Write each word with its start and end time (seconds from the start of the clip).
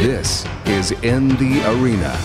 This 0.00 0.46
is 0.64 0.92
In 1.02 1.28
the 1.36 1.60
Arena, 1.68 2.16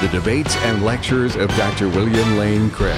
the 0.00 0.06
debates 0.12 0.54
and 0.58 0.84
lectures 0.84 1.34
of 1.34 1.48
Dr. 1.56 1.88
William 1.88 2.38
Lane 2.38 2.70
Craig. 2.70 2.96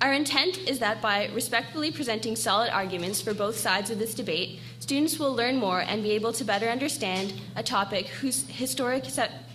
Our 0.00 0.12
intent 0.12 0.58
is 0.58 0.80
that 0.80 1.00
by 1.00 1.28
respectfully 1.32 1.90
presenting 1.90 2.36
solid 2.36 2.70
arguments 2.70 3.20
for 3.20 3.32
both 3.32 3.56
sides 3.56 3.90
of 3.90 3.98
this 3.98 4.14
debate, 4.14 4.58
students 4.78 5.18
will 5.18 5.34
learn 5.34 5.56
more 5.56 5.80
and 5.80 6.02
be 6.02 6.10
able 6.10 6.32
to 6.34 6.44
better 6.44 6.68
understand 6.68 7.32
a 7.56 7.62
topic 7.62 8.08
whose 8.08 8.46
historic 8.48 9.04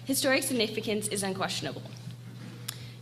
historic 0.09 0.41
significance 0.41 1.07
is 1.09 1.21
unquestionable. 1.21 1.83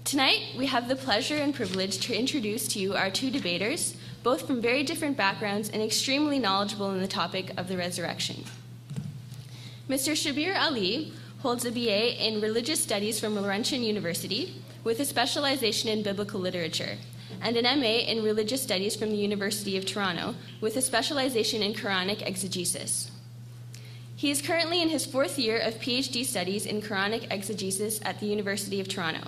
Tonight, 0.03 0.41
we 0.57 0.65
have 0.65 0.89
the 0.89 0.95
pleasure 0.97 1.37
and 1.37 1.55
privilege 1.55 1.99
to 1.99 2.13
introduce 2.13 2.67
to 2.67 2.79
you 2.79 2.95
our 2.95 3.09
two 3.09 3.31
debaters, 3.31 3.95
both 4.23 4.45
from 4.45 4.61
very 4.61 4.83
different 4.83 5.15
backgrounds 5.15 5.69
and 5.69 5.81
extremely 5.81 6.37
knowledgeable 6.37 6.91
in 6.91 6.99
the 6.99 7.07
topic 7.07 7.53
of 7.55 7.69
the 7.69 7.77
resurrection. 7.77 8.43
Mr. 9.87 10.11
Shabir 10.11 10.53
Ally 10.53 11.11
holds 11.39 11.63
a 11.63 11.71
BA 11.71 12.21
in 12.21 12.41
Religious 12.41 12.83
Studies 12.83 13.21
from 13.21 13.35
Laurentian 13.35 13.83
University 13.83 14.61
with 14.83 14.99
a 14.99 15.05
specialization 15.05 15.89
in 15.89 16.03
biblical 16.03 16.41
literature, 16.41 16.97
and 17.41 17.55
an 17.55 17.79
MA 17.79 17.99
in 17.99 18.21
Religious 18.21 18.61
Studies 18.61 18.97
from 18.97 19.11
the 19.11 19.15
University 19.15 19.77
of 19.77 19.85
Toronto 19.85 20.35
with 20.59 20.75
a 20.75 20.81
specialization 20.81 21.63
in 21.63 21.73
Quranic 21.73 22.21
exegesis. 22.27 23.11
He 24.17 24.31
is 24.31 24.41
currently 24.41 24.81
in 24.81 24.89
his 24.89 25.05
fourth 25.05 25.37
year 25.37 25.59
of 25.59 25.75
PhD 25.75 26.25
studies 26.25 26.65
in 26.65 26.81
Quranic 26.81 27.27
exegesis 27.29 27.99
at 28.03 28.19
the 28.19 28.25
University 28.25 28.81
of 28.81 28.87
Toronto. 28.87 29.27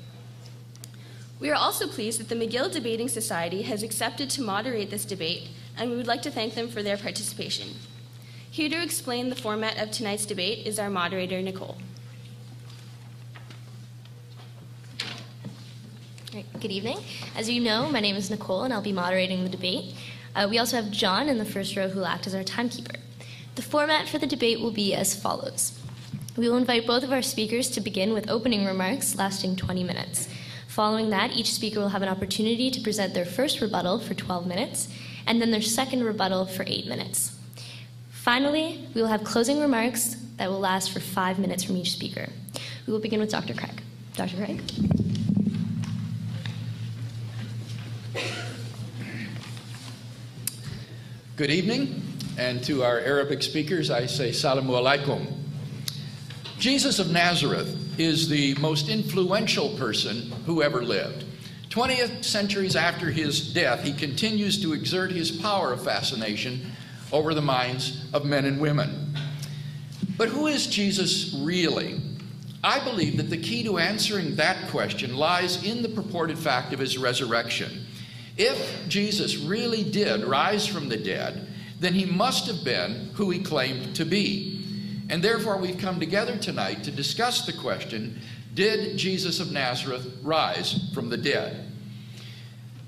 We 1.40 1.50
are 1.50 1.56
also 1.56 1.88
pleased 1.88 2.19
that 2.19 2.28
the 2.28 2.35
McGill 2.35 2.72
Debating 2.72 3.07
Society 3.07 3.62
has 3.62 3.81
accepted 3.84 4.29
to 4.31 4.41
moderate 4.41 4.90
this 4.91 5.06
debate, 5.06 5.47
and 5.78 5.89
we 5.89 5.95
would 5.95 6.07
like 6.07 6.22
to 6.23 6.31
thank 6.31 6.56
them 6.56 6.68
for 6.68 6.84
their 6.84 6.97
participation. 6.97 7.69
Here 8.51 8.68
to 8.68 8.84
explain 8.84 9.29
the 9.29 9.35
format 9.35 9.81
of 9.81 9.91
tonight's 9.91 10.25
debate 10.25 10.68
is 10.68 10.78
our 10.78 10.89
moderator, 10.89 11.41
Nicole. 11.41 11.78
Good 16.59 16.72
evening. 16.72 16.97
As 17.38 17.50
you 17.50 17.62
know, 17.62 17.89
my 17.89 18.01
name 18.01 18.18
is 18.18 18.29
Nicole, 18.29 18.63
and 18.63 18.73
I'll 18.73 18.81
be 18.81 18.91
moderating 18.91 19.44
the 19.44 19.50
debate. 19.50 19.95
Uh, 20.35 20.47
we 20.50 20.57
also 20.57 20.75
have 20.75 20.91
John 20.91 21.29
in 21.29 21.38
the 21.38 21.45
first 21.45 21.78
row 21.78 21.88
who 21.88 22.00
will 22.00 22.06
act 22.06 22.28
as 22.28 22.35
our 22.35 22.44
timekeeper. 22.44 23.00
The 23.56 23.62
format 23.62 24.09
for 24.09 24.18
the 24.18 24.28
debate 24.28 24.59
will 24.59 24.72
be 24.72 24.94
as 24.94 25.16
follows. 25.16 25.78
We 26.39 26.47
will 26.47 26.55
invite 26.55 26.88
both 26.88 27.03
of 27.03 27.11
our 27.11 27.22
speakers 27.22 27.69
to 27.72 27.81
begin 27.81 28.13
with 28.13 28.29
opening 28.29 28.63
remarks 28.63 29.17
lasting 29.17 29.57
20 29.57 29.83
minutes. 29.83 30.29
Following 30.69 31.09
that, 31.09 31.33
each 31.33 31.51
speaker 31.51 31.81
will 31.81 31.89
have 31.89 32.01
an 32.01 32.07
opportunity 32.07 32.72
to 32.72 32.79
present 32.79 33.13
their 33.13 33.25
first 33.25 33.59
rebuttal 33.59 34.00
for 34.00 34.13
12 34.13 34.47
minutes, 34.47 34.88
and 35.27 35.41
then 35.41 35.51
their 35.51 35.61
second 35.61 36.01
rebuttal 36.01 36.45
for 36.45 36.63
8 36.66 36.88
minutes. 36.88 37.38
Finally, 38.11 38.88
we 38.95 39.01
will 39.01 39.09
have 39.09 39.25
closing 39.25 39.59
remarks 39.59 40.16
that 40.38 40.50
will 40.50 40.61
last 40.61 40.94
for 40.94 41.01
5 41.01 41.39
minutes 41.39 41.66
from 41.66 41.75
each 41.75 41.91
speaker. 41.91 42.29
We 42.88 42.94
will 42.94 43.01
begin 43.01 43.19
with 43.19 43.31
Dr. 43.31 43.53
Craig. 43.53 43.81
Dr. 44.16 44.38
Craig? 44.38 44.61
Good 51.35 51.51
evening, 51.51 52.01
and 52.38 52.63
to 52.63 52.85
our 52.85 53.00
Arabic 53.00 53.44
speakers, 53.44 53.91
I 53.91 54.06
say 54.06 54.29
Salamu 54.29 54.69
alaikum. 54.69 55.38
Jesus 56.59 56.99
of 56.99 57.09
Nazareth 57.09 57.97
is 57.97 58.27
the 58.27 58.53
most 58.55 58.89
influential 58.89 59.69
person 59.77 60.29
who 60.45 60.61
ever 60.61 60.83
lived. 60.83 61.23
20th 61.69 62.25
centuries 62.25 62.75
after 62.75 63.09
his 63.09 63.53
death, 63.53 63.81
he 63.81 63.94
continues 63.94 64.61
to 64.61 64.73
exert 64.73 65.09
his 65.09 65.31
power 65.31 65.71
of 65.71 65.81
fascination 65.81 66.69
over 67.13 67.33
the 67.33 67.41
minds 67.41 68.03
of 68.13 68.25
men 68.25 68.44
and 68.44 68.59
women. 68.59 69.15
But 70.17 70.27
who 70.27 70.47
is 70.47 70.67
Jesus 70.67 71.33
really? 71.39 72.01
I 72.62 72.83
believe 72.83 73.15
that 73.15 73.29
the 73.29 73.38
key 73.38 73.63
to 73.63 73.77
answering 73.77 74.35
that 74.35 74.69
question 74.69 75.15
lies 75.15 75.63
in 75.63 75.81
the 75.81 75.88
purported 75.88 76.38
fact 76.38 76.73
of 76.73 76.79
his 76.79 76.97
resurrection. 76.97 77.85
If 78.35 78.89
Jesus 78.89 79.38
really 79.38 79.89
did 79.89 80.25
rise 80.25 80.67
from 80.67 80.89
the 80.89 80.97
dead, 80.97 81.47
then 81.79 81.94
he 81.94 82.05
must 82.05 82.47
have 82.47 82.65
been 82.65 83.12
who 83.13 83.29
he 83.29 83.39
claimed 83.39 83.95
to 83.95 84.03
be. 84.03 84.58
And 85.09 85.23
therefore, 85.23 85.57
we've 85.57 85.77
come 85.77 86.00
together 86.00 86.38
tonight 86.38 86.83
to 86.83 86.91
discuss 86.91 87.45
the 87.45 87.53
question 87.53 88.19
Did 88.53 88.97
Jesus 88.97 89.39
of 89.39 89.51
Nazareth 89.51 90.07
rise 90.21 90.91
from 90.94 91.09
the 91.09 91.17
dead? 91.17 91.65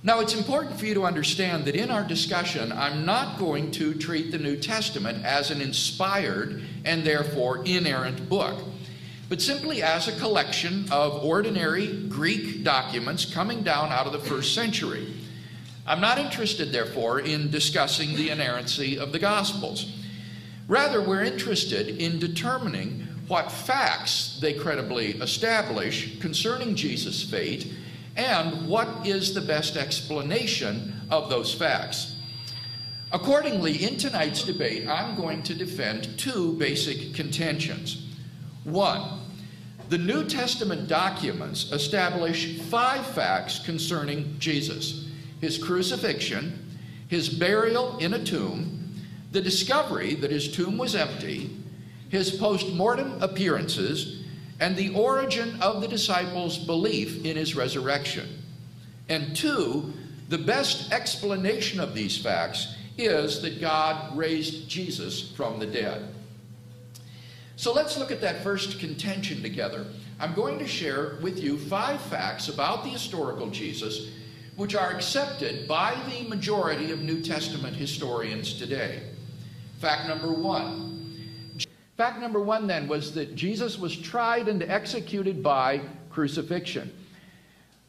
Now, 0.03 0.19
it's 0.19 0.33
important 0.33 0.79
for 0.79 0.85
you 0.85 0.95
to 0.95 1.03
understand 1.03 1.65
that 1.65 1.75
in 1.75 1.91
our 1.91 2.03
discussion, 2.03 2.71
I'm 2.71 3.06
not 3.06 3.38
going 3.38 3.69
to 3.71 3.94
treat 3.94 4.31
the 4.31 4.39
New 4.39 4.57
Testament 4.57 5.23
as 5.23 5.51
an 5.51 5.62
inspired 5.62 6.63
and 6.85 7.03
therefore 7.03 7.63
inerrant 7.65 8.27
book. 8.29 8.63
but 9.29 9.41
simply 9.41 9.81
as 9.81 10.09
a 10.09 10.19
collection 10.19 10.85
of 10.91 11.24
ordinary 11.24 12.03
Greek 12.09 12.65
documents 12.65 13.24
coming 13.24 13.63
down 13.63 13.89
out 13.89 14.06
of 14.06 14.12
the 14.12 14.19
first 14.19 14.53
century. 14.53 15.13
I'm 15.88 16.01
not 16.01 16.17
interested, 16.17 16.74
therefore, 16.74 17.21
in 17.21 17.50
discussing 17.50 18.13
the 18.17 18.29
inerrancy 18.29 19.00
of 19.00 19.13
the 19.13 19.19
Gospels. 19.19 20.00
Rather, 20.71 21.01
we're 21.01 21.21
interested 21.21 22.01
in 22.01 22.18
determining 22.18 23.06
what 23.27 23.51
facts 23.51 24.39
they 24.39 24.53
credibly 24.53 25.18
establish 25.18 26.18
concerning 26.21 26.75
Jesus' 26.75 27.29
fate 27.29 27.68
and 28.15 28.69
what 28.69 29.06
is 29.06 29.33
the 29.33 29.41
best 29.41 29.75
explanation 29.75 30.94
of 31.09 31.29
those 31.29 31.53
facts. 31.53 32.15
Accordingly, 33.12 33.83
in 33.83 33.97
tonight's 33.97 34.44
debate, 34.44 34.88
I'm 34.88 35.18
going 35.18 35.44
to 35.44 35.53
defend 35.53 36.18
two 36.18 36.53
basic 36.53 37.15
contentions. 37.15 38.07
One, 38.63 39.19
the 39.89 39.97
New 39.97 40.24
Testament 40.24 40.88
documents 40.88 41.69
establish 41.74 42.62
five 42.62 43.06
facts 43.07 43.59
concerning 43.59 44.38
Jesus 44.39 45.09
his 45.41 45.57
crucifixion, 45.57 46.77
his 47.09 47.27
burial 47.27 47.97
in 47.97 48.13
a 48.13 48.24
tomb, 48.24 48.81
the 49.31 49.42
discovery 49.42 50.16
that 50.16 50.31
his 50.31 50.51
tomb 50.51 50.78
was 50.78 50.95
empty, 50.95 51.50
his 52.10 52.31
post 52.31 52.69
mortem 52.74 53.22
appearances, 53.22 54.24
and 54.60 54.75
the 54.75 54.94
origin 54.94 55.60
of 55.62 55.81
the 55.81 55.88
disciples' 55.88 56.57
belief 56.57 57.25
in 57.25 57.36
his 57.36 57.56
resurrection. 57.56 58.44
And 59.10 59.36
two, 59.36 59.94
the 60.30 60.38
best 60.38 60.92
explanation 60.92 61.80
of 61.80 61.95
these 61.95 62.18
facts 62.18 62.75
is 62.98 63.42
that 63.42 63.60
God 63.60 64.16
raised 64.16 64.69
Jesus 64.69 65.31
from 65.31 65.60
the 65.60 65.66
dead. 65.66 66.13
So 67.56 67.74
let's 67.74 67.98
look 67.98 68.12
at 68.12 68.22
that 68.22 68.44
first 68.44 68.80
contention 68.80 69.42
together. 69.42 69.86
I'm 70.19 70.34
going 70.34 70.60
to 70.60 70.68
share 70.68 71.18
with 71.22 71.39
you 71.39 71.57
five 71.57 72.01
facts 72.01 72.48
about 72.48 72.84
the 72.84 72.89
historical 72.89 73.50
Jesus 73.50 74.10
which 74.56 74.75
are 74.75 74.92
accepted 74.92 75.68
by 75.68 75.95
the 76.10 76.27
majority 76.27 76.92
of 76.92 77.01
New 77.01 77.22
Testament 77.22 77.75
historians 77.75 78.54
today. 78.54 79.01
Fact 79.81 80.07
number 80.07 80.31
one. 80.31 81.57
Fact 81.98 82.22
number 82.22 82.39
one 82.39 82.68
then 82.68 82.88
was 82.88 83.16
that 83.16 83.36
Jesus 83.36 83.80
was 83.80 83.98
tried 83.98 84.48
and 84.48 84.62
executed 84.62 85.42
by 85.42 85.81
crucifixion. 86.12 86.94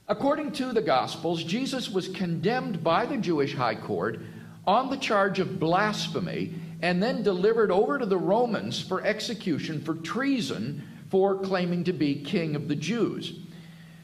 According 0.09 0.53
to 0.53 0.73
the 0.73 0.81
Gospels, 0.81 1.45
Jesus 1.45 1.91
was 1.91 2.09
condemned 2.09 2.83
by 2.83 3.05
the 3.05 3.19
Jewish 3.19 3.55
high 3.55 3.75
court 3.75 4.21
on 4.67 4.89
the 4.89 4.97
charge 4.97 5.39
of 5.39 5.61
blasphemy 5.61 6.55
and 6.81 7.03
then 7.03 7.23
delivered 7.23 7.71
over 7.71 7.99
to 7.99 8.07
the 8.07 8.17
Romans 8.17 8.81
for 8.81 9.05
execution 9.05 9.79
for 9.83 9.97
treason 9.97 10.83
for 11.11 11.37
claiming 11.37 11.85
to 11.85 11.93
be 11.93 12.23
king 12.23 12.57
of 12.57 12.69
the 12.69 12.75
Jews. 12.75 13.35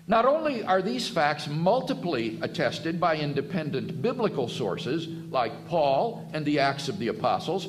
Not 0.09 0.25
only 0.25 0.65
are 0.65 0.81
these 0.81 1.07
facts 1.07 1.47
multiply 1.49 2.31
attested 2.41 2.99
by 2.99 3.17
independent 3.17 4.01
biblical 4.01 4.49
sources 4.49 5.07
like 5.31 5.69
Paul 5.69 6.27
and 6.33 6.47
the 6.47 6.59
Acts 6.59 6.89
of 6.89 6.99
the 6.99 7.09
Apostles, 7.09 7.69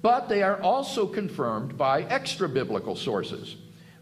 but 0.00 0.28
they 0.28 0.44
are 0.44 0.62
also 0.62 1.04
confirmed 1.04 1.76
by 1.76 2.02
extra 2.04 2.48
biblical 2.48 2.94
sources 2.94 3.56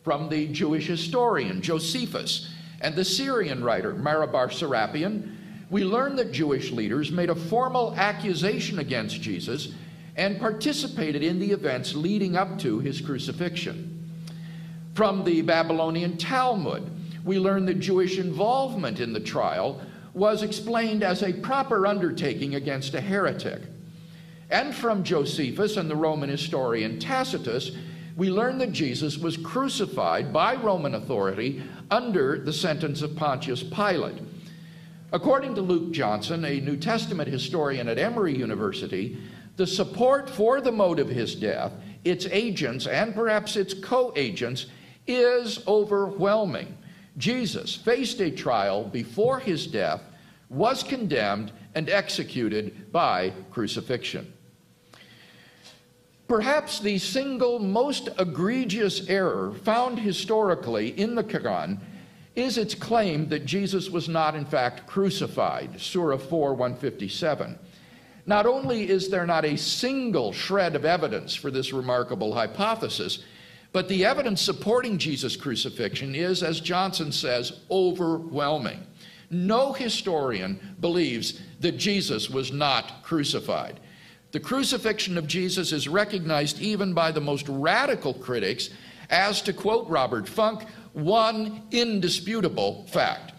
from 0.05 0.29
the 0.29 0.49
Jewish 0.49 0.87
historian 0.87 1.62
Josephus 1.62 2.50
and 2.82 2.94
the 2.94 3.05
Syrian 3.05 3.64
writer 3.64 3.94
Mara 3.94 4.29
bar 4.29 4.49
Serapion 4.49 5.35
we 5.70 5.85
learn 5.85 6.17
that 6.17 6.32
Jewish 6.32 6.70
leaders 6.70 7.11
made 7.11 7.31
a 7.31 7.35
formal 7.35 7.94
accusation 7.94 8.79
against 8.79 9.20
Jesus 9.20 9.73
and 10.17 10.38
participated 10.40 11.23
in 11.23 11.38
the 11.38 11.52
events 11.52 11.94
leading 11.94 12.37
up 12.37 12.58
to 12.61 12.81
his 12.81 13.00
crucifixion. 13.00 13.94
From 14.94 15.25
the 15.25 15.43
Babylonian 15.43 16.17
Talmud, 16.17 16.98
we 17.28 17.38
learn 17.38 17.66
that 17.66 17.78
Jewish 17.78 18.19
involvement 18.19 19.00
in 19.00 19.12
the 19.12 19.20
trial 19.20 19.82
was 20.14 20.42
explained 20.42 21.02
as 21.02 21.22
a 21.22 21.34
proper 21.34 21.86
undertaking 21.86 22.54
against 22.54 22.94
a 22.94 23.02
heretic. 23.02 23.60
And 24.48 24.75
from 24.75 25.04
Josephus 25.04 25.76
and 25.76 25.90
the 25.90 25.94
Roman 25.94 26.30
historian 26.30 26.98
Tacitus, 26.98 27.72
we 28.16 28.30
learn 28.30 28.56
that 28.58 28.72
Jesus 28.72 29.19
was 29.19 29.36
crucified 29.36 30.32
by 30.32 30.54
Roman 30.54 30.94
authority 30.94 31.62
under 31.90 32.38
the 32.38 32.52
sentence 32.52 33.02
of 33.02 33.14
Pontius 33.14 33.62
Pilate. 33.62 34.22
According 35.12 35.54
to 35.56 35.60
Luke 35.60 35.92
Johnson, 35.92 36.46
a 36.46 36.60
New 36.60 36.78
Testament 36.78 37.28
historian 37.28 37.88
at 37.88 37.98
Emory 37.98 38.34
University, 38.34 39.19
the 39.56 39.66
support 39.66 40.30
for 40.30 40.62
the 40.62 40.72
mode 40.72 40.98
of 40.98 41.10
his 41.10 41.34
death, 41.34 41.72
its 42.04 42.25
agents, 42.30 42.86
and 42.86 43.14
perhaps 43.14 43.54
its 43.54 43.75
co 43.75 44.14
agents, 44.16 44.64
is 45.06 45.62
overwhelming. 45.66 46.77
Jesus 47.19 47.75
faced 47.75 48.20
a 48.20 48.31
trial 48.31 48.85
before 48.85 49.41
his 49.41 49.67
death, 49.67 50.00
was 50.49 50.82
condemned, 50.82 51.53
and 51.75 51.91
executed 51.91 52.91
by 52.91 53.32
crucifixion. 53.50 54.32
Perhaps 56.26 56.81
the 56.81 56.99
single 56.99 57.59
most 57.59 58.09
egregious 58.19 59.09
error 59.09 59.53
found 59.65 59.99
historically 59.99 60.99
in 60.99 61.15
the 61.15 61.25
Quran 61.25 61.79
is 62.37 62.59
its 62.59 62.75
claim 62.75 63.29
that 63.29 63.47
Jesus 63.47 63.91
was 63.91 64.09
not, 64.09 64.35
in 64.35 64.44
fact, 64.44 64.87
crucified. 64.87 65.81
Surah 65.81 66.19
4 66.19 66.55
157. 66.55 67.59
Not 68.26 68.44
only 68.44 68.88
is 68.88 69.09
there 69.09 69.26
not 69.26 69.44
a 69.44 69.56
single 69.56 70.32
shred 70.32 70.76
of 70.76 70.85
evidence 70.85 71.35
for 71.35 71.50
this 71.50 71.73
remarkable 71.73 72.35
hypothesis, 72.35 73.21
but 73.73 73.88
the 73.88 74.05
evidence 74.05 74.41
supporting 74.41 74.99
Jesus' 74.99 75.37
crucifixion 75.37 76.15
is, 76.15 76.43
as 76.43 76.61
Johnson 76.61 77.12
says, 77.12 77.61
overwhelming. 77.70 78.87
No 79.31 79.73
historian 79.73 80.76
believes 80.81 81.41
that 81.61 81.76
Jesus 81.76 82.31
was 82.31 82.50
not 82.50 83.03
crucified. 83.03 83.81
The 84.32 84.41
crucifixion 84.41 85.19
of 85.19 85.26
Jesus 85.26 85.73
is 85.73 85.88
recognized 85.88 86.61
even 86.61 86.94
by 86.94 87.12
the 87.12 87.20
most 87.20 87.47
radical 87.49 88.15
critics 88.15 88.70
as, 89.11 89.43
to 89.43 89.53
quote 89.53 89.88
Robert 89.88 90.29
Funk, 90.29 90.64
one 90.93 91.62
indisputable 91.71 92.85
fact. 92.88 93.32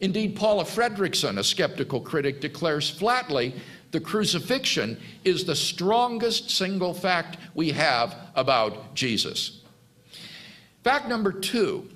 Indeed, 0.00 0.36
Paula 0.36 0.64
Fredriksen, 0.64 1.38
a 1.38 1.44
skeptical 1.44 2.00
critic, 2.00 2.40
declares 2.40 2.90
flatly 2.90 3.54
the 3.92 4.00
crucifixion 4.00 5.00
is 5.24 5.44
the 5.44 5.56
strongest 5.56 6.50
single 6.50 6.92
fact 6.92 7.38
we 7.54 7.70
have 7.70 8.14
about 8.34 8.94
Jesus. 8.94 9.62
Fact 10.86 11.08
number 11.08 11.32
two 11.32 11.88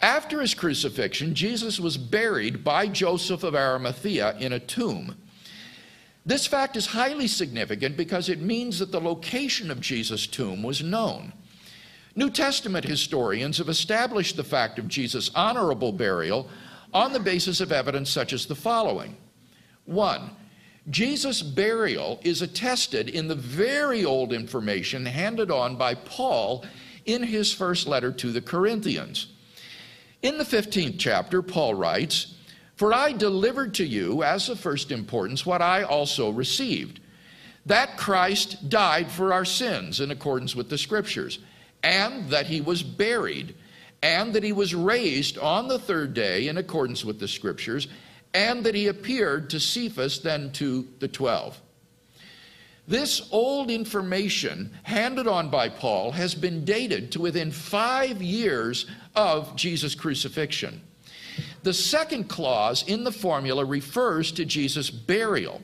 after 0.00 0.40
his 0.40 0.54
crucifixion, 0.54 1.36
Jesus 1.36 1.78
was 1.78 1.96
buried 1.96 2.64
by 2.64 2.88
Joseph 2.88 3.44
of 3.44 3.54
Arimathea 3.54 4.36
in 4.40 4.52
a 4.52 4.58
tomb. 4.58 5.14
This 6.26 6.44
fact 6.44 6.76
is 6.76 6.86
highly 6.86 7.28
significant 7.28 7.96
because 7.96 8.28
it 8.28 8.40
means 8.40 8.80
that 8.80 8.90
the 8.90 9.00
location 9.00 9.70
of 9.70 9.80
Jesus' 9.80 10.26
tomb 10.26 10.64
was 10.64 10.82
known. 10.82 11.32
New 12.16 12.28
Testament 12.28 12.84
historians 12.84 13.58
have 13.58 13.68
established 13.68 14.36
the 14.36 14.42
fact 14.42 14.80
of 14.80 14.88
Jesus' 14.88 15.30
honorable 15.36 15.92
burial 15.92 16.48
on 16.92 17.12
the 17.12 17.20
basis 17.20 17.60
of 17.60 17.70
evidence 17.70 18.10
such 18.10 18.32
as 18.32 18.46
the 18.46 18.56
following. 18.56 19.16
One, 19.84 20.30
Jesus' 20.90 21.40
burial 21.40 22.18
is 22.24 22.42
attested 22.42 23.08
in 23.08 23.28
the 23.28 23.36
very 23.36 24.04
old 24.04 24.32
information 24.32 25.06
handed 25.06 25.52
on 25.52 25.76
by 25.76 25.94
Paul 25.94 26.64
in 27.06 27.22
his 27.22 27.52
first 27.52 27.86
letter 27.86 28.12
to 28.12 28.32
the 28.32 28.40
Corinthians. 28.40 29.28
In 30.22 30.38
the 30.38 30.44
15th 30.44 30.96
chapter, 30.98 31.42
Paul 31.42 31.74
writes, 31.74 32.34
For 32.76 32.92
I 32.92 33.12
delivered 33.12 33.74
to 33.74 33.84
you 33.84 34.22
as 34.22 34.48
of 34.48 34.60
first 34.60 34.90
importance 34.90 35.44
what 35.44 35.62
I 35.62 35.82
also 35.82 36.30
received 36.30 37.00
that 37.66 37.96
Christ 37.96 38.68
died 38.68 39.10
for 39.10 39.32
our 39.32 39.46
sins 39.46 39.98
in 39.98 40.10
accordance 40.10 40.54
with 40.54 40.68
the 40.68 40.76
Scriptures 40.76 41.38
and 41.84 42.30
that 42.30 42.46
he 42.46 42.62
was 42.62 42.82
buried, 42.82 43.54
and 44.02 44.32
that 44.32 44.42
he 44.42 44.52
was 44.52 44.74
raised 44.74 45.38
on 45.38 45.68
the 45.68 45.78
third 45.78 46.14
day 46.14 46.48
in 46.48 46.56
accordance 46.56 47.04
with 47.04 47.20
the 47.20 47.28
scriptures, 47.28 47.86
and 48.32 48.64
that 48.64 48.74
he 48.74 48.88
appeared 48.88 49.50
to 49.50 49.60
Cephas, 49.60 50.20
then 50.20 50.50
to 50.52 50.88
the 50.98 51.06
twelve. 51.06 51.60
This 52.86 53.28
old 53.32 53.70
information 53.70 54.70
handed 54.82 55.26
on 55.26 55.48
by 55.48 55.70
Paul 55.70 56.12
has 56.12 56.34
been 56.34 56.64
dated 56.64 57.12
to 57.12 57.20
within 57.20 57.50
five 57.50 58.20
years 58.20 58.86
of 59.16 59.56
Jesus' 59.56 59.94
crucifixion. 59.94 60.82
The 61.62 61.72
second 61.72 62.28
clause 62.28 62.84
in 62.86 63.04
the 63.04 63.12
formula 63.12 63.64
refers 63.64 64.30
to 64.32 64.44
Jesus' 64.44 64.90
burial. 64.90 65.62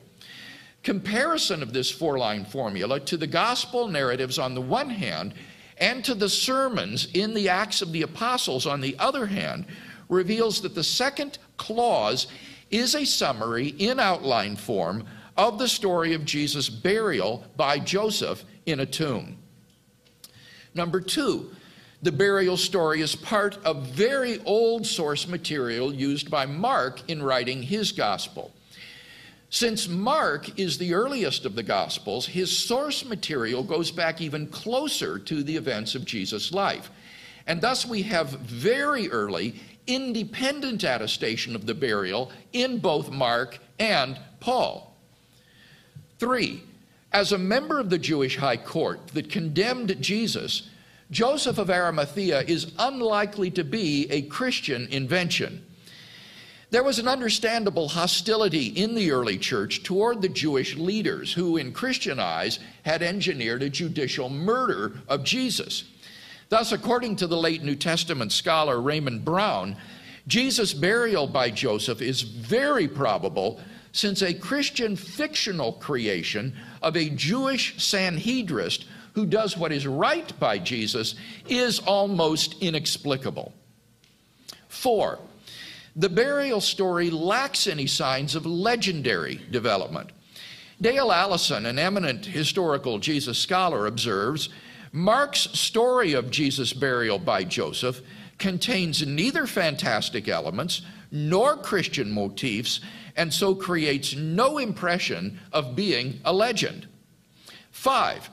Comparison 0.81 1.61
of 1.61 1.73
this 1.73 1.91
four 1.91 2.17
line 2.17 2.43
formula 2.43 2.99
to 3.01 3.17
the 3.17 3.27
gospel 3.27 3.87
narratives 3.87 4.39
on 4.39 4.55
the 4.55 4.61
one 4.61 4.89
hand 4.89 5.35
and 5.77 6.03
to 6.05 6.15
the 6.15 6.29
sermons 6.29 7.07
in 7.13 7.35
the 7.35 7.49
Acts 7.49 7.83
of 7.83 7.91
the 7.91 8.01
Apostles, 8.01 8.65
on 8.65 8.81
the 8.81 8.97
other 8.97 9.27
hand, 9.27 9.65
reveals 10.09 10.61
that 10.61 10.73
the 10.73 10.83
second 10.83 11.37
clause 11.57 12.25
is 12.71 12.95
a 12.95 13.05
summary 13.05 13.67
in 13.67 13.99
outline 13.99 14.55
form 14.55 15.05
of 15.37 15.57
the 15.59 15.67
story 15.67 16.13
of 16.13 16.25
Jesus' 16.25 16.69
burial 16.69 17.45
by 17.55 17.79
Joseph 17.79 18.43
in 18.65 18.79
a 18.79 18.85
tomb. 18.85 19.37
Number 20.73 21.01
two, 21.01 21.51
The 22.03 22.11
burial 22.11 22.57
story 22.57 23.01
is 23.01 23.15
part 23.15 23.63
of 23.63 23.85
very 23.89 24.39
old 24.43 24.87
source 24.87 25.27
material 25.27 25.93
used 25.93 26.31
by 26.31 26.47
Mark 26.47 27.07
in 27.07 27.21
writing 27.21 27.61
his 27.61 27.91
gospel. 27.91 28.51
Since 29.51 29.87
Mark 29.87 30.57
is 30.57 30.77
the 30.77 30.93
earliest 30.95 31.45
of 31.45 31.55
the 31.55 31.61
Gospels, 31.61 32.25
his 32.25 32.57
source 32.57 33.05
material 33.05 33.63
goes 33.63 33.91
back 33.91 34.19
even 34.19 34.47
closer 34.47 35.19
to 35.19 35.43
the 35.43 35.57
events 35.57 35.93
of 35.93 36.05
Jesus' 36.05 36.51
life. 36.53 36.89
And 37.45 37.61
thus 37.61 37.85
we 37.85 38.01
have 38.03 38.29
very 38.29 39.09
early, 39.09 39.59
independent 39.85 40.83
attestation 40.83 41.53
of 41.53 41.65
the 41.65 41.75
burial 41.75 42.31
in 42.53 42.79
both 42.79 43.11
Mark 43.11 43.59
and 43.77 44.17
Paul. 44.39 44.90
Three, 46.21 46.61
as 47.11 47.31
a 47.31 47.37
member 47.39 47.79
of 47.79 47.89
the 47.89 47.97
Jewish 47.97 48.37
high 48.37 48.57
court 48.57 49.07
that 49.15 49.31
condemned 49.31 49.99
Jesus, 49.99 50.69
Joseph 51.09 51.57
of 51.57 51.71
Arimathea 51.71 52.41
is 52.41 52.73
unlikely 52.77 53.49
to 53.49 53.63
be 53.63 54.05
a 54.11 54.21
Christian 54.21 54.87
invention. 54.91 55.65
There 56.69 56.83
was 56.83 56.99
an 56.99 57.07
understandable 57.07 57.87
hostility 57.87 58.67
in 58.67 58.93
the 58.93 59.09
early 59.09 59.39
church 59.39 59.81
toward 59.81 60.21
the 60.21 60.29
Jewish 60.29 60.75
leaders 60.75 61.33
who, 61.33 61.57
in 61.57 61.73
Christian 61.73 62.19
eyes, 62.19 62.59
had 62.85 63.01
engineered 63.01 63.63
a 63.63 63.69
judicial 63.71 64.29
murder 64.29 65.01
of 65.07 65.23
Jesus. 65.23 65.85
Thus, 66.49 66.71
according 66.71 67.15
to 67.15 67.25
the 67.25 67.35
late 67.35 67.63
New 67.63 67.75
Testament 67.75 68.31
scholar 68.31 68.79
Raymond 68.79 69.25
Brown, 69.25 69.75
Jesus' 70.27 70.75
burial 70.75 71.25
by 71.25 71.49
Joseph 71.49 71.99
is 71.99 72.21
very 72.21 72.87
probable 72.87 73.59
since 73.91 74.21
a 74.21 74.33
Christian 74.33 74.95
fictional 74.95 75.73
creation 75.73 76.55
of 76.81 76.95
a 76.95 77.09
Jewish 77.09 77.75
Sanhedrist 77.83 78.85
who 79.13 79.25
does 79.25 79.57
what 79.57 79.71
is 79.71 79.85
right 79.85 80.37
by 80.39 80.57
Jesus 80.57 81.15
is 81.47 81.79
almost 81.79 82.55
inexplicable. 82.61 83.53
Four, 84.67 85.19
the 85.95 86.09
burial 86.09 86.61
story 86.61 87.09
lacks 87.09 87.67
any 87.67 87.87
signs 87.87 88.35
of 88.35 88.45
legendary 88.45 89.41
development. 89.51 90.09
Dale 90.79 91.11
Allison, 91.11 91.65
an 91.65 91.77
eminent 91.77 92.25
historical 92.25 92.97
Jesus 92.99 93.37
scholar, 93.37 93.85
observes 93.85 94.49
Mark's 94.93 95.41
story 95.51 96.13
of 96.13 96.31
Jesus' 96.31 96.73
burial 96.73 97.19
by 97.19 97.43
Joseph 97.43 98.01
contains 98.37 99.05
neither 99.05 99.45
fantastic 99.45 100.27
elements 100.27 100.81
nor 101.11 101.57
Christian 101.57 102.11
motifs, 102.11 102.79
and 103.15 103.33
so 103.33 103.55
creates 103.55 104.15
no 104.15 104.57
impression 104.57 105.39
of 105.51 105.75
being 105.75 106.19
a 106.25 106.33
legend. 106.33 106.87
Five, 107.71 108.29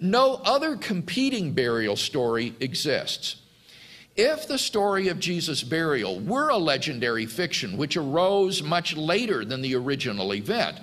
no 0.00 0.34
other 0.44 0.76
competing 0.76 1.52
burial 1.52 1.96
story 1.96 2.54
exists. 2.60 3.36
If 4.16 4.48
the 4.48 4.58
story 4.58 5.08
of 5.08 5.20
Jesus' 5.20 5.62
burial 5.62 6.18
were 6.20 6.48
a 6.48 6.56
legendary 6.56 7.26
fiction 7.26 7.76
which 7.76 7.96
arose 7.96 8.62
much 8.62 8.96
later 8.96 9.44
than 9.44 9.62
the 9.62 9.76
original 9.76 10.34
event, 10.34 10.80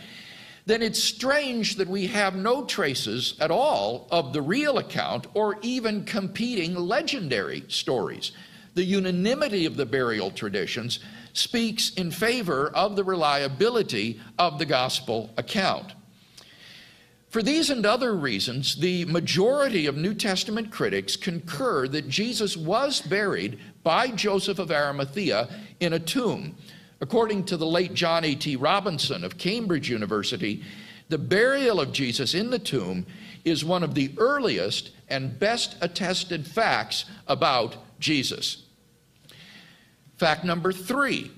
then 0.66 0.82
it's 0.82 1.04
strange 1.04 1.76
that 1.76 1.88
we 1.88 2.08
have 2.08 2.36
no 2.36 2.66
traces 2.66 3.36
at 3.40 3.52
all 3.52 4.08
of 4.10 4.34
the 4.34 4.42
real 4.42 4.78
account 4.78 5.28
or 5.34 5.58
even 5.62 6.06
competing 6.06 6.76
legendary 6.76 7.64
stories. 7.68 8.32
The 8.74 8.84
unanimity 8.84 9.66
of 9.66 9.76
the 9.76 9.86
burial 9.86 10.32
traditions 10.32 11.00
speaks 11.38 11.92
in 11.92 12.12
favor 12.12 12.70
of 12.70 12.96
the 12.96 13.04
reliability 13.04 14.20
of 14.40 14.58
the 14.58 14.66
gospel 14.66 15.32
account. 15.38 15.94
For 17.30 17.44
these 17.44 17.70
and 17.70 17.86
other 17.86 18.16
reasons, 18.16 18.76
the 18.76 19.04
majority 19.06 19.88
of 19.88 19.98
New 19.98 20.14
Testament 20.14 20.72
critics 20.72 21.18
concur 21.18 21.88
that 21.90 22.08
Jesus 22.08 22.56
was 22.56 23.02
buried 23.02 23.60
by 23.84 24.08
Joseph 24.08 24.58
of 24.58 24.72
Arimathea 24.72 25.50
in 25.82 25.92
a 25.92 26.00
tomb. 26.00 26.56
According 27.02 27.44
to 27.46 27.58
the 27.58 27.66
late 27.66 27.94
John 27.94 28.24
A.T. 28.24 28.56
Robinson 28.56 29.26
of 29.26 29.38
Cambridge 29.38 29.90
University, 29.90 30.64
the 31.10 31.18
burial 31.18 31.82
of 31.82 31.92
Jesus 31.92 32.34
in 32.34 32.50
the 32.50 32.60
tomb 32.60 33.06
is 33.44 33.66
one 33.66 33.84
of 33.84 33.96
the 33.96 34.14
earliest 34.18 34.92
and 35.10 35.38
best 35.38 35.76
attested 35.82 36.48
facts 36.48 37.04
about 37.28 37.76
Jesus. 38.00 38.65
Fact 40.18 40.44
number 40.46 40.72
three 40.72 41.32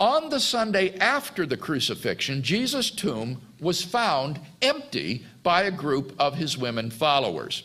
on 0.00 0.28
the 0.28 0.40
Sunday 0.40 0.96
after 0.98 1.44
the 1.44 1.56
crucifixion, 1.56 2.42
Jesus' 2.42 2.90
tomb 2.90 3.40
was 3.60 3.82
found 3.82 4.40
empty 4.62 5.24
by 5.42 5.62
a 5.62 5.72
group 5.72 6.14
of 6.18 6.36
his 6.36 6.56
women 6.56 6.90
followers. 6.90 7.64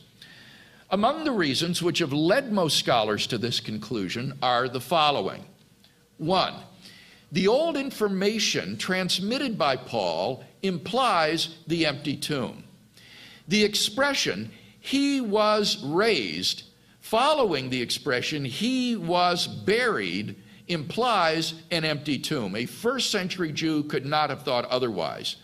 Among 0.89 1.23
the 1.23 1.31
reasons 1.31 1.81
which 1.81 1.99
have 1.99 2.13
led 2.13 2.51
most 2.51 2.77
scholars 2.77 3.27
to 3.27 3.37
this 3.37 3.59
conclusion 3.59 4.37
are 4.41 4.67
the 4.67 4.81
following. 4.81 5.45
One, 6.17 6.53
the 7.31 7.47
old 7.47 7.77
information 7.77 8.77
transmitted 8.77 9.57
by 9.57 9.75
Paul 9.75 10.43
implies 10.61 11.55
the 11.65 11.85
empty 11.85 12.15
tomb. 12.15 12.63
The 13.47 13.63
expression, 13.63 14.51
he 14.79 15.19
was 15.19 15.83
raised, 15.83 16.63
following 16.99 17.69
the 17.69 17.81
expression, 17.81 18.45
he 18.45 18.95
was 18.95 19.47
buried, 19.47 20.35
implies 20.73 21.53
an 21.71 21.85
empty 21.85 22.19
tomb. 22.19 22.55
A 22.55 22.65
first 22.65 23.11
century 23.11 23.51
Jew 23.51 23.83
could 23.83 24.05
not 24.05 24.29
have 24.29 24.43
thought 24.43 24.65
otherwise. 24.65 25.37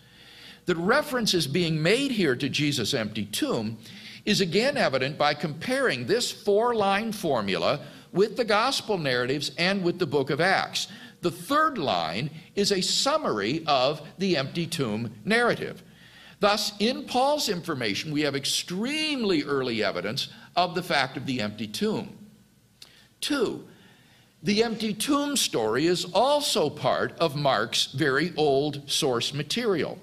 The 0.66 0.76
reference 0.76 1.34
is 1.34 1.48
being 1.48 1.82
made 1.82 2.12
here 2.12 2.36
to 2.36 2.50
Jesus' 2.50 2.94
empty 2.94 3.26
tomb 3.26 3.78
is 4.26 4.42
again 4.42 4.78
evident 4.78 5.18
by 5.18 5.34
comparing 5.34 6.06
this 6.06 6.32
four 6.32 6.76
line 6.76 7.12
formula 7.12 7.80
with 8.12 8.38
the 8.38 8.46
gospel 8.46 8.98
narratives 8.98 9.52
and 9.58 9.84
with 9.84 10.00
the 10.00 10.06
book 10.06 10.30
of 10.30 10.42
Acts. 10.42 10.88
The 11.22 11.32
third 11.32 11.78
line 11.78 12.30
is 12.56 12.72
a 12.72 12.82
summary 12.82 13.64
of 13.66 14.02
the 14.18 14.38
empty 14.38 14.68
tomb 14.68 15.14
narrative. 15.26 15.84
Thus, 16.40 16.72
in 16.80 17.06
Paul's 17.06 17.50
information, 17.50 18.12
we 18.12 18.22
have 18.22 18.36
extremely 18.36 19.44
early 19.44 19.84
evidence 19.84 20.30
of 20.56 20.76
the 20.76 20.84
fact 20.84 21.18
of 21.18 21.26
the 21.26 21.42
empty 21.42 21.68
tomb. 21.68 22.18
Two, 23.20 23.68
the 24.42 24.64
empty 24.64 24.94
tomb 24.94 25.36
story 25.36 25.86
is 25.86 26.06
also 26.06 26.70
part 26.70 27.18
of 27.20 27.36
Mark's 27.36 27.88
very 27.88 28.34
old 28.38 28.90
source 28.90 29.34
material. 29.34 30.00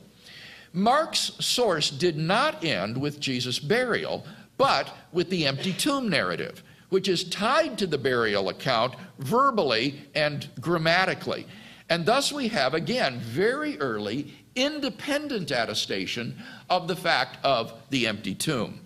Mark's 0.73 1.33
source 1.41 1.91
did 1.91 2.19
not 2.19 2.63
end 2.63 3.01
with 3.01 3.19
Jesus' 3.19 3.59
burial, 3.59 4.27
but 4.59 4.95
with 5.13 5.31
the 5.31 5.47
empty 5.47 5.73
tomb 5.73 6.11
narrative, 6.11 6.63
which 6.91 7.09
is 7.09 7.25
tied 7.25 7.79
to 7.79 7.87
the 7.87 7.97
burial 7.97 8.51
account 8.51 8.95
verbally 9.19 10.03
and 10.15 10.49
grammatically. 10.61 11.47
And 11.89 12.05
thus 12.05 12.31
we 12.31 12.49
have, 12.49 12.75
again, 12.75 13.21
very 13.21 13.79
early 13.79 14.35
independent 14.55 15.51
attestation 15.51 16.37
of 16.69 16.89
the 16.89 16.97
fact 16.97 17.39
of 17.45 17.73
the 17.91 18.07
empty 18.07 18.35
tomb. 18.35 18.81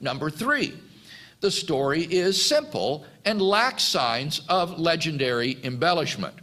Number 0.00 0.28
three, 0.28 0.74
the 1.40 1.50
story 1.50 2.02
is 2.02 2.42
simple 2.44 3.06
and 3.24 3.40
lacks 3.40 3.82
signs 3.82 4.40
of 4.48 4.78
legendary 4.78 5.58
embellishment. 5.64 6.34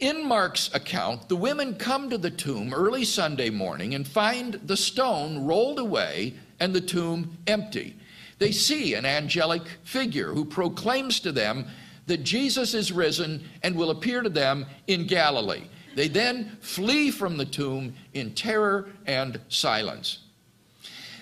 In 0.00 0.26
Mark's 0.26 0.68
account, 0.74 1.28
the 1.28 1.36
women 1.36 1.76
come 1.76 2.10
to 2.10 2.18
the 2.18 2.30
tomb 2.30 2.74
early 2.74 3.04
Sunday 3.04 3.50
morning 3.50 3.94
and 3.94 4.06
find 4.06 4.54
the 4.54 4.76
stone 4.76 5.46
rolled 5.46 5.78
away 5.78 6.34
and 6.58 6.74
the 6.74 6.80
tomb 6.80 7.38
empty. 7.46 7.96
They 8.38 8.50
see 8.50 8.94
an 8.94 9.06
angelic 9.06 9.62
figure 9.84 10.32
who 10.32 10.44
proclaims 10.44 11.20
to 11.20 11.30
them 11.30 11.66
that 12.06 12.24
Jesus 12.24 12.74
is 12.74 12.90
risen 12.90 13.44
and 13.62 13.76
will 13.76 13.90
appear 13.90 14.22
to 14.22 14.28
them 14.28 14.66
in 14.88 15.06
Galilee. 15.06 15.68
They 15.94 16.08
then 16.08 16.56
flee 16.60 17.12
from 17.12 17.36
the 17.36 17.44
tomb 17.44 17.94
in 18.12 18.34
terror 18.34 18.90
and 19.06 19.40
silence. 19.48 20.18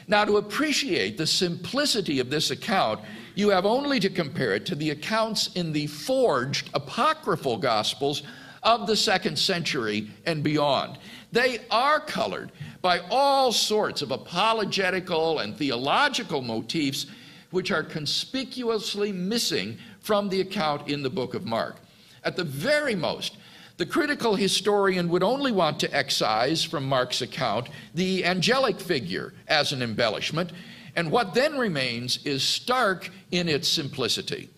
Now, 0.09 0.25
to 0.25 0.38
appreciate 0.38 1.18
the 1.18 1.26
simplicity 1.26 2.18
of 2.18 2.30
this 2.30 2.50
account, 2.50 3.00
you 3.40 3.49
have 3.49 3.66
only 3.66 3.99
to 3.99 4.11
compare 4.11 4.54
it 4.54 4.66
to 4.66 4.75
the 4.75 4.90
accounts 4.90 5.49
in 5.54 5.73
the 5.73 5.87
forged 5.87 6.70
apocryphal 6.75 7.56
gospels 7.56 8.23
of 8.62 8.87
the 8.87 8.94
second 8.94 9.38
century 9.38 10.11
and 10.26 10.42
beyond. 10.42 10.99
They 11.32 11.61
are 11.70 11.99
colored 11.99 12.52
by 12.82 13.00
all 13.11 13.50
sorts 13.50 14.02
of 14.02 14.11
apologetical 14.11 15.38
and 15.38 15.56
theological 15.56 16.42
motifs 16.42 17.06
which 17.50 17.70
are 17.70 17.82
conspicuously 17.82 19.11
missing 19.11 19.78
from 20.00 20.28
the 20.28 20.42
account 20.42 20.88
in 20.88 21.02
the 21.02 21.11
book 21.11 21.35
of 21.35 21.47
Mark. 21.47 21.76
At 22.23 22.37
the 22.37 22.44
very 22.44 22.94
most, 22.94 23.38
the 23.78 23.87
critical 23.87 24.35
historian 24.35 25.09
would 25.09 25.23
only 25.23 25.52
want 25.52 25.80
to 25.80 25.97
excise 25.97 26.62
from 26.62 26.85
Mark's 26.85 27.23
account 27.23 27.70
the 27.94 28.26
angelic 28.26 28.78
figure 28.78 29.32
as 29.49 29.73
an 29.73 29.80
embellishment, 29.82 30.52
and 30.97 31.11
what 31.11 31.35
then 31.35 31.59
remains 31.59 32.25
is 32.25 32.42
stark 32.42 33.11
in 33.30 33.49
its 33.49 33.68
simplicity. 33.68 34.49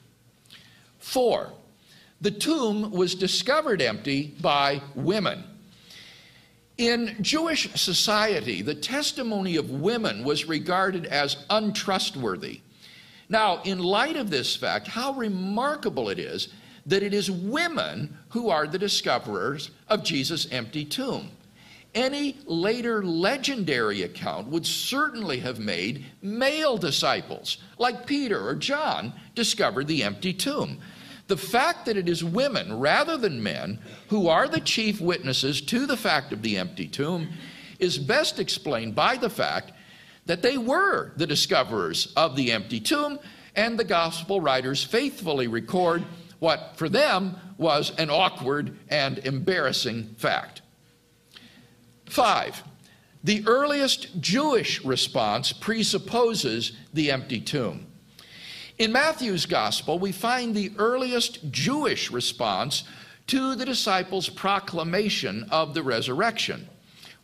Four, 0.98 1.50
the 2.20 2.30
tomb 2.30 2.90
was 2.92 3.14
discovered 3.14 3.82
empty 3.82 4.34
by 4.40 4.80
women. 4.94 5.44
In 6.78 7.16
Jewish 7.20 7.70
society, 7.74 8.62
the 8.62 8.74
testimony 8.74 9.56
of 9.56 9.70
women 9.70 10.24
was 10.24 10.46
regarded 10.46 11.06
as 11.06 11.44
untrustworthy. 11.50 12.60
Now, 13.28 13.62
in 13.62 13.78
light 13.78 14.16
of 14.16 14.30
this 14.30 14.56
fact, 14.56 14.88
how 14.88 15.12
remarkable 15.12 16.08
it 16.08 16.18
is 16.18 16.48
that 16.86 17.02
it 17.02 17.14
is 17.14 17.30
women 17.30 18.16
who 18.30 18.50
are 18.50 18.66
the 18.66 18.78
discoverers 18.78 19.70
of 19.88 20.02
Jesus' 20.02 20.46
empty 20.50 20.84
tomb. 20.84 21.30
Any 21.94 22.38
later 22.46 23.04
legendary 23.04 24.02
account 24.02 24.48
would 24.48 24.66
certainly 24.66 25.40
have 25.40 25.58
made 25.58 26.06
male 26.22 26.78
disciples, 26.78 27.58
like 27.76 28.06
Peter 28.06 28.46
or 28.46 28.54
John, 28.54 29.12
discover 29.34 29.84
the 29.84 30.02
empty 30.02 30.32
tomb. 30.32 30.80
The 31.28 31.36
fact 31.36 31.84
that 31.86 31.98
it 31.98 32.08
is 32.08 32.24
women 32.24 32.78
rather 32.78 33.18
than 33.18 33.42
men 33.42 33.78
who 34.08 34.28
are 34.28 34.48
the 34.48 34.60
chief 34.60 35.00
witnesses 35.00 35.60
to 35.62 35.86
the 35.86 35.96
fact 35.96 36.32
of 36.32 36.42
the 36.42 36.56
empty 36.56 36.88
tomb 36.88 37.28
is 37.78 37.98
best 37.98 38.38
explained 38.38 38.94
by 38.94 39.16
the 39.16 39.30
fact 39.30 39.72
that 40.24 40.40
they 40.40 40.56
were 40.56 41.12
the 41.16 41.26
discoverers 41.26 42.12
of 42.16 42.36
the 42.36 42.52
empty 42.52 42.80
tomb, 42.80 43.18
and 43.54 43.78
the 43.78 43.84
gospel 43.84 44.40
writers 44.40 44.82
faithfully 44.82 45.46
record 45.46 46.04
what 46.38 46.72
for 46.76 46.88
them 46.88 47.36
was 47.58 47.92
an 47.98 48.08
awkward 48.08 48.78
and 48.88 49.18
embarrassing 49.18 50.14
fact. 50.16 50.61
Five, 52.12 52.62
the 53.24 53.42
earliest 53.46 54.20
Jewish 54.20 54.84
response 54.84 55.50
presupposes 55.50 56.72
the 56.92 57.10
empty 57.10 57.40
tomb. 57.40 57.86
In 58.76 58.92
Matthew's 58.92 59.46
gospel, 59.46 59.98
we 59.98 60.12
find 60.12 60.54
the 60.54 60.72
earliest 60.76 61.50
Jewish 61.50 62.10
response 62.10 62.84
to 63.28 63.54
the 63.54 63.64
disciples' 63.64 64.28
proclamation 64.28 65.48
of 65.50 65.72
the 65.72 65.82
resurrection. 65.82 66.68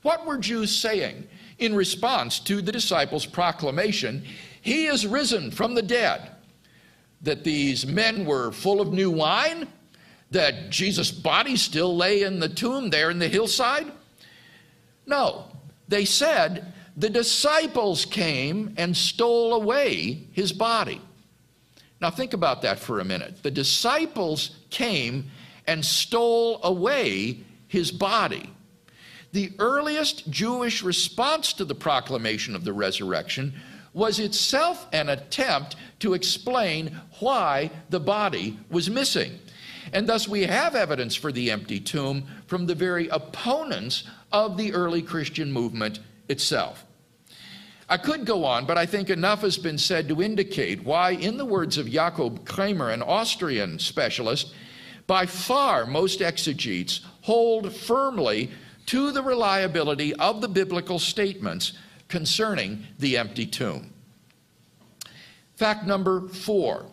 What 0.00 0.24
were 0.24 0.38
Jews 0.38 0.74
saying 0.74 1.28
in 1.58 1.74
response 1.74 2.40
to 2.40 2.62
the 2.62 2.72
disciples' 2.72 3.26
proclamation, 3.26 4.24
He 4.62 4.86
is 4.86 5.06
risen 5.06 5.50
from 5.50 5.74
the 5.74 5.82
dead? 5.82 6.30
That 7.20 7.44
these 7.44 7.84
men 7.84 8.24
were 8.24 8.52
full 8.52 8.80
of 8.80 8.94
new 8.94 9.10
wine? 9.10 9.68
That 10.30 10.70
Jesus' 10.70 11.10
body 11.10 11.56
still 11.56 11.94
lay 11.94 12.22
in 12.22 12.40
the 12.40 12.48
tomb 12.48 12.88
there 12.88 13.10
in 13.10 13.18
the 13.18 13.28
hillside? 13.28 13.92
No. 15.08 15.46
They 15.88 16.04
said, 16.04 16.72
The 16.96 17.10
disciples 17.10 18.04
came 18.04 18.74
and 18.76 18.96
stole 18.96 19.54
away 19.54 20.26
his 20.32 20.52
body. 20.52 21.00
Now, 22.00 22.10
think 22.10 22.32
about 22.32 22.62
that 22.62 22.78
for 22.78 23.00
a 23.00 23.04
minute. 23.04 23.42
The 23.42 23.50
disciples 23.50 24.56
came 24.70 25.30
and 25.66 25.84
stole 25.84 26.60
away 26.62 27.40
his 27.66 27.90
body. 27.90 28.50
The 29.32 29.52
earliest 29.58 30.30
Jewish 30.30 30.82
response 30.82 31.52
to 31.54 31.64
the 31.64 31.74
proclamation 31.74 32.54
of 32.54 32.64
the 32.64 32.72
resurrection 32.72 33.52
was 33.92 34.20
itself 34.20 34.86
an 34.92 35.08
attempt 35.08 35.76
to 35.98 36.14
explain 36.14 36.98
why 37.18 37.70
the 37.90 38.00
body 38.00 38.58
was 38.70 38.88
missing. 38.88 39.38
And 39.92 40.08
thus, 40.08 40.28
we 40.28 40.42
have 40.42 40.74
evidence 40.74 41.14
for 41.14 41.32
the 41.32 41.50
empty 41.50 41.80
tomb 41.80 42.26
from 42.46 42.66
the 42.66 42.74
very 42.74 43.08
opponents 43.08 44.04
of 44.32 44.56
the 44.56 44.72
early 44.72 45.02
Christian 45.02 45.52
movement 45.52 46.00
itself. 46.28 46.84
I 47.88 47.96
could 47.96 48.26
go 48.26 48.44
on, 48.44 48.66
but 48.66 48.76
I 48.76 48.84
think 48.84 49.08
enough 49.08 49.40
has 49.40 49.56
been 49.56 49.78
said 49.78 50.08
to 50.08 50.22
indicate 50.22 50.84
why, 50.84 51.12
in 51.12 51.38
the 51.38 51.46
words 51.46 51.78
of 51.78 51.88
Jacob 51.88 52.44
Kremer, 52.44 52.90
an 52.90 53.02
Austrian 53.02 53.78
specialist, 53.78 54.52
by 55.06 55.24
far 55.24 55.86
most 55.86 56.20
exegetes 56.20 57.00
hold 57.22 57.72
firmly 57.72 58.50
to 58.86 59.10
the 59.10 59.22
reliability 59.22 60.14
of 60.14 60.42
the 60.42 60.48
biblical 60.48 60.98
statements 60.98 61.72
concerning 62.08 62.84
the 62.98 63.16
empty 63.16 63.46
tomb. 63.46 63.92
Fact 65.56 65.86
number 65.86 66.28
four 66.28 66.86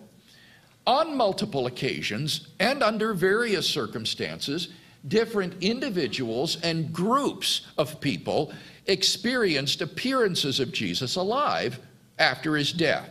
on 0.88 1.16
multiple 1.16 1.68
occasions 1.68 2.48
and 2.60 2.84
under 2.84 3.14
various 3.14 3.68
circumstances, 3.68 4.70
different 5.08 5.62
individuals 5.62 6.60
and 6.62 6.92
groups 6.92 7.62
of 7.78 8.00
people 8.02 8.54
experienced 8.88 9.82
appearances 9.82 10.60
of 10.60 10.72
Jesus 10.72 11.16
alive 11.16 11.80
after 12.20 12.56
his 12.56 12.72
death. 12.72 13.10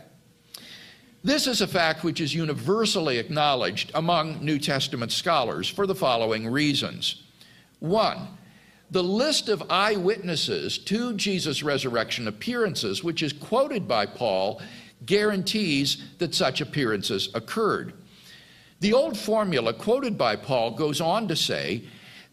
This 1.23 1.47
is 1.47 1.61
a 1.61 1.67
fact 1.67 2.03
which 2.03 2.21
is 2.21 2.35
universally 2.35 3.17
acknowledged 3.17 3.91
among 3.95 4.45
New 4.45 4.59
Testament 4.59 5.11
scholars 5.11 5.67
for 5.67 5.87
the 5.87 5.95
following 5.95 6.47
reasons. 6.47 7.23
One, 7.79 8.27
the 8.91 9.03
list 9.03 9.49
of 9.49 9.63
eyewitnesses 9.69 10.77
to 10.77 11.13
Jesus' 11.15 11.63
resurrection 11.63 12.27
appearances, 12.27 13.03
which 13.03 13.23
is 13.23 13.33
quoted 13.33 13.87
by 13.87 14.05
Paul, 14.05 14.61
guarantees 15.05 16.03
that 16.17 16.35
such 16.35 16.61
appearances 16.61 17.29
occurred. 17.33 17.93
The 18.79 18.93
old 18.93 19.17
formula 19.17 19.73
quoted 19.73 20.17
by 20.17 20.35
Paul 20.35 20.71
goes 20.71 21.01
on 21.01 21.27
to 21.27 21.35
say, 21.35 21.83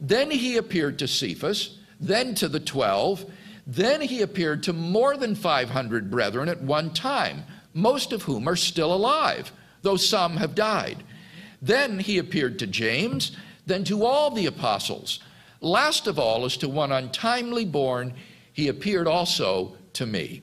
Then 0.00 0.30
he 0.30 0.56
appeared 0.56 0.98
to 0.98 1.08
Cephas, 1.08 1.78
then 2.00 2.34
to 2.36 2.48
the 2.48 2.60
twelve, 2.60 3.24
then 3.66 4.00
he 4.00 4.22
appeared 4.22 4.64
to 4.64 4.72
more 4.72 5.16
than 5.16 5.34
500 5.34 6.10
brethren 6.10 6.48
at 6.48 6.60
one 6.62 6.92
time, 6.92 7.44
most 7.74 8.12
of 8.12 8.22
whom 8.22 8.48
are 8.48 8.56
still 8.56 8.92
alive, 8.92 9.52
though 9.82 9.96
some 9.96 10.36
have 10.36 10.54
died. 10.54 11.04
Then 11.60 12.00
he 12.00 12.18
appeared 12.18 12.58
to 12.58 12.66
James, 12.66 13.36
then 13.66 13.84
to 13.84 14.04
all 14.04 14.30
the 14.30 14.46
apostles. 14.46 15.20
Last 15.60 16.08
of 16.08 16.18
all, 16.18 16.44
as 16.44 16.56
to 16.58 16.68
one 16.68 16.90
untimely 16.90 17.64
born, 17.64 18.14
he 18.52 18.66
appeared 18.66 19.06
also 19.06 19.76
to 19.92 20.06
me. 20.06 20.42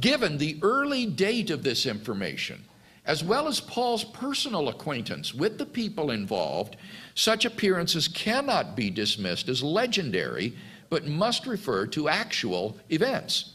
Given 0.00 0.38
the 0.38 0.58
early 0.62 1.06
date 1.06 1.50
of 1.50 1.62
this 1.62 1.86
information, 1.86 2.64
as 3.06 3.22
well 3.22 3.46
as 3.48 3.60
Paul's 3.60 4.04
personal 4.04 4.68
acquaintance 4.68 5.32
with 5.32 5.58
the 5.58 5.66
people 5.66 6.10
involved, 6.10 6.76
such 7.14 7.44
appearances 7.44 8.08
cannot 8.08 8.76
be 8.76 8.90
dismissed 8.90 9.48
as 9.48 9.62
legendary, 9.62 10.54
but 10.90 11.06
must 11.06 11.46
refer 11.46 11.86
to 11.86 12.08
actual 12.08 12.76
events. 12.90 13.54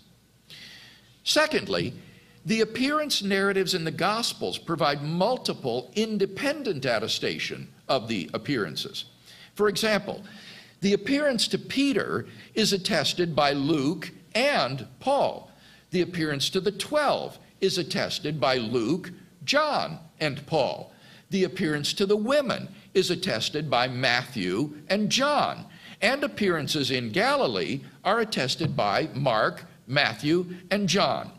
Secondly, 1.23 1.93
the 2.45 2.61
appearance 2.61 3.21
narratives 3.21 3.75
in 3.75 3.83
the 3.83 3.91
Gospels 3.91 4.57
provide 4.57 5.03
multiple 5.03 5.91
independent 5.95 6.85
attestation 6.85 7.67
of 7.87 8.07
the 8.07 8.29
appearances. 8.33 9.05
For 9.53 9.67
example, 9.67 10.23
the 10.79 10.93
appearance 10.93 11.47
to 11.49 11.59
Peter 11.59 12.25
is 12.55 12.73
attested 12.73 13.35
by 13.35 13.51
Luke 13.51 14.09
and 14.33 14.87
Paul. 14.99 15.50
The 15.91 16.01
appearance 16.01 16.49
to 16.51 16.59
the 16.59 16.71
twelve 16.71 17.37
is 17.59 17.77
attested 17.77 18.39
by 18.39 18.57
Luke, 18.57 19.11
John, 19.43 19.99
and 20.19 20.45
Paul. 20.47 20.93
The 21.29 21.43
appearance 21.43 21.93
to 21.93 22.05
the 22.05 22.17
women 22.17 22.69
is 22.93 23.11
attested 23.11 23.69
by 23.69 23.87
Matthew 23.87 24.73
and 24.89 25.09
John. 25.09 25.65
And 26.01 26.23
appearances 26.23 26.91
in 26.91 27.11
Galilee 27.11 27.81
are 28.03 28.19
attested 28.19 28.75
by 28.75 29.09
Mark, 29.13 29.65
Matthew, 29.85 30.55
and 30.71 30.89
John. 30.89 31.31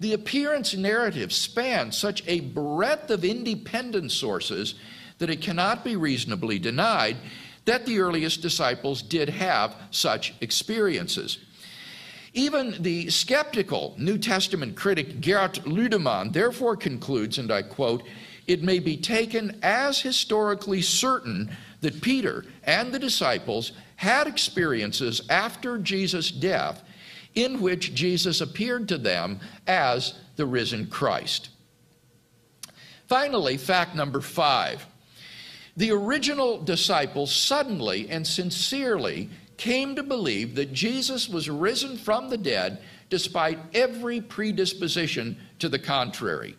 The 0.00 0.14
appearance 0.14 0.74
narrative 0.74 1.32
spans 1.32 1.96
such 1.96 2.26
a 2.26 2.40
breadth 2.40 3.10
of 3.10 3.24
independent 3.24 4.10
sources 4.10 4.74
that 5.18 5.30
it 5.30 5.40
cannot 5.40 5.84
be 5.84 5.94
reasonably 5.94 6.58
denied 6.58 7.16
that 7.64 7.86
the 7.86 8.00
earliest 8.00 8.42
disciples 8.42 9.02
did 9.02 9.28
have 9.28 9.76
such 9.92 10.34
experiences. 10.40 11.38
Even 12.34 12.82
the 12.82 13.10
skeptical 13.10 13.94
New 13.98 14.16
Testament 14.16 14.74
critic 14.74 15.20
Gerd 15.20 15.54
Ludemann 15.64 16.32
therefore 16.32 16.76
concludes, 16.76 17.38
and 17.38 17.52
I 17.52 17.62
quote, 17.62 18.02
it 18.46 18.62
may 18.62 18.78
be 18.78 18.96
taken 18.96 19.58
as 19.62 20.00
historically 20.00 20.82
certain 20.82 21.54
that 21.80 22.00
Peter 22.00 22.44
and 22.64 22.92
the 22.92 22.98
disciples 22.98 23.72
had 23.96 24.26
experiences 24.26 25.22
after 25.28 25.78
Jesus' 25.78 26.30
death 26.30 26.82
in 27.34 27.60
which 27.60 27.94
Jesus 27.94 28.40
appeared 28.40 28.88
to 28.88 28.98
them 28.98 29.40
as 29.66 30.14
the 30.36 30.46
risen 30.46 30.86
Christ. 30.86 31.50
Finally, 33.06 33.58
fact 33.58 33.94
number 33.94 34.20
five 34.20 34.86
the 35.74 35.90
original 35.90 36.62
disciples 36.62 37.34
suddenly 37.34 38.08
and 38.10 38.26
sincerely 38.26 39.30
came 39.56 39.94
to 39.96 40.02
believe 40.02 40.54
that 40.54 40.72
Jesus 40.72 41.28
was 41.28 41.48
risen 41.48 41.96
from 41.96 42.30
the 42.30 42.38
dead 42.38 42.78
despite 43.10 43.58
every 43.74 44.20
predisposition 44.20 45.36
to 45.58 45.68
the 45.68 45.78
contrary. 45.78 46.56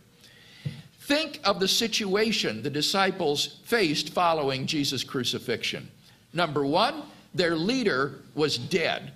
Think 1.01 1.39
of 1.43 1.59
the 1.59 1.67
situation 1.67 2.63
the 2.63 2.69
disciples 2.69 3.59
faced 3.65 4.13
following 4.13 4.65
Jesus' 4.65 5.03
crucifixion. 5.03 5.89
Number 6.31 6.65
one, 6.65 7.03
their 7.33 7.55
leader 7.55 8.21
was 8.35 8.57
dead, 8.57 9.11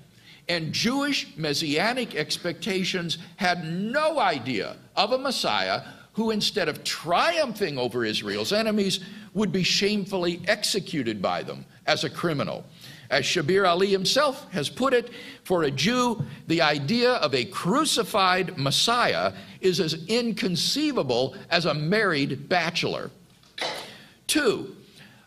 and 0.50 0.74
Jewish 0.74 1.38
messianic 1.38 2.16
expectations 2.16 3.20
had 3.38 3.72
no 3.72 4.20
idea 4.20 4.76
of 4.96 5.12
a 5.12 5.18
Messiah 5.18 5.84
who, 6.14 6.32
instead 6.32 6.68
of 6.68 6.84
triumphing 6.84 7.78
over 7.78 8.04
Israel's 8.04 8.52
enemies, 8.52 9.00
would 9.34 9.52
be 9.52 9.64
shamefully 9.64 10.42
executed 10.48 11.22
by 11.22 11.44
them 11.44 11.64
as 11.86 12.04
a 12.04 12.10
criminal. 12.10 12.66
As 13.10 13.24
Shabir 13.24 13.66
Ally 13.66 13.88
himself 13.88 14.52
has 14.52 14.70
put 14.70 14.94
it, 14.94 15.10
for 15.44 15.64
a 15.64 15.72
Jew, 15.72 16.26
the 16.48 16.62
idea 16.62 17.14
of 17.14 17.34
a 17.34 17.46
crucified 17.46 18.58
Messiah 18.58 19.34
is 19.62 19.80
as 19.80 20.06
inconceivable 20.08 21.36
as 21.50 21.66
a 21.66 21.74
married 21.74 22.50
bachelor. 22.50 23.10
Two, 24.28 24.76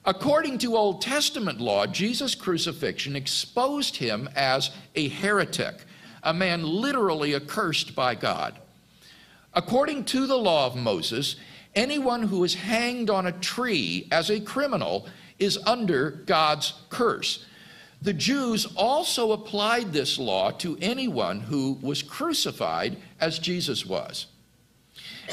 according 0.05 0.59
to 0.59 0.77
Old 0.77 1.01
Testament 1.01 1.59
law, 1.59 1.87
Jesus' 1.87 2.35
crucifixion 2.35 3.17
exposed 3.17 3.97
him 3.97 4.29
as 4.37 4.71
a 4.95 5.09
heretic, 5.09 5.85
a 6.23 6.35
man 6.35 6.63
literally 6.63 7.35
accursed 7.35 7.95
by 7.95 8.15
God. 8.15 8.59
According 9.55 10.05
to 10.07 10.27
the 10.27 10.37
law 10.37 10.67
of 10.67 10.77
Moses, 10.77 11.37
anyone 11.75 12.23
who 12.25 12.45
is 12.45 12.55
hanged 12.55 13.09
on 13.09 13.27
a 13.27 13.33
tree 13.33 14.07
as 14.13 14.31
a 14.31 14.39
criminal 14.39 15.09
is 15.39 15.59
under 15.67 16.11
God's 16.11 16.75
curse. 16.91 17.47
The 18.03 18.13
Jews 18.13 18.67
also 18.77 19.33
applied 19.33 19.93
this 19.93 20.19
law 20.19 20.51
to 20.53 20.79
anyone 20.81 21.41
who 21.41 21.79
was 21.83 22.03
crucified 22.03 22.97
as 23.21 23.39
Jesus 23.39 23.85
was. 23.85 24.27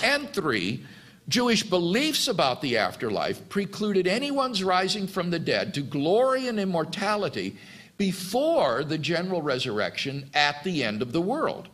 And 0.03 0.29
three, 0.29 0.83
Jewish 1.29 1.63
beliefs 1.63 2.27
about 2.27 2.61
the 2.61 2.77
afterlife 2.77 3.47
precluded 3.49 4.07
anyone's 4.07 4.63
rising 4.63 5.07
from 5.07 5.29
the 5.29 5.39
dead 5.39 5.73
to 5.73 5.81
glory 5.81 6.47
and 6.47 6.59
immortality 6.59 7.57
before 7.97 8.83
the 8.83 8.97
general 8.97 9.41
resurrection 9.41 10.29
at 10.33 10.63
the 10.63 10.83
end 10.83 11.01
of 11.01 11.11
the 11.11 11.21
world. 11.21 11.69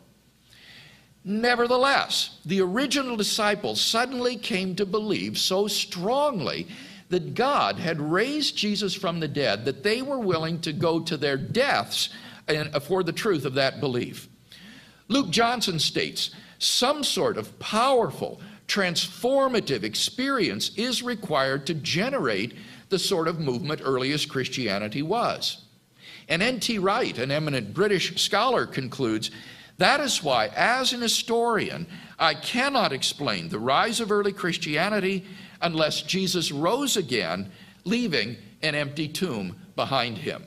Nevertheless, 1.24 2.38
the 2.44 2.60
original 2.60 3.16
disciples 3.16 3.80
suddenly 3.80 4.36
came 4.36 4.74
to 4.76 4.84
believe 4.84 5.38
so 5.38 5.66
strongly 5.66 6.66
that 7.08 7.34
God 7.34 7.78
had 7.78 8.00
raised 8.00 8.56
Jesus 8.56 8.94
from 8.94 9.20
the 9.20 9.28
dead, 9.28 9.64
that 9.64 9.82
they 9.82 10.02
were 10.02 10.18
willing 10.18 10.60
to 10.62 10.72
go 10.72 11.00
to 11.00 11.16
their 11.16 11.36
deaths 11.36 12.08
uh, 12.48 12.80
for 12.80 13.02
the 13.02 13.12
truth 13.12 13.44
of 13.44 13.54
that 13.54 13.80
belief. 13.80 14.28
Luke 15.08 15.30
Johnson 15.30 15.78
states 15.78 16.30
some 16.58 17.04
sort 17.04 17.36
of 17.36 17.58
powerful, 17.58 18.40
transformative 18.66 19.82
experience 19.82 20.70
is 20.76 21.02
required 21.02 21.66
to 21.66 21.74
generate 21.74 22.54
the 22.88 22.98
sort 22.98 23.28
of 23.28 23.40
movement 23.40 23.80
earliest 23.84 24.28
Christianity 24.28 25.02
was. 25.02 25.64
And 26.28 26.42
N.T. 26.42 26.78
Wright, 26.78 27.18
an 27.18 27.30
eminent 27.30 27.74
British 27.74 28.22
scholar, 28.22 28.66
concludes 28.66 29.30
that 29.78 30.00
is 30.00 30.22
why, 30.22 30.48
as 30.54 30.92
an 30.92 31.00
historian, 31.00 31.86
I 32.18 32.34
cannot 32.34 32.92
explain 32.92 33.48
the 33.48 33.58
rise 33.58 34.00
of 34.00 34.12
early 34.12 34.32
Christianity 34.32 35.24
unless 35.64 36.02
Jesus 36.02 36.52
rose 36.52 36.96
again, 36.96 37.50
leaving 37.84 38.36
an 38.62 38.76
empty 38.76 39.08
tomb 39.08 39.56
behind 39.74 40.18
him. 40.18 40.44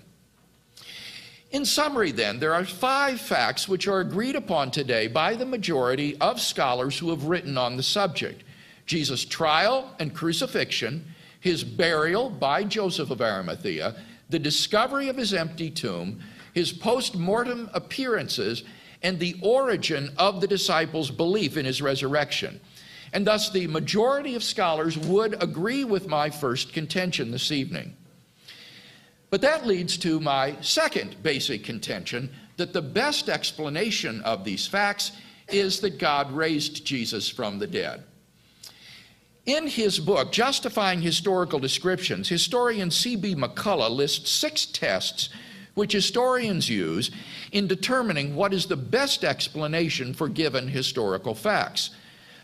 In 1.52 1.66
summary, 1.66 2.12
then, 2.12 2.40
there 2.40 2.54
are 2.54 2.66
five 2.66 3.20
facts 3.20 3.68
which 3.68 3.88
are 3.88 4.00
agreed 4.00 4.36
upon 4.36 4.70
today 4.70 5.08
by 5.08 5.36
the 5.36 5.46
majority 5.46 6.16
of 6.18 6.40
scholars 6.40 7.00
who 7.00 7.10
have 7.10 7.26
written 7.26 7.58
on 7.58 7.78
the 7.78 7.84
subject 7.84 8.44
Jesus' 8.86 9.26
trial 9.26 9.94
and 10.00 10.16
crucifixion, 10.16 11.06
his 11.42 11.64
burial 11.64 12.30
by 12.30 12.64
Joseph 12.64 13.10
of 13.12 13.22
Arimathea, 13.22 13.96
the 14.30 14.40
discovery 14.40 15.10
of 15.10 15.18
his 15.18 15.34
empty 15.34 15.70
tomb, 15.70 16.22
his 16.54 16.72
post 16.72 17.16
mortem 17.16 17.70
appearances, 17.74 18.64
and 19.04 19.20
the 19.20 19.38
origin 19.42 20.12
of 20.18 20.42
the 20.42 20.48
disciples' 20.48 21.12
belief 21.12 21.58
in 21.58 21.66
his 21.66 21.82
resurrection. 21.82 22.60
And 23.14 23.26
thus, 23.26 23.50
the 23.50 23.68
majority 23.68 24.36
of 24.36 24.44
scholars 24.44 24.98
would 24.98 25.42
agree 25.42 25.84
with 25.84 26.08
my 26.08 26.30
first 26.30 26.74
contention 26.74 27.32
this 27.32 27.52
evening. 27.52 27.96
But 29.30 29.42
that 29.42 29.68
leads 29.68 29.98
to 30.00 30.20
my 30.20 30.56
second 30.62 31.22
basic 31.22 31.64
contention 31.64 32.30
that 32.58 32.74
the 32.74 32.82
best 32.82 33.30
explanation 33.30 34.22
of 34.22 34.44
these 34.44 34.68
facts 34.68 35.12
is 35.50 35.80
that 35.82 36.00
God 36.00 36.32
raised 36.32 36.86
Jesus 36.86 37.30
from 37.30 37.60
the 37.60 37.68
dead. 37.68 38.04
In 39.46 39.68
his 39.68 40.00
book, 40.00 40.32
Justifying 40.34 41.02
Historical 41.02 41.60
Descriptions, 41.60 42.28
historian 42.28 42.92
C.B. 42.92 43.36
McCullagh 43.36 43.96
lists 43.96 44.30
six 44.30 44.66
tests 44.66 45.30
which 45.74 45.94
historians 45.94 46.68
use 46.68 47.12
in 47.52 47.68
determining 47.68 48.36
what 48.36 48.52
is 48.52 48.66
the 48.66 48.76
best 48.76 49.24
explanation 49.24 50.12
for 50.12 50.28
given 50.28 50.68
historical 50.68 51.36
facts. 51.36 51.92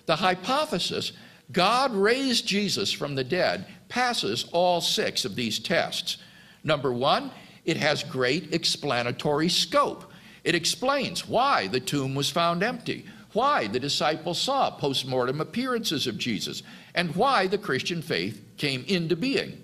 The 0.06 0.16
hypothesis, 0.18 1.14
God 1.52 1.94
raised 1.94 2.48
Jesus 2.48 2.92
from 2.92 3.16
the 3.16 3.24
dead, 3.24 3.66
passes 3.90 4.46
all 4.52 4.82
six 4.82 5.24
of 5.26 5.36
these 5.36 5.60
tests. 5.60 6.18
Number 6.64 6.92
one, 6.92 7.32
it 7.66 7.78
has 7.78 8.04
great 8.04 8.54
explanatory 8.54 9.50
scope. 9.50 10.12
It 10.44 10.56
explains 10.56 11.28
why 11.28 11.68
the 11.68 11.80
tomb 11.80 12.16
was 12.16 12.30
found 12.30 12.64
empty, 12.64 13.06
why 13.32 13.68
the 13.68 13.80
disciples 13.80 14.40
saw 14.40 14.72
post-mortem 14.72 15.40
appearances 15.40 16.06
of 16.06 16.18
Jesus, 16.18 16.64
and 16.94 17.16
why 17.16 17.48
the 17.48 17.58
Christian 17.58 18.02
faith 18.02 18.44
came 18.58 18.84
into 18.88 19.16
being. 19.16 19.64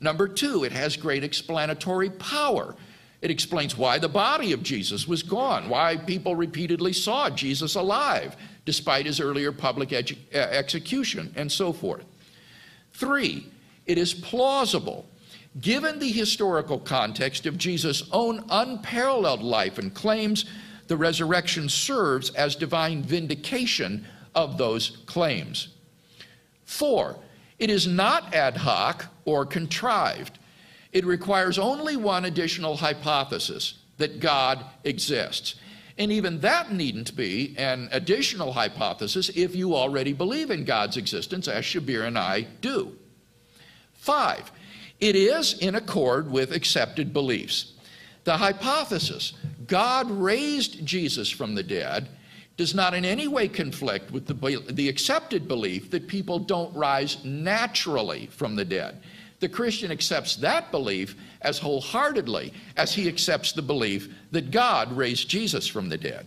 Number 0.00 0.28
two, 0.28 0.64
it 0.64 0.72
has 0.72 0.96
great 0.96 1.24
explanatory 1.24 2.10
power. 2.10 2.74
It 3.22 3.30
explains 3.30 3.78
why 3.78 3.98
the 3.98 4.08
body 4.08 4.52
of 4.52 4.62
Jesus 4.62 5.08
was 5.08 5.22
gone, 5.22 5.68
why 5.68 5.96
people 5.96 6.36
repeatedly 6.36 6.92
saw 6.92 7.30
Jesus 7.30 7.74
alive, 7.74 8.36
despite 8.64 9.06
his 9.06 9.20
earlier 9.20 9.52
public 9.52 9.92
uh, 9.92 10.38
execution, 10.38 11.32
and 11.36 11.50
so 11.50 11.72
forth. 11.72 12.04
Three, 12.92 13.46
it 13.86 13.98
is 13.98 14.14
plausible, 14.14 15.06
given 15.60 15.98
the 15.98 16.10
historical 16.10 16.78
context 16.78 17.46
of 17.46 17.58
Jesus' 17.58 18.08
own 18.12 18.44
unparalleled 18.50 19.42
life 19.42 19.78
and 19.78 19.92
claims, 19.92 20.46
the 20.86 20.96
resurrection 20.96 21.68
serves 21.68 22.30
as 22.30 22.56
divine 22.56 23.02
vindication 23.02 24.06
of 24.34 24.58
those 24.58 24.98
claims. 25.06 25.68
Four, 26.64 27.16
it 27.58 27.70
is 27.70 27.86
not 27.86 28.34
ad 28.34 28.56
hoc 28.56 29.06
or 29.24 29.46
contrived. 29.46 30.38
It 30.92 31.04
requires 31.04 31.58
only 31.58 31.96
one 31.96 32.24
additional 32.24 32.76
hypothesis 32.76 33.74
that 33.98 34.20
God 34.20 34.64
exists. 34.84 35.56
And 35.96 36.10
even 36.10 36.40
that 36.40 36.72
needn't 36.72 37.16
be 37.16 37.54
an 37.56 37.88
additional 37.92 38.52
hypothesis 38.52 39.28
if 39.30 39.54
you 39.54 39.76
already 39.76 40.12
believe 40.12 40.50
in 40.50 40.64
God's 40.64 40.96
existence, 40.96 41.46
as 41.46 41.64
Shabir 41.64 42.04
and 42.06 42.18
I 42.18 42.42
do. 42.60 42.96
Five, 43.92 44.50
it 45.00 45.14
is 45.14 45.58
in 45.58 45.74
accord 45.74 46.30
with 46.30 46.52
accepted 46.52 47.12
beliefs. 47.12 47.74
The 48.24 48.36
hypothesis, 48.38 49.34
God 49.66 50.10
raised 50.10 50.84
Jesus 50.84 51.30
from 51.30 51.54
the 51.54 51.62
dead, 51.62 52.08
does 52.56 52.74
not 52.74 52.94
in 52.94 53.04
any 53.04 53.28
way 53.28 53.48
conflict 53.48 54.10
with 54.10 54.26
the, 54.26 54.62
the 54.72 54.88
accepted 54.88 55.46
belief 55.46 55.90
that 55.90 56.08
people 56.08 56.38
don't 56.38 56.74
rise 56.74 57.24
naturally 57.24 58.26
from 58.26 58.56
the 58.56 58.64
dead. 58.64 59.00
The 59.40 59.48
Christian 59.48 59.90
accepts 59.90 60.36
that 60.36 60.70
belief 60.70 61.16
as 61.42 61.58
wholeheartedly 61.58 62.52
as 62.76 62.94
he 62.94 63.08
accepts 63.08 63.52
the 63.52 63.62
belief 63.62 64.08
that 64.30 64.50
God 64.50 64.92
raised 64.96 65.28
Jesus 65.28 65.66
from 65.66 65.88
the 65.88 65.98
dead. 65.98 66.26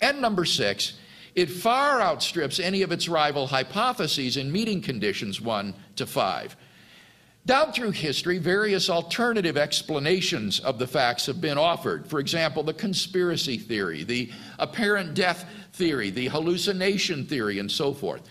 And 0.00 0.20
number 0.20 0.44
six, 0.44 0.94
it 1.34 1.50
far 1.50 2.00
outstrips 2.00 2.60
any 2.60 2.82
of 2.82 2.92
its 2.92 3.08
rival 3.08 3.46
hypotheses 3.46 4.36
in 4.36 4.52
meeting 4.52 4.80
conditions 4.80 5.40
one 5.40 5.74
to 5.96 6.06
five. 6.06 6.56
Down 7.46 7.72
through 7.72 7.90
history, 7.90 8.38
various 8.38 8.88
alternative 8.88 9.58
explanations 9.58 10.60
of 10.60 10.78
the 10.78 10.86
facts 10.86 11.26
have 11.26 11.42
been 11.42 11.58
offered. 11.58 12.06
For 12.06 12.18
example, 12.18 12.62
the 12.62 12.72
conspiracy 12.72 13.58
theory, 13.58 14.02
the 14.02 14.30
apparent 14.58 15.14
death 15.14 15.44
theory, 15.74 16.08
the 16.08 16.28
hallucination 16.28 17.26
theory, 17.26 17.58
and 17.58 17.70
so 17.70 17.92
forth. 17.92 18.22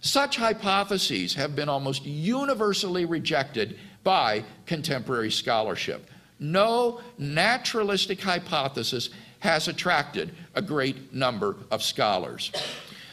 Such 0.00 0.36
hypotheses 0.36 1.34
have 1.34 1.54
been 1.54 1.68
almost 1.68 2.04
universally 2.04 3.04
rejected 3.04 3.78
by 4.02 4.44
contemporary 4.66 5.30
scholarship. 5.30 6.08
No 6.38 7.00
naturalistic 7.18 8.20
hypothesis 8.20 9.10
has 9.40 9.68
attracted 9.68 10.32
a 10.54 10.62
great 10.62 11.12
number 11.12 11.56
of 11.70 11.82
scholars. 11.82 12.50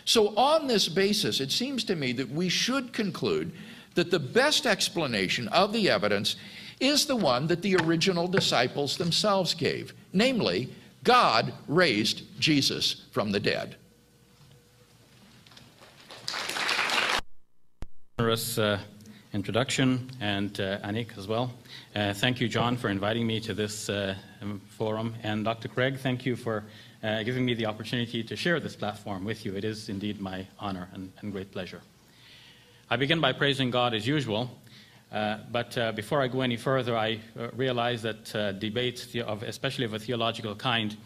So, 0.06 0.34
on 0.38 0.68
this 0.68 0.88
basis, 0.88 1.42
it 1.42 1.52
seems 1.52 1.84
to 1.86 1.96
me 1.96 2.14
that 2.14 2.30
we 2.30 2.48
should 2.48 2.94
conclude 2.94 3.52
that 3.96 4.12
the 4.12 4.20
best 4.20 4.66
explanation 4.66 5.50
of 5.50 5.74
the 5.74 5.90
evidence 5.90 6.38
is 6.80 7.06
the 7.06 7.16
one 7.16 7.48
that 7.48 7.62
the 7.62 7.76
original 7.78 8.28
disciples 8.28 8.98
themselves 8.98 9.54
gave 9.54 9.94
namely, 10.14 10.70
God 11.04 11.54
raised 11.68 12.24
Jesus 12.40 13.04
from 13.12 13.32
the 13.32 13.40
dead. 13.40 13.76
Generous 18.20 18.58
uh, 18.58 18.80
introduction 19.32 20.10
and 20.20 20.60
uh, 20.60 20.80
Anik 20.80 21.16
as 21.20 21.28
well. 21.28 21.54
Uh, 21.96 22.14
thank 22.14 22.42
you, 22.42 22.48
John, 22.48 22.76
for 22.76 22.90
inviting 22.90 23.28
me 23.28 23.40
to 23.42 23.54
this 23.54 23.90
uh, 23.90 24.16
um, 24.42 24.60
forum. 24.70 25.14
And 25.22 25.46
Dr. 25.46 25.68
Craig, 25.68 26.00
thank 26.00 26.26
you 26.26 26.36
for 26.36 26.64
uh, 27.04 27.22
giving 27.22 27.46
me 27.46 27.54
the 27.54 27.68
opportunity 27.68 28.24
to 28.24 28.36
share 28.36 28.60
this 28.60 28.76
platform 28.76 29.24
with 29.24 29.46
you. 29.46 29.56
It 29.56 29.64
is 29.64 29.88
indeed 29.88 30.20
my 30.20 30.48
honor 30.58 30.90
and, 30.94 31.12
and 31.22 31.32
great 31.32 31.52
pleasure. 31.52 31.84
I 32.90 32.96
begin 32.96 33.22
by 33.22 33.34
praising 33.34 33.70
God 33.70 33.94
as 33.94 34.08
usual. 34.08 34.50
Uh, 35.12 35.38
but 35.52 35.78
before 35.96 36.24
I 36.24 36.28
go 36.28 36.42
any 36.42 36.58
further, 36.58 36.98
I 36.98 37.20
realize 37.54 38.02
that 38.02 38.58
debates, 38.60 39.16
of, 39.28 39.44
especially 39.44 39.86
of 39.86 39.94
a 39.94 40.00
theological 40.00 40.56
kind, 40.56 40.98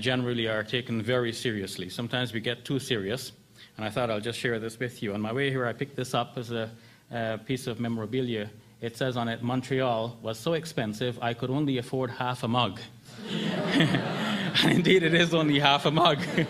generally 0.00 0.48
are 0.48 0.64
taken 0.64 1.02
very 1.02 1.32
seriously. 1.32 1.88
Sometimes 1.88 2.32
we 2.32 2.40
get 2.40 2.64
too 2.64 2.80
serious, 2.80 3.30
and 3.78 3.86
I 3.86 3.90
thought 3.90 4.10
I'll 4.10 4.20
just 4.20 4.38
share 4.38 4.58
this 4.58 4.78
with 4.78 5.02
you. 5.02 5.14
On 5.14 5.20
my 5.20 5.32
way 5.32 5.50
here, 5.50 5.64
I 5.64 5.72
picked 5.72 5.96
this 5.96 6.12
up 6.12 6.36
as 6.36 6.50
a, 6.50 6.68
a 7.10 7.38
piece 7.38 7.66
of 7.66 7.80
memorabilia. 7.80 8.50
It 8.80 8.96
says 8.96 9.16
on 9.16 9.28
it, 9.28 9.42
Montreal 9.42 10.18
was 10.20 10.38
so 10.38 10.52
expensive 10.52 11.18
I 11.22 11.32
could 11.32 11.48
only 11.48 11.78
afford 11.78 12.10
half 12.10 12.42
a 12.42 12.48
mug. 12.48 12.80
and 13.32 14.72
indeed, 14.72 15.04
it 15.04 15.14
is 15.14 15.32
only 15.32 15.58
half 15.58 15.86
a 15.86 15.90
mug. 15.90 16.18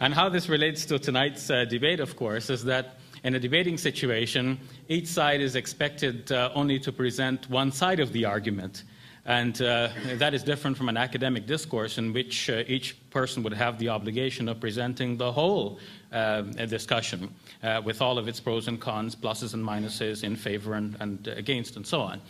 And 0.00 0.14
how 0.14 0.28
this 0.28 0.48
relates 0.48 0.84
to 0.86 0.98
tonight's 0.98 1.50
uh, 1.50 1.64
debate, 1.64 2.00
of 2.00 2.16
course, 2.16 2.50
is 2.50 2.64
that 2.64 2.96
in 3.22 3.34
a 3.34 3.38
debating 3.38 3.78
situation, 3.78 4.58
each 4.88 5.06
side 5.06 5.40
is 5.40 5.54
expected 5.54 6.32
uh, 6.32 6.50
only 6.54 6.80
to 6.80 6.90
present 6.90 7.48
one 7.48 7.70
side 7.70 8.00
of 8.00 8.12
the 8.12 8.24
argument. 8.24 8.82
And 9.24 9.60
uh, 9.62 9.88
that 10.16 10.34
is 10.34 10.42
different 10.42 10.76
from 10.76 10.88
an 10.88 10.96
academic 10.96 11.46
discourse 11.46 11.96
in 11.96 12.12
which 12.12 12.50
uh, 12.50 12.64
each 12.66 12.96
person 13.10 13.44
would 13.44 13.52
have 13.52 13.78
the 13.78 13.88
obligation 13.88 14.48
of 14.48 14.58
presenting 14.58 15.16
the 15.16 15.30
whole 15.30 15.78
uh, 16.10 16.42
discussion 16.66 17.32
uh, 17.62 17.80
with 17.84 18.02
all 18.02 18.18
of 18.18 18.26
its 18.26 18.40
pros 18.40 18.66
and 18.66 18.80
cons, 18.80 19.14
pluses 19.14 19.54
and 19.54 19.64
minuses, 19.64 20.24
in 20.24 20.34
favor 20.34 20.74
and, 20.74 20.96
and 20.98 21.28
against, 21.28 21.76
and 21.76 21.86
so 21.86 22.00
on. 22.00 22.20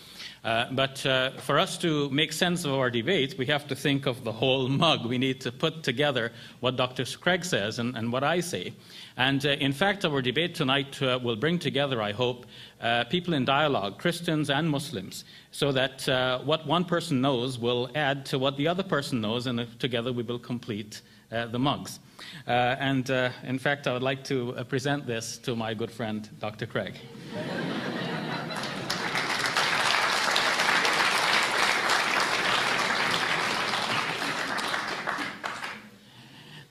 Uh, 0.44 0.66
but 0.72 1.05
uh, 1.07 1.31
for 1.38 1.59
us 1.59 1.78
to 1.78 2.11
make 2.11 2.33
sense 2.33 2.64
of 2.64 2.74
our 2.74 2.90
debate, 2.90 3.37
we 3.38 3.46
have 3.46 3.66
to 3.66 3.74
think 3.74 4.07
of 4.07 4.22
the 4.22 4.33
whole 4.33 4.68
mug. 4.68 5.07
We 5.07 5.18
need 5.18 5.40
to 5.42 5.52
put 5.52 5.83
together 5.83 6.31
what 6.61 6.76
Dr. 6.76 7.05
Craig 7.18 7.44
says 7.44 7.78
and, 7.78 7.96
and 7.96 8.12
what 8.12 8.22
I 8.22 8.40
say. 8.40 8.74
And 9.16 9.44
in 9.44 9.72
fact, 9.72 10.05
our 10.05 10.22
debate 10.22 10.55
tonight 10.55 11.00
will 11.00 11.37
bring 11.37 11.59
together, 11.59 12.00
I 12.00 12.12
hope, 12.12 12.46
uh, 12.83 13.05
people 13.05 13.33
in 13.35 13.45
dialogue, 13.45 13.99
Christians 13.99 14.51
and 14.51 14.68
Muslims, 14.68 15.25
so 15.51 15.73
that 15.73 16.09
uh, 16.09 16.40
what 16.40 16.66
one 16.66 16.85
person 16.85 17.21
knows 17.21 17.59
will 17.59 17.88
add 17.95 18.27
to 18.27 18.38
what 18.38 18.57
the 18.57 18.68
other 18.68 18.83
person 18.83 19.21
knows, 19.21 19.47
and 19.47 19.66
together 19.79 20.12
we 20.12 20.23
will 20.23 20.38
complete 20.38 21.01
uh, 21.31 21.47
the 21.47 21.59
mugs. 21.59 22.01
Uh, 22.47 22.51
and 22.51 23.09
in 23.45 23.59
fact, 23.59 23.87
I 23.87 23.92
would 23.92 24.03
like 24.03 24.25
to 24.25 24.53
present 24.68 25.07
this 25.07 25.38
to 25.38 25.55
my 25.55 25.75
good 25.75 25.90
friend, 25.90 26.29
Dr. 26.40 26.66
Craig. 26.66 26.95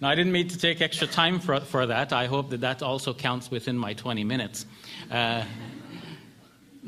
Now, 0.01 0.09
I 0.09 0.15
didn't 0.15 0.31
mean 0.31 0.47
to 0.47 0.57
take 0.57 0.81
extra 0.81 1.05
time 1.05 1.39
for, 1.39 1.59
for 1.59 1.85
that. 1.85 2.11
I 2.11 2.25
hope 2.25 2.49
that 2.49 2.61
that 2.61 2.81
also 2.81 3.13
counts 3.13 3.51
within 3.51 3.77
my 3.77 3.93
20 3.93 4.23
minutes. 4.23 4.65
Uh, 5.11 5.43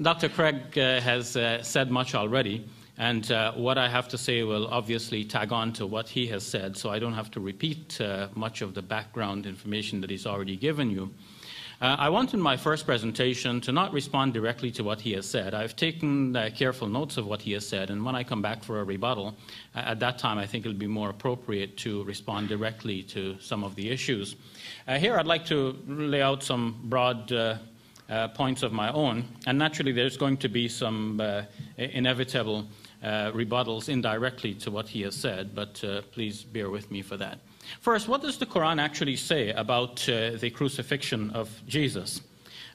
Dr. 0.01 0.27
Craig 0.27 0.75
uh, 0.75 0.99
has 1.01 1.37
uh, 1.37 1.61
said 1.61 1.91
much 1.91 2.15
already, 2.15 2.67
and 2.97 3.31
uh, 3.31 3.51
what 3.51 3.77
I 3.77 3.87
have 3.87 4.07
to 4.07 4.17
say 4.17 4.41
will 4.41 4.65
obviously 4.67 5.23
tag 5.23 5.51
on 5.51 5.71
to 5.73 5.85
what 5.85 6.09
he 6.09 6.25
has 6.27 6.43
said, 6.43 6.75
so 6.75 6.89
I 6.89 6.97
don't 6.97 7.13
have 7.13 7.29
to 7.31 7.39
repeat 7.39 8.01
uh, 8.01 8.29
much 8.33 8.63
of 8.63 8.73
the 8.73 8.81
background 8.81 9.45
information 9.45 10.01
that 10.01 10.09
he's 10.09 10.25
already 10.25 10.55
given 10.55 10.89
you. 10.89 11.13
Uh, 11.79 11.95
I 11.99 12.09
want 12.09 12.33
in 12.33 12.41
my 12.41 12.57
first 12.57 12.87
presentation 12.87 13.61
to 13.61 13.71
not 13.71 13.93
respond 13.93 14.33
directly 14.33 14.71
to 14.71 14.83
what 14.83 14.99
he 14.99 15.11
has 15.13 15.29
said. 15.29 15.53
I've 15.53 15.75
taken 15.75 16.35
uh, 16.35 16.49
careful 16.55 16.87
notes 16.87 17.17
of 17.17 17.27
what 17.27 17.43
he 17.43 17.51
has 17.51 17.67
said, 17.67 17.91
and 17.91 18.03
when 18.03 18.15
I 18.15 18.23
come 18.23 18.41
back 18.41 18.63
for 18.63 18.79
a 18.79 18.83
rebuttal, 18.83 19.35
at 19.75 19.99
that 19.99 20.17
time 20.17 20.39
I 20.39 20.47
think 20.47 20.65
it'll 20.65 20.75
be 20.75 20.87
more 20.87 21.11
appropriate 21.11 21.77
to 21.77 22.03
respond 22.05 22.49
directly 22.49 23.03
to 23.03 23.37
some 23.39 23.63
of 23.63 23.75
the 23.75 23.91
issues. 23.91 24.37
Here 24.87 25.19
I'd 25.19 25.27
like 25.27 25.45
to 25.47 25.77
lay 25.85 26.23
out 26.23 26.41
some 26.41 26.79
broad 26.85 27.31
uh, 28.13 28.23
uh, 28.23 28.27
points 28.29 28.63
of 28.63 28.71
my 28.71 28.91
own, 28.91 29.25
and 29.47 29.57
naturally 29.57 29.91
there's 29.91 30.17
going 30.17 30.37
to 30.37 30.49
be 30.49 30.67
some 30.67 31.21
inevitable 31.77 32.67
rebuttals 33.03 33.89
indirectly 33.89 34.53
to 34.53 34.71
what 34.71 34.87
he 34.87 35.01
has 35.01 35.15
said, 35.15 35.53
but 35.55 35.83
please 36.11 36.43
bear 36.43 36.69
with 36.69 36.89
me 36.91 37.01
for 37.01 37.17
that. 37.17 37.39
First, 37.79 38.07
what 38.07 38.21
does 38.21 38.37
the 38.37 38.45
Quran 38.45 38.81
actually 38.81 39.15
say 39.15 39.51
about 39.51 40.07
uh, 40.09 40.31
the 40.31 40.49
crucifixion 40.49 41.31
of 41.31 41.49
Jesus? 41.67 42.21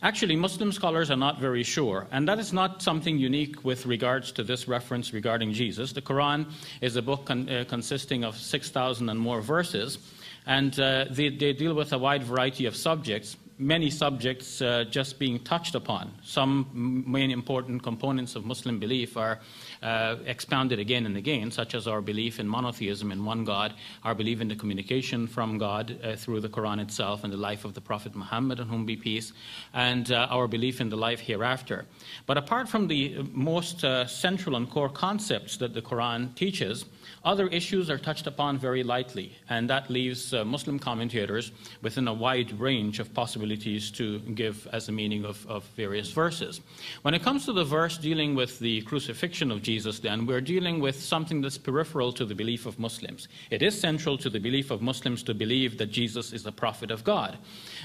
Actually, 0.01 0.37
Muslim 0.37 0.71
scholars 0.71 1.11
are 1.11 1.17
not 1.17 1.41
very 1.41 1.65
sure, 1.65 2.07
and 2.13 2.29
that 2.29 2.39
is 2.39 2.53
not 2.53 2.83
something 2.83 3.19
unique 3.19 3.65
with 3.65 3.85
regards 3.85 4.31
to 4.33 4.45
this 4.45 4.69
reference 4.69 5.13
regarding 5.13 5.53
Jesus. 5.53 5.93
The 5.93 6.03
Quran 6.03 6.47
is 6.81 6.95
a 6.95 7.03
book 7.03 7.25
con- 7.25 7.49
uh, 7.49 7.65
consisting 7.69 8.23
of 8.23 8.37
6,000 8.37 9.09
and 9.09 9.19
more 9.19 9.41
verses, 9.41 9.99
and 10.47 10.79
uh, 10.79 11.07
they, 11.11 11.31
they, 11.31 11.53
deal 11.53 11.75
with 11.75 11.93
a 11.93 11.99
wide 11.99 12.23
variety 12.23 12.67
of 12.67 12.77
subjects, 12.77 13.37
many 13.59 13.91
subjects 13.91 14.63
uh, 14.63 14.85
just 14.89 15.19
being 15.19 15.39
touched 15.41 15.75
upon. 15.75 16.13
Some 16.23 17.05
main 17.07 17.31
important 17.31 17.83
components 17.83 18.37
of 18.37 18.45
Muslim 18.45 18.79
belief 18.79 19.17
are 19.17 19.41
uh, 19.83 20.17
expounded 20.27 20.79
again 20.79 21.07
and 21.07 21.17
again, 21.17 21.51
such 21.51 21.75
as 21.75 21.89
our 21.89 22.01
belief 22.01 22.39
in 22.39 22.49
monotheism 22.49 23.11
in 23.11 23.25
one 23.25 23.45
God, 23.45 23.75
our 24.05 24.15
belief 24.15 24.41
in 24.41 24.49
the 24.49 24.57
communication 24.57 25.27
from 25.27 25.59
God 25.59 25.99
uh, 26.03 26.15
through 26.17 26.41
the 26.41 26.49
Quran 26.49 26.81
itself 26.81 27.25
and 27.25 27.33
the 27.33 27.37
life 27.37 27.65
of 27.65 27.75
the 27.75 27.81
Prophet 27.81 28.15
Muhammad, 28.15 28.61
on 28.61 28.69
whom 28.69 28.87
be 28.87 28.97
peace, 28.97 29.33
and 29.75 30.13
uh, 30.13 30.29
our 30.31 30.47
belief 30.47 30.81
in 30.81 30.89
the 30.89 30.97
life 30.97 31.21
hereafter. 31.21 31.85
But 32.27 32.39
apart 32.39 32.69
from 32.69 32.87
the 32.87 33.23
most 33.33 33.85
uh, 33.85 34.07
central 34.07 34.57
and 34.57 34.71
core 34.71 34.89
concepts 34.89 35.57
that 35.57 35.75
the 35.75 35.83
Quran 35.83 36.35
teaches, 36.35 36.85
other 37.29 37.47
issues 37.49 37.91
are 37.91 37.99
touched 37.99 38.27
upon 38.27 38.57
very 38.57 38.83
lightly, 38.83 39.37
and 39.51 39.69
that 39.69 39.91
leaves 39.91 40.33
uh, 40.33 40.47
Muslim 40.47 40.79
commentators 40.79 41.53
within 41.83 42.09
a 42.09 42.15
wide 42.15 42.59
range 42.59 43.01
of 43.01 43.13
possibilities 43.13 43.91
to 43.91 44.19
give 44.35 44.67
as 44.73 44.89
a 44.89 44.93
meaning 44.93 45.27
of, 45.27 45.47
of, 45.47 45.63
various 45.77 46.11
verses. 46.11 46.63
When 47.03 47.13
it 47.13 47.23
comes 47.23 47.45
to 47.45 47.53
the 47.53 47.65
verse 47.65 47.99
dealing 47.99 48.35
with 48.35 48.59
the 48.61 48.81
crucifixion 48.81 49.51
of 49.51 49.61
Jesus, 49.61 49.99
then, 49.99 50.25
we're 50.25 50.41
dealing 50.41 50.81
with 50.81 50.99
something 50.99 51.43
that's 51.43 51.59
peripheral 51.59 52.13
to 52.13 52.25
the 52.25 52.35
belief 52.35 52.65
of 52.65 52.79
Muslims. 52.79 53.29
It 53.51 53.63
is 53.63 53.79
central 53.79 54.17
to 54.17 54.31
the 54.31 54.41
belief 54.41 54.71
of 54.71 54.81
Muslims 54.81 55.23
to 55.25 55.35
believe 55.35 55.77
that 55.77 55.91
Jesus 55.91 56.33
is 56.33 56.43
the 56.43 56.53
prophet 56.53 56.91
of 56.91 57.05
God. 57.05 57.37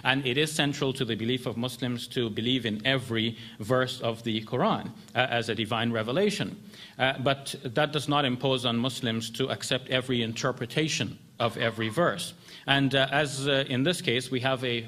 And 0.06 0.26
it 0.26 0.38
is 0.38 0.54
central 0.54 0.94
to 0.94 1.04
the 1.04 1.16
belief 1.16 1.46
of 1.46 1.58
Muslims 1.58 2.08
to 2.08 2.30
believe 2.30 2.66
in 2.66 2.82
every 2.88 3.38
verse 3.60 4.00
of 4.00 4.24
the 4.24 4.42
Quran 4.46 4.92
uh, 5.14 5.28
as 5.30 5.50
a 5.50 5.56
divine 5.56 5.92
revelation. 5.92 6.56
Uh, 7.00 7.14
but 7.20 7.56
that 7.64 7.92
does 7.92 8.08
not 8.08 8.26
impose 8.26 8.66
on 8.66 8.78
Muslims 8.78 9.30
to 9.32 9.50
accept 9.50 9.90
every 9.90 10.22
interpretation 10.22 11.18
of 11.40 11.58
every 11.58 11.90
verse. 11.90 12.34
And 12.68 12.96
uh, 12.96 13.08
as 13.12 13.48
uh, 13.48 13.66
in 13.68 13.84
this 13.84 14.02
case, 14.02 14.32
we 14.32 14.40
have 14.42 14.64
a, 14.64 14.88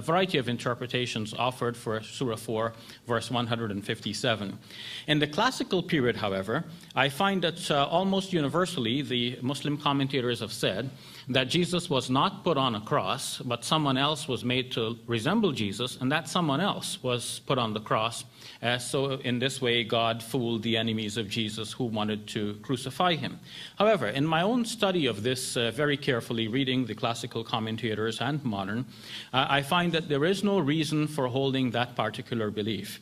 variety 0.00 0.38
of 0.38 0.48
interpretations 0.48 1.34
offered 1.34 1.76
for 1.76 2.00
Surah 2.02 2.36
4, 2.36 2.72
verse 3.06 3.30
157. 3.30 4.58
In 5.06 5.18
the 5.18 5.26
classical 5.26 5.82
period, 5.82 6.16
however, 6.16 6.64
I 6.96 7.08
find 7.08 7.42
that 7.42 7.70
uh, 7.70 7.86
almost 7.86 8.32
universally 8.32 9.02
the 9.02 9.38
Muslim 9.42 9.76
commentators 9.76 10.40
have 10.40 10.52
said 10.52 10.90
that 11.32 11.48
Jesus 11.48 11.88
was 11.90 12.10
not 12.10 12.44
put 12.44 12.56
on 12.56 12.74
a 12.74 12.80
cross, 12.80 13.38
but 13.38 13.64
someone 13.64 13.96
else 13.96 14.28
was 14.28 14.44
made 14.44 14.72
to 14.72 14.98
resemble 15.06 15.52
Jesus, 15.52 15.98
and 16.00 16.10
that 16.12 16.28
someone 16.28 16.60
else 16.60 17.02
was 17.02 17.40
put 17.46 17.58
on 17.58 17.72
the 17.72 17.80
cross 17.80 18.24
uh, 18.62 18.78
so, 18.78 19.12
in 19.12 19.40
this 19.40 19.60
way, 19.60 19.82
God 19.82 20.22
fooled 20.22 20.62
the 20.62 20.76
enemies 20.76 21.16
of 21.16 21.28
Jesus 21.28 21.72
who 21.72 21.84
wanted 21.84 22.28
to 22.28 22.54
crucify 22.62 23.16
him. 23.16 23.40
However, 23.76 24.06
in 24.06 24.24
my 24.24 24.42
own 24.42 24.64
study 24.64 25.06
of 25.06 25.24
this, 25.24 25.56
uh, 25.56 25.72
very 25.72 25.96
carefully 25.96 26.46
reading 26.46 26.86
the 26.86 26.94
classical 26.94 27.42
commentators 27.42 28.20
and 28.20 28.44
modern, 28.44 28.86
uh, 29.32 29.46
I 29.48 29.62
find 29.62 29.92
that 29.92 30.08
there 30.08 30.24
is 30.24 30.44
no 30.44 30.60
reason 30.60 31.08
for 31.08 31.26
holding 31.26 31.72
that 31.72 31.96
particular 31.96 32.50
belief. 32.52 33.00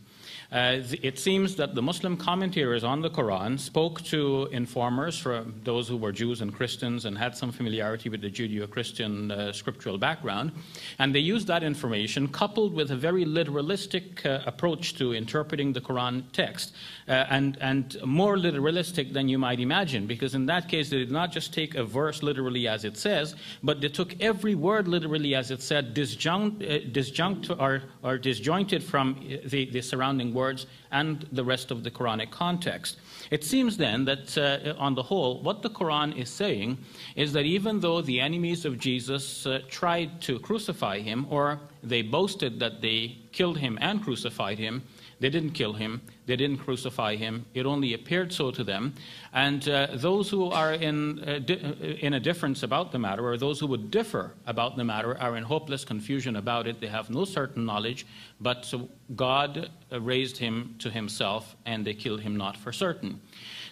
Uh, 0.52 0.82
it 1.00 1.16
seems 1.16 1.54
that 1.54 1.76
the 1.76 1.82
Muslim 1.82 2.16
commentators 2.16 2.82
on 2.82 3.00
the 3.00 3.10
Quran 3.10 3.56
spoke 3.56 4.02
to 4.02 4.48
informers, 4.50 5.16
for 5.16 5.44
those 5.62 5.86
who 5.86 5.96
were 5.96 6.10
Jews 6.10 6.40
and 6.40 6.52
Christians 6.52 7.04
and 7.04 7.16
had 7.16 7.36
some 7.36 7.52
familiarity 7.52 8.08
with 8.08 8.20
the 8.20 8.30
Judeo 8.30 8.68
Christian 8.68 9.30
uh, 9.30 9.52
scriptural 9.52 9.96
background, 9.96 10.50
and 10.98 11.14
they 11.14 11.20
used 11.20 11.46
that 11.46 11.62
information 11.62 12.26
coupled 12.26 12.74
with 12.74 12.90
a 12.90 12.96
very 12.96 13.24
literalistic 13.24 14.26
uh, 14.26 14.42
approach 14.44 14.96
to 14.96 15.12
interpreting 15.12 15.72
the 15.72 15.80
Quran 15.80 16.24
text, 16.32 16.74
uh, 17.10 17.26
and, 17.30 17.58
and 17.60 17.96
more 18.04 18.36
literalistic 18.36 19.12
than 19.12 19.28
you 19.28 19.38
might 19.38 19.60
imagine, 19.60 20.06
because 20.06 20.34
in 20.34 20.46
that 20.46 20.68
case 20.68 20.90
they 20.90 20.98
did 20.98 21.10
not 21.10 21.32
just 21.32 21.52
take 21.52 21.74
a 21.74 21.84
verse 21.84 22.22
literally 22.22 22.68
as 22.68 22.84
it 22.84 22.96
says, 22.96 23.34
but 23.62 23.80
they 23.80 23.88
took 23.88 24.14
every 24.20 24.54
word 24.54 24.88
literally 24.88 25.34
as 25.34 25.50
it 25.50 25.60
said, 25.60 25.94
disjunct, 25.94 26.62
uh, 26.62 26.88
disjunct 26.92 27.50
or, 27.58 27.82
or 28.02 28.18
disjointed 28.18 28.82
from 28.82 29.06
the, 29.46 29.70
the 29.70 29.82
surrounding 29.82 30.32
words 30.32 30.40
words 30.40 30.66
and 30.90 31.26
the 31.32 31.44
rest 31.44 31.70
of 31.70 31.84
the 31.84 31.90
Quranic 31.90 32.30
context. 32.30 32.98
It 33.30 33.44
seems 33.44 33.76
then 33.76 34.04
that, 34.06 34.26
uh, 34.36 34.86
on 34.86 34.94
the 34.94 35.02
whole, 35.02 35.42
what 35.42 35.62
the 35.62 35.70
Quran 35.70 36.16
is 36.16 36.30
saying 36.42 36.78
is 37.14 37.32
that 37.32 37.44
even 37.44 37.80
though 37.80 38.00
the 38.02 38.20
enemies 38.20 38.64
of 38.64 38.78
Jesus 38.78 39.46
uh, 39.46 39.60
tried 39.68 40.20
to 40.22 40.38
crucify 40.40 40.98
him, 41.00 41.26
or 41.30 41.60
they 41.82 42.02
boasted 42.02 42.58
that 42.60 42.80
they 42.80 43.18
killed 43.32 43.58
him 43.58 43.78
and 43.80 44.02
crucified 44.02 44.58
him. 44.58 44.82
They 45.20 45.28
didn't 45.28 45.52
kill 45.52 45.74
him, 45.74 46.00
they 46.26 46.36
didn't 46.36 46.58
crucify 46.58 47.16
him. 47.16 47.44
It 47.54 47.66
only 47.66 47.92
appeared 47.92 48.32
so 48.32 48.50
to 48.50 48.64
them. 48.64 48.94
And 49.32 49.68
uh, 49.68 49.88
those 49.94 50.30
who 50.30 50.50
are 50.50 50.72
in, 50.72 51.18
uh, 51.20 51.40
uh, 51.48 51.84
in 52.06 52.14
a 52.14 52.20
difference 52.20 52.62
about 52.62 52.90
the 52.90 52.98
matter, 52.98 53.28
or 53.28 53.36
those 53.36 53.60
who 53.60 53.66
would 53.66 53.90
differ 53.90 54.32
about 54.46 54.76
the 54.76 54.84
matter, 54.84 55.18
are 55.18 55.36
in 55.36 55.44
hopeless 55.44 55.84
confusion 55.84 56.36
about 56.36 56.66
it. 56.66 56.80
They 56.80 56.88
have 56.88 57.10
no 57.10 57.24
certain 57.26 57.66
knowledge, 57.66 58.06
but 58.40 58.72
God 59.14 59.70
raised 59.92 60.38
him 60.38 60.74
to 60.78 60.90
himself, 60.90 61.54
and 61.66 61.86
they 61.86 61.94
killed 61.94 62.20
him 62.20 62.36
not 62.36 62.56
for 62.56 62.72
certain. 62.72 63.20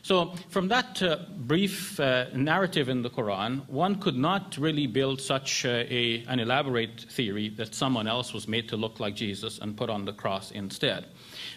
So, 0.03 0.35
from 0.49 0.69
that 0.69 1.03
uh, 1.03 1.19
brief 1.37 1.99
uh, 1.99 2.27
narrative 2.35 2.89
in 2.89 3.03
the 3.03 3.11
Quran, 3.11 3.69
one 3.69 3.97
could 3.97 4.17
not 4.17 4.57
really 4.57 4.87
build 4.87 5.21
such 5.21 5.65
uh, 5.65 5.85
a, 5.89 6.25
an 6.29 6.41
elaborate 6.41 7.07
theory 7.11 7.49
that 7.51 7.75
someone 7.75 8.07
else 8.07 8.33
was 8.33 8.47
made 8.47 8.69
to 8.69 8.77
look 8.77 9.01
like 9.01 9.15
Jesus 9.15 9.59
and 9.59 9.77
put 9.77 9.91
on 9.91 10.05
the 10.05 10.13
cross 10.13 10.51
instead. 10.53 11.07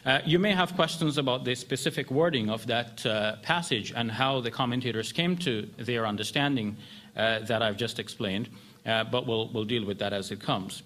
Uh, 0.06 0.20
you 0.26 0.40
may 0.40 0.52
have 0.52 0.76
questions 0.76 1.18
about 1.18 1.46
the 1.46 1.54
specific 1.54 2.10
wording 2.10 2.50
of 2.50 2.66
that 2.66 3.06
uh, 3.06 3.36
passage 3.44 3.94
and 3.96 4.12
how 4.12 4.42
the 4.42 4.50
commentators 4.50 5.12
came 5.12 5.38
to 5.38 5.70
their 5.78 6.08
understanding 6.08 6.76
uh, 7.16 7.40
that 7.40 7.62
I've 7.62 7.78
just 7.78 8.00
explained, 8.00 8.50
but 8.84 9.28
we'll, 9.28 9.50
we'll 9.50 9.66
deal 9.66 9.86
with 9.86 10.00
that 10.00 10.12
as 10.12 10.32
it 10.32 10.40
comes. 10.40 10.82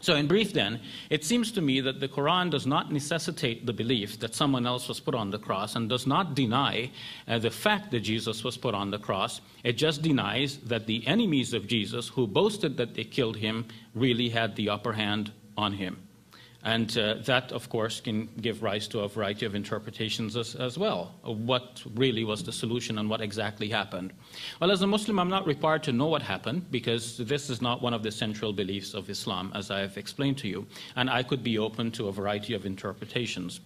So, 0.00 0.14
in 0.14 0.26
brief, 0.26 0.52
then, 0.52 0.80
it 1.08 1.24
seems 1.24 1.50
to 1.52 1.62
me 1.62 1.80
that 1.80 2.00
the 2.00 2.08
Quran 2.08 2.50
does 2.50 2.66
not 2.66 2.92
necessitate 2.92 3.64
the 3.64 3.72
belief 3.72 4.20
that 4.20 4.34
someone 4.34 4.66
else 4.66 4.88
was 4.88 5.00
put 5.00 5.14
on 5.14 5.30
the 5.30 5.38
cross 5.38 5.74
and 5.74 5.88
does 5.88 6.06
not 6.06 6.34
deny 6.34 6.90
uh, 7.26 7.38
the 7.38 7.50
fact 7.50 7.90
that 7.90 8.00
Jesus 8.00 8.44
was 8.44 8.58
put 8.58 8.74
on 8.74 8.90
the 8.90 8.98
cross. 8.98 9.40
It 9.64 9.72
just 9.72 10.02
denies 10.02 10.58
that 10.58 10.86
the 10.86 11.06
enemies 11.06 11.54
of 11.54 11.66
Jesus, 11.66 12.08
who 12.08 12.26
boasted 12.26 12.76
that 12.76 12.94
they 12.94 13.04
killed 13.04 13.36
him, 13.36 13.66
really 13.94 14.28
had 14.28 14.54
the 14.54 14.68
upper 14.68 14.92
hand 14.92 15.32
on 15.56 15.72
him. 15.72 16.05
And 16.66 16.98
uh, 16.98 17.14
that, 17.26 17.52
of 17.52 17.68
course, 17.68 18.00
can 18.00 18.28
give 18.40 18.60
rise 18.60 18.88
to 18.88 19.00
a 19.00 19.08
variety 19.08 19.46
of 19.46 19.54
interpretations 19.54 20.36
as, 20.36 20.56
as 20.56 20.76
well. 20.76 21.14
What 21.22 21.80
really 21.94 22.24
was 22.24 22.42
the 22.42 22.50
solution 22.50 22.98
and 22.98 23.08
what 23.08 23.20
exactly 23.20 23.68
happened? 23.68 24.12
Well, 24.60 24.72
as 24.72 24.82
a 24.82 24.86
Muslim, 24.86 25.20
I'm 25.20 25.28
not 25.28 25.46
required 25.46 25.84
to 25.84 25.92
know 25.92 26.06
what 26.06 26.22
happened 26.22 26.68
because 26.72 27.18
this 27.18 27.50
is 27.50 27.62
not 27.62 27.82
one 27.82 27.94
of 27.94 28.02
the 28.02 28.10
central 28.10 28.52
beliefs 28.52 28.94
of 28.94 29.08
Islam, 29.08 29.52
as 29.54 29.70
I 29.70 29.78
have 29.78 29.96
explained 29.96 30.38
to 30.38 30.48
you. 30.48 30.66
And 30.96 31.08
I 31.08 31.22
could 31.22 31.44
be 31.44 31.56
open 31.56 31.92
to 31.92 32.08
a 32.08 32.12
variety 32.12 32.52
of 32.54 32.66
interpretations. 32.66 33.60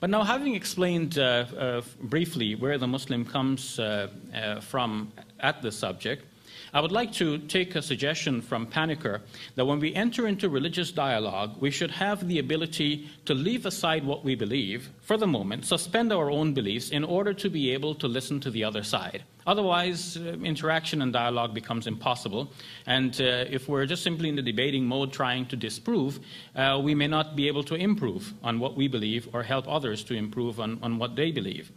But 0.00 0.10
now, 0.10 0.24
having 0.24 0.56
explained 0.56 1.18
uh, 1.18 1.22
uh, 1.56 1.82
briefly 2.02 2.56
where 2.56 2.78
the 2.78 2.88
Muslim 2.88 3.24
comes 3.24 3.78
uh, 3.78 4.08
uh, 4.34 4.60
from 4.60 5.12
at 5.38 5.62
the 5.62 5.70
subject, 5.70 6.24
I 6.72 6.80
would 6.80 6.92
like 6.92 7.12
to 7.14 7.38
take 7.38 7.74
a 7.74 7.82
suggestion 7.82 8.40
from 8.40 8.66
Panikkar 8.66 9.20
that 9.56 9.64
when 9.64 9.80
we 9.80 9.94
enter 9.94 10.28
into 10.28 10.48
religious 10.48 10.92
dialogue, 10.92 11.56
we 11.60 11.70
should 11.70 11.90
have 11.90 12.28
the 12.28 12.38
ability 12.38 13.08
to 13.24 13.34
leave 13.34 13.66
aside 13.66 14.04
what 14.04 14.24
we 14.24 14.34
believe 14.34 14.90
for 15.00 15.16
the 15.16 15.26
moment, 15.26 15.66
suspend 15.66 16.12
our 16.12 16.30
own 16.30 16.54
beliefs 16.54 16.90
in 16.90 17.02
order 17.02 17.34
to 17.34 17.50
be 17.50 17.70
able 17.72 17.94
to 17.96 18.06
listen 18.06 18.38
to 18.40 18.50
the 18.50 18.62
other 18.62 18.84
side. 18.84 19.24
Otherwise, 19.46 20.16
uh, 20.16 20.36
interaction 20.44 21.02
and 21.02 21.12
dialogue 21.12 21.54
becomes 21.54 21.86
impossible. 21.86 22.52
And 22.86 23.20
uh, 23.20 23.46
if 23.50 23.68
we're 23.68 23.86
just 23.86 24.04
simply 24.04 24.28
in 24.28 24.36
the 24.36 24.42
debating 24.42 24.86
mode 24.86 25.12
trying 25.12 25.46
to 25.46 25.56
disprove, 25.56 26.20
uh, 26.54 26.80
we 26.82 26.94
may 26.94 27.08
not 27.08 27.34
be 27.34 27.48
able 27.48 27.64
to 27.64 27.74
improve 27.74 28.32
on 28.44 28.60
what 28.60 28.76
we 28.76 28.86
believe 28.86 29.28
or 29.32 29.42
help 29.42 29.66
others 29.66 30.04
to 30.04 30.14
improve 30.14 30.60
on, 30.60 30.78
on 30.82 30.98
what 30.98 31.16
they 31.16 31.32
believe. 31.32 31.72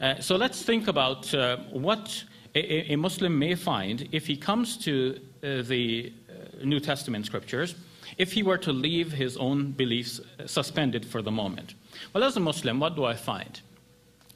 Uh, 0.00 0.20
so 0.20 0.36
let's 0.36 0.62
think 0.62 0.86
about 0.86 1.34
uh, 1.34 1.56
what 1.72 2.22
a, 2.56 2.92
a 2.92 2.96
Muslim 2.96 3.38
may 3.38 3.54
find 3.54 4.08
if 4.12 4.26
he 4.26 4.36
comes 4.36 4.76
to 4.78 5.20
uh, 5.42 5.62
the 5.62 6.12
uh, 6.28 6.64
New 6.64 6.80
Testament 6.80 7.26
scriptures, 7.26 7.74
if 8.18 8.32
he 8.32 8.42
were 8.42 8.58
to 8.58 8.72
leave 8.72 9.12
his 9.12 9.36
own 9.36 9.72
beliefs 9.72 10.20
suspended 10.46 11.04
for 11.04 11.22
the 11.22 11.30
moment. 11.30 11.74
Well, 12.12 12.24
as 12.24 12.36
a 12.36 12.40
Muslim, 12.40 12.80
what 12.80 12.96
do 12.96 13.04
I 13.04 13.14
find? 13.14 13.60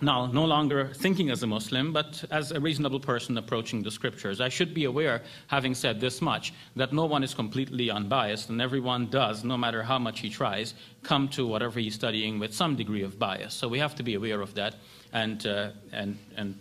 Now, 0.02 0.26
no 0.26 0.46
longer 0.46 0.92
thinking 0.94 1.30
as 1.30 1.42
a 1.42 1.46
Muslim, 1.46 1.92
but 1.92 2.24
as 2.30 2.52
a 2.52 2.60
reasonable 2.60 3.00
person 3.00 3.36
approaching 3.36 3.82
the 3.82 3.90
scriptures, 3.90 4.40
I 4.40 4.48
should 4.48 4.72
be 4.72 4.84
aware, 4.84 5.22
having 5.48 5.74
said 5.74 6.00
this 6.00 6.22
much, 6.22 6.54
that 6.76 6.94
no 6.94 7.04
one 7.04 7.22
is 7.22 7.34
completely 7.34 7.90
unbiased, 7.90 8.48
and 8.48 8.62
everyone 8.62 9.10
does, 9.10 9.44
no 9.44 9.58
matter 9.58 9.82
how 9.82 9.98
much 9.98 10.20
he 10.20 10.30
tries, 10.30 10.72
come 11.02 11.28
to 11.28 11.46
whatever 11.46 11.78
he's 11.78 11.94
studying 11.94 12.38
with 12.38 12.54
some 12.54 12.76
degree 12.76 13.02
of 13.02 13.18
bias. 13.18 13.52
So 13.52 13.68
we 13.68 13.78
have 13.78 13.94
to 13.96 14.02
be 14.02 14.14
aware 14.14 14.40
of 14.40 14.54
that 14.54 14.76
and, 15.12 15.46
uh, 15.46 15.70
and, 15.92 16.18
and 16.34 16.58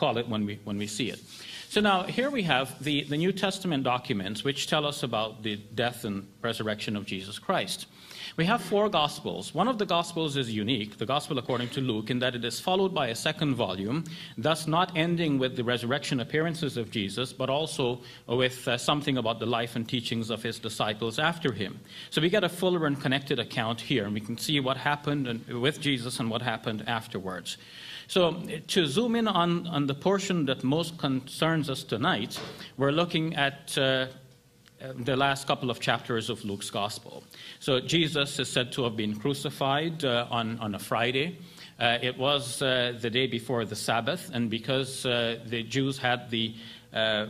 call 0.00 0.16
it 0.18 0.26
when 0.26 0.46
we, 0.46 0.58
when 0.64 0.78
we 0.78 0.86
see 0.86 1.10
it. 1.10 1.20
So 1.68 1.80
now 1.80 2.02
here 2.02 2.30
we 2.30 2.42
have 2.42 2.82
the, 2.82 3.04
the 3.04 3.16
New 3.16 3.32
Testament 3.32 3.84
documents 3.84 4.42
which 4.42 4.66
tell 4.66 4.84
us 4.84 5.04
about 5.04 5.44
the 5.44 5.54
death 5.56 6.04
and 6.04 6.26
resurrection 6.42 6.96
of 6.96 7.06
Jesus 7.06 7.38
Christ. 7.38 7.86
We 8.36 8.44
have 8.46 8.62
four 8.62 8.88
Gospels. 8.88 9.54
One 9.54 9.68
of 9.68 9.78
the 9.78 9.86
Gospels 9.86 10.36
is 10.36 10.50
unique, 10.50 10.98
the 10.98 11.06
Gospel 11.06 11.38
according 11.38 11.68
to 11.70 11.80
Luke, 11.80 12.10
in 12.10 12.18
that 12.20 12.34
it 12.34 12.44
is 12.44 12.58
followed 12.58 12.94
by 12.94 13.08
a 13.08 13.14
second 13.14 13.54
volume, 13.54 14.04
thus 14.38 14.66
not 14.66 14.96
ending 14.96 15.38
with 15.38 15.56
the 15.56 15.64
resurrection 15.64 16.20
appearances 16.20 16.76
of 16.76 16.90
Jesus, 16.90 17.32
but 17.32 17.50
also 17.50 18.00
with 18.26 18.66
uh, 18.66 18.78
something 18.78 19.18
about 19.18 19.38
the 19.38 19.46
life 19.46 19.76
and 19.76 19.88
teachings 19.88 20.30
of 20.30 20.42
his 20.42 20.58
disciples 20.58 21.18
after 21.18 21.52
him. 21.52 21.78
So 22.10 22.20
we 22.20 22.30
get 22.30 22.44
a 22.44 22.48
fuller 22.48 22.86
and 22.86 23.00
connected 23.00 23.38
account 23.38 23.80
here, 23.80 24.04
and 24.04 24.14
we 24.14 24.20
can 24.20 24.38
see 24.38 24.58
what 24.60 24.76
happened 24.76 25.44
with 25.48 25.80
Jesus 25.80 26.18
and 26.18 26.30
what 26.30 26.42
happened 26.42 26.84
afterwards. 26.86 27.58
So, 28.10 28.42
to 28.66 28.86
zoom 28.88 29.14
in 29.14 29.28
on, 29.28 29.68
on 29.68 29.86
the 29.86 29.94
portion 29.94 30.44
that 30.46 30.64
most 30.64 30.98
concerns 30.98 31.70
us 31.70 31.84
tonight, 31.84 32.40
we're 32.76 32.90
looking 32.90 33.36
at 33.36 33.78
uh, 33.78 34.06
the 34.96 35.14
last 35.14 35.46
couple 35.46 35.70
of 35.70 35.78
chapters 35.78 36.28
of 36.28 36.44
Luke's 36.44 36.70
Gospel. 36.70 37.22
So, 37.60 37.78
Jesus 37.78 38.36
is 38.40 38.50
said 38.50 38.72
to 38.72 38.82
have 38.82 38.96
been 38.96 39.14
crucified 39.14 40.04
uh, 40.04 40.26
on, 40.28 40.58
on 40.58 40.74
a 40.74 40.78
Friday. 40.80 41.38
Uh, 41.78 41.98
it 42.02 42.18
was 42.18 42.60
uh, 42.62 42.98
the 43.00 43.10
day 43.10 43.28
before 43.28 43.64
the 43.64 43.76
Sabbath, 43.76 44.28
and 44.34 44.50
because 44.50 45.06
uh, 45.06 45.38
the 45.46 45.62
Jews 45.62 45.96
had 45.96 46.30
the 46.30 46.56
uh, 46.92 47.26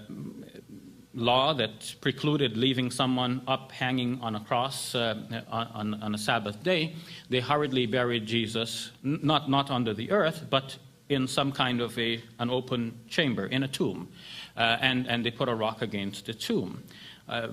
law 1.14 1.52
that 1.54 1.94
precluded 2.00 2.56
leaving 2.56 2.90
someone 2.90 3.42
up 3.48 3.72
hanging 3.72 4.20
on 4.20 4.36
a 4.36 4.40
cross 4.40 4.94
uh, 4.94 5.42
on, 5.50 5.94
on, 6.02 6.14
a 6.14 6.18
Sabbath 6.18 6.62
day, 6.62 6.94
they 7.28 7.40
hurriedly 7.40 7.86
buried 7.86 8.26
Jesus, 8.26 8.92
not, 9.02 9.50
not 9.50 9.70
under 9.70 9.92
the 9.92 10.10
earth, 10.10 10.46
but 10.50 10.76
in 11.08 11.26
some 11.26 11.50
kind 11.50 11.80
of 11.80 11.98
a, 11.98 12.22
an 12.38 12.50
open 12.50 12.96
chamber, 13.08 13.46
in 13.46 13.64
a 13.64 13.68
tomb. 13.68 14.08
Uh, 14.56 14.76
and, 14.80 15.08
and 15.08 15.26
they 15.26 15.30
put 15.30 15.48
a 15.48 15.54
rock 15.54 15.82
against 15.82 16.26
the 16.26 16.34
tomb. 16.34 16.82
Uh, 17.28 17.48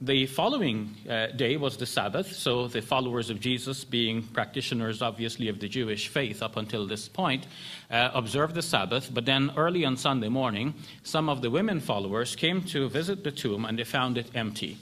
the 0.00 0.26
following 0.26 0.94
uh, 1.08 1.28
day 1.28 1.56
was 1.56 1.76
the 1.76 1.86
Sabbath, 1.86 2.34
so 2.34 2.66
the 2.66 2.82
followers 2.82 3.30
of 3.30 3.38
Jesus, 3.40 3.84
being 3.84 4.22
practitioners 4.22 5.00
obviously 5.00 5.48
of 5.48 5.60
the 5.60 5.68
Jewish 5.68 6.08
faith 6.08 6.42
up 6.42 6.56
until 6.56 6.86
this 6.86 7.08
point, 7.08 7.46
uh, 7.94 8.10
observed 8.12 8.54
the 8.54 8.62
Sabbath. 8.62 9.14
But 9.14 9.24
then 9.24 9.52
early 9.56 9.84
on 9.84 9.96
Sunday 9.96 10.28
morning, 10.28 10.74
some 11.04 11.28
of 11.28 11.42
the 11.42 11.50
women 11.50 11.80
followers 11.80 12.34
came 12.34 12.62
to 12.62 12.88
visit 12.88 13.22
the 13.22 13.30
tomb 13.30 13.64
and 13.64 13.78
they 13.78 13.84
found 13.84 14.18
it 14.18 14.26
empty. 14.34 14.78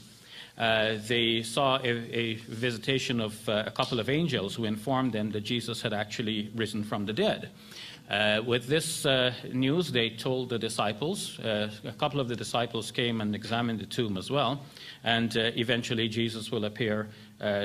Uh, 0.57 0.95
they 1.07 1.43
saw 1.43 1.77
a, 1.77 1.89
a 1.89 2.35
visitation 2.35 3.21
of 3.21 3.47
uh, 3.47 3.63
a 3.65 3.71
couple 3.71 3.99
of 3.99 4.09
angels 4.09 4.55
who 4.55 4.65
informed 4.65 5.11
them 5.11 5.31
that 5.31 5.41
Jesus 5.41 5.81
had 5.81 5.93
actually 5.93 6.51
risen 6.55 6.83
from 6.83 7.05
the 7.05 7.13
dead. 7.13 7.49
Uh, 8.09 8.41
with 8.45 8.67
this 8.67 9.05
uh, 9.05 9.33
news, 9.53 9.91
they 9.91 10.09
told 10.09 10.49
the 10.49 10.59
disciples. 10.59 11.39
Uh, 11.39 11.71
a 11.85 11.91
couple 11.93 12.19
of 12.19 12.27
the 12.27 12.35
disciples 12.35 12.91
came 12.91 13.21
and 13.21 13.33
examined 13.33 13.79
the 13.79 13.85
tomb 13.85 14.17
as 14.17 14.29
well. 14.29 14.61
And 15.03 15.35
uh, 15.37 15.51
eventually, 15.55 16.09
Jesus 16.09 16.51
will 16.51 16.65
appear 16.65 17.09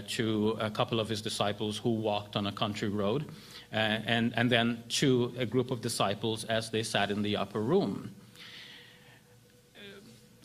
to 0.08 0.56
a 0.58 0.70
couple 0.70 0.98
of 0.98 1.08
his 1.08 1.22
disciples 1.22 1.78
who 1.78 1.90
walked 1.90 2.34
on 2.34 2.48
a 2.48 2.52
country 2.52 2.88
road, 2.88 3.26
and, 3.70 4.32
and 4.36 4.50
then 4.50 4.82
to 4.88 5.34
a 5.38 5.46
group 5.46 5.70
of 5.70 5.80
disciples 5.80 6.44
as 6.44 6.70
they 6.70 6.82
sat 6.82 7.10
in 7.10 7.22
the 7.22 7.36
upper 7.36 7.60
room. 7.60 8.14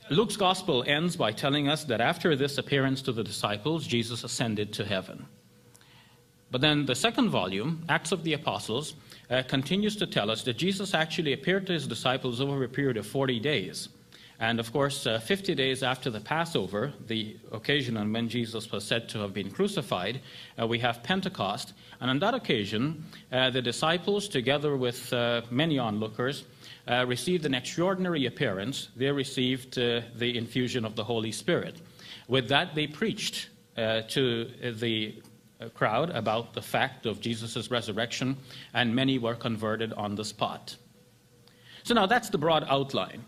Luke's 0.10 0.36
gospel 0.36 0.84
ends 0.86 1.16
by 1.16 1.32
telling 1.32 1.70
us 1.70 1.86
that 1.86 2.02
after 2.02 2.36
this 2.36 2.58
appearance 2.58 3.02
to 3.04 3.14
the 3.14 3.24
disciples, 3.24 3.88
Jesus 3.88 4.24
ascended 4.24 4.74
to 4.74 4.86
heaven. 4.86 5.26
But 6.52 6.62
then 6.62 6.86
the 6.86 6.94
second 6.94 7.30
volume, 7.30 7.84
Acts 7.90 8.12
of 8.12 8.24
the 8.24 8.34
Apostles, 8.34 8.94
uh, 9.30 9.42
continues 9.48 9.96
to 9.96 10.06
tell 10.06 10.30
us 10.30 10.44
that 10.44 10.58
Jesus 10.58 10.94
actually 10.94 11.34
appeared 11.34 11.66
to 11.68 11.74
his 11.74 11.88
disciples 11.88 12.42
over 12.42 12.64
a 12.64 12.70
period 12.70 12.98
of 12.98 13.08
40 13.08 13.40
days. 13.40 13.90
And 14.44 14.60
of 14.60 14.74
course, 14.74 15.08
uh, 15.08 15.20
50 15.20 15.56
days 15.56 15.84
after 15.84 16.10
the 16.10 16.20
Passover, 16.20 16.92
the 17.08 17.38
occasion 17.54 17.96
on 17.96 18.12
when 18.12 18.28
Jesus 18.28 18.70
was 18.74 18.84
said 18.84 19.08
to 19.10 19.20
have 19.20 19.34
been 19.34 19.50
crucified, 19.50 20.20
uh, 20.60 20.68
we 20.68 20.80
have 20.80 21.02
Pentecost. 21.02 21.72
And 22.02 22.10
on 22.10 22.20
that 22.20 22.34
occasion, 22.34 23.06
uh, 23.32 23.52
the 23.52 23.62
disciples, 23.62 24.28
together 24.28 24.76
with 24.76 25.14
uh, 25.14 25.44
many 25.50 25.80
onlookers, 25.80 26.44
uh, 26.90 27.06
received 27.08 27.46
an 27.46 27.54
extraordinary 27.54 28.26
appearance. 28.26 28.90
They 28.98 29.10
received 29.10 29.80
uh, 29.80 30.02
the 30.14 30.38
infusion 30.38 30.84
of 30.84 30.98
the 30.98 31.06
Holy 31.06 31.32
Spirit. 31.32 31.78
With 32.28 32.50
that, 32.50 32.76
they 32.76 32.88
preached 32.88 33.48
to 33.78 34.52
the 34.78 35.22
crowd 35.74 36.10
about 36.10 36.54
the 36.54 36.62
fact 36.62 37.06
of 37.06 37.22
Jesus' 37.22 37.72
resurrection, 37.72 38.36
and 38.74 38.94
many 38.94 39.20
were 39.20 39.36
converted 39.36 39.94
on 39.94 40.16
the 40.16 40.26
spot. 40.26 40.76
So 41.84 41.94
now 41.94 42.08
that's 42.08 42.30
the 42.30 42.38
broad 42.38 42.66
outline. 42.68 43.24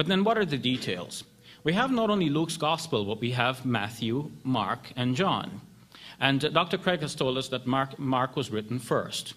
But 0.00 0.06
then 0.06 0.24
what 0.24 0.38
are 0.38 0.46
the 0.46 0.56
details? 0.56 1.24
we 1.62 1.74
have 1.74 1.90
not 1.90 2.08
only 2.08 2.30
Luke's 2.30 2.56
gospel, 2.56 3.04
but 3.04 3.20
we 3.20 3.32
have 3.32 3.66
Matthew, 3.66 4.30
Mark, 4.44 4.90
and 4.96 5.14
John. 5.14 5.60
And 6.18 6.42
uh, 6.42 6.48
Dr. 6.48 6.78
Craig 6.78 7.02
has 7.02 7.14
told 7.14 7.36
us 7.36 7.48
that 7.48 7.66
Mark, 7.66 7.98
Mark 7.98 8.34
was 8.34 8.50
written 8.50 8.78
first. 8.78 9.34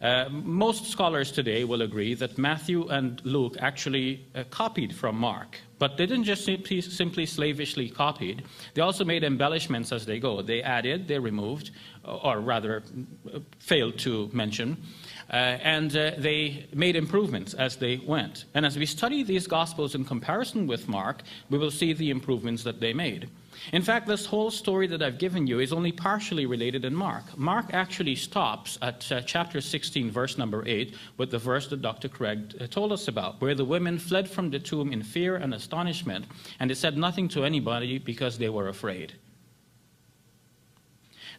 Uh, 0.00 0.30
most 0.30 0.86
scholars 0.86 1.30
today 1.30 1.64
will 1.64 1.82
agree 1.82 2.14
that 2.14 2.38
Matthew 2.38 2.88
and 2.88 3.20
Luke 3.26 3.56
actually 3.60 4.24
uh, 4.34 4.44
copied 4.50 4.94
from 4.96 5.14
Mark, 5.14 5.58
but 5.78 5.98
they 5.98 6.06
didn't 6.06 6.24
just 6.24 6.42
simply, 6.42 6.80
simply, 6.80 7.26
slavishly 7.26 7.90
copied. 7.90 8.44
They 8.72 8.80
also 8.80 9.04
made 9.04 9.24
embellishments 9.24 9.92
as 9.92 10.06
they 10.06 10.18
go. 10.18 10.40
They 10.40 10.62
added, 10.62 11.06
they 11.06 11.18
removed, 11.18 11.70
or 12.02 12.40
rather, 12.40 12.82
uh, 13.34 13.40
failed 13.58 13.98
to 13.98 14.30
mention, 14.32 14.78
uh, 15.30 15.36
and 15.36 15.96
uh, 15.96 16.12
they 16.18 16.66
made 16.74 16.96
improvements 16.96 17.54
as 17.54 17.76
they 17.76 17.98
went. 17.98 18.46
And 18.54 18.64
as 18.64 18.78
we 18.78 18.86
study 18.86 19.22
these 19.22 19.46
Gospels 19.46 19.94
in 19.94 20.04
comparison 20.04 20.66
with 20.66 20.88
Mark, 20.88 21.22
we 21.50 21.58
will 21.58 21.70
see 21.70 21.92
the 21.92 22.10
improvements 22.10 22.62
that 22.64 22.80
they 22.80 22.92
made. 22.92 23.28
In 23.72 23.82
fact, 23.82 24.06
this 24.06 24.24
whole 24.24 24.50
story 24.50 24.86
that 24.86 25.02
I've 25.02 25.18
given 25.18 25.46
you 25.46 25.58
is 25.58 25.72
only 25.72 25.92
partially 25.92 26.46
related 26.46 26.84
in 26.84 26.94
Mark. 26.94 27.36
Mark 27.36 27.66
actually 27.72 28.14
stops 28.14 28.78
at 28.80 29.10
uh, 29.10 29.20
chapter 29.22 29.60
16, 29.60 30.10
verse 30.10 30.38
number 30.38 30.62
8, 30.66 30.94
with 31.16 31.30
the 31.30 31.38
verse 31.38 31.66
that 31.68 31.82
Dr. 31.82 32.08
Craig 32.08 32.54
uh, 32.60 32.66
told 32.66 32.92
us 32.92 33.08
about, 33.08 33.40
where 33.40 33.54
the 33.54 33.64
women 33.64 33.98
fled 33.98 34.28
from 34.28 34.50
the 34.50 34.58
tomb 34.58 34.92
in 34.92 35.02
fear 35.02 35.36
and 35.36 35.52
astonishment, 35.52 36.26
and 36.60 36.70
they 36.70 36.74
said 36.74 36.96
nothing 36.96 37.28
to 37.28 37.44
anybody 37.44 37.98
because 37.98 38.38
they 38.38 38.48
were 38.48 38.68
afraid. 38.68 39.14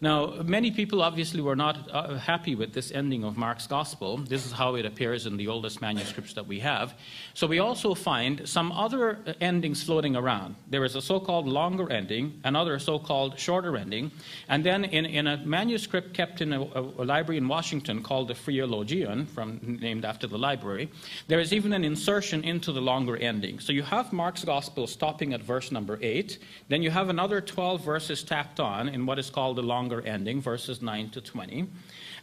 Now, 0.02 0.28
many 0.46 0.72
people 0.72 1.02
obviously 1.02 1.42
were 1.42 1.58
not 1.58 1.90
uh, 1.92 2.16
happy 2.16 2.56
with 2.56 2.72
this 2.72 2.90
ending 2.94 3.26
of 3.26 3.36
Mark's 3.36 3.68
gospel. 3.68 4.16
This 4.16 4.46
is 4.46 4.54
how 4.54 4.76
it 4.76 4.86
appears 4.86 5.26
in 5.26 5.36
the 5.36 5.50
oldest 5.50 5.82
manuscripts 5.82 6.34
that 6.36 6.48
we 6.48 6.60
have. 6.62 6.94
So 7.34 7.48
we 7.48 7.60
also 7.60 7.94
find 7.94 8.48
some 8.48 8.72
other 8.72 9.20
uh, 9.28 9.34
endings 9.42 9.84
floating 9.84 10.16
around. 10.16 10.56
There 10.70 10.86
is 10.86 10.96
a 10.96 11.02
so 11.02 11.20
called 11.20 11.48
longer 11.48 11.92
ending, 11.92 12.40
another 12.46 12.80
so 12.80 12.98
called 12.98 13.38
shorter 13.38 13.76
ending, 13.76 14.12
and 14.48 14.64
then 14.64 14.86
in, 14.86 15.06
in 15.06 15.28
a 15.28 15.38
manuscript 15.38 16.14
kept 16.14 16.40
in 16.40 16.54
a, 16.54 16.62
a, 16.62 17.04
library 17.04 17.38
in 17.38 17.50
Washington 17.50 18.02
called 18.02 18.30
the 18.30 18.36
Freer 18.36 18.66
Logion, 18.66 19.26
from, 19.26 19.60
named 19.82 20.06
after 20.06 20.28
the 20.28 20.38
library, 20.38 20.90
there 21.28 21.42
is 21.42 21.52
even 21.52 21.74
an 21.74 21.84
insertion 21.84 22.46
into 22.46 22.72
the 22.72 22.82
longer 22.82 23.18
ending. 23.18 23.60
So 23.60 23.74
you 23.74 23.84
have 23.84 24.14
Mark's 24.14 24.46
gospel 24.46 24.88
stopping 24.88 25.34
at 25.34 25.42
verse 25.42 25.74
number 25.74 26.00
8, 26.02 26.38
then 26.70 26.82
you 26.82 26.90
have 26.90 27.10
another 27.10 27.42
12 27.42 27.84
verses 27.84 28.24
tacked 28.24 28.62
on 28.62 28.88
in 28.88 29.06
what 29.06 29.20
is 29.20 29.30
called 29.30 29.58
the 29.58 29.62
longer 29.62 29.89
longer 29.90 30.08
ending, 30.08 30.42
verses 30.42 30.82
9 30.82 31.10
to 31.10 31.22
20. 31.22 31.68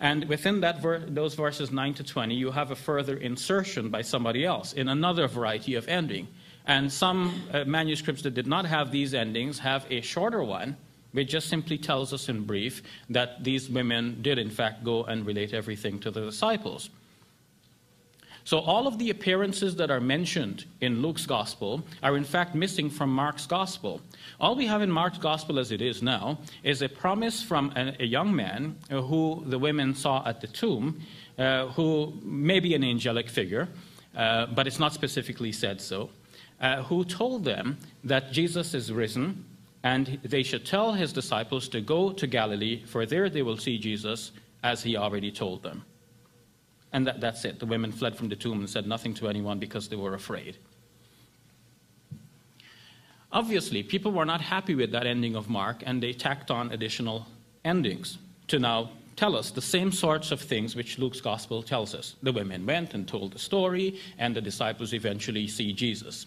And 0.01 0.25
within 0.29 0.61
that 0.61 0.81
ver- 0.81 1.01
those 1.01 1.35
verses 1.35 1.71
9 1.71 1.95
to 1.95 2.05
20, 2.05 2.35
you 2.35 2.53
have 2.53 2.71
a 2.71 2.77
further 2.77 3.17
insertion 3.17 3.89
by 3.91 4.03
somebody 4.03 4.45
else 4.45 4.73
in 4.73 4.89
another 4.89 5.27
variety 5.27 5.75
of 5.75 5.89
ending. 5.89 6.29
And 6.67 6.93
some 6.93 7.43
uh, 7.53 7.65
manuscripts 7.65 8.23
that 8.23 8.35
did 8.35 8.47
not 8.47 8.67
have 8.67 8.91
these 8.91 9.15
endings 9.15 9.59
have 9.61 9.87
a 9.91 10.01
shorter 10.01 10.43
one, 10.45 10.77
which 11.13 11.29
just 11.29 11.49
simply 11.49 11.79
tells 11.79 12.13
us 12.13 12.29
in 12.29 12.45
brief 12.45 12.83
that 13.11 13.43
these 13.43 13.69
women 13.69 14.19
did, 14.23 14.39
in 14.39 14.51
fact, 14.51 14.85
go 14.85 15.05
and 15.05 15.27
relate 15.27 15.53
everything 15.53 15.99
to 16.01 16.11
the 16.11 16.21
disciples. 16.21 16.91
So 18.47 18.61
all 18.61 18.87
of 18.87 18.99
the 18.99 19.11
appearances 19.11 19.75
that 19.75 19.91
are 19.91 20.01
mentioned 20.01 20.67
in 20.81 21.03
Luke's 21.03 21.27
gospel 21.27 21.83
are 22.01 22.17
in 22.17 22.23
fact 22.23 22.55
missing 22.55 22.91
from 22.91 23.11
Mark's 23.11 23.45
gospel. 23.45 24.01
All 24.39 24.55
we 24.55 24.67
have 24.67 24.83
in 24.83 24.91
Mark's 24.91 25.19
gospel 25.19 25.59
as 25.59 25.73
it 25.73 25.81
is 25.81 26.03
now 26.03 26.39
is 26.63 26.83
a 26.83 26.89
promise 26.89 27.43
from 27.43 27.73
a, 27.75 27.97
a 28.01 28.05
young 28.05 28.37
man 28.37 28.77
who 28.91 29.43
the 29.47 29.59
women 29.59 29.95
saw 29.95 30.27
at 30.27 30.41
the 30.41 30.47
tomb, 30.47 31.01
uh, 31.39 31.69
who 31.69 32.13
may 32.23 32.61
be 32.61 32.75
an 32.75 32.85
angelic 32.85 33.31
figure, 33.31 33.69
uh, 34.15 34.47
but 34.47 34.67
it's 34.67 34.79
not 34.79 34.93
specifically 34.93 35.53
said 35.53 35.81
so, 35.81 36.11
uh, 36.61 36.83
who 36.83 37.05
told 37.05 37.45
them 37.45 37.79
that 38.05 38.31
Jesus 38.31 38.75
is 38.75 38.93
risen 38.93 39.45
and 39.83 40.19
they 40.23 40.43
should 40.43 40.67
tell 40.67 40.93
his 40.93 41.13
disciples 41.13 41.69
to 41.69 41.81
go 41.81 42.13
to 42.13 42.27
Galilee, 42.27 42.83
for 42.85 43.07
there 43.07 43.31
they 43.31 43.43
will 43.43 43.57
see 43.57 43.79
Jesus 43.79 44.33
as 44.63 44.83
he 44.83 44.97
already 44.97 45.31
told 45.31 45.63
them. 45.63 45.85
And 46.93 47.07
that, 47.07 47.21
that's 47.21 47.45
it. 47.45 47.59
The 47.59 47.67
women 47.67 47.93
fled 47.93 48.17
from 48.17 48.29
the 48.29 48.37
tomb 48.37 48.59
and 48.59 48.69
said 48.69 48.87
nothing 48.87 49.15
to 49.15 49.29
anyone 49.29 49.59
because 49.59 49.89
they 49.89 49.97
were 49.97 50.15
afraid. 50.15 50.57
Obviously, 53.33 53.83
people 53.83 54.13
were 54.13 54.25
not 54.25 54.41
happy 54.41 54.75
with 54.75 54.93
that 54.93 55.07
ending 55.07 55.37
of 55.37 55.49
Mark, 55.49 55.83
and 55.85 56.03
they 56.03 56.13
tacked 56.13 56.51
on 56.51 56.71
additional 56.73 57.27
endings 57.65 58.19
to 58.49 58.59
now 58.59 58.91
tell 59.17 59.35
us 59.35 59.51
the 59.51 59.63
same 59.63 59.91
sorts 59.91 60.31
of 60.31 60.41
things 60.41 60.77
which 60.77 60.99
Luke's 60.99 61.21
gospel 61.21 61.63
tells 61.63 61.95
us. 61.95 62.15
The 62.23 62.33
women 62.33 62.67
went 62.67 62.95
and 62.95 63.09
told 63.09 63.33
the 63.33 63.39
story, 63.39 63.99
and 64.19 64.37
the 64.37 64.41
disciples 64.41 64.93
eventually 64.93 65.49
see 65.49 65.73
Jesus. 65.73 66.27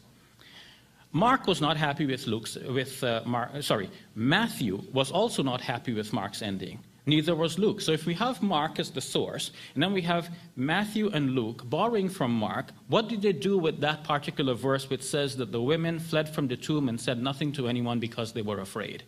Mark 1.11 1.47
was 1.47 1.61
not 1.61 1.77
happy 1.77 2.05
with 2.05 2.27
Luke's, 2.27 2.55
with 2.55 3.03
uh, 3.03 3.21
Mark, 3.25 3.63
sorry, 3.63 3.89
Matthew 4.15 4.83
was 4.93 5.11
also 5.11 5.41
not 5.41 5.61
happy 5.61 5.93
with 5.93 6.13
Mark's 6.13 6.41
ending. 6.41 6.79
Neither 7.09 7.33
was 7.33 7.57
Luke. 7.57 7.81
So 7.81 7.91
if 7.91 8.05
we 8.05 8.13
have 8.13 8.43
Mark 8.43 8.79
as 8.79 8.91
the 8.91 9.01
source, 9.01 9.49
and 9.73 9.81
then 9.81 9.93
we 9.93 10.03
have 10.03 10.29
Matthew 10.55 11.09
and 11.09 11.31
Luke 11.31 11.67
borrowing 11.67 12.07
from 12.07 12.31
Mark, 12.31 12.67
what 12.87 13.09
did 13.09 13.23
they 13.23 13.33
do 13.33 13.57
with 13.57 13.81
that 13.81 14.03
particular 14.03 14.53
verse 14.53 14.89
which 14.91 15.01
says 15.01 15.35
that 15.37 15.51
the 15.51 15.61
women 15.61 15.97
fled 15.97 16.29
from 16.29 16.47
the 16.47 16.55
tomb 16.55 16.87
and 16.87 17.01
said 17.01 17.21
nothing 17.21 17.51
to 17.53 17.67
anyone 17.67 17.99
because 17.99 18.33
they 18.33 18.43
were 18.43 18.59
afraid? 18.59 19.03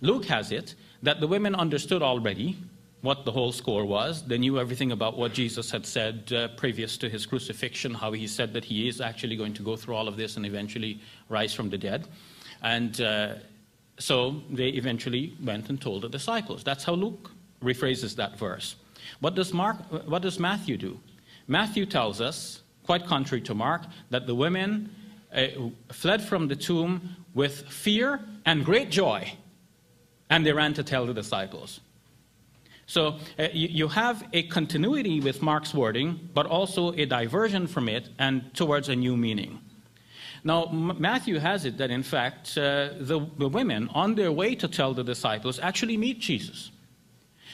Luke 0.00 0.24
has 0.24 0.50
it 0.50 0.74
that 1.02 1.20
the 1.20 1.26
women 1.26 1.54
understood 1.54 2.02
already 2.02 2.56
what 3.02 3.26
the 3.26 3.32
whole 3.32 3.52
score 3.52 3.84
was. 3.84 4.22
They 4.22 4.38
knew 4.38 4.58
everything 4.58 4.92
about 4.92 5.18
what 5.18 5.34
Jesus 5.34 5.70
had 5.70 5.84
said 5.84 6.32
uh, 6.32 6.48
previous 6.56 6.96
to 6.98 7.10
his 7.10 7.26
crucifixion, 7.26 7.92
how 7.92 8.12
he 8.12 8.26
said 8.26 8.54
that 8.54 8.64
he 8.64 8.88
is 8.88 9.02
actually 9.02 9.36
going 9.36 9.52
to 9.54 9.62
go 9.62 9.76
through 9.76 9.94
all 9.94 10.08
of 10.08 10.16
this 10.16 10.36
and 10.38 10.46
eventually 10.46 11.00
rise 11.28 11.52
from 11.52 11.68
the 11.68 11.78
dead. 11.78 12.08
And 12.62 12.98
uh, 13.00 13.34
so 13.98 14.42
they 14.50 14.68
eventually 14.68 15.34
went 15.42 15.68
and 15.68 15.80
told 15.80 16.02
the 16.02 16.08
disciples. 16.08 16.62
That's 16.62 16.84
how 16.84 16.94
Luke 16.94 17.30
rephrases 17.62 18.14
that 18.16 18.38
verse. 18.38 18.76
What 19.20 19.34
does, 19.34 19.52
Mark, 19.52 19.76
what 20.08 20.22
does 20.22 20.38
Matthew 20.38 20.76
do? 20.76 21.00
Matthew 21.48 21.86
tells 21.86 22.20
us, 22.20 22.62
quite 22.84 23.06
contrary 23.06 23.40
to 23.42 23.54
Mark, 23.54 23.82
that 24.10 24.26
the 24.26 24.34
women 24.34 24.94
uh, 25.34 25.46
fled 25.92 26.22
from 26.22 26.48
the 26.48 26.56
tomb 26.56 27.16
with 27.34 27.68
fear 27.68 28.20
and 28.44 28.64
great 28.64 28.90
joy, 28.90 29.32
and 30.30 30.44
they 30.44 30.52
ran 30.52 30.74
to 30.74 30.82
tell 30.82 31.06
the 31.06 31.14
disciples. 31.14 31.80
So 32.86 33.18
uh, 33.38 33.48
you, 33.52 33.68
you, 33.68 33.88
have 33.88 34.26
a 34.32 34.44
continuity 34.44 35.20
with 35.20 35.42
Mark's 35.42 35.74
wording, 35.74 36.28
but 36.34 36.46
also 36.46 36.92
a 36.92 37.04
diversion 37.04 37.66
from 37.66 37.88
it 37.88 38.08
and 38.18 38.54
towards 38.54 38.88
a 38.88 38.94
new 38.94 39.16
meaning. 39.16 39.60
Now, 40.46 40.66
Matthew 40.66 41.40
has 41.40 41.64
it 41.64 41.76
that, 41.78 41.90
in 41.90 42.04
fact, 42.04 42.56
uh, 42.56 42.90
the, 43.00 43.26
the 43.36 43.48
women, 43.48 43.90
on 43.92 44.14
their 44.14 44.30
way 44.30 44.54
to 44.54 44.68
tell 44.68 44.94
the 44.94 45.02
disciples, 45.02 45.58
actually 45.58 45.96
meet 45.96 46.20
Jesus. 46.20 46.70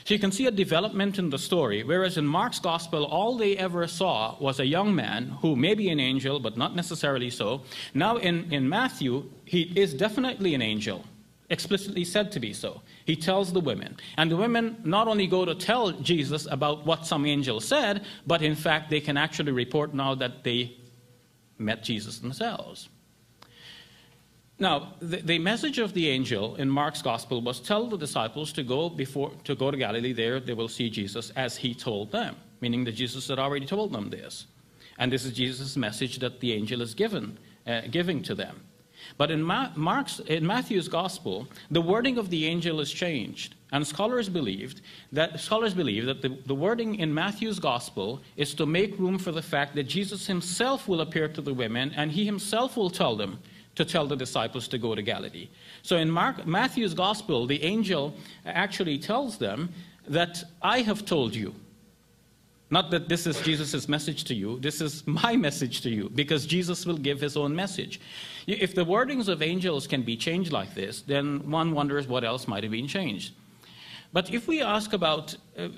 So 0.05 0.13
you 0.13 0.21
can 0.21 0.31
see 0.31 0.45
a 0.47 0.51
development 0.51 1.19
in 1.19 1.31
the 1.31 1.39
story, 1.39 1.85
whereas 1.85 2.19
in 2.19 2.27
Mark's 2.27 2.59
gospel, 2.59 3.07
all 3.07 3.39
they 3.39 3.57
ever 3.57 3.87
saw 3.87 4.37
was 4.39 4.61
a 4.61 4.67
young 4.67 4.95
man 4.95 5.39
who 5.41 5.57
may 5.57 5.75
be 5.75 5.89
an 5.89 6.01
angel, 6.01 6.39
but 6.39 6.59
not 6.59 6.77
necessarily 6.77 7.31
so. 7.31 7.63
Now 7.95 8.19
in, 8.19 8.53
in 8.53 8.69
Matthew, 8.69 9.31
he 9.47 9.73
is 9.75 9.95
definitely 9.95 10.55
an 10.55 10.61
angel, 10.61 11.03
explicitly 11.49 12.05
said 12.05 12.31
to 12.33 12.41
be 12.41 12.53
so. 12.53 12.83
He 13.07 13.17
tells 13.17 13.55
the 13.55 13.61
women. 13.61 13.97
And 14.19 14.31
the 14.31 14.37
women 14.37 14.77
not 14.85 15.09
only 15.09 15.27
go 15.27 15.47
to 15.47 15.55
tell 15.55 15.93
Jesus 15.93 16.47
about 16.51 16.85
what 16.85 17.07
some 17.07 17.25
angel 17.25 17.59
said, 17.59 18.05
but 18.27 18.43
in 18.43 18.55
fact, 18.55 18.91
they 18.91 19.01
can 19.01 19.17
actually 19.17 19.53
report 19.53 19.95
now 19.95 20.15
that 20.17 20.45
they 20.45 20.77
met 21.63 21.83
Jesus 21.83 22.19
themselves. 22.19 22.89
Now, 24.59 24.95
the, 25.01 25.17
the, 25.17 25.39
message 25.39 25.79
of 25.79 25.93
the 25.93 26.09
angel 26.09 26.55
in 26.57 26.69
Mark's 26.69 27.03
gospel 27.03 27.43
was 27.43 27.59
tell 27.59 27.89
the 27.89 27.97
disciples 27.97 28.53
to 28.53 28.63
go 28.63 28.89
before 28.89 29.33
to 29.45 29.55
go 29.55 29.71
to 29.71 29.77
Galilee. 29.77 30.13
There 30.13 30.39
they 30.39 30.55
will 30.55 30.69
see 30.69 30.89
Jesus 30.89 31.31
as 31.31 31.57
he 31.57 31.75
told 31.75 32.13
them, 32.13 32.37
meaning 32.61 32.85
that 32.85 32.93
Jesus 32.93 33.27
had 33.27 33.41
already 33.41 33.67
told 33.67 33.93
them 33.93 34.11
this. 34.11 34.47
And 34.99 35.11
this 35.11 35.25
is 35.25 35.33
Jesus' 35.33 35.77
message 35.77 36.19
that 36.19 36.39
the 36.39 36.53
angel 36.53 36.81
is 36.81 36.95
given, 36.95 37.39
uh, 37.67 37.83
giving 37.91 38.23
to 38.23 38.35
them. 38.35 38.63
But 39.17 39.31
in, 39.31 39.43
Ma- 39.43 39.73
Mark's, 39.75 40.21
in 40.21 40.47
Matthew's 40.47 40.89
gospel, 40.89 41.49
the 41.71 41.83
wording 41.83 42.19
of 42.19 42.31
the 42.31 42.47
angel 42.47 42.81
is 42.81 42.93
changed. 42.93 43.57
And 43.73 43.87
scholars 43.87 44.29
believed 44.29 44.83
that 45.13 45.41
scholars 45.41 45.73
believe 45.73 46.05
that 46.05 46.21
the, 46.21 46.37
the 46.47 46.55
wording 46.55 46.97
in 46.97 47.13
Matthew's 47.13 47.59
gospel 47.59 48.21
is 48.37 48.55
to 48.55 48.67
make 48.67 48.99
room 48.99 49.19
for 49.19 49.33
the 49.33 49.43
fact 49.43 49.75
that 49.75 49.85
Jesus 49.85 50.27
himself 50.27 50.87
will 50.87 51.01
appear 51.01 51.27
to 51.29 51.41
the 51.41 51.55
women 51.55 51.91
and 51.97 52.13
he 52.13 52.27
himself 52.27 52.77
will 52.77 52.91
tell 52.91 53.17
them 53.17 53.39
to 53.75 53.85
tell 53.87 54.07
the 54.07 54.17
disciples 54.17 54.69
to 54.69 54.77
go 54.77 54.95
to 54.95 55.01
Galilee. 55.01 55.49
So 55.83 55.97
in 55.97 56.11
Mark, 56.11 56.47
Matthew's 56.47 56.93
gospel, 56.93 57.47
the 57.47 57.63
angel 57.63 58.15
actually 58.45 58.99
tells 58.99 59.39
them 59.39 59.71
that 60.07 60.45
I 60.61 60.81
have 60.83 61.07
told 61.07 61.35
you. 61.35 61.55
Not 62.71 62.91
that 62.91 63.09
this 63.09 63.27
is 63.27 63.41
Jesus' 63.41 63.89
message 63.89 64.25
to 64.25 64.35
you, 64.35 64.59
this 64.59 64.81
is 64.81 65.07
my 65.07 65.37
message 65.37 65.83
to 65.83 65.91
you, 65.91 66.11
because 66.11 66.47
Jesus 66.47 66.87
will 66.87 66.97
give 66.97 67.21
his 67.21 67.37
own 67.37 67.55
message. 67.55 68.01
If 68.47 68.75
the 68.75 68.85
wordings 68.85 69.29
of 69.29 69.43
angels 69.43 69.87
can 69.87 70.03
be 70.03 70.17
changed 70.17 70.53
like 70.53 70.75
this, 70.75 71.03
then 71.03 71.51
one 71.51 71.73
wonders 71.73 72.07
what 72.07 72.25
else 72.25 72.49
might 72.49 72.63
have 72.63 72.73
been 72.73 72.89
changed. 72.89 73.33
But 74.13 74.33
if 74.33 74.47
we 74.47 74.63
ask 74.63 74.93
about 74.93 75.35
uh, 75.57 75.69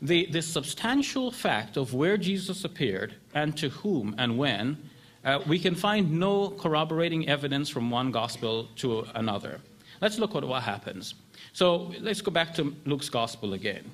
the, 0.00 0.26
the 0.26 0.42
substantial 0.42 1.30
fact 1.30 1.76
of 1.76 1.94
where 1.94 2.16
Jesus 2.16 2.64
appeared 2.64 3.14
and 3.34 3.56
to 3.56 3.68
whom 3.68 4.14
and 4.18 4.36
when, 4.36 4.90
uh, 5.24 5.38
we 5.46 5.58
can 5.58 5.74
find 5.74 6.18
no 6.18 6.50
corroborating 6.50 7.28
evidence 7.28 7.68
from 7.68 7.90
one 7.90 8.10
gospel 8.10 8.68
to 8.76 9.06
another. 9.14 9.60
Let's 10.00 10.18
look 10.18 10.34
at 10.34 10.42
what 10.42 10.64
happens. 10.64 11.14
So 11.52 11.92
let's 12.00 12.20
go 12.20 12.32
back 12.32 12.54
to 12.54 12.74
Luke's 12.84 13.08
gospel 13.08 13.54
again. 13.54 13.88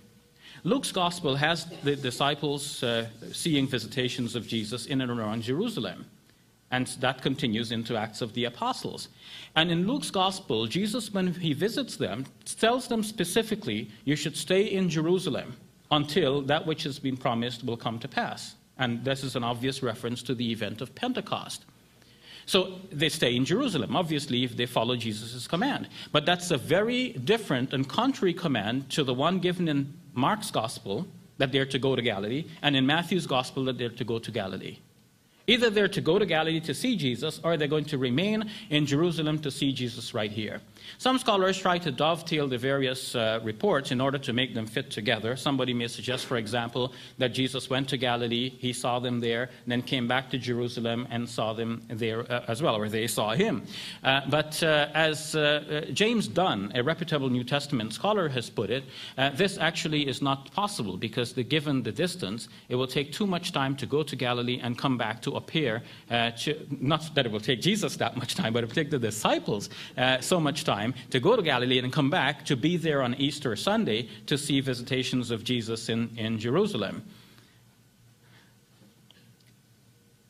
Luke's 0.65 0.91
gospel 0.91 1.37
has 1.37 1.67
the 1.85 1.95
disciples 1.95 2.83
uh, 2.83 3.07
seeing 3.33 3.67
visitations 3.67 4.35
of 4.35 4.47
Jesus 4.47 4.87
in 4.87 5.03
and 5.03 5.11
around 5.11 5.43
Jerusalem. 5.43 6.07
And 6.71 6.87
that 7.01 7.23
continues 7.23 7.73
into 7.73 7.97
Acts 7.97 8.21
of 8.21 8.35
the 8.35 8.45
Apostles. 8.45 9.09
And 9.57 9.71
in 9.71 9.87
Luke's 9.87 10.11
gospel, 10.11 10.67
Jesus, 10.67 11.13
when 11.13 11.33
he 11.33 11.55
visits 11.55 11.97
them, 11.97 12.27
tells 12.59 12.89
them 12.89 13.03
specifically, 13.03 13.91
you 14.05 14.17
should 14.17 14.37
stay 14.37 14.63
in 14.63 14.91
Jerusalem 14.91 15.57
until 15.91 16.43
that 16.43 16.67
which 16.67 16.83
has 16.83 16.99
been 16.99 17.17
promised 17.17 17.65
will 17.65 17.79
come 17.79 17.99
to 18.01 18.09
pass. 18.09 18.55
And 18.79 19.05
this 19.05 19.25
is 19.25 19.35
an 19.35 19.45
obvious 19.45 19.83
reference 19.83 20.23
to 20.25 20.35
the 20.35 20.53
event 20.53 20.81
of 20.81 20.95
Pentecost. 20.95 21.65
So 22.45 22.79
they 22.91 23.09
stay 23.09 23.37
in 23.37 23.45
Jerusalem, 23.45 23.97
obviously, 23.97 24.45
if 24.45 24.57
they 24.57 24.67
follow 24.67 24.97
Jesus' 24.97 25.47
command. 25.47 25.89
But 26.13 26.25
that's 26.25 26.51
a 26.51 26.57
very 26.57 27.13
different 27.13 27.75
and 27.75 27.89
contrary 27.89 28.33
command 28.33 28.89
to 28.91 29.05
the 29.05 29.13
one 29.13 29.39
given 29.39 29.69
in 29.69 29.93
Mark's 30.15 30.51
gospel, 30.51 31.07
that 31.39 31.53
they're 31.53 31.67
to 31.67 31.79
go 31.79 31.95
to 31.95 32.03
Galilee, 32.03 32.47
and 32.63 32.75
in 32.75 32.87
Matthew's 32.87 33.27
gospel, 33.27 33.65
that 33.65 33.79
they're 33.79 33.91
to 33.91 34.05
go 34.05 34.19
to 34.19 34.31
Galilee. 34.31 34.79
Either 35.49 35.71
they're 35.71 35.89
to 35.89 36.01
go 36.01 36.19
to 36.19 36.27
Galilee 36.27 36.61
to 36.61 36.75
see 36.75 36.95
Jesus, 36.95 37.41
or 37.43 37.57
they're 37.57 37.67
going 37.67 37.87
to 37.87 37.99
remain 37.99 38.49
in 38.71 38.87
Jerusalem 38.87 39.39
to 39.41 39.51
see 39.51 39.73
Jesus 39.73 40.15
right 40.15 40.31
here. 40.31 40.61
Some 40.97 41.19
scholars 41.19 41.59
try 41.59 41.79
to 41.79 41.91
dovetail 41.91 42.49
the 42.49 42.57
various 42.57 43.15
uh, 43.15 43.41
reports 43.43 43.91
in 43.91 44.01
order 44.01 44.19
to 44.19 44.33
make 44.33 44.55
them 44.55 44.67
fit 44.67 44.91
together. 44.91 45.37
Somebody 45.37 45.75
may 45.75 45.89
suggest, 45.89 46.27
for 46.27 46.39
example, 46.39 46.93
that 47.19 47.29
Jesus 47.29 47.69
went 47.69 47.89
to 47.91 47.97
Galilee, 47.97 48.51
he 48.59 48.73
saw 48.73 48.99
them 48.99 49.21
there, 49.21 49.51
then 49.67 49.83
came 49.83 50.09
back 50.09 50.31
to 50.31 50.39
Jerusalem 50.39 51.07
and 51.11 51.29
saw 51.29 51.53
them 51.53 51.83
there 51.89 52.21
uh, 52.33 52.45
as 52.49 52.63
well, 52.63 52.77
or 52.77 52.89
they 52.89 53.07
saw 53.07 53.35
him. 53.35 53.67
Uh, 54.03 54.23
but 54.29 54.63
uh, 54.63 54.89
as 54.95 55.35
uh, 55.35 55.41
uh, 55.41 55.93
James 55.93 56.29
Dunn, 56.29 56.73
a 56.75 56.83
reputable 56.83 57.29
New 57.29 57.45
Testament 57.45 57.93
scholar, 57.93 58.29
has 58.29 58.49
put 58.49 58.71
it, 58.71 58.85
this 59.35 59.59
actually 59.59 60.09
is 60.09 60.23
not 60.23 60.51
possible 60.53 60.97
because, 60.97 61.33
the, 61.33 61.43
given 61.43 61.83
the 61.83 61.93
distance, 61.93 62.49
it 62.69 62.77
will 62.77 62.87
take 62.87 63.13
too 63.13 63.27
much 63.27 63.53
time 63.53 63.77
to 63.77 63.87
go 63.87 64.03
to 64.03 64.17
Galilee 64.17 64.61
and 64.63 64.79
come 64.79 64.97
back 64.97 65.21
to 65.23 65.33
appear, 65.33 65.83
to, 66.11 66.67
not 66.81 67.15
that 67.15 67.27
it 67.27 67.33
will 67.33 67.41
take 67.41 67.61
Jesus 67.61 67.97
that 67.97 68.17
much 68.17 68.35
time, 68.35 68.53
but 68.53 68.65
it 68.65 68.69
will 68.69 68.75
take 68.75 68.91
the 68.91 68.99
disciples 68.99 69.69
so 70.21 70.41
much 70.41 70.65
time 70.65 70.78
to 71.11 71.21
go 71.21 71.37
to 71.37 71.43
Galilee 71.43 71.79
and 71.79 71.93
come 71.93 72.11
back 72.11 72.45
to 72.47 72.57
be 72.57 72.77
there 72.77 73.03
on 73.03 73.15
Easter 73.15 73.55
Sunday 73.57 74.09
to 74.27 74.37
see 74.37 74.61
visitations 74.61 75.31
of 75.31 75.45
Jesus 75.45 75.89
in, 75.89 76.11
in 76.17 76.39
Jerusalem. 76.39 77.03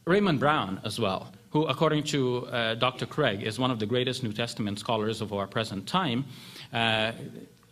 Raymond 0.04 0.40
Brown, 0.40 0.80
as 0.84 0.98
well, 0.98 1.32
who, 1.50 1.66
according 1.66 2.04
to 2.04 2.46
uh, 2.46 2.74
Dr. 2.74 3.06
Craig, 3.06 3.42
is 3.42 3.58
one 3.58 3.70
of 3.70 3.78
the 3.78 3.86
greatest 3.86 4.22
New 4.22 4.32
Testament 4.32 4.78
scholars 4.78 5.20
of 5.20 5.32
our 5.32 5.46
present 5.46 5.86
time, 5.86 6.24
uh, 6.72 7.12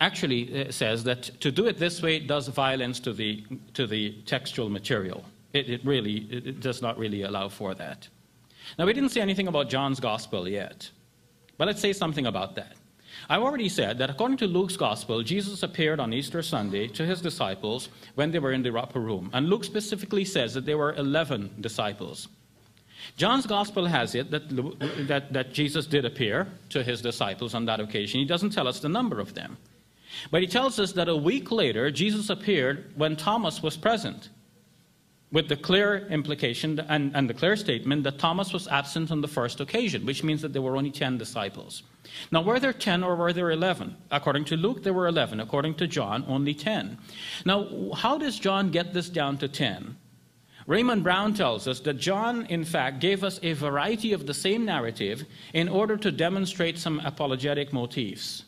actually 0.01 0.67
uh, 0.67 0.71
says 0.71 1.05
that 1.05 1.23
to 1.41 1.51
do 1.51 1.67
it 1.67 1.79
this 1.79 2.03
way 2.03 2.19
does 2.19 2.49
violence 2.49 3.01
to 3.01 3.13
the, 3.13 3.43
to 3.73 3.87
the 3.87 4.13
textual 4.27 4.69
material. 4.69 5.25
It, 5.53 5.71
it 5.71 5.85
really 5.85 6.27
it 6.31 6.61
does 6.61 6.83
not 6.83 6.99
really 6.99 7.23
allow 7.23 7.49
for 7.49 7.75
that. 7.75 8.09
Now, 8.79 8.87
we 8.87 8.93
didn't 8.93 9.11
say 9.11 9.21
anything 9.21 9.49
about 9.49 9.71
John's 9.71 10.01
gospel 10.01 10.49
yet, 10.49 10.91
but 11.59 11.67
let's 11.67 11.81
say 11.81 11.93
something 11.93 12.27
about 12.27 12.55
that. 12.57 12.77
I've 13.29 13.43
already 13.43 13.69
said 13.69 13.99
that 13.99 14.11
according 14.11 14.37
to 14.39 14.47
Luke's 14.47 14.77
gospel, 14.77 15.23
Jesus 15.23 15.63
appeared 15.63 16.01
on 16.01 16.13
Easter 16.13 16.43
Sunday 16.43 16.87
to 16.89 17.05
his 17.05 17.21
disciples 17.21 17.89
when 18.15 18.31
they 18.31 18.39
were 18.39 18.53
in 18.53 18.63
the 18.63 18.77
upper 18.77 19.01
room. 19.01 19.31
And 19.33 19.49
Luke 19.49 19.65
specifically 19.65 20.25
says 20.25 20.55
that 20.55 20.67
there 20.67 20.79
were 20.79 20.95
11 20.95 21.57
disciples. 21.61 22.29
John's 23.17 23.47
gospel 23.47 23.87
has 23.87 24.15
it 24.15 24.31
that, 24.31 24.49
that, 25.09 25.33
that 25.33 25.53
Jesus 25.53 25.87
did 25.87 26.05
appear 26.05 26.49
to 26.71 26.83
his 26.83 27.01
disciples 27.01 27.55
on 27.55 27.65
that 27.67 27.81
occasion. 27.81 28.21
He 28.21 28.27
doesn't 28.27 28.51
tell 28.51 28.69
us 28.69 28.81
the 28.81 28.89
number 28.89 29.21
of 29.21 29.35
them. 29.35 29.57
But 30.31 30.43
he 30.43 30.47
tells 30.47 30.79
us 30.79 30.93
that 30.93 31.09
a 31.09 31.17
week 31.17 31.51
later, 31.51 31.91
Jesus 31.91 32.31
appeared 32.31 32.93
when 32.97 33.17
Thomas 33.17 33.63
was 33.63 33.77
present 33.77 34.31
with 35.37 35.49
the 35.49 35.57
clear 35.71 36.07
implication 36.09 36.81
and, 36.89 37.15
and, 37.15 37.29
the 37.29 37.35
clear 37.35 37.57
statement 37.57 38.05
that 38.05 38.19
Thomas 38.19 38.55
was 38.55 38.67
absent 38.69 39.11
on 39.11 39.21
the 39.21 39.29
first 39.29 39.61
occasion, 39.61 40.07
which 40.07 40.25
means 40.25 40.41
that 40.41 40.55
there 40.55 40.63
were 40.63 40.79
only 40.79 40.91
10 40.91 41.19
disciples. 41.19 41.83
Now, 42.33 42.41
were 42.41 42.59
there 42.59 42.73
10 42.73 43.05
or 43.05 43.15
were 43.17 43.35
there 43.35 43.51
11? 43.51 43.95
According 44.11 44.47
to 44.47 44.57
Luke, 44.57 44.83
there 44.83 44.95
were 44.95 45.09
11. 45.09 45.41
According 45.41 45.75
to 45.75 45.87
John, 45.87 46.25
only 46.27 46.55
10. 46.55 46.97
Now, 47.45 47.93
how 47.93 48.17
does 48.17 48.39
John 48.39 48.71
get 48.71 48.95
this 48.95 49.11
down 49.11 49.37
to 49.37 49.47
10? 49.47 49.99
Raymond 50.67 51.05
Brown 51.05 51.35
tells 51.35 51.69
us 51.69 51.81
that 51.81 51.99
John, 51.99 52.47
in 52.47 52.65
fact, 52.65 53.01
gave 53.01 53.23
us 53.23 53.39
a 53.43 53.53
variety 53.53 54.15
of 54.15 54.27
the 54.27 54.33
same 54.33 54.65
narrative 54.65 55.27
in 55.53 55.69
order 55.69 55.99
to 55.99 56.11
demonstrate 56.11 56.79
some 56.79 56.99
apologetic 57.01 57.75
motifs 57.75 58.46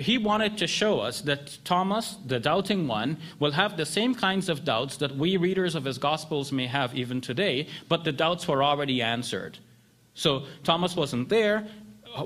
he 0.00 0.16
wanted 0.18 0.56
to 0.58 0.66
show 0.66 1.00
us 1.00 1.20
that 1.22 1.58
Thomas, 1.64 2.16
the 2.26 2.40
doubting 2.40 2.88
one, 2.88 3.18
will 3.38 3.52
have 3.52 3.76
the 3.76 3.86
same 3.86 4.14
kinds 4.14 4.48
of 4.48 4.64
doubts 4.64 4.96
that 4.96 5.16
we 5.16 5.36
readers 5.36 5.74
of 5.74 5.84
his 5.84 5.98
Gospels 5.98 6.52
may 6.52 6.66
have 6.66 6.94
even 6.94 7.20
today, 7.20 7.66
but 7.88 8.04
the 8.04 8.12
doubts 8.12 8.48
were 8.48 8.64
already 8.64 9.02
answered. 9.02 9.58
So 10.14 10.44
Thomas 10.64 10.96
wasn't 10.96 11.28
there. 11.28 11.66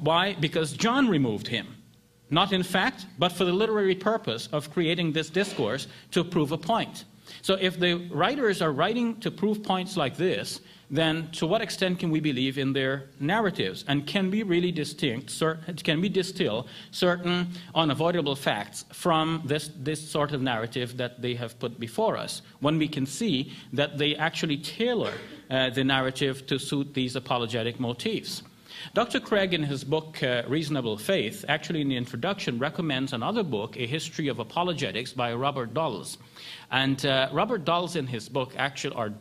Why? 0.01 0.35
Because 0.35 0.73
John 0.73 1.09
removed 1.09 1.49
him. 1.49 1.67
Not 2.31 2.53
in 2.53 2.63
fact, 2.63 3.07
but 3.19 3.33
for 3.33 3.45
the 3.45 3.53
literary 3.53 3.95
purpose 3.95 4.49
of 4.53 4.73
creating 4.73 5.13
this 5.13 5.29
discourse 5.29 5.87
to 6.13 6.25
prove 6.25 6.53
a 6.53 6.59
point. 6.59 7.05
So 7.43 7.55
if 7.61 7.79
the 7.79 7.95
writers 8.11 8.63
are 8.63 8.73
writing 8.73 9.21
to 9.21 9.31
prove 9.31 9.63
points 9.63 9.97
like 9.97 10.17
this, 10.17 10.61
then 10.91 11.31
to 11.33 11.47
what 11.47 11.63
extent 11.63 11.99
can 11.99 12.11
we 12.11 12.21
believe 12.21 12.59
in 12.59 12.73
their 12.73 13.05
narratives? 13.21 13.85
And 13.89 14.07
can 14.07 14.31
we 14.31 14.43
really 14.43 14.73
distinct, 14.73 15.43
can 15.83 16.01
we 16.01 16.09
distill 16.09 16.67
certain 16.91 17.49
unavoidable 17.75 18.37
facts 18.37 18.85
from 18.93 19.43
this, 19.45 19.71
this 19.77 20.09
sort 20.09 20.33
of 20.33 20.43
narrative 20.43 20.97
that 20.97 21.23
they 21.23 21.35
have 21.35 21.59
put 21.59 21.81
before 21.81 22.17
us? 22.17 22.43
When 22.61 22.79
we 22.79 22.89
can 22.89 23.07
see 23.07 23.53
that 23.73 23.99
they 23.99 24.15
actually 24.17 24.59
tailor 24.59 25.15
uh, 25.51 25.71
the 25.71 25.85
narrative 25.85 26.47
to 26.47 26.59
suit 26.59 26.95
these 26.95 27.17
apologetic 27.17 27.81
motifs. 27.81 28.43
Dr. 28.93 29.21
Craig, 29.21 29.55
in 29.55 29.63
his 29.63 29.85
book 29.85 30.23
uh, 30.23 30.43
Reasonable 30.47 30.99
Faith, 30.99 31.45
actually 31.49 31.81
in 31.81 31.89
the 31.89 31.97
introduction, 31.97 32.59
recommends 32.59 33.13
another 33.13 33.43
book, 33.43 33.77
A 33.77 33.87
History 33.87 34.29
of 34.29 34.39
Apologetics 34.39 35.13
by 35.13 35.33
Robert 35.33 35.73
Dulles. 35.75 36.19
And 36.71 37.05
uh, 37.07 37.29
Robert 37.33 37.65
Dulles, 37.65 37.97
in 37.97 38.07
his 38.07 38.29
book, 38.29 38.53
actually, 38.57 38.97
or 38.97 39.15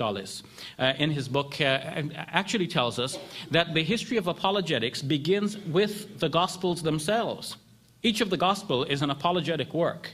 Dulles, 0.00 0.42
uh, 0.78 0.94
in 0.98 1.10
his 1.10 1.28
book, 1.28 1.60
uh, 1.60 2.02
actually 2.40 2.66
tells 2.66 2.98
us 2.98 3.18
that 3.50 3.74
the 3.74 3.84
history 3.84 4.16
of 4.16 4.26
apologetics 4.26 5.02
begins 5.02 5.58
with 5.78 6.18
the 6.18 6.28
Gospels 6.28 6.82
themselves. 6.82 7.56
Each 8.02 8.20
of 8.22 8.30
the 8.30 8.36
Gospel 8.48 8.84
is 8.84 9.02
an 9.02 9.10
apologetic 9.10 9.74
work. 9.74 10.04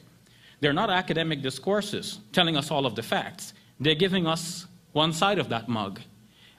They're 0.60 0.80
not 0.82 0.90
academic 0.90 1.40
discourses 1.40 2.18
telling 2.32 2.56
us 2.56 2.70
all 2.72 2.84
of 2.84 2.94
the 2.96 3.02
facts. 3.02 3.54
They're 3.78 4.02
giving 4.06 4.26
us 4.26 4.66
one 4.92 5.12
side 5.12 5.38
of 5.38 5.48
that 5.50 5.68
mug. 5.68 6.00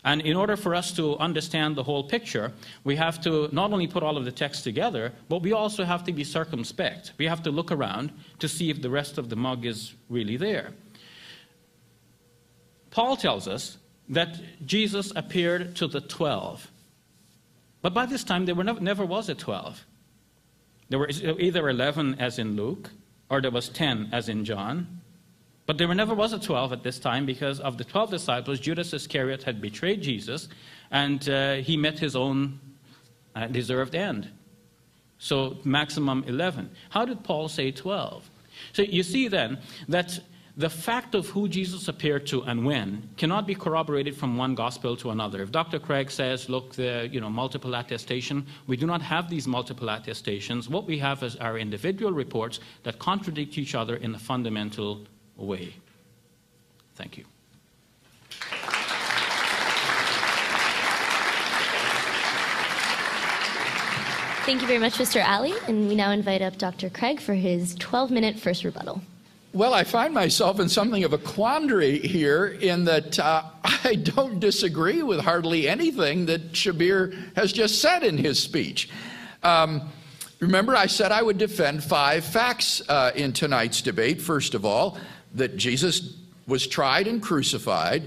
And 0.03 0.21
in 0.21 0.37
order 0.37 0.55
for 0.55 0.73
us 0.73 0.93
to 0.93 1.17
understand 1.17 1.75
the 1.75 1.83
whole 1.83 2.03
picture, 2.03 2.53
we 2.85 2.95
have 2.95 3.19
to 3.21 3.49
not 3.51 3.73
only 3.73 3.87
put 3.87 4.03
all 4.03 4.15
of 4.15 4.23
the 4.23 4.31
text 4.31 4.63
together, 4.63 5.11
but 5.27 5.41
we 5.41 5.51
also 5.51 5.83
have 5.83 6.03
to 6.05 6.13
be 6.13 6.23
circumspect. 6.23 7.11
We 7.17 7.25
have 7.25 7.41
to 7.43 7.51
look 7.51 7.71
around 7.73 8.11
to 8.39 8.47
see 8.47 8.69
if 8.69 8.81
the 8.81 8.89
rest 8.89 9.17
of 9.17 9.27
the 9.27 9.35
mug 9.35 9.65
is 9.65 9.95
really 10.09 10.37
there. 10.37 10.71
Paul 12.97 13.15
tells 13.15 13.47
us 13.47 13.77
that 14.09 14.39
Jesus 14.65 15.13
appeared 15.15 15.75
to 15.75 15.85
the 15.85 16.01
12. 16.01 16.71
But 17.83 17.93
by 17.93 18.07
this 18.07 18.23
time, 18.23 18.47
there 18.47 18.55
never, 18.55 18.79
never 18.79 19.05
was 19.05 19.29
a 19.29 19.35
12. 19.35 19.85
There 20.89 20.97
were 20.97 21.07
either 21.07 21.69
11 21.69 22.15
as 22.19 22.39
in 22.39 22.55
Luke, 22.55 22.89
or 23.29 23.39
there 23.39 23.51
was 23.51 23.69
10 23.69 24.09
as 24.11 24.29
in 24.29 24.43
John. 24.45 25.01
But 25.67 25.77
there 25.77 25.93
never 25.93 26.15
was 26.15 26.33
a 26.33 26.39
12 26.39 26.73
at 26.73 26.81
this 26.81 26.97
time 26.97 27.27
because 27.27 27.59
of 27.59 27.77
the 27.77 27.83
12 27.83 28.09
disciples, 28.09 28.59
Judas 28.59 28.91
Iscariot 28.93 29.43
had 29.43 29.61
betrayed 29.61 30.01
Jesus 30.01 30.49
and 30.89 31.29
uh, 31.29 31.57
he 31.57 31.77
met 31.77 31.99
his 31.99 32.15
own 32.15 32.59
uh, 33.35 33.45
deserved 33.45 33.93
end. 33.93 34.27
So, 35.19 35.57
maximum 35.63 36.23
11. 36.25 36.71
How 36.89 37.05
did 37.05 37.23
Paul 37.23 37.47
say 37.47 37.69
12? 37.69 38.27
So, 38.73 38.81
you 38.81 39.03
see 39.03 39.27
then 39.27 39.59
that 39.87 40.19
the 40.57 40.69
fact 40.69 41.13
of 41.13 41.27
who 41.27 41.47
Jesus 41.47 41.87
appeared 41.87 42.25
to 42.27 42.41
and 42.43 42.65
when 42.65 43.07
cannot 43.15 43.45
be 43.45 43.53
corroborated 43.53 44.17
from 44.17 44.37
one 44.37 44.55
gospel 44.55 44.97
to 44.97 45.11
another. 45.11 45.43
If 45.43 45.51
Dr. 45.51 45.77
Craig 45.77 46.09
says, 46.09 46.49
look, 46.49 46.73
the 46.73 47.07
you 47.11 47.21
know, 47.21 47.29
multiple 47.29 47.75
attestation, 47.75 48.45
we 48.65 48.75
do 48.75 48.87
not 48.87 49.01
have 49.03 49.29
these 49.29 49.47
multiple 49.47 49.87
attestations. 49.89 50.67
What 50.67 50.85
we 50.85 50.97
have 50.97 51.21
is 51.21 51.35
our 51.35 51.59
individual 51.59 52.11
reports 52.11 52.59
that 52.83 52.97
contradict 52.97 53.59
each 53.59 53.75
other 53.75 53.97
in 53.97 54.15
a 54.15 54.19
fundamental 54.19 55.05
way. 55.35 55.75
Thank 56.95 57.19
you. 57.19 57.25
Thank 64.47 64.61
you 64.61 64.67
very 64.67 64.79
much, 64.79 64.93
Mr. 64.93 65.21
Ally. 65.21 65.51
And 65.67 65.87
we 65.87 65.93
now 65.93 66.09
invite 66.09 66.41
up 66.41 66.57
Dr. 66.57 66.89
Craig 66.89 67.19
for 67.19 67.35
his 67.35 67.75
12 67.75 68.09
minute 68.09 68.39
first 68.39 68.63
rebuttal. 68.63 69.01
Well, 69.53 69.73
I 69.73 69.85
find 69.85 70.13
myself 70.13 70.59
in 70.59 70.67
something 70.67 71.05
of 71.05 71.13
a 71.13 71.17
quandary 71.17 71.99
here 71.99 72.47
in 72.47 72.83
that 72.85 73.17
uh, 73.17 73.43
I 73.63 73.95
don't 73.95 74.39
disagree 74.39 75.03
with 75.03 75.21
hardly 75.21 75.69
anything 75.69 76.25
that 76.25 76.51
Shabir 76.51 77.35
has 77.35 77.53
just 77.53 77.81
said 77.81 78.03
in 78.03 78.17
his 78.17 78.43
speech. 78.43 78.89
Um, 79.43 79.89
remember, 80.39 80.75
I 80.75 80.87
said 80.87 81.13
I 81.13 81.21
would 81.21 81.37
defend 81.37 81.81
five 81.81 82.25
facts 82.25 82.81
uh, 82.89 83.11
in 83.15 83.31
tonight's 83.31 83.81
debate. 83.81 84.21
First 84.21 84.53
of 84.53 84.65
all, 84.65 84.97
that 85.33 85.55
Jesus 85.55 86.17
was 86.45 86.67
tried 86.67 87.07
and 87.07 87.21
crucified, 87.21 88.03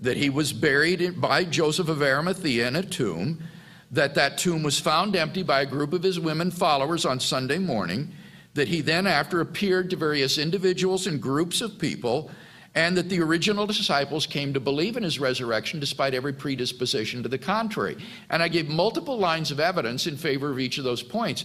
that 0.00 0.16
he 0.16 0.30
was 0.30 0.54
buried 0.54 1.20
by 1.20 1.44
Joseph 1.44 1.90
of 1.90 2.00
Arimathea 2.00 2.66
in 2.66 2.76
a 2.76 2.82
tomb, 2.82 3.42
that 3.90 4.14
that 4.14 4.38
tomb 4.38 4.62
was 4.62 4.80
found 4.80 5.16
empty 5.16 5.42
by 5.42 5.60
a 5.60 5.66
group 5.66 5.92
of 5.92 6.02
his 6.02 6.18
women 6.18 6.50
followers 6.50 7.04
on 7.04 7.20
Sunday 7.20 7.58
morning 7.58 8.10
that 8.58 8.68
he 8.68 8.80
then 8.80 9.06
after 9.06 9.40
appeared 9.40 9.88
to 9.90 9.96
various 9.96 10.36
individuals 10.36 11.06
and 11.06 11.22
groups 11.22 11.60
of 11.60 11.78
people, 11.78 12.30
and 12.74 12.96
that 12.96 13.08
the 13.08 13.20
original 13.20 13.66
disciples 13.66 14.26
came 14.26 14.52
to 14.52 14.60
believe 14.60 14.96
in 14.96 15.02
his 15.02 15.18
resurrection 15.18 15.80
despite 15.80 16.12
every 16.12 16.32
predisposition 16.32 17.22
to 17.22 17.28
the 17.28 17.38
contrary. 17.38 17.96
And 18.30 18.42
I 18.42 18.48
gave 18.48 18.68
multiple 18.68 19.16
lines 19.16 19.50
of 19.50 19.60
evidence 19.60 20.06
in 20.06 20.16
favor 20.16 20.50
of 20.50 20.58
each 20.58 20.76
of 20.78 20.84
those 20.84 21.02
points. 21.02 21.44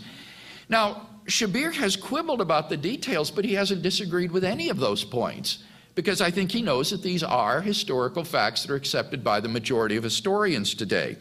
Now, 0.70 1.08
Shabir 1.26 1.74
has 1.74 1.96
quibbled 1.96 2.42
about 2.42 2.70
the 2.70 2.78
details, 2.78 3.32
but 3.32 3.46
he 3.46 3.54
hasn't 3.54 3.84
disagreed 3.84 4.32
with 4.32 4.44
any 4.44 4.70
of 4.70 4.78
those 4.78 5.04
points 5.04 5.60
because 5.96 6.20
I 6.20 6.32
think 6.32 6.52
he 6.52 6.62
knows 6.62 6.90
that 6.90 7.04
these 7.04 7.24
are 7.24 7.62
historical 7.62 8.24
facts 8.24 8.64
that 8.64 8.72
are 8.72 8.76
accepted 8.76 9.24
by 9.24 9.40
the 9.40 9.50
majority 9.50 9.96
of 9.96 10.04
historians 10.04 10.74
today. 10.74 11.18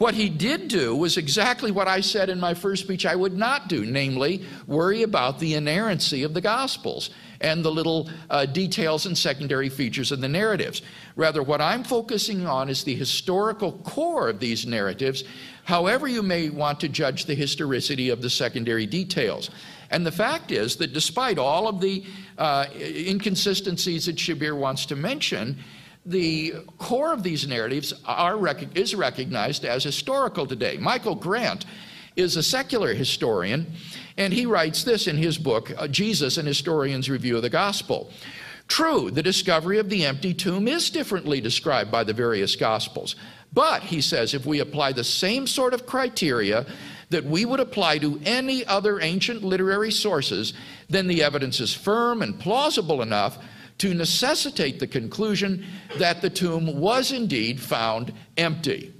What 0.00 0.14
he 0.14 0.30
did 0.30 0.68
do 0.68 0.96
was 0.96 1.18
exactly 1.18 1.70
what 1.70 1.86
I 1.86 2.00
said 2.00 2.30
in 2.30 2.40
my 2.40 2.54
first 2.54 2.84
speech 2.84 3.04
I 3.04 3.14
would 3.14 3.36
not 3.36 3.68
do, 3.68 3.84
namely, 3.84 4.42
worry 4.66 5.02
about 5.02 5.38
the 5.38 5.56
inerrancy 5.56 6.22
of 6.22 6.32
the 6.32 6.40
Gospels 6.40 7.10
and 7.42 7.62
the 7.62 7.70
little 7.70 8.08
uh, 8.30 8.46
details 8.46 9.04
and 9.04 9.16
secondary 9.16 9.68
features 9.68 10.10
of 10.10 10.22
the 10.22 10.28
narratives. 10.28 10.80
Rather, 11.16 11.42
what 11.42 11.60
I'm 11.60 11.84
focusing 11.84 12.46
on 12.46 12.70
is 12.70 12.82
the 12.82 12.94
historical 12.94 13.72
core 13.72 14.30
of 14.30 14.40
these 14.40 14.64
narratives, 14.64 15.22
however, 15.64 16.08
you 16.08 16.22
may 16.22 16.48
want 16.48 16.80
to 16.80 16.88
judge 16.88 17.26
the 17.26 17.34
historicity 17.34 18.08
of 18.08 18.22
the 18.22 18.30
secondary 18.30 18.86
details. 18.86 19.50
And 19.90 20.06
the 20.06 20.12
fact 20.12 20.50
is 20.50 20.76
that 20.76 20.94
despite 20.94 21.36
all 21.36 21.68
of 21.68 21.82
the 21.82 22.04
uh, 22.38 22.64
inconsistencies 22.74 24.06
that 24.06 24.16
Shabir 24.16 24.56
wants 24.56 24.86
to 24.86 24.96
mention, 24.96 25.58
the 26.06 26.54
core 26.78 27.12
of 27.12 27.22
these 27.22 27.46
narratives 27.46 27.92
are, 28.04 28.38
is 28.74 28.94
recognized 28.94 29.64
as 29.64 29.84
historical 29.84 30.46
today. 30.46 30.78
Michael 30.78 31.14
Grant 31.14 31.66
is 32.16 32.36
a 32.36 32.42
secular 32.42 32.94
historian, 32.94 33.72
and 34.16 34.32
he 34.32 34.46
writes 34.46 34.82
this 34.84 35.06
in 35.06 35.16
his 35.16 35.38
book, 35.38 35.72
uh, 35.76 35.86
Jesus, 35.88 36.38
an 36.38 36.46
Historian's 36.46 37.08
Review 37.08 37.36
of 37.36 37.42
the 37.42 37.50
Gospel. 37.50 38.10
True, 38.66 39.10
the 39.10 39.22
discovery 39.22 39.78
of 39.78 39.90
the 39.90 40.04
empty 40.04 40.32
tomb 40.32 40.68
is 40.68 40.90
differently 40.90 41.40
described 41.40 41.90
by 41.90 42.04
the 42.04 42.12
various 42.12 42.56
Gospels. 42.56 43.16
But, 43.52 43.82
he 43.82 44.00
says, 44.00 44.32
if 44.32 44.46
we 44.46 44.60
apply 44.60 44.92
the 44.92 45.04
same 45.04 45.46
sort 45.46 45.74
of 45.74 45.86
criteria 45.86 46.66
that 47.10 47.24
we 47.24 47.44
would 47.44 47.58
apply 47.58 47.98
to 47.98 48.20
any 48.24 48.64
other 48.64 49.00
ancient 49.00 49.42
literary 49.42 49.90
sources, 49.90 50.54
then 50.88 51.08
the 51.08 51.22
evidence 51.22 51.58
is 51.58 51.74
firm 51.74 52.22
and 52.22 52.38
plausible 52.38 53.02
enough 53.02 53.38
to 53.80 53.94
necessitate 53.94 54.78
the 54.78 54.86
conclusion 54.86 55.64
that 55.98 56.20
the 56.20 56.28
tomb 56.28 56.78
was 56.78 57.12
indeed 57.12 57.58
found 57.58 58.12
empty. 58.36 58.92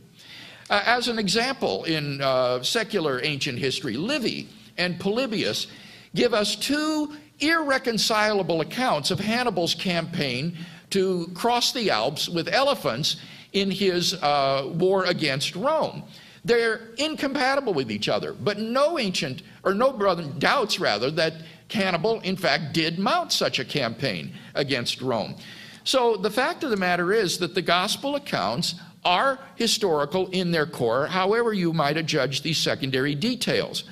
Uh, 0.70 0.82
as 0.86 1.06
an 1.06 1.18
example, 1.18 1.84
in 1.84 2.22
uh, 2.22 2.62
secular 2.62 3.20
ancient 3.22 3.58
history, 3.58 3.98
Livy 3.98 4.48
and 4.78 4.98
Polybius 4.98 5.66
give 6.14 6.32
us 6.32 6.56
two 6.56 7.14
irreconcilable 7.40 8.62
accounts 8.62 9.10
of 9.10 9.20
Hannibal's 9.20 9.74
campaign 9.74 10.56
to 10.88 11.30
cross 11.34 11.72
the 11.72 11.90
Alps 11.90 12.26
with 12.26 12.48
elephants 12.48 13.16
in 13.52 13.70
his 13.70 14.14
uh, 14.14 14.70
war 14.72 15.04
against 15.04 15.54
Rome. 15.56 16.04
They're 16.42 16.88
incompatible 16.96 17.74
with 17.74 17.90
each 17.90 18.08
other, 18.08 18.32
but 18.32 18.58
no 18.58 18.98
ancient, 18.98 19.42
or 19.62 19.74
no 19.74 19.92
brother 19.92 20.24
doubts 20.38 20.80
rather, 20.80 21.10
that 21.10 21.34
Hannibal, 21.72 22.20
in 22.20 22.36
fact, 22.36 22.72
did 22.72 22.98
mount 22.98 23.32
such 23.32 23.58
a 23.58 23.64
campaign 23.64 24.32
against 24.54 25.00
Rome. 25.00 25.36
So 25.84 26.16
the 26.16 26.30
fact 26.30 26.64
of 26.64 26.70
the 26.70 26.76
matter 26.76 27.12
is 27.12 27.38
that 27.38 27.54
the 27.54 27.62
gospel 27.62 28.16
accounts 28.16 28.74
are 29.04 29.38
historical 29.56 30.28
in 30.28 30.50
their 30.50 30.66
core, 30.66 31.06
however, 31.06 31.52
you 31.52 31.72
might 31.72 31.96
adjudge 31.96 32.42
these 32.42 32.58
secondary 32.58 33.14
details. 33.14 33.84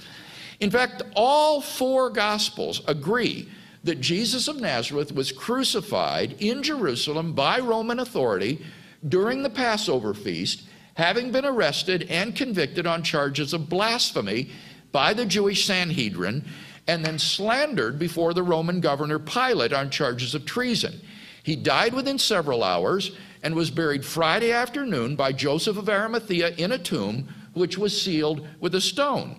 In 0.61 0.71
fact, 0.71 1.03
all 1.15 1.61
four 1.61 2.11
gospels 2.11 2.83
agree 2.87 3.49
that 3.85 4.01
Jesus 4.01 4.49
of 4.49 4.61
Nazareth 4.61 5.13
was 5.13 5.33
crucified 5.33 6.37
in 6.41 6.63
Jerusalem 6.63 7.33
by 7.33 7.59
Roman 7.59 8.01
authority 8.01 8.61
during 9.09 9.43
the 9.43 9.51
Passover 9.51 10.13
feast, 10.13 10.65
having 10.95 11.31
been 11.31 11.45
arrested 11.45 12.07
and 12.11 12.35
convicted 12.35 12.87
on 12.87 13.03
charges 13.03 13.55
of 13.55 13.69
blasphemy 13.69 14.51
by 14.91 15.15
the 15.15 15.25
Jewish 15.25 15.65
Sanhedrin 15.65 16.45
and 16.89 17.05
then 17.05 17.19
slandered 17.19 17.99
before 17.99 18.33
the 18.33 18.43
Roman 18.43 18.81
governor 18.81 19.19
Pilate 19.19 19.75
on 19.75 19.91
charges 19.91 20.35
of 20.35 20.47
treason. 20.47 21.01
He 21.43 21.55
died 21.55 21.93
within 21.93 22.19
several 22.19 22.65
hours 22.65 23.13
and 23.43 23.55
was 23.55 23.71
buried 23.71 24.05
Friday 24.05 24.51
afternoon 24.51 25.15
by 25.15 25.33
Joseph 25.33 25.77
of 25.77 25.89
Arimathea 25.89 26.55
in 26.57 26.73
a 26.73 26.79
tomb 26.79 27.29
which 27.53 27.79
was 27.79 28.01
sealed 28.01 28.47
with 28.59 28.75
a 28.75 28.81
stone. 28.81 29.39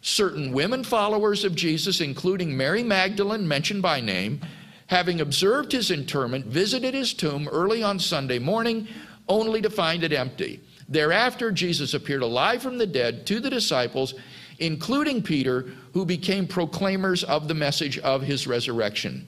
Certain 0.00 0.52
women 0.52 0.84
followers 0.84 1.44
of 1.44 1.54
Jesus, 1.54 2.00
including 2.00 2.56
Mary 2.56 2.82
Magdalene, 2.82 3.46
mentioned 3.48 3.82
by 3.82 4.00
name, 4.00 4.40
having 4.88 5.20
observed 5.20 5.72
his 5.72 5.90
interment, 5.90 6.46
visited 6.46 6.94
his 6.94 7.14
tomb 7.14 7.48
early 7.48 7.82
on 7.82 7.98
Sunday 7.98 8.38
morning 8.38 8.88
only 9.28 9.60
to 9.60 9.70
find 9.70 10.02
it 10.02 10.12
empty. 10.12 10.60
Thereafter, 10.88 11.52
Jesus 11.52 11.94
appeared 11.94 12.22
alive 12.22 12.62
from 12.62 12.78
the 12.78 12.86
dead 12.86 13.26
to 13.26 13.40
the 13.40 13.50
disciples 13.50 14.14
including 14.58 15.22
Peter, 15.22 15.66
who 15.92 16.04
became 16.04 16.46
proclaimers 16.46 17.24
of 17.24 17.48
the 17.48 17.54
message 17.54 17.98
of 17.98 18.22
his 18.22 18.46
resurrection. 18.46 19.26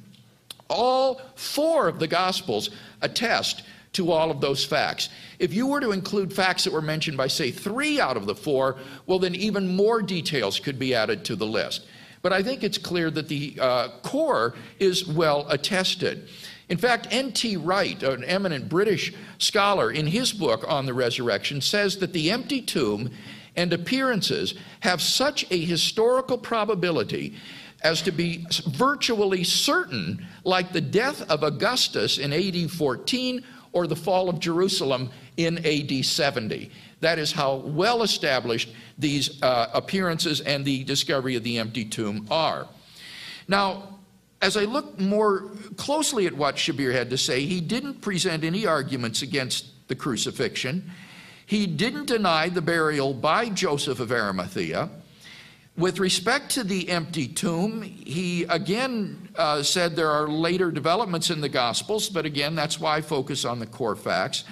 All 0.69 1.21
four 1.35 1.89
of 1.89 1.99
the 1.99 2.07
Gospels 2.07 2.71
attest 3.03 3.63
to 3.93 4.13
all 4.13 4.31
of 4.31 4.41
those 4.41 4.65
facts. 4.65 5.09
If 5.39 5.53
you 5.53 5.67
were 5.67 5.81
to 5.81 5.91
include 5.91 6.33
facts 6.33 6.65
that 6.65 6.73
were 6.73 6.83
mentioned 6.83 7.17
by, 7.17 7.27
say, 7.27 7.51
three 7.51 8.01
out 8.01 8.17
of 8.17 8.27
the 8.27 8.35
four, 8.35 8.77
well, 9.07 9.19
then 9.19 9.35
even 9.35 9.75
more 9.75 10.01
details 10.01 10.61
could 10.61 10.79
be 10.79 10.95
added 10.95 11.25
to 11.25 11.37
the 11.37 11.47
list. 11.47 11.87
But 12.23 12.33
I 12.33 12.43
think 12.43 12.63
it's 12.63 12.79
clear 12.79 13.11
that 13.11 13.29
the 13.29 13.57
uh, 13.59 13.89
core 14.03 14.55
is 14.79 15.09
well 15.09 15.47
attested. 15.49 16.29
In 16.69 16.79
fact, 16.79 17.09
N.T. 17.11 17.57
Wright, 17.57 18.01
an 18.03 18.23
eminent 18.23 18.69
British 18.69 19.13
scholar, 19.39 19.91
in 19.91 20.07
his 20.07 20.33
book 20.33 20.65
on 20.69 20.87
the 20.87 20.95
resurrection, 20.95 21.61
says 21.61 21.97
that 21.97 22.13
the 22.13 22.31
empty 22.31 22.63
tomb 22.63 23.11
and 23.57 23.73
appearances 23.73 24.55
have 24.81 25.01
such 25.01 25.51
a 25.51 25.65
historical 25.65 26.39
probability 26.39 27.35
as 27.83 28.03
to 28.03 28.11
be 28.11 28.47
virtually 28.69 29.45
certain, 29.45 30.27
like 30.45 30.73
the 30.73 30.81
death 30.81 31.29
of 31.31 31.43
Augustus 31.43 32.19
in 32.19 32.33
AD 32.33 32.71
14 32.71 33.43
or 33.73 33.87
the 33.87 33.97
fall 33.97 34.29
of 34.29 34.39
Jerusalem 34.39 35.11
in 35.37 35.65
AD 35.65 36.05
70. 36.05 36.71
That 37.01 37.19
is 37.19 37.33
how 37.33 37.57
well 37.57 38.03
established 38.03 38.75
these 38.99 39.43
uh, 39.43 39.69
appearances 39.73 40.41
and 40.43 40.65
the 40.65 40.85
discovery 40.85 41.37
of 41.37 41.45
the 41.45 41.59
empty 41.59 41.85
tomb 41.85 42.27
are. 42.31 42.69
Now, 43.49 44.01
as 44.43 44.57
I 44.57 44.65
look 44.65 44.99
more 44.99 45.51
closely 45.77 46.27
at 46.27 46.35
what 46.35 46.57
Shabir 46.57 46.93
had 46.93 47.11
to 47.11 47.19
say, 47.19 47.45
he 47.45 47.61
didn't 47.61 48.01
present 48.01 48.45
any 48.45 48.67
arguments 48.67 49.23
against 49.23 49.89
the 49.89 49.95
crucifixion. 49.95 50.91
He 51.51 51.67
didn't 51.67 52.07
deny 52.07 52.49
the 52.49 52.63
burial 52.63 53.13
by 53.13 53.49
Joseph 53.49 53.99
of 53.99 54.13
Arimathea. 54.13 54.89
With 55.77 55.99
respect 55.99 56.53
to 56.53 56.63
the 56.63 56.89
empty 56.89 57.27
tomb, 57.27 57.83
he 57.83 58.45
again 58.45 59.31
uh, 59.35 59.65
said 59.65 59.97
there 59.97 60.13
are 60.13 60.29
later 60.29 60.71
developments 60.71 61.29
in 61.29 61.41
the 61.41 61.49
Gospels, 61.49 62.09
but 62.09 62.25
again, 62.25 62.55
that's 62.55 62.79
why 62.79 62.99
I 62.99 63.01
focus 63.01 63.45
on 63.45 63.59
the 63.59 63.67
core 63.67 63.97
facts. 63.97 64.45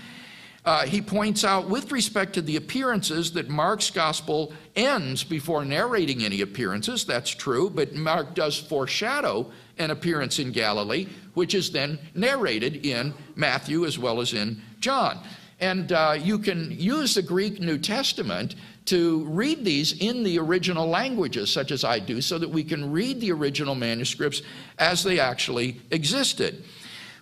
Uh, 0.65 0.87
he 0.87 1.01
points 1.01 1.45
out, 1.45 1.69
with 1.69 1.93
respect 1.93 2.33
to 2.33 2.43
the 2.43 2.57
appearances, 2.57 3.31
that 3.35 3.49
Mark's 3.49 3.91
Gospel 3.91 4.53
ends 4.75 5.23
before 5.23 5.65
narrating 5.65 6.25
any 6.25 6.41
appearances. 6.41 7.05
That's 7.05 7.31
true, 7.31 7.71
but 7.71 7.95
Mark 7.95 8.35
does 8.35 8.59
foreshadow 8.59 9.53
an 9.79 9.93
appearance 9.93 10.41
in 10.41 10.51
Galilee, 10.51 11.07
which 11.35 11.55
is 11.55 11.71
then 11.71 12.01
narrated 12.17 12.85
in 12.85 13.15
Matthew 13.37 13.87
as 13.87 14.01
well 14.01 14.21
as 14.21 14.33
in 14.35 14.61
John. 14.81 15.21
And 15.61 15.93
uh, 15.93 16.17
you 16.19 16.39
can 16.39 16.71
use 16.71 17.15
the 17.15 17.23
Greek 17.23 17.61
New 17.61 17.79
Testament 17.79 18.55
to 18.87 19.25
read 19.25 19.65
these 19.65 19.93
in 20.01 20.23
the 20.23 20.39
original 20.39 20.87
languages, 20.87 21.53
such 21.53 21.73
as 21.73 21.85
I 21.85 21.99
do, 21.99 22.21
so 22.21 22.39
that 22.39 22.49
we 22.49 22.65
can 22.65 22.91
read 22.91 23.21
the 23.21 23.33
original 23.33 23.75
manuscripts 23.75 24.43
as 24.79 25.03
they 25.03 25.19
actually 25.19 25.81
existed. 25.91 26.65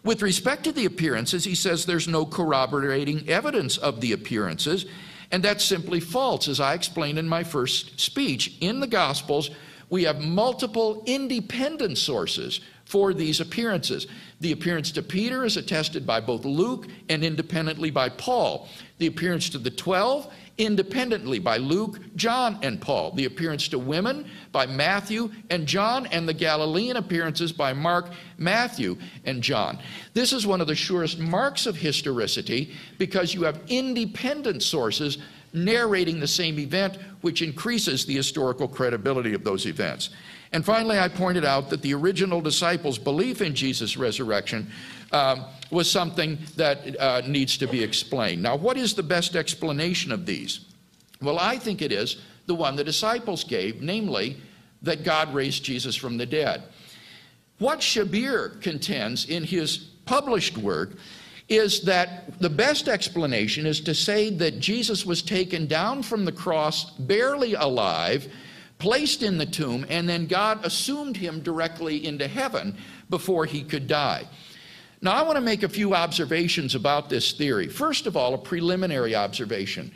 With 0.04 0.22
respect 0.22 0.62
to 0.64 0.72
the 0.72 0.84
appearances, 0.84 1.44
he 1.44 1.56
says 1.56 1.84
there's 1.84 2.06
no 2.06 2.24
corroborating 2.24 3.28
evidence 3.28 3.78
of 3.78 4.00
the 4.00 4.12
appearances, 4.12 4.86
and 5.32 5.42
that's 5.42 5.64
simply 5.64 5.98
false. 5.98 6.46
As 6.46 6.60
I 6.60 6.74
explained 6.74 7.18
in 7.18 7.28
my 7.28 7.42
first 7.42 7.98
speech, 7.98 8.56
in 8.60 8.78
the 8.78 8.86
Gospels, 8.86 9.50
we 9.90 10.04
have 10.04 10.20
multiple 10.20 11.02
independent 11.06 11.98
sources 11.98 12.60
for 12.84 13.12
these 13.12 13.40
appearances. 13.40 14.06
The 14.40 14.52
appearance 14.52 14.90
to 14.92 15.02
Peter 15.02 15.44
is 15.44 15.56
attested 15.56 16.06
by 16.06 16.20
both 16.20 16.44
Luke 16.44 16.88
and 17.08 17.24
independently 17.24 17.90
by 17.90 18.10
Paul. 18.10 18.68
The 18.98 19.06
appearance 19.06 19.48
to 19.50 19.58
the 19.58 19.70
12 19.70 20.30
independently 20.58 21.38
by 21.38 21.58
Luke, 21.58 21.98
John, 22.16 22.58
and 22.62 22.80
Paul. 22.80 23.12
The 23.12 23.26
appearance 23.26 23.68
to 23.68 23.78
women 23.78 24.28
by 24.52 24.66
Matthew 24.66 25.30
and 25.50 25.66
John, 25.66 26.06
and 26.06 26.28
the 26.28 26.34
Galilean 26.34 26.96
appearances 26.96 27.52
by 27.52 27.72
Mark, 27.72 28.10
Matthew, 28.38 28.96
and 29.24 29.42
John. 29.42 29.78
This 30.14 30.32
is 30.32 30.46
one 30.46 30.60
of 30.60 30.66
the 30.66 30.74
surest 30.74 31.18
marks 31.18 31.66
of 31.66 31.76
historicity 31.76 32.72
because 32.98 33.34
you 33.34 33.42
have 33.42 33.60
independent 33.68 34.62
sources 34.62 35.18
narrating 35.52 36.20
the 36.20 36.26
same 36.26 36.58
event, 36.58 36.98
which 37.20 37.42
increases 37.42 38.04
the 38.04 38.14
historical 38.14 38.68
credibility 38.68 39.34
of 39.34 39.44
those 39.44 39.66
events. 39.66 40.10
And 40.56 40.64
finally, 40.64 40.98
I 40.98 41.08
pointed 41.08 41.44
out 41.44 41.68
that 41.68 41.82
the 41.82 41.92
original 41.92 42.40
disciples' 42.40 42.96
belief 42.96 43.42
in 43.42 43.54
Jesus' 43.54 43.98
resurrection 43.98 44.70
um, 45.12 45.44
was 45.70 45.90
something 45.90 46.38
that 46.56 46.98
uh, 46.98 47.20
needs 47.26 47.58
to 47.58 47.66
be 47.66 47.82
explained. 47.82 48.42
Now, 48.42 48.56
what 48.56 48.78
is 48.78 48.94
the 48.94 49.02
best 49.02 49.36
explanation 49.36 50.12
of 50.12 50.24
these? 50.24 50.60
Well, 51.20 51.38
I 51.38 51.58
think 51.58 51.82
it 51.82 51.92
is 51.92 52.22
the 52.46 52.54
one 52.54 52.74
the 52.74 52.84
disciples 52.84 53.44
gave, 53.44 53.82
namely, 53.82 54.38
that 54.80 55.04
God 55.04 55.34
raised 55.34 55.62
Jesus 55.62 55.94
from 55.94 56.16
the 56.16 56.24
dead. 56.24 56.62
What 57.58 57.80
Shabir 57.80 58.58
contends 58.62 59.26
in 59.26 59.44
his 59.44 59.76
published 60.06 60.56
work 60.56 60.92
is 61.50 61.82
that 61.82 62.40
the 62.40 62.48
best 62.48 62.88
explanation 62.88 63.66
is 63.66 63.82
to 63.82 63.94
say 63.94 64.30
that 64.30 64.58
Jesus 64.58 65.04
was 65.04 65.20
taken 65.20 65.66
down 65.66 66.02
from 66.02 66.24
the 66.24 66.32
cross 66.32 66.92
barely 66.92 67.52
alive, 67.52 68.26
placed 68.78 69.22
in 69.22 69.38
the 69.38 69.46
tomb, 69.46 69.86
and 69.88 70.08
then 70.08 70.26
God 70.26 70.64
assumed 70.64 71.16
him 71.16 71.40
directly 71.40 72.06
into 72.06 72.28
heaven 72.28 72.76
before 73.08 73.46
he 73.46 73.62
could 73.62 73.86
die. 73.86 74.28
Now, 75.02 75.12
I 75.12 75.22
want 75.22 75.36
to 75.36 75.42
make 75.42 75.62
a 75.62 75.68
few 75.68 75.94
observations 75.94 76.74
about 76.74 77.08
this 77.08 77.32
theory. 77.32 77.68
First 77.68 78.06
of 78.06 78.16
all, 78.16 78.34
a 78.34 78.38
preliminary 78.38 79.14
observation. 79.14 79.92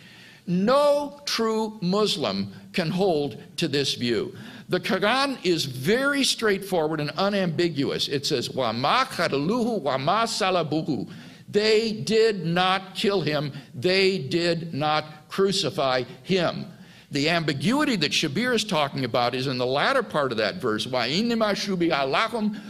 No 0.46 1.20
true 1.26 1.78
Muslim 1.80 2.52
can 2.72 2.90
hold 2.90 3.42
to 3.56 3.68
this 3.68 3.94
view. 3.94 4.34
The 4.68 4.80
Quran 4.80 5.38
is 5.44 5.64
very 5.64 6.22
straightforward 6.22 7.00
and 7.00 7.10
unambiguous. 7.10 8.08
It 8.08 8.24
says, 8.24 8.50
Wama 8.50 9.04
qataluhu 9.06 9.82
wama 9.82 10.24
salabuhu. 10.24 11.10
They 11.48 11.92
did 11.92 12.46
not 12.46 12.94
kill 12.94 13.20
him. 13.22 13.52
They 13.74 14.18
did 14.18 14.72
not 14.72 15.28
crucify 15.28 16.04
him. 16.22 16.66
The 17.12 17.28
ambiguity 17.28 17.96
that 17.96 18.12
Shabir 18.12 18.54
is 18.54 18.62
talking 18.62 19.04
about 19.04 19.34
is 19.34 19.48
in 19.48 19.58
the 19.58 19.66
latter 19.66 20.02
part 20.02 20.30
of 20.30 20.38
that 20.38 20.56
verse, 20.56 20.86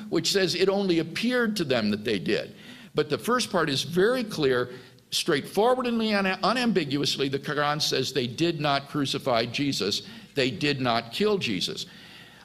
which 0.09 0.33
says 0.33 0.55
it 0.55 0.69
only 0.69 0.99
appeared 0.99 1.57
to 1.57 1.65
them 1.65 1.91
that 1.91 2.05
they 2.05 2.19
did. 2.19 2.55
But 2.95 3.11
the 3.11 3.19
first 3.19 3.53
part 3.53 3.69
is 3.69 3.83
very 3.83 4.25
clear, 4.25 4.71
straightforwardly 5.11 6.13
and 6.13 6.39
unambiguously. 6.43 7.29
The 7.29 7.39
Quran 7.39 7.83
says 7.83 8.13
they 8.13 8.27
did 8.27 8.61
not 8.61 8.89
crucify 8.89 9.45
Jesus, 9.47 10.03
they 10.35 10.51
did 10.51 10.81
not 10.81 11.13
kill 11.13 11.37
Jesus. 11.37 11.85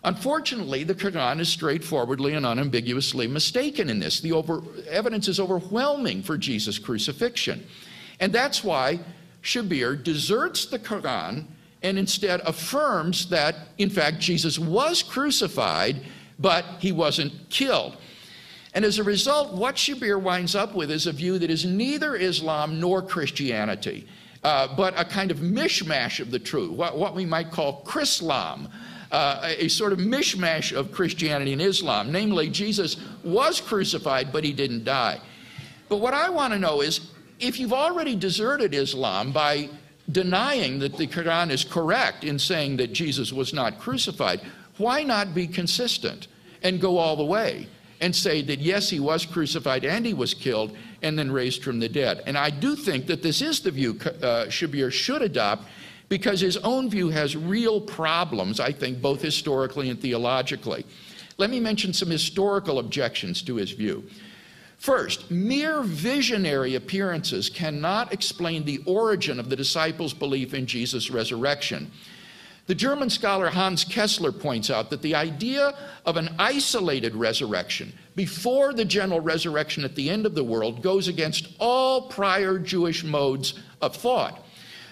Unfortunately, 0.04 0.84
the 0.84 0.94
Quran 0.94 1.40
is 1.40 1.50
straightforwardly 1.50 2.34
and 2.34 2.46
unambiguously 2.46 3.26
mistaken 3.26 3.90
in 3.90 4.00
this. 4.00 4.20
The 4.20 4.34
over, 4.34 4.62
evidence 4.88 5.28
is 5.28 5.40
overwhelming 5.40 6.22
for 6.22 6.38
Jesus' 6.38 6.78
crucifixion. 6.78 7.66
And 8.20 8.32
that's 8.32 8.64
why 8.64 9.00
Shabir 9.42 10.04
deserts 10.04 10.66
the 10.68 10.78
Quran 10.78 11.46
and 11.86 12.00
instead 12.00 12.42
affirms 12.46 13.30
that, 13.30 13.56
in 13.78 13.92
fact, 13.92 14.20
Jesus 14.20 14.58
was 14.58 15.04
crucified, 15.04 16.02
but 16.40 16.66
he 16.80 16.92
wasn't 16.92 17.32
killed. 17.50 17.96
And 18.74 18.84
as 18.84 18.98
a 18.98 19.04
result, 19.04 19.54
what 19.54 19.76
Shabir 19.76 20.20
winds 20.20 20.56
up 20.56 20.74
with 20.74 20.90
is 20.90 21.06
a 21.06 21.12
view 21.12 21.38
that 21.38 21.52
is 21.52 21.64
neither 21.64 22.16
Islam 22.16 22.80
nor 22.80 23.04
Christianity, 23.04 24.08
uh, 24.44 24.76
but 24.76 25.00
a 25.00 25.06
kind 25.06 25.30
of 25.30 25.38
mishmash 25.38 26.20
of 26.20 26.32
the 26.32 26.40
truth, 26.40 26.72
what, 26.72 26.98
what 26.98 27.14
we 27.14 27.24
might 27.24 27.52
call 27.52 27.84
Chrislam, 27.86 28.70
uh, 29.12 29.40
a 29.44 29.68
sort 29.68 29.94
of 29.94 30.00
mishmash 30.00 30.76
of 30.76 30.92
Christianity 30.92 31.54
and 31.54 31.62
Islam. 31.62 32.12
Namely, 32.12 32.50
Jesus 32.50 32.98
was 33.24 33.62
crucified, 33.62 34.34
but 34.34 34.44
he 34.44 34.54
didn't 34.54 34.84
die. 34.84 35.22
But 35.88 35.98
what 35.98 36.16
I 36.16 36.30
want 36.30 36.52
to 36.54 36.60
know 36.60 36.82
is 36.82 37.12
if 37.40 37.60
you've 37.60 37.74
already 37.74 38.16
deserted 38.16 38.74
Islam 38.74 39.32
by 39.32 39.70
denying 40.12 40.80
that 40.80 40.98
the 40.98 41.08
Quran 41.08 41.50
is 41.50 41.64
correct 41.64 42.24
in 42.24 42.38
saying 42.38 42.78
that 42.78 42.94
Jesus 42.94 43.34
was 43.34 43.54
not 43.54 43.80
crucified, 43.80 44.42
why 44.78 45.04
not 45.04 45.34
be 45.34 45.48
consistent 45.48 46.28
and 46.64 46.82
go 46.82 46.98
all 46.98 47.16
the 47.16 47.26
way 47.26 47.68
and 48.02 48.16
say 48.16 48.42
that 48.42 48.60
yes, 48.60 48.90
he 48.90 49.00
was 49.00 49.26
crucified 49.26 49.86
and 49.86 50.06
he 50.06 50.14
was 50.14 50.34
killed 50.34 50.76
and 51.02 51.18
then 51.18 51.32
raised 51.32 51.64
from 51.64 51.80
the 51.80 51.90
dead? 51.90 52.22
And 52.26 52.38
I 52.38 52.50
do 52.50 52.76
think 52.76 53.08
that 53.08 53.24
this 53.24 53.42
is 53.42 53.62
the 53.62 53.72
view 53.72 53.92
uh, 53.92 54.46
Shabir 54.48 54.92
should 54.92 55.22
adopt 55.22 55.64
because 56.08 56.40
his 56.40 56.58
own 56.58 56.90
view 56.90 57.10
has 57.10 57.36
real 57.36 57.82
problems, 57.82 58.60
I 58.60 58.72
think, 58.72 59.02
both 59.02 59.22
historically 59.22 59.90
and 59.90 60.00
theologically. 60.00 60.86
Let 61.38 61.50
me 61.50 61.60
mention 61.60 61.94
some 61.94 62.10
historical 62.10 62.80
objections 62.80 63.42
to 63.44 63.56
his 63.56 63.72
view. 63.72 64.04
First, 64.78 65.32
mere 65.32 65.82
visionary 65.82 66.76
appearances 66.76 67.50
cannot 67.50 68.14
explain 68.14 68.66
the 68.66 68.82
origin 68.86 69.40
of 69.40 69.50
the 69.50 69.56
disciples' 69.56 70.14
belief 70.14 70.54
in 70.54 70.66
Jesus' 70.66 71.10
resurrection. 71.10 71.92
The 72.68 72.76
German 72.76 73.12
scholar 73.12 73.50
Hans 73.50 73.84
Kessler 73.84 74.32
points 74.32 74.72
out 74.72 74.90
that 74.90 75.04
the 75.04 75.14
idea 75.14 75.76
of 76.06 76.18
an 76.18 76.36
isolated 76.40 77.16
resurrection 77.16 77.94
before 78.16 78.74
the 78.74 78.86
general 78.86 79.20
resurrection 79.20 79.84
at 79.84 79.96
the 79.96 80.10
end 80.10 80.26
of 80.26 80.34
the 80.34 80.44
world 80.44 80.82
goes 80.82 81.08
against 81.08 81.50
all 81.60 82.10
prior 82.10 82.58
Jewish 82.58 83.04
modes 83.04 83.54
of 83.82 83.96
thought. 83.96 84.44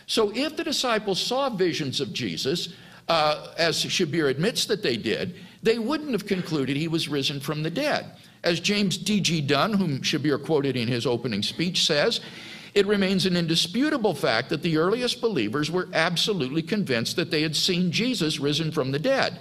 So 0.05 0.31
if 0.35 0.55
the 0.55 0.63
disciples 0.63 1.19
saw 1.19 1.49
visions 1.49 1.99
of 1.99 2.13
Jesus, 2.13 2.73
uh, 3.07 3.53
as 3.57 3.83
Shabir 3.83 4.29
admits 4.29 4.65
that 4.65 4.83
they 4.83 4.97
did, 4.97 5.35
they 5.63 5.79
wouldn't 5.79 6.11
have 6.11 6.27
concluded 6.27 6.77
he 6.77 6.87
was 6.87 7.07
risen 7.07 7.39
from 7.39 7.63
the 7.63 7.71
dead. 7.71 8.05
As 8.43 8.59
James 8.59 8.97
D.G. 8.97 9.41
Dunn, 9.41 9.73
whom 9.73 10.01
Shabir 10.01 10.43
quoted 10.43 10.75
in 10.75 10.87
his 10.87 11.05
opening 11.05 11.43
speech, 11.43 11.85
says, 11.85 12.19
it 12.73 12.87
remains 12.87 13.25
an 13.25 13.37
indisputable 13.37 14.15
fact 14.15 14.49
that 14.49 14.63
the 14.63 14.77
earliest 14.77 15.21
believers 15.21 15.69
were 15.69 15.89
absolutely 15.93 16.63
convinced 16.63 17.15
that 17.15 17.29
they 17.29 17.43
had 17.43 17.55
seen 17.55 17.91
Jesus 17.91 18.39
risen 18.39 18.71
from 18.71 18.91
the 18.91 18.99
dead. 18.99 19.39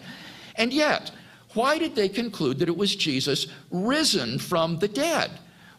And 0.57 0.73
yet, 0.73 1.11
why 1.55 1.79
did 1.79 1.95
they 1.95 2.09
conclude 2.09 2.59
that 2.59 2.69
it 2.69 2.77
was 2.77 2.95
Jesus 2.95 3.47
risen 3.71 4.39
from 4.39 4.79
the 4.79 4.89
dead? 4.89 5.31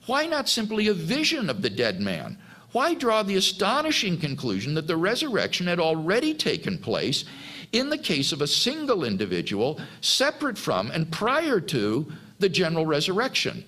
Why 0.07 0.25
not 0.25 0.49
simply 0.49 0.87
a 0.87 0.93
vision 0.93 1.49
of 1.49 1.61
the 1.61 1.69
dead 1.69 2.01
man? 2.01 2.37
Why 2.71 2.95
draw 2.95 3.21
the 3.21 3.35
astonishing 3.35 4.17
conclusion 4.17 4.73
that 4.73 4.87
the 4.87 4.97
resurrection 4.97 5.67
had 5.67 5.79
already 5.79 6.33
taken 6.33 6.79
place 6.79 7.23
in 7.71 7.89
the 7.89 7.97
case 7.97 8.31
of 8.31 8.41
a 8.41 8.47
single 8.47 9.03
individual, 9.03 9.79
separate 10.01 10.57
from 10.57 10.89
and 10.91 11.11
prior 11.11 11.59
to 11.59 12.11
the 12.39 12.49
general 12.49 12.85
resurrection? 12.85 13.63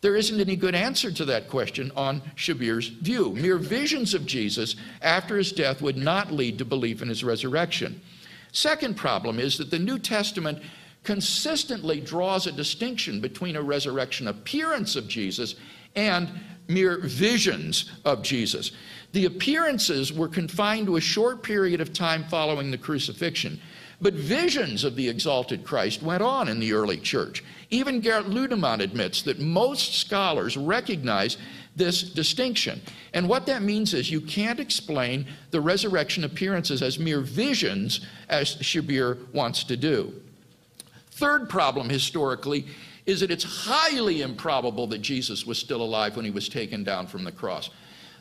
There 0.00 0.16
isn't 0.16 0.40
any 0.40 0.56
good 0.56 0.74
answer 0.74 1.12
to 1.12 1.24
that 1.26 1.48
question 1.48 1.92
on 1.94 2.22
Shabir's 2.34 2.88
view. 2.88 3.32
Mere 3.34 3.58
visions 3.58 4.14
of 4.14 4.24
Jesus 4.24 4.76
after 5.02 5.36
his 5.36 5.52
death 5.52 5.82
would 5.82 5.98
not 5.98 6.32
lead 6.32 6.58
to 6.58 6.64
belief 6.64 7.02
in 7.02 7.08
his 7.08 7.22
resurrection. 7.22 8.00
Second 8.52 8.96
problem 8.96 9.38
is 9.38 9.58
that 9.58 9.70
the 9.70 9.78
New 9.78 9.98
Testament 9.98 10.62
consistently 11.04 12.00
draws 12.00 12.46
a 12.46 12.52
distinction 12.52 13.20
between 13.20 13.56
a 13.56 13.62
resurrection 13.62 14.28
appearance 14.28 14.96
of 14.96 15.08
Jesus 15.08 15.54
and 15.96 16.30
mere 16.68 16.98
visions 16.98 17.90
of 18.04 18.22
Jesus. 18.22 18.72
The 19.12 19.26
appearances 19.26 20.12
were 20.12 20.28
confined 20.28 20.86
to 20.86 20.96
a 20.96 21.00
short 21.00 21.42
period 21.42 21.80
of 21.80 21.92
time 21.92 22.24
following 22.24 22.70
the 22.70 22.78
crucifixion. 22.78 23.60
But 24.00 24.14
visions 24.14 24.84
of 24.84 24.96
the 24.96 25.08
exalted 25.08 25.64
Christ 25.64 26.02
went 26.02 26.22
on 26.22 26.48
in 26.48 26.58
the 26.58 26.72
early 26.72 26.96
church. 26.96 27.44
Even 27.68 28.00
Gerd 28.00 28.26
Ludemann 28.26 28.80
admits 28.80 29.22
that 29.22 29.38
most 29.38 29.94
scholars 29.94 30.56
recognize 30.56 31.36
this 31.76 32.02
distinction. 32.02 32.80
And 33.12 33.28
what 33.28 33.46
that 33.46 33.62
means 33.62 33.94
is 33.94 34.10
you 34.10 34.20
can't 34.20 34.58
explain 34.58 35.26
the 35.50 35.60
resurrection 35.60 36.24
appearances 36.24 36.82
as 36.82 36.98
mere 36.98 37.20
visions, 37.20 38.00
as 38.28 38.56
Shabir 38.56 39.32
wants 39.32 39.64
to 39.64 39.76
do. 39.76 40.14
Third 41.10 41.48
problem 41.48 41.88
historically 41.90 42.66
is 43.06 43.20
that 43.20 43.30
it's 43.30 43.44
highly 43.44 44.22
improbable 44.22 44.86
that 44.88 45.02
Jesus 45.02 45.46
was 45.46 45.58
still 45.58 45.82
alive 45.82 46.16
when 46.16 46.24
he 46.24 46.30
was 46.30 46.48
taken 46.48 46.84
down 46.84 47.06
from 47.06 47.24
the 47.24 47.32
cross. 47.32 47.70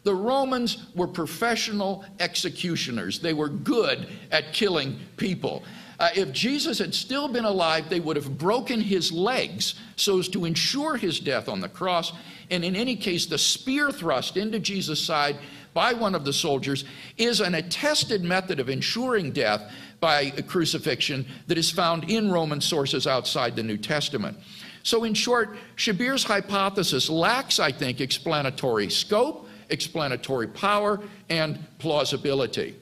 The 0.04 0.16
Romans 0.16 0.86
were 0.96 1.08
professional 1.08 2.06
executioners. 2.20 3.20
They 3.20 3.34
were 3.34 3.50
good 3.50 4.08
at 4.32 4.54
killing 4.54 5.00
people. 5.18 5.64
Uh, 6.00 6.10
if 6.16 6.32
Jesus 6.32 6.80
had 6.80 6.96
still 6.96 7.28
been 7.28 7.44
alive, 7.44 7.90
they 7.90 8.00
would 8.00 8.16
have 8.16 8.38
broken 8.38 8.80
his 8.80 9.12
legs 9.12 9.76
so 9.98 10.20
as 10.20 10.30
to 10.30 10.46
ensure 10.46 10.96
his 10.96 11.20
death 11.20 11.50
on 11.50 11.60
the 11.60 11.68
cross. 11.68 12.14
And 12.50 12.64
in 12.64 12.76
any 12.76 12.96
case, 12.96 13.26
the 13.26 13.38
spear 13.38 13.92
thrust 13.92 14.38
into 14.38 14.60
Jesus' 14.60 15.04
side 15.04 15.38
by 15.74 15.94
one 15.94 16.16
of 16.16 16.24
the 16.24 16.34
soldiers 16.34 16.86
is 17.18 17.42
an 17.42 17.56
attested 17.56 18.24
method 18.24 18.60
of 18.60 18.70
ensuring 18.70 19.32
death 19.32 19.72
by 20.00 20.32
crucifixion 20.48 21.26
that 21.48 21.58
is 21.58 21.70
found 21.70 22.10
in 22.10 22.32
Roman 22.32 22.62
sources 22.62 23.06
outside 23.06 23.56
the 23.56 23.64
New 23.64 23.78
Testament. 23.78 24.38
So, 24.84 25.04
in 25.04 25.14
short, 25.14 25.58
Shabir's 25.76 26.24
hypothesis 26.24 27.10
lacks, 27.10 27.60
I 27.60 27.74
think, 27.74 28.00
explanatory 28.00 28.90
scope, 28.90 29.49
explanatory 29.70 30.48
power, 30.48 31.00
and 31.30 31.60
plausibility. 31.78 32.76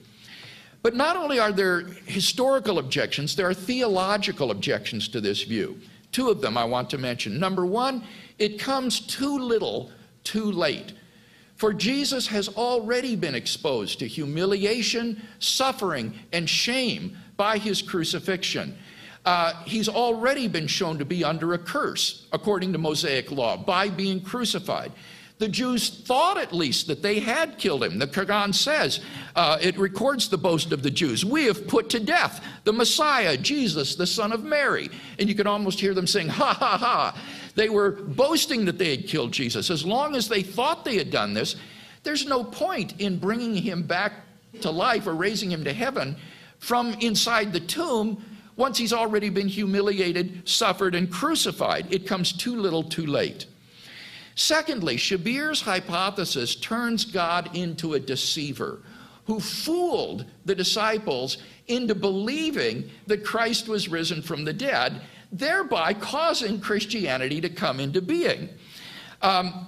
But 0.82 0.94
not 0.94 1.16
only 1.16 1.38
are 1.38 1.52
there 1.52 1.80
historical 2.06 2.78
objections, 2.78 3.34
there 3.34 3.48
are 3.48 3.54
theological 3.54 4.50
objections 4.50 5.08
to 5.08 5.20
this 5.20 5.42
view. 5.42 5.78
Two 6.12 6.30
of 6.30 6.40
them 6.40 6.56
I 6.56 6.64
want 6.64 6.88
to 6.90 6.98
mention. 6.98 7.38
Number 7.38 7.66
one, 7.66 8.04
it 8.38 8.58
comes 8.58 9.00
too 9.00 9.38
little, 9.38 9.90
too 10.24 10.50
late. 10.50 10.92
For 11.56 11.74
Jesus 11.74 12.28
has 12.28 12.48
already 12.50 13.16
been 13.16 13.34
exposed 13.34 13.98
to 13.98 14.06
humiliation, 14.06 15.20
suffering, 15.40 16.14
and 16.32 16.48
shame 16.48 17.16
by 17.36 17.58
his 17.58 17.82
crucifixion. 17.82 18.78
Uh, 19.24 19.52
he's 19.64 19.88
already 19.88 20.46
been 20.46 20.68
shown 20.68 20.98
to 20.98 21.04
be 21.04 21.24
under 21.24 21.54
a 21.54 21.58
curse, 21.58 22.26
according 22.32 22.72
to 22.72 22.78
Mosaic 22.78 23.32
law, 23.32 23.56
by 23.56 23.88
being 23.88 24.20
crucified. 24.20 24.92
The 25.38 25.48
Jews 25.48 25.88
thought 25.88 26.36
at 26.36 26.52
least 26.52 26.88
that 26.88 27.00
they 27.00 27.20
had 27.20 27.58
killed 27.58 27.84
him. 27.84 28.00
The 28.00 28.08
Quran 28.08 28.52
says, 28.52 29.00
uh, 29.36 29.56
it 29.60 29.78
records 29.78 30.28
the 30.28 30.38
boast 30.38 30.72
of 30.72 30.82
the 30.82 30.90
Jews. 30.90 31.24
We 31.24 31.44
have 31.44 31.68
put 31.68 31.90
to 31.90 32.00
death 32.00 32.44
the 32.64 32.72
Messiah, 32.72 33.36
Jesus, 33.36 33.94
the 33.94 34.06
son 34.06 34.32
of 34.32 34.42
Mary. 34.42 34.90
And 35.18 35.28
you 35.28 35.36
can 35.36 35.46
almost 35.46 35.78
hear 35.78 35.94
them 35.94 36.08
saying, 36.08 36.28
ha 36.28 36.54
ha 36.54 36.76
ha. 36.76 37.22
They 37.54 37.68
were 37.68 37.92
boasting 37.92 38.64
that 38.64 38.78
they 38.78 38.90
had 38.90 39.06
killed 39.06 39.32
Jesus. 39.32 39.70
As 39.70 39.86
long 39.86 40.16
as 40.16 40.28
they 40.28 40.42
thought 40.42 40.84
they 40.84 40.96
had 40.96 41.10
done 41.10 41.34
this, 41.34 41.54
there's 42.02 42.26
no 42.26 42.42
point 42.42 43.00
in 43.00 43.18
bringing 43.18 43.54
him 43.54 43.84
back 43.84 44.12
to 44.60 44.70
life 44.70 45.06
or 45.06 45.14
raising 45.14 45.52
him 45.52 45.62
to 45.64 45.72
heaven 45.72 46.16
from 46.58 46.94
inside 46.94 47.52
the 47.52 47.60
tomb 47.60 48.24
once 48.56 48.76
he's 48.76 48.92
already 48.92 49.30
been 49.30 49.46
humiliated, 49.46 50.48
suffered, 50.48 50.96
and 50.96 51.12
crucified. 51.12 51.86
It 51.92 52.08
comes 52.08 52.32
too 52.32 52.56
little 52.56 52.82
too 52.82 53.06
late. 53.06 53.46
Secondly, 54.38 54.96
Shabir's 54.96 55.60
hypothesis 55.60 56.54
turns 56.54 57.04
God 57.04 57.56
into 57.56 57.94
a 57.94 58.00
deceiver 58.00 58.78
who 59.24 59.40
fooled 59.40 60.26
the 60.44 60.54
disciples 60.54 61.38
into 61.66 61.96
believing 61.96 62.88
that 63.08 63.24
Christ 63.24 63.66
was 63.66 63.88
risen 63.88 64.22
from 64.22 64.44
the 64.44 64.52
dead, 64.52 65.02
thereby 65.32 65.92
causing 65.92 66.60
Christianity 66.60 67.40
to 67.40 67.48
come 67.48 67.80
into 67.80 68.00
being. 68.00 68.48
Um, 69.22 69.66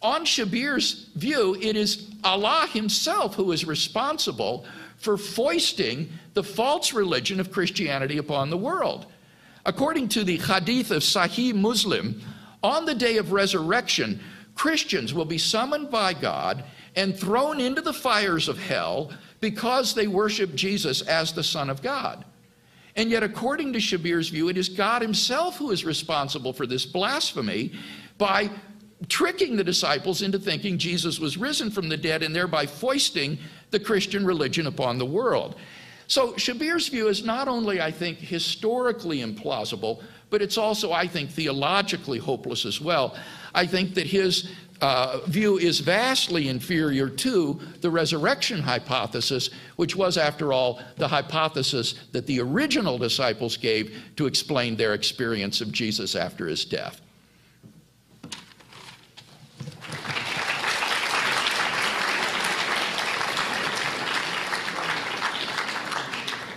on 0.00 0.24
Shabir's 0.24 1.10
view, 1.14 1.58
it 1.60 1.76
is 1.76 2.10
Allah 2.24 2.66
Himself 2.72 3.34
who 3.34 3.52
is 3.52 3.66
responsible 3.66 4.64
for 4.96 5.18
foisting 5.18 6.08
the 6.32 6.42
false 6.42 6.94
religion 6.94 7.40
of 7.40 7.52
Christianity 7.52 8.16
upon 8.16 8.48
the 8.48 8.56
world. 8.56 9.04
According 9.66 10.08
to 10.08 10.24
the 10.24 10.38
Hadith 10.38 10.92
of 10.92 11.02
Sahih 11.02 11.52
Muslim, 11.52 12.22
on 12.62 12.84
the 12.84 12.94
day 12.94 13.16
of 13.18 13.32
resurrection, 13.32 14.20
Christians 14.54 15.14
will 15.14 15.24
be 15.24 15.38
summoned 15.38 15.90
by 15.90 16.12
God 16.12 16.64
and 16.96 17.16
thrown 17.16 17.60
into 17.60 17.80
the 17.80 17.92
fires 17.92 18.48
of 18.48 18.58
hell 18.58 19.12
because 19.40 19.94
they 19.94 20.08
worship 20.08 20.54
Jesus 20.54 21.02
as 21.02 21.32
the 21.32 21.44
Son 21.44 21.70
of 21.70 21.82
God. 21.82 22.24
And 22.96 23.10
yet, 23.10 23.22
according 23.22 23.72
to 23.74 23.78
Shabir's 23.78 24.28
view, 24.28 24.48
it 24.48 24.58
is 24.58 24.68
God 24.68 25.02
Himself 25.02 25.56
who 25.56 25.70
is 25.70 25.84
responsible 25.84 26.52
for 26.52 26.66
this 26.66 26.84
blasphemy 26.84 27.72
by 28.18 28.50
tricking 29.08 29.54
the 29.54 29.62
disciples 29.62 30.22
into 30.22 30.40
thinking 30.40 30.76
Jesus 30.76 31.20
was 31.20 31.36
risen 31.36 31.70
from 31.70 31.88
the 31.88 31.96
dead 31.96 32.24
and 32.24 32.34
thereby 32.34 32.66
foisting 32.66 33.38
the 33.70 33.78
Christian 33.78 34.26
religion 34.26 34.66
upon 34.66 34.98
the 34.98 35.06
world. 35.06 35.54
So, 36.08 36.32
Shabir's 36.32 36.88
view 36.88 37.06
is 37.06 37.22
not 37.22 37.46
only, 37.46 37.80
I 37.80 37.92
think, 37.92 38.18
historically 38.18 39.18
implausible, 39.18 40.02
but 40.30 40.42
it's 40.42 40.58
also, 40.58 40.92
I 40.92 41.06
think, 41.06 41.30
theologically 41.30 42.18
hopeless 42.18 42.64
as 42.64 42.80
well. 42.80 43.16
I 43.54 43.66
think 43.66 43.94
that 43.94 44.06
his 44.06 44.50
uh, 44.80 45.20
view 45.26 45.58
is 45.58 45.80
vastly 45.80 46.48
inferior 46.48 47.08
to 47.08 47.58
the 47.80 47.90
resurrection 47.90 48.60
hypothesis, 48.60 49.50
which 49.76 49.96
was, 49.96 50.16
after 50.16 50.52
all, 50.52 50.80
the 50.96 51.08
hypothesis 51.08 51.94
that 52.12 52.26
the 52.26 52.40
original 52.40 52.98
disciples 52.98 53.56
gave 53.56 54.00
to 54.16 54.26
explain 54.26 54.76
their 54.76 54.94
experience 54.94 55.60
of 55.60 55.72
Jesus 55.72 56.14
after 56.14 56.46
his 56.46 56.64
death. 56.64 57.00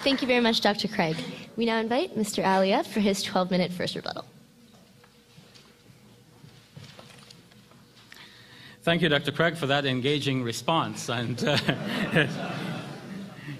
Thank 0.03 0.21
you 0.23 0.27
very 0.27 0.39
much, 0.39 0.61
Dr. 0.61 0.87
Craig. 0.87 1.15
We 1.55 1.65
now 1.67 1.77
invite 1.77 2.17
Mr. 2.17 2.43
Ally 2.43 2.71
up 2.71 2.87
for 2.87 3.01
his 3.01 3.21
12 3.21 3.51
minute 3.51 3.71
first 3.71 3.95
rebuttal. 3.95 4.25
Thank 8.81 9.03
you, 9.03 9.09
Dr. 9.09 9.31
Craig, 9.31 9.55
for 9.55 9.67
that 9.67 9.85
engaging 9.85 10.41
response. 10.41 11.07
And 11.07 11.43
uh, 11.43 11.55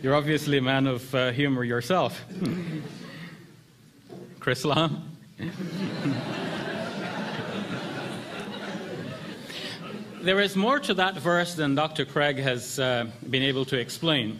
you're 0.02 0.16
obviously 0.16 0.58
a 0.58 0.64
man 0.64 0.88
of 0.88 1.14
uh, 1.14 1.30
humor 1.32 1.64
yourself. 1.64 2.20
Chrislam? 4.40 5.04
there 10.24 10.40
is 10.40 10.56
more 10.56 10.80
to 10.80 10.96
that 10.96 11.18
verse 11.18 11.54
than 11.54 11.76
Dr. 11.76 12.04
Craig 12.04 12.40
has 12.40 12.80
uh, 12.80 13.06
been 13.30 13.44
able 13.44 13.64
to 13.66 13.78
explain 13.78 14.40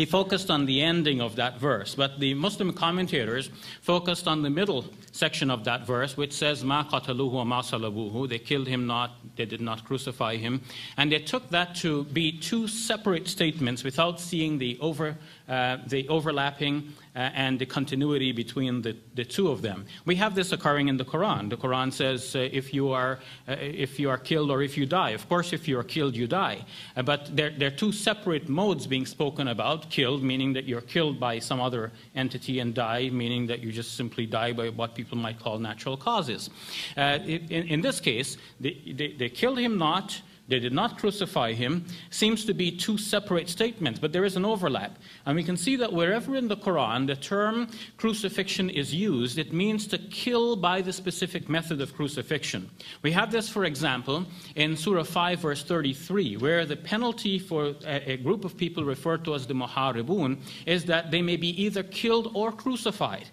he 0.00 0.06
focused 0.06 0.50
on 0.50 0.64
the 0.64 0.80
ending 0.80 1.20
of 1.20 1.36
that 1.36 1.60
verse, 1.60 1.94
but 1.94 2.18
the 2.20 2.32
Muslim 2.32 2.72
commentators 2.72 3.50
focused 3.82 4.26
on 4.26 4.40
the 4.40 4.48
middle 4.48 4.86
section 5.12 5.50
of 5.50 5.64
that 5.64 5.86
verse, 5.86 6.16
which 6.16 6.32
says, 6.32 6.64
Ma 6.64 6.82
qataluhu 6.84 7.32
wa 7.32 7.44
ma 7.44 7.60
salabuhu. 7.60 8.26
They 8.26 8.38
killed 8.38 8.66
him 8.66 8.86
not, 8.86 9.10
they 9.36 9.44
did 9.44 9.60
not 9.60 9.84
crucify 9.84 10.36
him. 10.36 10.62
And 10.96 11.12
they 11.12 11.18
took 11.18 11.50
that 11.50 11.74
to 11.82 12.04
be 12.04 12.32
two 12.32 12.66
separate 12.66 13.28
statements 13.28 13.84
without 13.84 14.18
seeing 14.18 14.56
the, 14.56 14.78
over, 14.80 15.18
uh, 15.46 15.76
the 15.86 16.08
overlapping 16.08 16.94
and 17.34 17.58
the 17.58 17.66
continuity 17.66 18.32
between 18.32 18.82
the, 18.82 18.96
the 19.14 19.24
two 19.24 19.48
of 19.48 19.62
them. 19.62 19.86
We 20.04 20.16
have 20.16 20.34
this 20.34 20.52
occurring 20.52 20.88
in 20.88 20.96
the 20.96 21.04
Quran. 21.04 21.50
The 21.50 21.56
Quran 21.56 21.92
says, 21.92 22.34
uh, 22.34 22.48
if, 22.52 22.72
you 22.72 22.90
are, 22.90 23.18
uh, 23.48 23.56
if 23.58 23.98
you 23.98 24.10
are 24.10 24.18
killed 24.18 24.50
or 24.50 24.62
if 24.62 24.76
you 24.76 24.86
die. 24.86 25.10
Of 25.10 25.28
course, 25.28 25.52
if 25.52 25.68
you 25.68 25.78
are 25.78 25.84
killed, 25.84 26.16
you 26.16 26.26
die. 26.26 26.64
Uh, 26.96 27.02
but 27.02 27.34
there, 27.36 27.50
there 27.50 27.68
are 27.68 27.76
two 27.76 27.92
separate 27.92 28.48
modes 28.48 28.86
being 28.86 29.06
spoken 29.06 29.48
about 29.48 29.90
killed, 29.90 30.22
meaning 30.22 30.52
that 30.54 30.64
you're 30.64 30.80
killed 30.80 31.20
by 31.20 31.38
some 31.38 31.60
other 31.60 31.92
entity, 32.14 32.60
and 32.60 32.74
die, 32.74 33.10
meaning 33.10 33.46
that 33.46 33.60
you 33.60 33.72
just 33.72 33.96
simply 33.96 34.26
die 34.26 34.52
by 34.52 34.68
what 34.68 34.94
people 34.94 35.16
might 35.16 35.38
call 35.38 35.58
natural 35.58 35.96
causes. 35.96 36.50
Uh, 36.96 37.18
in, 37.24 37.48
in, 37.48 37.80
this 37.80 38.00
case, 38.00 38.36
they, 38.60 38.80
they, 38.86 39.12
they 39.12 39.28
killed 39.28 39.58
him 39.58 39.78
not, 39.78 40.20
they 40.50 40.58
did 40.58 40.72
not 40.72 40.98
crucify 40.98 41.52
him, 41.52 41.86
seems 42.10 42.44
to 42.44 42.52
be 42.52 42.70
two 42.70 42.98
separate 42.98 43.48
statements, 43.48 44.00
but 44.00 44.12
there 44.12 44.24
is 44.24 44.36
an 44.36 44.44
overlap. 44.44 44.98
And 45.24 45.36
we 45.36 45.44
can 45.44 45.56
see 45.56 45.76
that 45.76 45.92
wherever 45.92 46.34
in 46.34 46.48
the 46.48 46.56
Quran 46.56 47.06
the 47.06 47.16
term 47.16 47.68
crucifixion 47.96 48.68
is 48.68 48.92
used, 48.92 49.38
it 49.38 49.52
means 49.52 49.86
to 49.86 49.98
kill 49.98 50.56
by 50.56 50.82
the 50.82 50.92
specific 50.92 51.48
method 51.48 51.80
of 51.80 51.94
crucifixion. 51.94 52.68
We 53.02 53.12
have 53.12 53.30
this, 53.30 53.48
for 53.48 53.64
example, 53.64 54.26
in 54.56 54.76
Surah 54.76 55.04
5, 55.04 55.38
verse 55.38 55.62
33, 55.62 56.36
where 56.36 56.66
the 56.66 56.76
penalty 56.76 57.38
for 57.38 57.74
a, 57.86 58.16
group 58.16 58.44
of 58.44 58.56
people 58.56 58.84
referred 58.84 59.24
to 59.24 59.34
as 59.34 59.46
the 59.46 59.54
Muharibun 59.54 60.38
is 60.66 60.84
that 60.86 61.10
they 61.10 61.22
may 61.22 61.36
be 61.36 61.62
either 61.62 61.84
killed 61.84 62.32
or 62.34 62.50
crucified. 62.50 63.28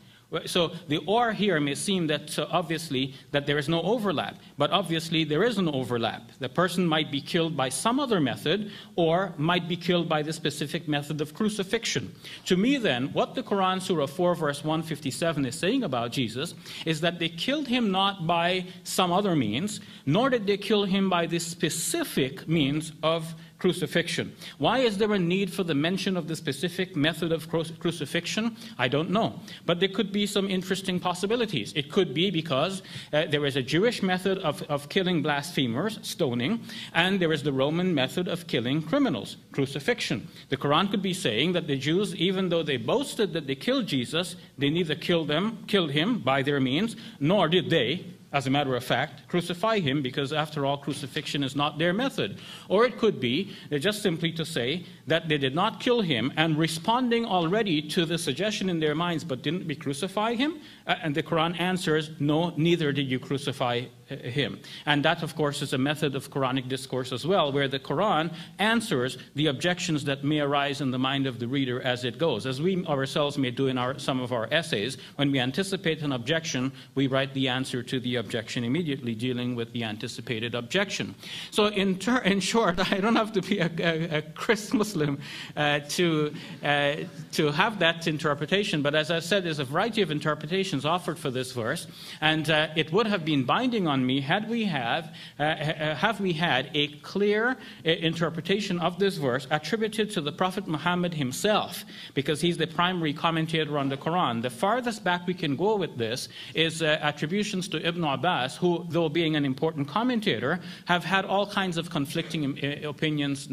So 0.45 0.73
the 0.89 0.97
or 1.05 1.32
here 1.32 1.57
may 1.61 1.75
seem 1.75 2.07
that 2.07 2.38
uh, 2.38 2.47
obviously 2.51 3.13
that 3.32 3.45
there 3.45 3.57
is 3.57 3.69
no 3.69 3.82
overlap, 3.82 4.36
but 4.57 4.71
obviously 4.71 5.23
there 5.23 5.43
is 5.43 5.57
an 5.57 5.69
overlap. 5.69 6.32
The 6.39 6.49
person 6.49 6.86
might 6.86 7.11
be 7.11 7.21
killed 7.21 7.55
by 7.55 7.69
some 7.69 7.97
other 7.97 8.19
method 8.19 8.71
or 8.97 9.34
might 9.38 9.69
be 9.69 9.78
killed 9.78 10.09
by 10.09 10.21
the 10.23 10.34
specific 10.34 10.86
method 10.86 11.21
of 11.21 11.34
crucifixion. 11.34 12.13
To 12.47 12.57
me 12.57 12.75
then, 12.75 13.13
what 13.13 13.36
the 13.36 13.43
Quran 13.43 13.82
Surah 13.82 14.05
4 14.05 14.36
verse 14.36 14.65
157 14.65 15.45
is 15.45 15.57
saying 15.57 15.84
about 15.84 16.11
Jesus 16.11 16.53
is 16.86 16.99
that 16.99 17.19
they 17.19 17.30
killed 17.30 17.69
him 17.69 17.89
not 17.89 18.28
by 18.28 18.65
some 18.84 19.13
other 19.13 19.34
means, 19.34 19.80
nor 20.05 20.30
did 20.30 20.45
they 20.45 20.57
kill 20.57 20.84
him 20.84 21.09
by 21.09 21.25
the 21.25 21.39
specific 21.39 22.49
means 22.49 22.91
of 23.01 23.34
crucifixion. 23.60 24.36
Why 24.58 24.80
is 24.80 24.97
there 24.97 25.14
a 25.14 25.20
need 25.20 25.51
for 25.51 25.64
the 25.64 25.74
mention 25.74 26.16
of 26.16 26.28
the 26.28 26.36
specific 26.36 26.95
method 26.95 27.32
of 27.32 27.49
crucifixion? 27.49 28.55
I 28.78 28.88
don't 28.88 29.10
know. 29.10 29.39
But 29.66 29.80
there 29.80 29.89
could 29.89 30.12
be 30.12 30.28
some 30.28 30.49
interesting 30.49 30.99
possibilities. 30.99 31.74
It 31.76 31.91
could 31.91 32.14
be 32.14 32.30
because 32.30 32.84
uh, 33.12 33.26
there 33.26 33.45
is 33.45 33.55
a 33.55 33.62
Jewish 33.62 34.03
method 34.03 34.38
of, 34.39 34.62
of 34.64 34.89
killing 34.89 35.22
blasphemers, 35.22 35.99
stoning, 36.03 36.62
and 36.93 37.20
there 37.20 37.34
is 37.34 37.43
the 37.43 37.53
Roman 37.53 37.93
method 37.93 38.28
of 38.28 38.47
killing 38.47 38.82
criminals, 38.82 39.38
crucifixion. 39.51 40.28
The 40.49 40.58
Quran 40.58 40.91
could 40.91 41.01
be 41.01 41.14
saying 41.14 41.53
that 41.53 41.68
the 41.68 41.78
Jews, 41.78 42.16
even 42.16 42.49
though 42.49 42.64
they 42.64 42.78
boasted 42.78 43.34
that 43.34 43.47
they 43.47 43.55
killed 43.55 43.88
Jesus, 43.88 44.36
they 44.58 44.70
neither 44.70 44.95
killed 44.95 45.28
them, 45.28 45.64
killed 45.68 45.91
him 45.91 46.20
by 46.20 46.41
their 46.41 46.60
means, 46.60 46.95
nor 47.20 47.47
did 47.47 47.70
they 47.70 48.05
as 48.34 48.45
a 48.45 48.49
matter 48.49 48.75
of 48.75 48.84
fact, 48.84 49.28
crucify 49.28 49.80
him 49.80 50.01
because, 50.01 50.34
after 50.34 50.65
all, 50.65 50.78
crucifixion 50.78 51.43
is 51.43 51.55
not 51.55 51.78
their 51.78 51.93
method. 51.93 52.39
Or 52.67 52.86
it 52.86 52.97
could 52.97 53.19
be 53.19 53.55
just 53.71 54.01
simply 54.01 54.32
to 54.34 54.43
say 54.43 54.86
that 55.08 55.30
they 55.30 55.38
did 55.38 55.55
not 55.55 55.80
kill 55.80 56.01
him 56.01 56.32
and 56.38 56.58
responding 56.58 57.26
already 57.26 57.82
to 57.82 58.05
the 58.05 58.18
suggestion 58.18 58.70
in 58.70 58.80
their 58.80 58.93
minds, 58.93 59.24
but 59.24 59.41
didn't 59.41 59.66
we 59.66 59.76
crucify 59.76 60.36
him? 60.36 60.60
Uh, 60.86 60.95
and 61.01 61.16
the 61.16 61.24
Quran 61.24 61.60
answers, 61.60 62.12
no, 62.20 62.53
neither 62.58 62.91
did 62.91 63.10
you 63.10 63.18
crucify 63.18 63.86
uh, 64.10 64.16
him. 64.16 64.60
And 64.86 65.03
that, 65.03 65.24
of 65.24 65.36
course, 65.36 65.62
is 65.62 65.74
a 65.74 65.78
method 65.78 66.16
of 66.16 66.30
Quranic 66.30 66.68
discourse 66.70 67.12
as 67.12 67.26
well, 67.26 67.51
where 67.51 67.68
the 67.68 67.80
Quran 67.80 68.34
answers 68.60 69.18
the 69.36 69.47
objections 69.47 70.03
that 70.05 70.24
may 70.24 70.39
arise 70.39 70.82
in 70.82 70.91
the 70.91 70.99
mind 70.99 71.28
of 71.28 71.39
the 71.39 71.47
reader 71.47 71.82
as 71.82 72.03
it 72.03 72.18
goes. 72.18 72.45
As 72.45 72.62
we 72.62 72.86
ourselves 72.86 73.38
may 73.38 73.51
do 73.51 73.68
in 73.68 73.78
our, 73.78 73.97
some 73.99 74.20
of 74.20 74.32
our 74.32 74.47
essays, 74.51 74.97
when 75.16 75.32
we 75.32 75.39
anticipate 75.39 76.01
an 76.01 76.12
objection, 76.12 76.72
we 76.95 77.08
write 77.08 77.34
the 77.34 77.47
answer 77.47 77.84
to 77.84 77.99
the 77.99 78.16
objection 78.16 78.64
immediately, 78.64 79.16
dealing 79.16 79.55
with 79.55 79.72
the 79.74 79.84
anticipated 79.84 80.55
objection. 80.55 81.16
So, 81.51 81.68
in, 81.68 81.97
ter- 81.97 82.20
in 82.20 82.39
short, 82.39 82.80
I 82.91 82.99
don't 82.99 83.16
have 83.16 83.32
to 83.34 83.41
be 83.41 83.60
a, 83.60 83.70
a, 83.80 84.18
a 84.18 84.22
Christ 84.22 84.74
Muslim 84.97 85.19
uh, 85.55 85.79
to, 85.89 86.33
uh, 86.63 86.95
to 87.33 87.51
have 87.51 87.79
that 87.79 88.07
interpretation, 88.07 88.81
but 88.81 88.95
as 88.95 89.11
I 89.11 89.19
said, 89.19 89.43
there's 89.43 89.59
a 89.59 89.63
variety 89.63 90.01
of 90.01 90.11
interpretations 90.11 90.85
offered 90.85 91.19
for 91.19 91.29
this 91.29 91.51
verse, 91.51 91.87
and 92.21 92.49
uh, 92.49 92.69
it 92.75 92.91
would 92.91 93.07
have 93.07 93.23
been 93.23 93.43
binding 93.43 93.87
on 93.87 94.05
me 94.05 94.21
had 94.21 94.49
we 94.49 94.65
have, 94.65 95.13
uh, 95.39 95.43
uh, 95.43 95.95
have 95.95 96.19
we 96.19 96.33
had 96.33 96.69
a 96.73 96.87
clear 97.01 97.51
uh, 97.51 97.55
interpretation 97.83 98.79
of 98.79 98.97
this 98.99 99.17
verse 99.17 99.47
attributed 99.51 100.09
to 100.11 100.21
the 100.21 100.31
Prophet 100.31 100.67
Muhammad 100.67 101.13
himself, 101.13 101.85
because 102.13 102.41
he's 102.41 102.57
the 102.57 102.67
primary 102.67 103.13
commentator 103.13 103.77
on 103.77 103.89
the 103.89 103.97
Quran. 103.97 104.41
The 104.41 104.49
farthest 104.49 105.03
back 105.03 105.27
we 105.27 105.33
can 105.33 105.55
go 105.55 105.75
with 105.75 105.97
this 105.97 106.29
is 106.53 106.81
attributions 106.81 107.67
to 107.69 107.87
Ibn 107.87 108.03
Abbas, 108.03 108.57
who, 108.57 108.85
though 108.89 109.09
being 109.09 109.35
an 109.35 109.45
important 109.45 109.87
commentator, 109.87 110.59
have 110.85 111.03
had 111.03 111.25
all 111.25 111.45
kinds 111.45 111.77
of 111.77 111.89
conflicting 111.89 112.41
opinions 112.83 113.47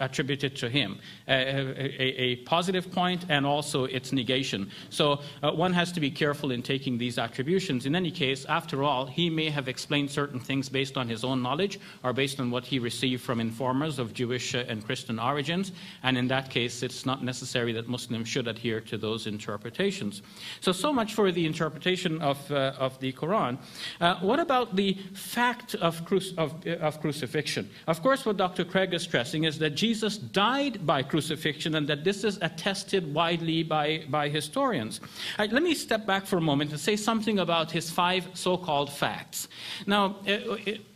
attributed 0.00 0.56
to 0.56 0.68
him. 0.68 0.85
A, 1.28 2.22
a, 2.22 2.36
positive 2.36 2.90
point 2.90 3.24
and 3.28 3.44
also 3.44 3.84
its 3.84 4.12
negation. 4.12 4.70
So 4.90 5.20
one 5.42 5.72
has 5.72 5.92
to 5.92 6.00
be 6.00 6.10
careful 6.10 6.50
in 6.50 6.62
taking 6.62 6.98
these 6.98 7.18
attributions. 7.18 7.86
In 7.86 7.94
any 7.96 8.10
case, 8.10 8.44
after 8.44 8.82
all, 8.82 9.06
he 9.06 9.30
may 9.30 9.50
have 9.50 9.68
explained 9.68 10.10
certain 10.10 10.40
things 10.40 10.68
based 10.68 10.96
on 10.96 11.08
his 11.08 11.24
own 11.24 11.42
knowledge 11.42 11.80
or 12.02 12.12
based 12.12 12.40
on 12.40 12.50
what 12.50 12.64
he 12.64 12.78
received 12.78 13.22
from 13.22 13.40
informers 13.40 13.98
of 13.98 14.14
Jewish 14.14 14.54
uh, 14.54 14.64
and 14.68 14.84
Christian 14.84 15.18
origins. 15.18 15.72
And 16.02 16.16
in 16.16 16.28
that 16.28 16.50
case, 16.50 16.82
it's 16.82 17.06
not 17.06 17.22
necessary 17.22 17.72
that 17.72 17.88
Muslims 17.88 18.28
should 18.28 18.48
adhere 18.48 18.80
to 18.82 18.96
those 18.98 19.26
interpretations. 19.26 20.22
So, 20.60 20.72
so 20.72 20.92
much 20.92 21.14
for 21.14 21.32
the 21.32 21.46
interpretation 21.46 22.20
of, 22.22 22.50
uh, 22.50 22.72
of 22.78 22.98
the 23.00 23.12
Quran. 23.12 23.58
Uh, 24.00 24.16
what 24.20 24.40
about 24.40 24.76
the 24.76 24.94
fact 25.14 25.74
of, 25.76 26.04
cru- 26.04 26.20
of, 26.38 26.54
uh, 26.66 26.70
of 26.76 27.00
crucifixion? 27.00 27.70
Of 27.86 28.02
course, 28.02 28.24
what 28.26 28.36
Dr. 28.36 28.64
Craig 28.64 28.94
is 28.94 29.02
stressing 29.02 29.44
is 29.44 29.58
that 29.58 29.70
Jesus 29.70 30.18
died 30.18 30.75
by 30.84 31.02
crucifixion 31.02 31.76
and 31.76 31.86
that 31.86 32.04
this 32.04 32.24
is 32.24 32.38
attested 32.42 33.14
widely 33.14 33.62
by, 33.62 34.04
by 34.08 34.28
historians. 34.28 35.00
Right, 35.38 35.52
let 35.52 35.62
me 35.62 35.74
step 35.74 36.06
back 36.06 36.26
for 36.26 36.38
a 36.38 36.40
moment 36.40 36.72
and 36.72 36.80
say 36.80 36.96
something 36.96 37.38
about 37.38 37.70
his 37.70 37.90
five 37.90 38.28
so 38.34 38.56
called 38.56 38.92
facts. 38.92 39.48
Now, 39.86 40.16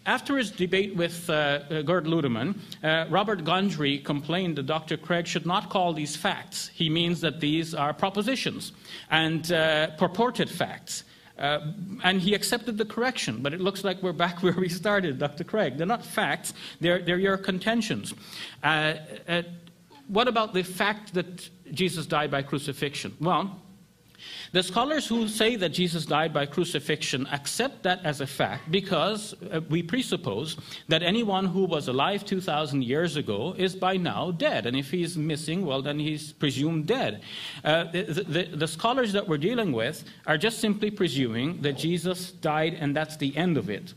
after 0.07 0.37
his 0.37 0.51
debate 0.51 0.97
with 0.97 1.31
uh, 1.31 1.33
uh, 1.33 1.83
Gerd 1.83 2.07
Ludemann, 2.07 2.59
uh, 2.83 3.07
Robert 3.09 3.45
Gundry 3.45 3.99
complained 3.99 4.57
that 4.57 4.67
Dr. 4.67 4.97
Craig 4.97 5.27
should 5.27 5.47
not 5.47 5.71
call 5.71 5.93
these 5.93 6.17
facts. 6.17 6.69
He 6.75 6.89
means 6.89 7.21
that 7.21 7.41
these 7.41 7.75
are 7.75 7.93
propositions 7.93 8.73
and 9.11 9.53
uh, 9.53 9.91
purported 9.99 10.51
facts. 10.51 11.05
Uh, 11.41 11.73
and 12.05 12.21
he 12.21 12.35
accepted 12.35 12.77
the 12.77 12.85
correction, 12.85 13.43
but 13.43 13.55
it 13.55 13.61
looks 13.61 13.83
like 13.83 14.03
we're 14.03 14.13
back 14.13 14.43
where 14.43 14.53
we 14.53 14.69
started, 14.69 15.19
Dr. 15.19 15.45
Craig. 15.45 15.79
They're 15.79 15.87
not 15.87 16.05
facts, 16.05 16.53
they're, 16.81 17.01
they're 17.01 17.19
your 17.19 17.39
contentions. 17.39 18.13
Uh, 18.63 18.95
what 20.11 20.27
about 20.29 20.55
the 20.55 20.63
fact 20.63 21.15
that 21.15 21.49
Jesus 21.73 22.07
died 22.07 22.31
by 22.31 22.43
crucifixion? 22.43 23.17
Well, 23.21 23.63
the 24.53 24.63
scholars 24.63 25.07
who 25.07 25.29
say 25.29 25.57
that 25.57 25.71
Jesus 25.71 26.05
died 26.05 26.33
by 26.35 26.45
crucifixion 26.45 27.27
accept 27.29 27.85
that 27.85 28.05
as 28.05 28.21
a 28.21 28.27
fact 28.27 28.71
because 28.71 29.35
uh, 29.53 29.61
we 29.71 29.83
presuppose 29.83 30.57
that 30.89 31.03
anyone 31.03 31.47
who 31.47 31.65
was 31.65 31.89
alive 31.89 32.25
2,000 32.25 32.83
years 32.83 33.17
ago 33.17 33.55
is 33.57 33.77
by 33.77 33.97
now 33.97 34.33
dead. 34.33 34.67
And 34.67 34.77
if 34.77 34.91
he's 34.91 35.17
missing, 35.17 35.65
well, 35.65 35.81
then 35.81 35.99
he's 35.99 36.33
presumed 36.33 36.87
dead. 36.87 37.23
Uh, 37.65 37.85
the, 37.85 38.25
the, 38.29 38.57
the 38.57 38.69
scholars 38.69 39.13
that 39.13 39.27
we're 39.27 39.39
dealing 39.39 39.73
with 39.73 40.05
are 40.27 40.37
just 40.37 40.59
simply 40.59 40.91
presuming 40.91 41.63
that 41.63 41.79
Jesus 41.79 42.33
died 42.33 42.75
and 42.75 42.95
that's 42.95 43.17
the 43.17 43.35
end 43.37 43.57
of 43.57 43.71
it 43.71 43.95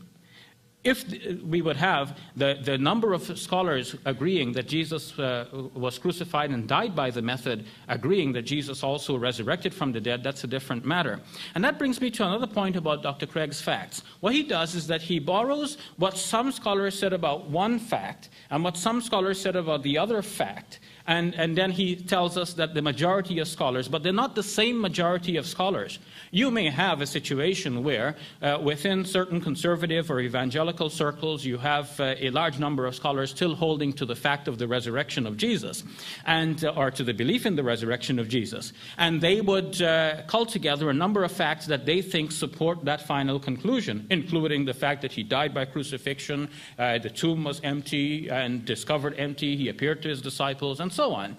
if 0.84 1.04
we 1.42 1.62
would 1.62 1.76
have 1.76 2.18
the, 2.36 2.58
the 2.62 2.76
number 2.76 3.14
of 3.14 3.38
scholars 3.38 3.96
agreeing 4.04 4.52
that 4.52 4.68
Jesus 4.68 5.18
uh, 5.18 5.46
was 5.74 5.98
crucified 5.98 6.50
and 6.50 6.68
died 6.68 6.94
by 6.94 7.10
the 7.10 7.22
method, 7.22 7.64
agreeing 7.88 8.32
that 8.34 8.42
Jesus 8.42 8.82
also 8.82 9.16
resurrected 9.16 9.72
from 9.72 9.92
the 9.92 10.00
dead, 10.00 10.22
that's 10.22 10.44
a 10.44 10.46
different 10.46 10.84
matter. 10.84 11.20
And 11.54 11.64
that 11.64 11.78
brings 11.78 12.00
me 12.00 12.10
to 12.12 12.26
another 12.26 12.46
point 12.46 12.76
about 12.76 13.02
Dr. 13.02 13.26
Craig's 13.26 13.62
facts. 13.62 14.02
What 14.20 14.34
he 14.34 14.42
does 14.42 14.74
is 14.74 14.86
that 14.88 15.00
he 15.00 15.18
borrows 15.18 15.78
what 15.96 16.18
some 16.18 16.52
scholars 16.52 16.98
said 16.98 17.14
about 17.14 17.48
one 17.48 17.78
fact 17.78 18.28
and 18.50 18.62
what 18.62 18.76
some 18.76 19.00
scholars 19.00 19.40
said 19.40 19.56
about 19.56 19.82
the 19.82 19.96
other 19.96 20.20
fact, 20.20 20.80
and, 21.06 21.34
and 21.34 21.56
then 21.56 21.70
he 21.70 21.96
tells 21.96 22.38
us 22.38 22.54
that 22.54 22.72
the 22.72 22.80
majority 22.80 23.38
of 23.38 23.46
scholars, 23.48 23.88
but 23.88 24.02
they're 24.02 24.12
not 24.12 24.34
the 24.34 24.42
same 24.42 24.80
majority 24.80 25.36
of 25.36 25.46
scholars. 25.46 25.98
You 26.30 26.50
may 26.50 26.70
have 26.70 27.02
a 27.02 27.06
situation 27.06 27.84
where, 27.84 28.16
uh, 28.40 28.58
within 28.62 29.04
certain 29.04 29.40
conservative 29.40 30.10
or 30.10 30.20
evangelical 30.20 30.88
circles, 30.88 31.44
you 31.44 31.58
have 31.58 32.00
uh, 32.00 32.14
a 32.18 32.30
large 32.30 32.58
number 32.58 32.86
of 32.86 32.94
scholars 32.94 33.30
still 33.30 33.54
holding 33.54 33.92
to 33.94 34.06
the 34.06 34.16
fact 34.16 34.48
of 34.48 34.56
the 34.56 34.66
resurrection 34.66 35.26
of 35.26 35.36
Jesus, 35.36 35.84
and, 36.24 36.64
uh, 36.64 36.72
or 36.74 36.90
to 36.90 37.04
the 37.04 37.12
belief 37.12 37.44
in 37.44 37.54
the 37.54 37.62
resurrection 37.62 38.18
of 38.18 38.28
Jesus. 38.28 38.72
And 38.96 39.20
they 39.20 39.42
would 39.42 39.82
uh, 39.82 40.22
cull 40.26 40.46
together 40.46 40.88
a 40.88 40.94
number 40.94 41.22
of 41.22 41.32
facts 41.32 41.66
that 41.66 41.84
they 41.84 42.00
think 42.00 42.32
support 42.32 42.84
that 42.86 43.02
final 43.02 43.38
conclusion, 43.38 44.06
including 44.10 44.64
the 44.64 44.74
fact 44.74 45.02
that 45.02 45.12
he 45.12 45.22
died 45.22 45.52
by 45.52 45.66
crucifixion, 45.66 46.48
uh, 46.78 46.98
the 46.98 47.10
tomb 47.10 47.44
was 47.44 47.60
empty 47.62 48.30
and 48.30 48.64
discovered 48.64 49.14
empty, 49.18 49.56
he 49.56 49.68
appeared 49.68 50.00
to 50.02 50.08
his 50.08 50.22
disciples, 50.22 50.80
and 50.80 50.93
so 50.94 51.12
on. 51.12 51.36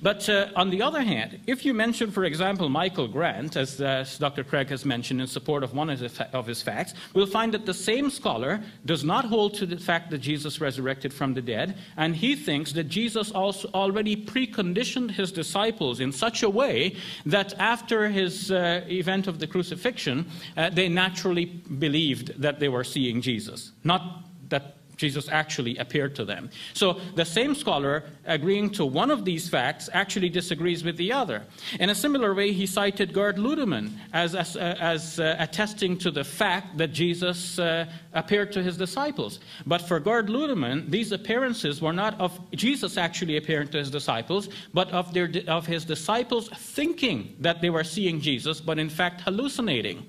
But 0.00 0.28
uh, 0.28 0.48
on 0.56 0.70
the 0.70 0.82
other 0.82 1.02
hand, 1.02 1.40
if 1.46 1.64
you 1.64 1.74
mention, 1.74 2.10
for 2.10 2.24
example, 2.24 2.68
Michael 2.68 3.08
Grant, 3.08 3.56
as, 3.56 3.80
uh, 3.80 4.04
Dr. 4.18 4.44
Craig 4.44 4.68
has 4.68 4.84
mentioned 4.84 5.20
in 5.20 5.26
support 5.26 5.62
of 5.64 5.74
one 5.74 5.90
of 5.90 6.00
his, 6.00 6.18
of 6.32 6.46
his 6.46 6.62
facts, 6.62 6.94
we'll 7.14 7.26
find 7.26 7.52
that 7.54 7.66
the 7.66 7.74
same 7.74 8.10
scholar 8.10 8.62
does 8.86 9.04
not 9.04 9.24
hold 9.24 9.54
to 9.54 9.66
the 9.66 9.76
fact 9.76 10.10
that 10.10 10.18
Jesus 10.18 10.60
resurrected 10.60 11.12
from 11.12 11.34
the 11.34 11.42
dead, 11.42 11.76
and 11.96 12.14
he 12.14 12.36
thinks 12.36 12.72
that 12.72 12.84
Jesus 12.84 13.30
also 13.30 13.68
already 13.74 14.16
preconditioned 14.16 15.10
his 15.10 15.32
disciples 15.32 16.00
in 16.00 16.12
such 16.12 16.42
a 16.42 16.50
way 16.50 16.96
that 17.26 17.54
after 17.58 18.08
his 18.08 18.50
uh, 18.50 18.84
event 18.88 19.26
of 19.26 19.38
the 19.38 19.46
crucifixion, 19.46 20.26
uh, 20.56 20.70
they 20.70 20.88
naturally 20.88 21.46
believed 21.46 22.40
that 22.40 22.60
they 22.60 22.68
were 22.68 22.84
seeing 22.84 23.20
Jesus, 23.20 23.72
not 23.84 24.24
that 24.48 24.76
Jesus 25.02 25.28
actually 25.28 25.76
appeared 25.78 26.14
to 26.14 26.24
them. 26.24 26.48
So 26.74 27.00
the 27.16 27.24
same 27.24 27.56
scholar 27.56 28.04
agreeing 28.24 28.70
to 28.78 28.84
one 29.02 29.10
of 29.10 29.24
these 29.24 29.48
facts 29.48 29.90
actually 29.92 30.28
disagrees 30.28 30.84
with 30.84 30.96
the 30.96 31.10
other. 31.12 31.42
In 31.80 31.90
a 31.90 31.94
similar 32.04 32.30
way, 32.34 32.52
he 32.52 32.66
cited 32.66 33.12
Gerd 33.12 33.36
Ludemann 33.36 33.90
as, 34.12 34.36
as, 34.36 34.56
uh, 34.56 34.76
as 34.94 35.18
uh, 35.18 35.34
attesting 35.46 35.98
to 36.04 36.12
the 36.12 36.22
fact 36.22 36.78
that 36.78 36.92
Jesus 36.92 37.58
uh, 37.58 37.86
appeared 38.12 38.52
to 38.52 38.62
his 38.62 38.76
disciples. 38.76 39.40
But 39.66 39.82
for 39.88 39.98
Gerd 39.98 40.28
Ludemann, 40.28 40.88
these 40.88 41.10
appearances 41.10 41.82
were 41.82 41.92
not 41.92 42.12
of 42.20 42.32
Jesus 42.52 42.96
actually 42.96 43.36
appearing 43.38 43.68
to 43.74 43.78
his 43.78 43.90
disciples, 43.90 44.48
but 44.72 44.88
of, 44.92 45.12
their, 45.12 45.28
of 45.48 45.66
his 45.66 45.84
disciples 45.84 46.48
thinking 46.78 47.34
that 47.40 47.60
they 47.60 47.70
were 47.70 47.84
seeing 47.84 48.20
Jesus, 48.20 48.60
but 48.60 48.78
in 48.78 48.88
fact 48.88 49.22
hallucinating. 49.22 50.06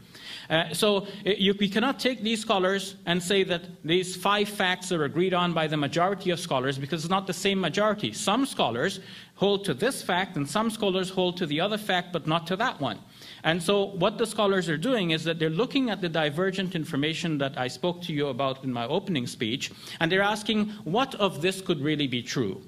Uh, 0.50 0.74
so 0.74 1.08
you, 1.26 1.54
we 1.60 1.70
cannot 1.70 2.00
take 2.00 2.22
these 2.22 2.42
scholars 2.42 2.96
and 3.06 3.22
say 3.22 3.44
that 3.44 3.64
these 3.84 4.16
five 4.16 4.50
facts 4.50 4.92
are 4.92 5.06
agreed 5.06 5.34
on 5.34 5.54
by 5.54 5.68
the 5.68 5.78
majority 5.78 6.32
of 6.32 6.40
scholars 6.40 6.78
because 6.78 7.04
it's 7.04 7.10
not 7.10 7.28
the 7.28 7.34
same 7.34 7.60
majority. 7.60 8.12
Some 8.12 8.46
scholars 8.46 9.00
hold 9.36 9.66
to 9.66 9.74
this 9.74 10.02
fact 10.02 10.36
and 10.36 10.48
some 10.50 10.70
scholars 10.70 11.10
hold 11.10 11.38
to 11.38 11.46
the 11.46 11.60
other 11.60 11.78
fact 11.78 12.14
but 12.14 12.28
not 12.28 12.46
to 12.48 12.56
that 12.58 12.80
one. 12.80 13.00
And 13.44 13.62
so 13.62 13.86
what 13.86 14.18
the 14.18 14.26
scholars 14.26 14.70
are 14.70 14.78
doing 14.78 15.12
is 15.12 15.24
that 15.24 15.40
they're 15.40 15.50
looking 15.50 15.90
at 15.90 16.02
the 16.02 16.10
divergent 16.10 16.76
information 16.76 17.38
that 17.40 17.58
I 17.58 17.68
spoke 17.68 18.02
to 18.04 18.14
you 18.14 18.28
about 18.28 18.64
in 18.64 18.72
my 18.72 18.88
opening 18.88 19.28
speech 19.28 19.72
and 20.00 20.12
they're 20.12 20.22
asking 20.22 20.70
what 20.84 21.16
of 21.16 21.42
this 21.42 21.62
could 21.62 21.82
really 21.82 22.08
be 22.08 22.22
true? 22.22 22.62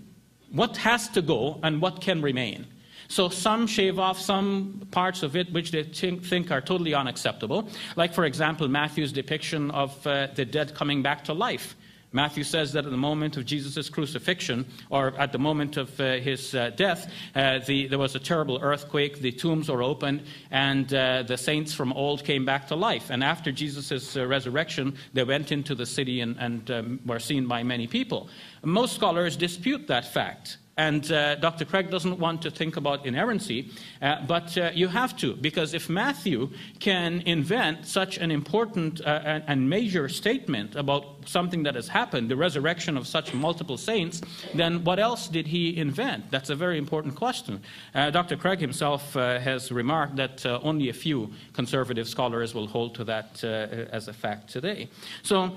What 0.51 0.77
has 0.77 1.09
to 1.09 1.21
go 1.21 1.59
and 1.63 1.81
what 1.81 2.01
can 2.01 2.21
remain? 2.21 2.67
So 3.07 3.29
some 3.29 3.67
shave 3.67 3.99
off 3.99 4.19
some 4.19 4.87
parts 4.91 5.23
of 5.23 5.35
it 5.35 5.51
which 5.53 5.71
they 5.71 5.83
think 5.83 6.51
are 6.51 6.61
totally 6.61 6.93
unacceptable. 6.93 7.69
Like, 7.95 8.13
for 8.13 8.25
example, 8.25 8.67
Matthew's 8.67 9.11
depiction 9.11 9.71
of 9.71 10.05
uh, 10.05 10.27
the 10.35 10.45
dead 10.45 10.75
coming 10.75 11.01
back 11.01 11.23
to 11.25 11.33
life. 11.33 11.75
Matthew 12.15 12.45
says 12.45 12.71
that 12.71 12.85
at 12.85 12.91
the 12.91 12.97
moment 12.97 13.35
of 13.35 13.45
Jesus' 13.45 13.89
crucifixion, 13.89 14.65
or 14.89 15.13
at 15.19 15.33
the 15.33 15.37
moment 15.37 15.75
of 15.75 15.99
uh, 15.99 16.13
his 16.13 16.55
uh, 16.55 16.69
death, 16.69 17.11
uh, 17.35 17.59
the, 17.59 17.87
there 17.87 17.99
was 17.99 18.15
a 18.15 18.19
terrible 18.19 18.57
earthquake, 18.61 19.19
the 19.19 19.33
tombs 19.33 19.69
were 19.69 19.83
opened, 19.83 20.23
and 20.49 20.93
uh, 20.93 21.23
the 21.23 21.35
saints 21.35 21.73
from 21.73 21.91
old 21.91 22.23
came 22.23 22.45
back 22.45 22.67
to 22.67 22.75
life. 22.75 23.09
And 23.09 23.21
after 23.21 23.51
Jesus' 23.51 24.15
uh, 24.15 24.25
resurrection, 24.25 24.95
they 25.11 25.25
went 25.25 25.51
into 25.51 25.75
the 25.75 25.85
city 25.85 26.21
and, 26.21 26.37
and 26.39 26.71
um, 26.71 26.99
were 27.05 27.19
seen 27.19 27.47
by 27.47 27.63
many 27.63 27.85
people. 27.85 28.29
Most 28.63 28.95
scholars 28.95 29.35
dispute 29.35 29.87
that 29.87 30.05
fact. 30.05 30.57
And 30.77 31.09
uh, 31.09 31.35
Dr. 31.35 31.63
Craig 31.63 31.89
doesn't 31.89 32.19
want 32.19 32.41
to 32.41 32.51
think 32.51 32.75
about 32.75 33.05
inerrancy, 33.05 33.71
uh, 34.01 34.25
but 34.27 34.57
uh, 34.57 34.71
you 34.73 34.89
have 34.89 35.15
to, 35.17 35.33
because 35.35 35.73
if 35.73 35.89
Matthew 35.89 36.49
can 36.79 37.21
invent 37.21 37.85
such 37.85 38.17
an 38.17 38.29
important 38.29 38.99
uh, 38.99 39.39
and 39.47 39.69
major 39.69 40.09
statement 40.09 40.75
about 40.75 41.05
something 41.25 41.63
that 41.63 41.75
has 41.75 41.87
happened, 41.87 42.29
the 42.29 42.35
resurrection 42.35 42.97
of 42.97 43.07
such 43.07 43.33
multiple 43.33 43.77
saints, 43.77 44.21
then 44.53 44.83
what 44.83 44.99
else 44.99 45.29
did 45.29 45.47
he 45.47 45.77
invent? 45.77 46.29
That's 46.29 46.49
a 46.49 46.55
very 46.55 46.77
important 46.77 47.15
question. 47.15 47.61
Uh, 47.93 48.09
Dr. 48.09 48.35
Craig 48.35 48.59
himself 48.59 49.15
uh, 49.15 49.39
has 49.39 49.71
remarked 49.71 50.17
that 50.17 50.45
only 50.45 50.89
a 50.89 50.93
few 50.93 51.31
conservative 51.53 52.07
scholars 52.07 52.53
will 52.53 52.67
hold 52.67 52.95
to 52.95 53.05
that 53.05 53.43
as 53.43 54.09
a 54.09 54.13
fact 54.13 54.49
today. 54.49 54.89
So, 55.23 55.55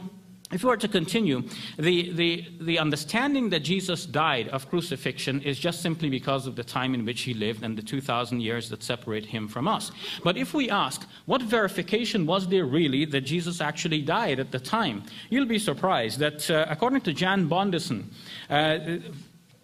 if 0.50 0.62
we 0.62 0.68
were 0.68 0.76
to 0.78 0.88
continue, 0.88 1.42
the, 1.78 2.12
the, 2.12 2.46
the 2.60 2.78
understanding 2.78 3.50
that 3.50 3.60
Jesus 3.60 4.06
died 4.06 4.48
of 4.48 4.68
crucifixion 4.70 5.42
is 5.42 5.58
just 5.58 5.82
simply 5.82 6.08
because 6.08 6.46
of 6.46 6.56
the 6.56 6.64
time 6.64 6.94
in 6.94 7.04
which 7.04 7.22
he 7.22 7.34
lived 7.34 7.62
and 7.62 7.76
the 7.76 7.82
2,000 7.82 8.40
years 8.40 8.70
that 8.70 8.82
separate 8.82 9.26
him 9.26 9.46
from 9.46 9.68
us. 9.68 9.90
But 10.24 10.38
if 10.38 10.54
we 10.54 10.70
ask, 10.70 11.06
what 11.26 11.42
verification 11.42 12.24
was 12.24 12.48
there 12.48 12.64
really 12.64 13.04
that 13.06 13.22
Jesus 13.22 13.60
actually 13.60 14.00
died 14.00 14.40
at 14.40 14.50
the 14.50 14.58
time? 14.60 15.02
You'll 15.28 15.44
be 15.44 15.58
surprised 15.58 16.18
that, 16.20 16.50
uh, 16.50 16.64
according 16.68 17.02
to 17.02 17.12
Jan 17.12 17.48
Bondeson, 17.48 18.04
uh, 18.48 18.78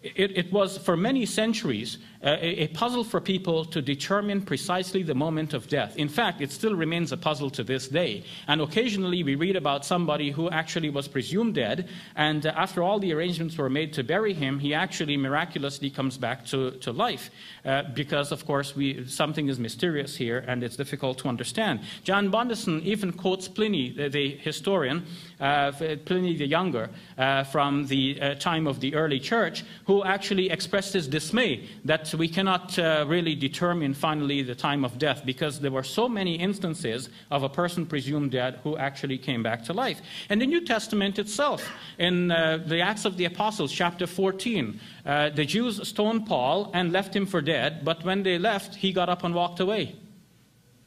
it, 0.03 0.37
it, 0.37 0.53
was 0.53 0.77
for 0.77 0.95
many 0.95 1.25
centuries 1.25 1.97
a, 2.21 2.63
a, 2.63 2.67
puzzle 2.67 3.03
for 3.03 3.21
people 3.21 3.65
to 3.65 3.81
determine 3.81 4.41
precisely 4.41 5.03
the 5.03 5.15
moment 5.15 5.53
of 5.53 5.67
death. 5.67 5.95
In 5.97 6.09
fact, 6.09 6.41
it 6.41 6.51
still 6.51 6.75
remains 6.75 7.11
a 7.11 7.17
puzzle 7.17 7.49
to 7.51 7.63
this 7.63 7.87
day. 7.87 8.23
And 8.47 8.61
occasionally 8.61 9.23
we 9.23 9.35
read 9.35 9.55
about 9.55 9.85
somebody 9.85 10.31
who 10.31 10.49
actually 10.49 10.89
was 10.89 11.07
presumed 11.07 11.55
dead, 11.55 11.89
and 12.15 12.45
uh, 12.45 12.53
after 12.55 12.83
all 12.83 12.99
the 12.99 13.13
arrangements 13.13 13.57
were 13.57 13.69
made 13.69 13.93
to 13.93 14.03
bury 14.03 14.33
him, 14.33 14.59
he 14.59 14.73
actually 14.73 15.17
miraculously 15.17 15.89
comes 15.89 16.17
back 16.17 16.45
to, 16.47 16.71
to 16.71 16.91
life. 16.91 17.29
Uh, 17.65 17.83
because, 17.93 18.31
of 18.31 18.45
course, 18.45 18.75
we, 18.75 19.05
something 19.07 19.47
is 19.47 19.59
mysterious 19.59 20.15
here 20.15 20.43
and 20.47 20.63
it's 20.63 20.75
difficult 20.75 21.17
to 21.19 21.27
understand. 21.27 21.79
John 22.03 22.31
Bondeson 22.31 22.81
even 22.83 23.11
quotes 23.11 23.47
Pliny, 23.47 23.91
the, 23.91 24.09
the 24.09 24.29
historian, 24.37 25.05
uh, 25.39 25.71
Pliny 26.05 26.35
the 26.35 26.47
Younger, 26.47 26.89
uh, 27.17 27.43
from 27.43 27.87
the 27.87 28.19
uh, 28.21 28.35
time 28.35 28.67
of 28.67 28.79
the 28.79 28.95
early 28.95 29.19
church, 29.19 29.63
who 29.85 30.03
actually 30.03 30.49
expressed 30.49 30.93
his 30.93 31.07
dismay 31.07 31.67
that 31.85 32.07
we 32.15 32.27
cannot 32.27 32.77
uh, 32.77 33.05
really 33.07 33.35
determine 33.35 33.93
finally 33.93 34.41
the 34.41 34.55
time 34.55 34.85
of 34.85 34.97
death 34.97 35.23
because 35.25 35.59
there 35.59 35.71
were 35.71 35.83
so 35.83 36.07
many 36.07 36.35
instances 36.35 37.09
of 37.31 37.43
a 37.43 37.49
person 37.49 37.85
presumed 37.85 38.31
dead 38.31 38.59
who 38.63 38.77
actually 38.77 39.17
came 39.17 39.43
back 39.43 39.63
to 39.65 39.73
life. 39.73 40.01
And 40.29 40.41
the 40.41 40.47
New 40.47 40.65
Testament 40.65 41.19
itself, 41.19 41.67
in 41.97 42.31
uh, 42.31 42.59
the 42.65 42.81
Acts 42.81 43.05
of 43.05 43.17
the 43.17 43.25
Apostles, 43.25 43.71
chapter 43.71 44.07
14, 44.07 44.79
uh, 45.05 45.29
the 45.29 45.45
Jews 45.45 45.87
stoned 45.87 46.25
Paul 46.25 46.71
and 46.73 46.91
left 46.91 47.15
him 47.15 47.25
for 47.25 47.41
dead, 47.41 47.83
but 47.83 48.03
when 48.03 48.23
they 48.23 48.37
left, 48.37 48.75
he 48.75 48.91
got 48.91 49.09
up 49.09 49.23
and 49.23 49.33
walked 49.33 49.59
away. 49.59 49.95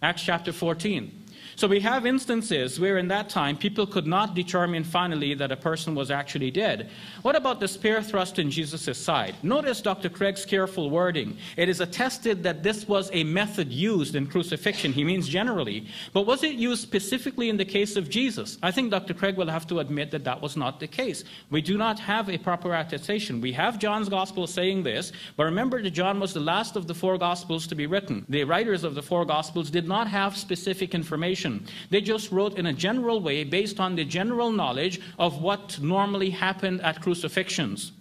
Acts 0.01 0.23
chapter 0.23 0.53
14. 0.53 1.18
So 1.59 1.67
we 1.67 1.81
have 1.81 2.07
instances 2.07 2.79
where 2.79 2.99
in 2.99 3.09
that 3.09 3.29
time 3.29 3.57
people 3.57 3.85
could 3.85 4.07
not 4.07 4.37
determine 4.37 4.85
finally 4.85 5.35
that 5.35 5.51
a 5.51 5.57
person 5.57 5.93
was 5.93 6.09
actually 6.09 6.53
dead. 6.53 6.89
What 7.23 7.35
about 7.35 7.59
the 7.59 7.67
spear 7.67 8.01
thrust 8.01 8.39
in 8.39 8.49
Jesus' 8.49 8.97
side? 8.97 9.35
Notice 9.43 9.81
Dr. 9.81 10.09
Craig's 10.09 10.45
careful 10.45 10.89
wording. 10.89 11.37
It 11.57 11.69
is 11.69 11.81
attested 11.81 12.45
that 12.45 12.63
this 12.63 12.87
was 12.87 13.11
a 13.13 13.25
method 13.25 13.73
used 13.73 14.15
in 14.15 14.29
crucifixion. 14.29 14.93
He 14.93 15.03
means 15.03 15.27
generally. 15.27 15.89
But 16.13 16.27
was 16.27 16.45
it 16.45 16.55
used 16.55 16.81
specifically 16.81 17.49
in 17.49 17.57
the 17.57 17.65
case 17.65 17.97
of 17.97 18.09
Jesus? 18.09 18.57
I 18.63 18.71
think 18.71 18.93
Dr. 18.93 19.13
Craig 19.13 19.37
will 19.37 19.51
have 19.51 19.67
to 19.67 19.81
admit 19.81 20.13
that 20.13 20.23
that 20.23 20.41
was 20.41 20.57
not 20.57 20.79
the 20.79 20.87
case. 20.87 21.25
We 21.51 21.61
do 21.61 21.77
not 21.77 21.99
have 21.99 22.31
a 22.31 22.39
proper 22.39 22.73
attestation. 22.73 23.41
We 23.41 23.51
have 23.55 23.81
John's 23.81 24.09
gospel 24.09 24.47
saying 24.47 24.85
this, 24.85 25.11
but 25.35 25.43
remember 25.43 25.83
that 25.83 25.91
John 25.91 26.21
was 26.21 26.33
the 26.33 26.39
last 26.39 26.77
of 26.77 26.87
the 26.87 26.95
four 26.95 27.19
gospels 27.19 27.67
to 27.67 27.75
be 27.75 27.89
written. 27.89 28.25
The 28.29 28.45
writers 28.45 28.85
of 28.85 28.95
the 28.95 29.03
four 29.03 29.25
gospels 29.25 29.71
did 29.71 29.89
not 29.89 30.07
have 30.07 30.37
specific 30.37 30.95
information 30.95 31.48
they 31.91 32.01
just 32.01 32.33
wrote 32.33 32.59
in 32.59 32.67
a 32.67 32.73
general 32.87 33.21
way 33.21 33.45
based 33.45 33.79
on 33.81 33.97
the 33.97 34.05
general 34.05 34.51
knowledge 34.51 35.01
of 35.19 35.43
what 35.43 35.79
normally 35.81 36.31
happened 36.31 36.81
at 36.83 37.03
crucifixions. 37.03 37.93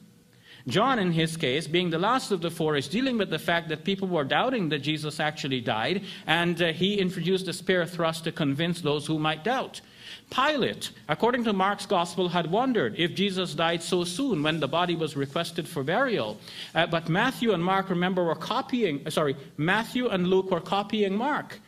John, 0.68 1.00
in 1.00 1.14
his 1.14 1.38
case, 1.38 1.66
being 1.66 1.90
the 1.90 1.98
last 1.98 2.32
of 2.32 2.42
the 2.42 2.52
four, 2.52 2.76
is 2.76 2.90
dealing 2.90 3.18
with 3.18 3.30
the 3.30 3.40
fact 3.40 3.70
that 3.70 3.86
people 3.86 4.08
were 4.08 4.26
doubting 4.26 4.68
that 4.70 4.80
Jesus 4.80 5.20
actually 5.20 5.62
died, 5.62 6.04
and 6.26 6.62
uh, 6.62 6.74
he 6.74 7.00
introduced 7.00 7.48
a 7.48 7.54
spear 7.54 7.86
thrust 7.86 8.26
to 8.26 8.34
convince 8.34 8.82
those 8.82 9.08
who 9.08 9.18
might 9.18 9.46
doubt. 9.46 9.80
Pilate, 10.30 10.92
according 11.08 11.46
to 11.46 11.54
Mark's 11.54 11.86
gospel, 11.86 12.28
had 12.28 12.52
wondered 12.52 12.96
if 12.98 13.16
Jesus 13.16 13.54
died 13.54 13.82
so 13.82 14.04
soon 14.04 14.44
when 14.44 14.60
the 14.60 14.68
body 14.68 14.96
was 14.96 15.16
requested 15.16 15.66
for 15.66 15.84
burial. 15.84 16.38
Uh, 16.76 16.86
but 16.86 17.08
Matthew 17.08 17.54
and 17.54 17.64
Mark, 17.64 17.90
remember, 17.90 18.26
were 18.26 18.36
copying, 18.36 19.02
uh, 19.06 19.10
sorry, 19.10 19.38
Matthew 19.56 20.10
and 20.10 20.28
Luke 20.28 20.52
were 20.52 20.60
copying 20.60 21.16
Mark. 21.16 21.60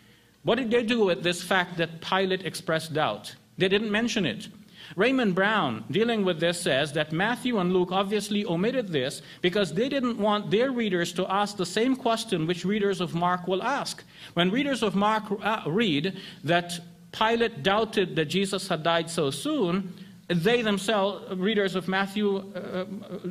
What 0.49 0.57
did 0.57 0.71
they 0.71 0.81
do 0.81 1.05
with 1.05 1.21
this 1.21 1.43
fact 1.43 1.77
that 1.77 2.01
Pilate 2.01 2.43
expressed 2.43 2.91
doubt? 2.91 3.35
They 3.59 3.67
didn't 3.67 3.91
mention 3.91 4.25
it. 4.25 4.47
Raymond 4.95 5.35
Brown, 5.35 5.85
dealing 5.91 6.25
with 6.25 6.39
this, 6.39 6.59
says 6.59 6.91
that 6.93 7.11
Matthew 7.11 7.59
and 7.59 7.71
Luke 7.71 7.91
obviously 7.91 8.43
omitted 8.45 8.87
this 8.87 9.21
because 9.43 9.75
they 9.75 9.87
didn't 9.87 10.17
want 10.17 10.49
their 10.49 10.71
readers 10.71 11.13
to 11.13 11.31
ask 11.31 11.55
the 11.55 11.67
same 11.67 11.95
question 11.95 12.47
which 12.47 12.65
readers 12.65 12.99
of 12.99 13.13
Mark 13.13 13.47
will 13.47 13.61
ask. 13.61 14.03
When 14.33 14.49
readers 14.49 14.81
of 14.81 14.95
Mark 14.95 15.25
uh, 15.29 15.61
read 15.67 16.17
that 16.43 16.79
Pilate 17.11 17.61
doubted 17.61 18.15
that 18.15 18.25
Jesus 18.25 18.67
had 18.69 18.81
died 18.81 19.07
so 19.07 19.29
soon, 19.29 19.93
they 20.29 20.61
themselves, 20.61 21.35
readers 21.35 21.75
of 21.75 21.87
Matthew, 21.87 22.37
uh, 22.37 22.59
uh, 22.59 22.85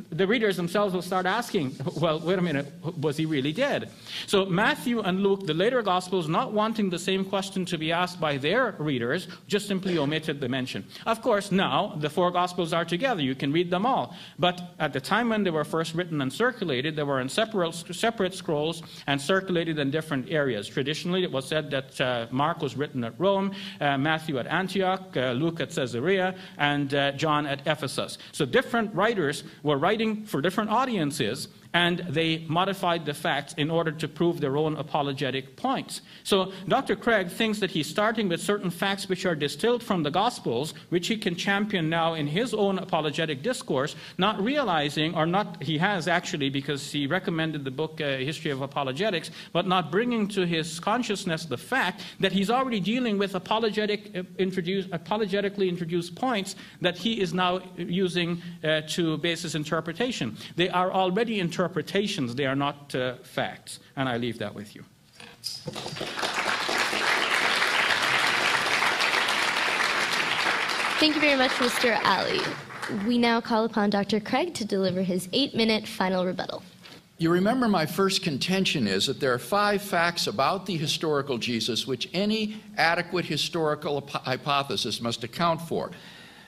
the 0.09 0.27
readers 0.27 0.57
themselves 0.57 0.93
will 0.93 1.01
start 1.01 1.25
asking, 1.25 1.75
well, 1.95 2.19
wait 2.19 2.37
a 2.37 2.41
minute, 2.41 2.67
was 2.99 3.15
he 3.15 3.25
really 3.25 3.53
dead? 3.53 3.89
So 4.27 4.45
Matthew 4.45 4.99
and 4.99 5.23
Luke, 5.23 5.47
the 5.47 5.53
later 5.53 5.81
Gospels, 5.81 6.27
not 6.27 6.51
wanting 6.51 6.89
the 6.89 6.99
same 6.99 7.23
question 7.23 7.63
to 7.65 7.77
be 7.77 7.93
asked 7.93 8.19
by 8.19 8.35
their 8.35 8.75
readers, 8.79 9.29
just 9.47 9.65
simply 9.65 9.97
omitted 9.97 10.41
the 10.41 10.49
mention. 10.49 10.85
Of 11.05 11.21
course, 11.21 11.53
now 11.53 11.95
the 11.97 12.09
four 12.09 12.31
Gospels 12.31 12.73
are 12.73 12.83
together. 12.83 13.21
You 13.21 13.33
can 13.33 13.53
read 13.53 13.71
them 13.71 13.85
all. 13.85 14.13
But 14.37 14.61
at 14.77 14.91
the 14.91 14.99
time 14.99 15.29
when 15.29 15.43
they 15.43 15.51
were 15.51 15.63
first 15.63 15.95
written 15.95 16.19
and 16.19 16.33
circulated, 16.33 16.97
they 16.97 17.03
were 17.03 17.21
in 17.21 17.29
separate, 17.29 17.75
separate 17.75 18.33
scrolls 18.33 18.83
and 19.07 19.21
circulated 19.21 19.79
in 19.79 19.89
different 19.89 20.29
areas. 20.29 20.67
Traditionally, 20.67 21.23
it 21.23 21.31
was 21.31 21.47
said 21.47 21.71
that 21.71 22.01
uh, 22.01 22.27
Mark 22.29 22.61
was 22.61 22.75
written 22.75 23.05
at 23.05 23.13
Rome, 23.17 23.53
uh, 23.79 23.97
Matthew 23.97 24.37
at 24.37 24.47
Antioch, 24.47 25.15
uh, 25.15 25.31
Luke 25.31 25.61
at 25.61 25.69
Caesarea, 25.69 26.35
and 26.57 26.88
uh, 26.93 27.11
John 27.13 27.45
at 27.45 27.65
Ephesus. 27.65 28.17
So 28.31 28.45
different 28.45 28.93
writers 28.93 29.43
were 29.63 29.77
writing 29.77 30.25
for 30.25 30.41
different 30.41 30.69
audiences, 30.69 31.47
and 31.73 31.99
they 32.09 32.39
modified 32.47 33.05
the 33.05 33.13
facts 33.13 33.53
in 33.53 33.69
order 33.69 33.91
to 33.91 34.07
prove 34.07 34.41
their 34.41 34.57
own 34.57 34.75
apologetic 34.77 35.55
points. 35.55 36.01
So 36.23 36.51
Dr. 36.67 36.95
Craig 36.95 37.29
thinks 37.29 37.59
that 37.59 37.69
he's 37.71 37.87
starting 37.87 38.27
with 38.27 38.41
certain 38.41 38.71
facts 38.71 39.07
which 39.07 39.25
are 39.25 39.35
distilled 39.35 39.83
from 39.83 40.01
the 40.01 40.09
Gospels, 40.09 40.73
which 40.89 41.07
he 41.07 41.17
can 41.17 41.35
champion 41.35 41.87
now 41.89 42.15
in 42.15 42.25
his 42.25 42.53
own 42.53 42.79
apologetic 42.79 43.43
discourse, 43.43 43.95
not 44.17 44.41
realizing, 44.41 45.13
or 45.13 45.27
not, 45.27 45.61
he 45.61 45.77
has 45.77 46.07
actually, 46.07 46.49
because 46.49 46.91
he 46.91 47.05
recommended 47.05 47.63
the 47.63 47.71
book 47.71 48.01
uh, 48.01 48.17
History 48.17 48.49
of 48.49 48.61
Apologetics, 48.61 49.29
but 49.53 49.67
not 49.67 49.91
bringing 49.91 50.27
to 50.29 50.47
his 50.47 50.79
consciousness 50.79 51.45
the 51.45 51.57
fact 51.57 52.01
that 52.19 52.31
he's 52.31 52.49
already 52.49 52.79
dealing 52.79 53.19
with 53.19 53.35
apologetic, 53.35 54.11
uh, 54.15 54.23
introduce, 54.39 54.87
apologetically 54.91 55.69
introduced 55.69 56.15
points 56.15 56.55
that 56.81 56.97
he 56.97 57.21
is 57.21 57.31
now 57.31 57.61
using 57.77 58.41
uh, 58.63 58.81
to 58.87 59.17
base 59.19 59.43
his 59.43 59.53
interpretation. 59.53 60.35
They 60.55 60.69
are 60.69 60.91
already 60.91 61.39
interpreted 61.39 61.58
interpretations, 61.59 62.35
they 62.35 62.45
are 62.45 62.55
not 62.55 62.95
uh, 62.95 63.15
facts. 63.21 63.79
And 63.97 64.07
I 64.07 64.15
leave 64.17 64.39
that 64.39 64.55
with 64.55 64.75
you. 64.75 64.83
Thank 70.99 71.15
you 71.15 71.21
very 71.21 71.37
much, 71.37 71.51
Mr. 71.51 71.99
Ally. 72.03 72.39
We 73.05 73.17
now 73.17 73.41
call 73.41 73.65
upon 73.65 73.89
Dr. 73.89 74.19
Craig 74.19 74.53
to 74.55 74.65
deliver 74.65 75.01
his 75.01 75.27
eight 75.33 75.53
minute 75.53 75.85
final 75.87 76.25
rebuttal. 76.25 76.63
You 77.17 77.29
remember 77.29 77.67
my 77.67 77.85
first 77.85 78.23
contention 78.23 78.87
is 78.87 79.07
that 79.07 79.19
there 79.19 79.33
are 79.33 79.39
five 79.39 79.81
facts 79.81 80.27
about 80.27 80.65
the 80.65 80.77
historical 80.77 81.37
Jesus 81.37 81.85
which 81.85 82.09
any 82.13 82.61
adequate 82.77 83.25
historical 83.25 84.07
hypothesis 84.07 85.01
must 85.01 85.25
account 85.25 85.61
for. 85.61 85.91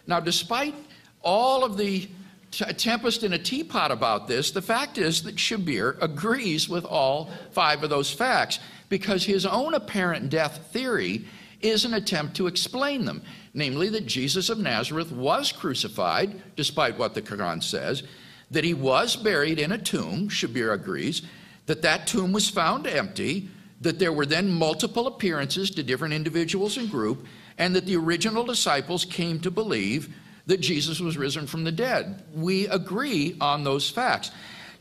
Now, 0.08 0.22
despite 0.22 0.74
all 1.22 1.66
of 1.66 1.76
the 1.78 2.08
a 2.08 2.10
tempest 2.52 3.24
in 3.24 3.34
a 3.34 3.40
teapot 3.40 3.92
about 3.92 4.28
this. 4.28 4.52
The 4.52 4.62
fact 4.62 4.98
is 4.98 5.24
that 5.24 5.36
Shabir 5.36 5.98
agrees 6.02 6.68
with 6.68 6.86
all 6.86 7.32
five 7.52 7.84
of 7.84 7.90
those 7.90 8.12
facts 8.12 8.60
because 8.90 9.24
his 9.24 9.46
own 9.46 9.74
apparent 9.74 10.30
death 10.30 10.70
theory 10.72 11.26
is 11.62 11.86
an 11.86 11.94
attempt 11.94 12.36
to 12.36 12.48
explain 12.48 13.06
them, 13.06 13.22
namely 13.54 13.90
that 13.90 14.06
Jesus 14.06 14.50
of 14.50 14.58
Nazareth 14.58 15.12
was 15.12 15.52
crucified, 15.52 16.42
despite 16.56 16.98
what 16.98 17.14
the 17.14 17.22
Quran 17.22 17.64
says, 17.64 18.04
that 18.50 18.64
he 18.64 18.74
was 18.74 19.16
buried 19.16 19.60
in 19.60 19.72
a 19.72 19.78
tomb, 19.78 20.28
Shabir 20.28 20.74
agrees, 20.74 21.22
that 21.68 21.82
that 21.84 22.08
tomb 22.08 22.34
was 22.34 22.50
found 22.50 22.88
empty, 22.88 23.50
that 23.80 23.98
there 23.98 24.12
were 24.12 24.26
then 24.26 24.52
multiple 24.52 25.08
appearances 25.08 25.72
to 25.72 25.84
different 25.84 26.14
individuals 26.14 26.78
and 26.78 26.90
group, 26.90 27.26
and 27.58 27.76
that 27.76 27.86
the 27.86 27.96
original 27.96 28.44
disciples 28.44 29.06
came 29.06 29.40
to 29.40 29.52
believe 29.52 30.14
that 30.52 30.60
Jesus 30.60 31.00
was 31.00 31.18
risen 31.18 31.48
from 31.48 31.64
the 31.64 31.72
dead. 31.72 32.22
We 32.36 32.68
agree 32.68 33.38
on 33.40 33.64
those 33.64 33.90
facts. 33.90 34.32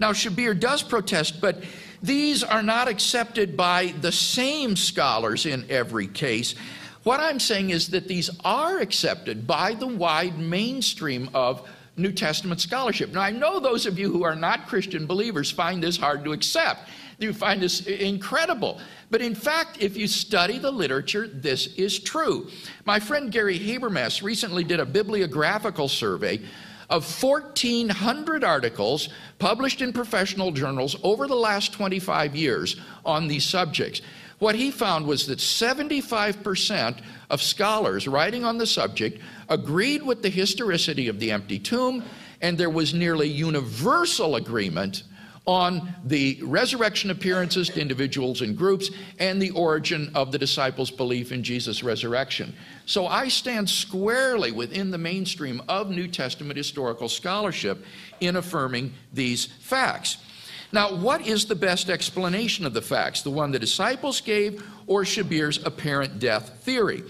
Now, 0.01 0.11
Shabir 0.11 0.59
does 0.59 0.83
protest, 0.83 1.41
but 1.41 1.63
these 2.03 2.43
are 2.43 2.63
not 2.63 2.89
accepted 2.89 3.57
by 3.57 3.95
the 4.01 4.11
same 4.11 4.75
scholars 4.75 5.47
in 5.47 5.65
every 5.71 6.09
case. 6.09 6.57
What 7.05 7.21
I'm 7.21 7.39
saying 7.39 7.71
is 7.71 7.87
that 7.91 8.09
these 8.09 8.31
are 8.45 8.81
accepted 8.81 9.47
by 9.47 9.75
the 9.75 9.87
wide 9.87 10.41
mainstream 10.41 11.31
of 11.35 11.69
New 11.97 12.11
Testament 12.11 12.61
scholarship. 12.61 13.13
Now, 13.13 13.21
I 13.21 13.31
know 13.31 13.61
those 13.61 13.87
of 13.87 13.97
you 13.97 14.11
who 14.11 14.25
are 14.25 14.35
not 14.35 14.67
Christian 14.67 15.07
believers 15.07 15.53
find 15.53 15.81
this 15.81 15.97
hard 15.97 16.25
to 16.25 16.33
accept. 16.33 16.89
You 17.21 17.35
find 17.35 17.61
this 17.61 17.87
incredible. 17.87 18.81
But 19.11 19.21
in 19.21 19.35
fact, 19.35 19.83
if 19.83 19.95
you 19.95 20.09
study 20.09 20.59
the 20.59 20.71
literature, 20.71 21.29
this 21.29 21.67
is 21.75 21.99
true. 21.99 22.49
My 22.87 22.99
friend 22.99 23.31
Gary 23.31 23.59
Habermas 23.59 24.23
recently 24.23 24.65
did 24.65 24.81
a 24.81 24.87
bibliographical 24.87 25.89
survey 25.89 26.41
of 26.89 27.05
1,400 27.23 28.43
articles 28.43 29.11
published 29.39 29.83
in 29.83 29.93
professional 29.93 30.51
journals 30.51 30.97
over 31.03 31.29
the 31.29 31.37
last 31.37 31.75
25 31.75 32.35
years 32.35 32.81
on 33.05 33.29
these 33.29 33.45
subjects. 33.45 34.01
What 34.39 34.55
he 34.55 34.71
found 34.71 35.07
was 35.07 35.27
that 35.27 35.39
75% 35.39 37.03
of 37.29 37.43
scholars 37.43 38.09
writing 38.09 38.47
on 38.47 38.57
the 38.57 38.67
subject 38.67 39.21
agreed 39.51 40.03
with 40.03 40.23
the 40.23 40.31
historicity 40.31 41.09
of 41.09 41.21
the 41.21 41.31
empty 41.31 41.59
tomb, 41.59 42.03
and 42.41 42.57
there 42.57 42.71
was 42.71 42.95
nearly 42.95 43.29
universal 43.29 44.37
agreement 44.37 45.03
on 45.47 45.95
the 46.05 46.39
resurrection 46.43 47.11
appearances 47.11 47.69
to 47.71 47.81
individuals 47.81 48.43
and 48.43 48.57
groups 48.57 48.91
and 49.19 49.41
the 49.41 49.51
origin 49.51 50.11
of 50.15 50.33
the 50.33 50.39
disciples' 50.39 50.91
belief 50.91 51.33
in 51.33 51.43
Jesus' 51.43 51.83
resurrection. 51.83 52.55
So 52.87 53.07
I 53.07 53.29
stand 53.29 53.69
squarely 53.69 54.53
within 54.53 54.91
the 54.91 54.99
mainstream 54.99 55.63
of 55.69 55.91
New 55.91 56.09
Testament 56.09 56.57
historical 56.57 57.09
scholarship 57.09 57.85
in 58.21 58.37
affirming 58.37 58.93
these 59.13 59.47
facts. 59.47 60.19
Now, 60.73 60.95
what 60.95 61.27
is 61.27 61.47
the 61.47 61.57
best 61.57 61.91
explanation 61.91 62.65
of 62.65 62.75
the 62.75 62.83
facts? 62.83 63.23
The 63.23 63.31
one 63.31 63.51
the 63.51 63.59
disciples 63.59 64.21
gave 64.21 64.65
or 64.87 65.05
Shabir's 65.05 65.65
apparent 65.65 66.21
death 66.21 66.63
theory? 66.63 67.03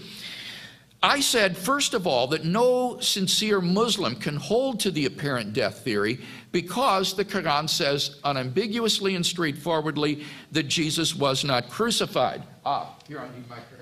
I 1.03 1.19
said, 1.19 1.57
first 1.57 1.95
of 1.95 2.05
all, 2.05 2.27
that 2.27 2.45
no 2.45 2.99
sincere 2.99 3.59
Muslim 3.59 4.15
can 4.15 4.35
hold 4.35 4.79
to 4.81 4.91
the 4.91 5.07
apparent 5.07 5.53
death 5.53 5.79
theory 5.83 6.19
because 6.51 7.13
the 7.13 7.25
Quran 7.25 7.69
says 7.69 8.19
unambiguously 8.23 9.15
and 9.15 9.25
straightforwardly 9.25 10.23
that 10.51 10.63
Jesus 10.63 11.15
was 11.15 11.43
not 11.43 11.69
crucified. 11.69 12.43
Ah, 12.65 12.95
here 13.07 13.19
I 13.19 13.27
need 13.35 13.49
my 13.49 13.57
Quran. 13.57 13.81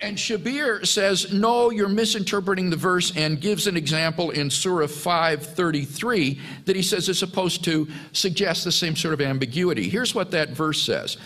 And 0.00 0.18
Shabir 0.18 0.86
says, 0.86 1.32
no, 1.32 1.70
you're 1.70 1.88
misinterpreting 1.88 2.68
the 2.68 2.76
verse 2.76 3.16
and 3.16 3.40
gives 3.40 3.66
an 3.66 3.78
example 3.78 4.30
in 4.30 4.50
Surah 4.50 4.88
533 4.88 6.38
that 6.66 6.76
he 6.76 6.82
says 6.82 7.08
is 7.08 7.18
supposed 7.18 7.64
to 7.64 7.88
suggest 8.12 8.64
the 8.64 8.72
same 8.72 8.94
sort 8.94 9.14
of 9.14 9.22
ambiguity. 9.22 9.88
Here's 9.88 10.14
what 10.14 10.32
that 10.32 10.50
verse 10.50 10.82
says. 10.82 11.16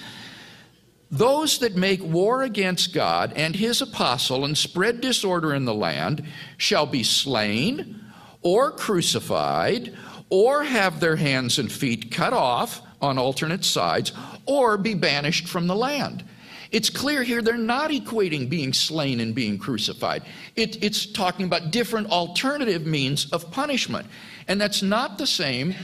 Those 1.11 1.59
that 1.59 1.75
make 1.75 2.01
war 2.01 2.45
against 2.45 2.95
God 2.95 3.33
and 3.35 3.57
his 3.57 3.83
apostle 3.83 4.45
and 4.45 4.57
spread 4.57 5.01
disorder 5.01 5.53
in 5.53 5.65
the 5.65 5.75
land 5.75 6.25
shall 6.57 6.87
be 6.87 7.03
slain 7.03 8.01
or 8.43 8.71
crucified 8.71 9.93
or 10.31 10.63
have 10.65 11.01
their 11.01 11.17
hands 11.17 11.59
and 11.59 11.71
feet 11.71 12.11
cut 12.11 12.33
off 12.33 12.81
on 13.01 13.19
alternate 13.19 13.65
sides 13.65 14.13
or 14.47 14.79
be 14.79 14.95
banished 14.95 15.49
from 15.49 15.67
the 15.67 15.77
land. 15.77 16.25
It's 16.71 16.89
clear 16.89 17.25
here 17.25 17.43
they're 17.43 17.57
not 17.57 17.91
equating 17.91 18.49
being 18.49 18.73
slain 18.73 19.19
and 19.21 19.35
being 19.35 19.59
crucified. 19.59 20.23
It, 20.55 20.83
it's 20.83 21.05
talking 21.05 21.47
about 21.47 21.73
different 21.73 22.11
alternative 22.11 22.87
means 22.87 23.31
of 23.33 23.51
punishment. 23.51 24.07
And 24.47 24.61
that's 24.61 24.83
not 24.83 25.19
the 25.19 25.27
same 25.27 25.75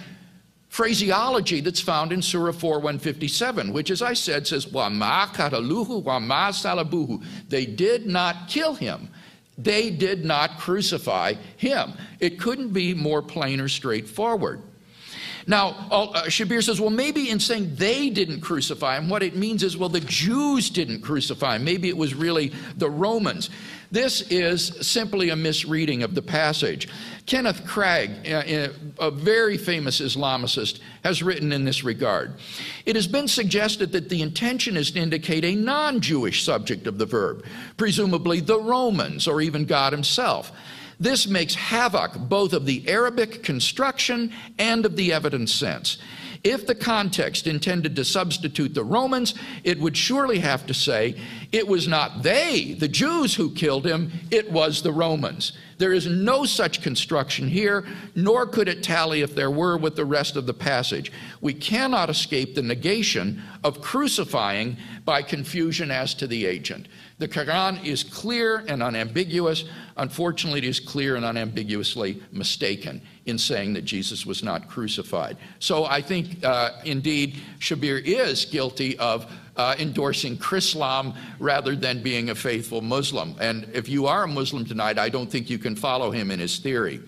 phraseology 0.68 1.60
that's 1.60 1.80
found 1.80 2.12
in 2.12 2.22
Surah 2.22 2.52
4 2.52 2.74
157, 2.74 3.72
which, 3.72 3.90
as 3.90 4.02
I 4.02 4.12
said, 4.12 4.46
says, 4.46 4.68
Wa 4.68 4.88
Wama 4.88 5.26
qataluhu, 5.28 6.04
wama 6.04 6.50
salabuhu. 6.50 7.24
They 7.48 7.66
did 7.66 8.06
not 8.06 8.48
kill 8.48 8.74
him. 8.74 9.08
They 9.58 9.90
did 9.90 10.24
not 10.24 10.58
crucify 10.58 11.34
him. 11.56 11.94
It 12.20 12.38
couldn't 12.38 12.72
be 12.72 12.94
more 12.94 13.22
plain 13.22 13.60
or 13.60 13.68
straightforward. 13.68 14.62
Now, 15.48 15.86
uh, 15.90 16.24
Shabir 16.24 16.62
says, 16.62 16.80
well, 16.80 16.90
maybe 16.90 17.30
in 17.30 17.38
saying 17.38 17.76
they 17.76 18.10
didn't 18.10 18.40
crucify 18.40 18.98
him, 18.98 19.08
what 19.08 19.22
it 19.22 19.36
means 19.36 19.62
is, 19.62 19.76
well, 19.76 19.88
the 19.88 20.00
Jews 20.00 20.70
didn't 20.70 21.02
crucify 21.02 21.56
him. 21.56 21.64
Maybe 21.64 21.88
it 21.88 21.96
was 21.96 22.14
really 22.14 22.52
the 22.76 22.90
Romans. 22.90 23.48
This 23.90 24.22
is 24.22 24.86
simply 24.86 25.30
a 25.30 25.36
misreading 25.36 26.02
of 26.02 26.14
the 26.14 26.22
passage. 26.22 26.88
Kenneth 27.26 27.64
Cragg, 27.64 28.10
uh, 28.30 28.72
a 28.98 29.10
very 29.10 29.56
famous 29.56 30.00
Islamicist, 30.00 30.80
has 31.04 31.22
written 31.22 31.52
in 31.52 31.64
this 31.64 31.84
regard. 31.84 32.34
It 32.84 32.96
has 32.96 33.06
been 33.06 33.28
suggested 33.28 33.92
that 33.92 34.08
the 34.08 34.22
intention 34.22 34.76
is 34.76 34.90
to 34.92 35.00
indicate 35.00 35.44
a 35.44 35.54
non 35.54 36.00
Jewish 36.00 36.44
subject 36.44 36.86
of 36.86 36.98
the 36.98 37.06
verb, 37.06 37.44
presumably 37.76 38.40
the 38.40 38.60
Romans 38.60 39.26
or 39.26 39.40
even 39.40 39.64
God 39.64 39.92
Himself. 39.92 40.52
This 40.98 41.26
makes 41.26 41.54
havoc 41.54 42.16
both 42.16 42.52
of 42.52 42.64
the 42.64 42.88
Arabic 42.88 43.42
construction 43.42 44.32
and 44.58 44.86
of 44.86 44.96
the 44.96 45.12
evidence 45.12 45.52
sense. 45.52 45.98
If 46.46 46.64
the 46.64 46.76
context 46.76 47.48
intended 47.48 47.96
to 47.96 48.04
substitute 48.04 48.72
the 48.72 48.84
Romans, 48.84 49.34
it 49.64 49.80
would 49.80 49.96
surely 49.96 50.38
have 50.38 50.64
to 50.66 50.74
say, 50.74 51.16
it 51.50 51.66
was 51.66 51.88
not 51.88 52.22
they, 52.22 52.74
the 52.74 52.86
Jews, 52.86 53.34
who 53.34 53.50
killed 53.50 53.84
him, 53.84 54.12
it 54.30 54.52
was 54.52 54.80
the 54.80 54.92
Romans. 54.92 55.54
There 55.78 55.92
is 55.92 56.06
no 56.06 56.44
such 56.44 56.82
construction 56.82 57.48
here, 57.48 57.84
nor 58.14 58.46
could 58.46 58.68
it 58.68 58.84
tally 58.84 59.22
if 59.22 59.34
there 59.34 59.50
were 59.50 59.76
with 59.76 59.96
the 59.96 60.04
rest 60.04 60.36
of 60.36 60.46
the 60.46 60.54
passage. 60.54 61.10
We 61.40 61.52
cannot 61.52 62.10
escape 62.10 62.54
the 62.54 62.62
negation 62.62 63.42
of 63.64 63.82
crucifying 63.82 64.76
by 65.04 65.22
confusion 65.22 65.90
as 65.90 66.14
to 66.14 66.28
the 66.28 66.46
agent. 66.46 66.86
The 67.18 67.26
Quran 67.26 67.84
is 67.84 68.04
clear 68.04 68.58
and 68.68 68.84
unambiguous. 68.84 69.64
Unfortunately, 69.96 70.58
it 70.58 70.64
is 70.64 70.78
clear 70.78 71.16
and 71.16 71.24
unambiguously 71.24 72.22
mistaken 72.30 73.00
in 73.24 73.38
saying 73.38 73.72
that 73.74 73.84
Jesus 73.84 74.26
was 74.26 74.42
not 74.42 74.68
crucified. 74.68 75.38
So 75.58 75.86
I 75.86 76.02
think, 76.02 76.44
uh, 76.44 76.72
indeed, 76.84 77.36
Shabir 77.58 78.02
is 78.04 78.44
guilty 78.44 78.98
of 78.98 79.30
uh, 79.56 79.74
endorsing 79.78 80.36
Chrislam 80.36 81.16
rather 81.38 81.74
than 81.74 82.02
being 82.02 82.28
a 82.28 82.34
faithful 82.34 82.82
Muslim. 82.82 83.34
And 83.40 83.68
if 83.72 83.88
you 83.88 84.06
are 84.06 84.24
a 84.24 84.28
Muslim 84.28 84.66
tonight, 84.66 84.98
I 84.98 85.08
don't 85.08 85.30
think 85.30 85.48
you 85.48 85.58
can 85.58 85.74
follow 85.74 86.10
him 86.10 86.30
in 86.30 86.40
his 86.40 86.58
theory. 86.58 87.00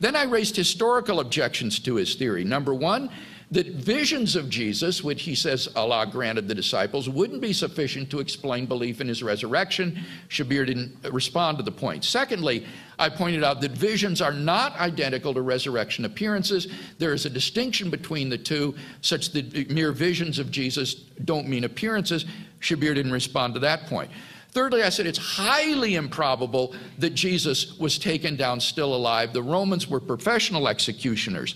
Then 0.00 0.14
I 0.14 0.24
raised 0.24 0.54
historical 0.54 1.20
objections 1.20 1.78
to 1.80 1.94
his 1.94 2.14
theory. 2.14 2.44
Number 2.44 2.74
one, 2.74 3.10
that 3.54 3.68
visions 3.68 4.34
of 4.34 4.50
Jesus, 4.50 5.04
which 5.04 5.22
he 5.22 5.36
says 5.36 5.68
Allah 5.76 6.08
granted 6.10 6.48
the 6.48 6.56
disciples, 6.56 7.08
wouldn't 7.08 7.40
be 7.40 7.52
sufficient 7.52 8.10
to 8.10 8.18
explain 8.18 8.66
belief 8.66 9.00
in 9.00 9.06
his 9.06 9.22
resurrection. 9.22 10.04
Shabir 10.28 10.66
didn't 10.66 10.96
respond 11.12 11.58
to 11.58 11.62
the 11.62 11.70
point. 11.70 12.04
Secondly, 12.04 12.66
I 12.98 13.08
pointed 13.08 13.44
out 13.44 13.60
that 13.60 13.70
visions 13.70 14.20
are 14.20 14.32
not 14.32 14.76
identical 14.80 15.32
to 15.34 15.40
resurrection 15.40 16.04
appearances. 16.04 16.66
There 16.98 17.14
is 17.14 17.26
a 17.26 17.30
distinction 17.30 17.90
between 17.90 18.28
the 18.28 18.38
two, 18.38 18.74
such 19.02 19.30
that 19.30 19.70
mere 19.70 19.92
visions 19.92 20.40
of 20.40 20.50
Jesus 20.50 20.94
don't 21.24 21.46
mean 21.48 21.62
appearances. 21.62 22.24
Shabir 22.60 22.96
didn't 22.96 23.12
respond 23.12 23.54
to 23.54 23.60
that 23.60 23.86
point. 23.86 24.10
Thirdly, 24.50 24.82
I 24.82 24.88
said 24.88 25.06
it's 25.06 25.18
highly 25.18 25.94
improbable 25.94 26.74
that 26.98 27.10
Jesus 27.10 27.78
was 27.78 27.98
taken 27.98 28.34
down 28.34 28.58
still 28.58 28.94
alive. 28.94 29.32
The 29.32 29.42
Romans 29.42 29.88
were 29.88 30.00
professional 30.00 30.66
executioners. 30.66 31.54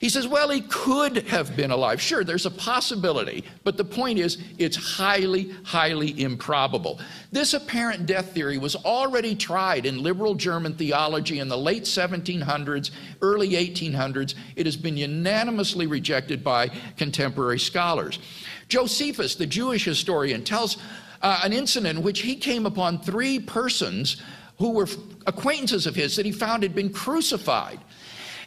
He 0.00 0.08
says, 0.08 0.26
well, 0.26 0.48
he 0.48 0.62
could 0.62 1.28
have 1.28 1.54
been 1.56 1.70
alive. 1.70 2.00
Sure, 2.00 2.24
there's 2.24 2.46
a 2.46 2.50
possibility, 2.50 3.44
but 3.64 3.76
the 3.76 3.84
point 3.84 4.18
is, 4.18 4.38
it's 4.56 4.74
highly, 4.74 5.50
highly 5.62 6.18
improbable. 6.22 6.98
This 7.30 7.52
apparent 7.52 8.06
death 8.06 8.32
theory 8.32 8.56
was 8.56 8.76
already 8.76 9.34
tried 9.34 9.84
in 9.84 10.02
liberal 10.02 10.34
German 10.34 10.72
theology 10.72 11.38
in 11.38 11.48
the 11.48 11.58
late 11.58 11.82
1700s, 11.82 12.92
early 13.20 13.50
1800s. 13.50 14.36
It 14.56 14.64
has 14.64 14.74
been 14.74 14.96
unanimously 14.96 15.86
rejected 15.86 16.42
by 16.42 16.70
contemporary 16.96 17.58
scholars. 17.58 18.18
Josephus, 18.68 19.34
the 19.34 19.46
Jewish 19.46 19.84
historian, 19.84 20.44
tells 20.44 20.78
uh, 21.20 21.42
an 21.44 21.52
incident 21.52 21.98
in 21.98 22.02
which 22.02 22.20
he 22.20 22.36
came 22.36 22.64
upon 22.64 23.00
three 23.00 23.38
persons 23.38 24.16
who 24.56 24.70
were 24.70 24.88
acquaintances 25.26 25.86
of 25.86 25.94
his 25.94 26.16
that 26.16 26.24
he 26.24 26.32
found 26.32 26.62
had 26.62 26.74
been 26.74 26.90
crucified. 26.90 27.80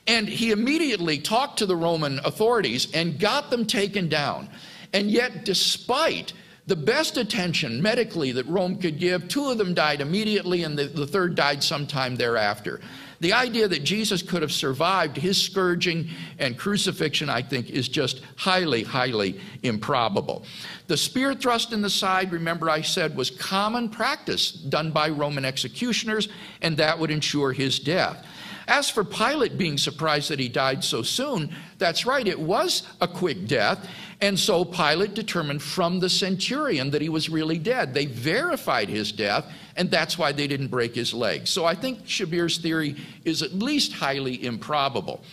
And 0.08 0.28
he 0.28 0.52
immediately 0.52 1.18
talked 1.18 1.60
to 1.60 1.66
the 1.66 1.76
Roman 1.76 2.20
authorities 2.26 2.92
and 2.94 3.20
got 3.20 3.50
them 3.50 3.66
taken 3.66 4.10
down. 4.10 4.50
And 4.92 5.10
yet, 5.10 5.46
despite 5.46 6.34
the 6.66 6.76
best 6.76 7.18
attention 7.18 7.82
medically 7.82 8.32
that 8.32 8.46
Rome 8.48 8.78
could 8.78 8.98
give. 8.98 9.28
Two 9.28 9.50
of 9.50 9.58
them 9.58 9.74
died 9.74 10.00
immediately, 10.00 10.64
and 10.64 10.78
the, 10.78 10.86
the, 10.86 11.06
third 11.06 11.36
died 11.36 11.62
sometime 11.62 12.16
thereafter. 12.16 12.80
The 13.20 13.34
idea 13.34 13.68
that 13.68 13.84
Jesus 13.84 14.22
could 14.22 14.42
have 14.42 14.52
survived 14.52 15.18
his 15.18 15.42
scourging 15.42 16.10
and 16.40 16.58
crucifixion, 16.58 17.30
I 17.30 17.42
think, 17.42 17.70
is 17.70 17.88
just 17.88 18.22
highly, 18.36 18.84
highly 18.84 19.40
improbable. 19.62 20.46
The 20.88 20.98
spear 20.98 21.34
thrust 21.34 21.74
in 21.74 21.82
the 21.82 21.90
side, 21.90 22.32
remember 22.32 22.70
I 22.70 22.82
said, 22.82 23.16
was 23.16 23.30
common 23.30 23.90
practice 23.90 24.52
done 24.52 24.92
by 24.92 25.10
Roman 25.10 25.46
executioners, 25.46 26.30
and 26.62 26.78
that 26.78 26.98
would 26.98 27.12
ensure 27.12 27.52
his 27.52 27.80
death. 27.80 28.26
As 28.68 28.90
for 28.90 29.04
Pilate 29.04 29.58
being 29.58 29.78
surprised 29.78 30.30
that 30.30 30.40
he 30.40 30.48
died 30.48 30.84
so 30.84 31.02
soon, 31.02 31.54
that's 31.78 32.06
right, 32.06 32.28
it 32.28 32.40
was 32.40 32.84
a 33.02 33.08
quick 33.08 33.48
death. 33.48 33.88
And 34.22 34.40
so 34.40 34.64
Pilate 34.64 35.14
determined 35.14 35.62
from 35.62 36.00
the 36.00 36.10
centurion 36.10 36.92
that 36.92 37.02
he 37.02 37.10
was 37.10 37.30
really 37.30 37.58
dead. 37.58 37.94
They 37.94 38.06
verified 38.06 38.88
his 38.88 39.12
death, 39.12 39.52
and 39.76 39.92
that's 39.92 40.18
why 40.18 40.32
they 40.32 40.48
didn't 40.48 40.70
break 40.70 40.96
his 40.96 41.14
leg. 41.14 41.46
So 41.48 41.66
I 41.66 41.76
think 41.76 42.06
Shabir's 42.06 42.58
theory 42.58 42.96
is 43.26 43.42
at 43.42 43.54
least 43.54 43.92
highly 43.92 44.46
improbable. 44.46 45.24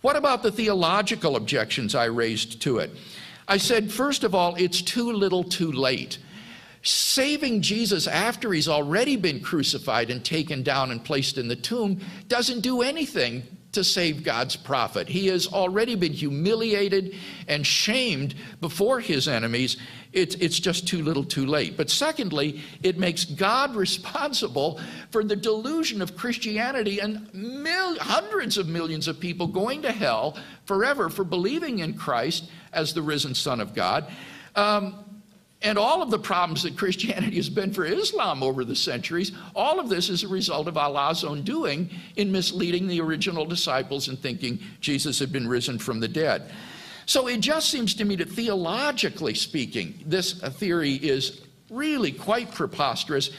What 0.00 0.16
about 0.16 0.42
the 0.42 0.50
theological 0.50 1.36
objections 1.36 1.94
I 1.94 2.06
raised 2.06 2.62
to 2.62 2.78
it? 2.78 2.90
I 3.46 3.58
said, 3.58 3.92
first 3.92 4.24
of 4.24 4.34
all, 4.34 4.54
it's 4.54 4.80
too 4.80 5.12
little 5.12 5.44
too 5.44 5.70
late. 5.70 6.18
Saving 6.82 7.62
Jesus 7.62 8.06
after 8.08 8.52
he's 8.52 8.68
already 8.68 9.16
been 9.16 9.40
crucified 9.40 10.10
and 10.10 10.24
taken 10.24 10.62
down 10.62 10.90
and 10.90 11.04
placed 11.04 11.38
in 11.38 11.48
the 11.48 11.56
tomb 11.56 12.00
doesn't 12.28 12.60
do 12.60 12.82
anything 12.82 13.44
to 13.72 13.82
save 13.82 14.22
God's 14.22 14.54
prophet. 14.54 15.08
He 15.08 15.28
has 15.28 15.46
already 15.46 15.94
been 15.94 16.12
humiliated 16.12 17.14
and 17.48 17.66
shamed 17.66 18.34
before 18.60 19.00
his 19.00 19.28
enemies. 19.28 19.78
It's, 20.12 20.34
it's 20.36 20.60
just 20.60 20.86
too 20.86 21.02
little 21.02 21.24
too 21.24 21.46
late. 21.46 21.76
But 21.76 21.88
secondly, 21.88 22.60
it 22.82 22.98
makes 22.98 23.24
God 23.24 23.74
responsible 23.76 24.78
for 25.10 25.24
the 25.24 25.36
delusion 25.36 26.02
of 26.02 26.16
Christianity 26.16 26.98
and 26.98 27.32
mil- 27.32 27.98
hundreds 27.98 28.58
of 28.58 28.68
millions 28.68 29.08
of 29.08 29.18
people 29.18 29.46
going 29.46 29.82
to 29.82 29.92
hell 29.92 30.36
forever 30.66 31.08
for 31.08 31.24
believing 31.24 31.78
in 31.78 31.94
Christ 31.94 32.50
as 32.72 32.92
the 32.92 33.02
risen 33.02 33.34
Son 33.34 33.60
of 33.60 33.74
God. 33.74 34.06
Um, 34.54 35.11
and 35.62 35.78
all 35.78 36.02
of 36.02 36.10
the 36.10 36.18
problems 36.18 36.62
that 36.64 36.76
Christianity 36.76 37.36
has 37.36 37.48
been 37.48 37.72
for 37.72 37.84
Islam 37.84 38.42
over 38.42 38.64
the 38.64 38.76
centuries, 38.76 39.32
all 39.54 39.78
of 39.78 39.88
this 39.88 40.08
is 40.08 40.24
a 40.24 40.28
result 40.28 40.68
of 40.68 40.76
Allah's 40.76 41.24
own 41.24 41.42
doing 41.42 41.90
in 42.16 42.32
misleading 42.32 42.86
the 42.86 43.00
original 43.00 43.44
disciples 43.44 44.08
and 44.08 44.18
thinking 44.18 44.58
Jesus 44.80 45.18
had 45.18 45.32
been 45.32 45.48
risen 45.48 45.78
from 45.78 46.00
the 46.00 46.08
dead. 46.08 46.50
So 47.06 47.28
it 47.28 47.40
just 47.40 47.68
seems 47.68 47.94
to 47.94 48.04
me 48.04 48.16
that 48.16 48.30
theologically 48.30 49.34
speaking, 49.34 50.02
this 50.06 50.32
theory 50.32 50.94
is 50.94 51.42
really 51.70 52.12
quite 52.12 52.52
preposterous. 52.52 53.30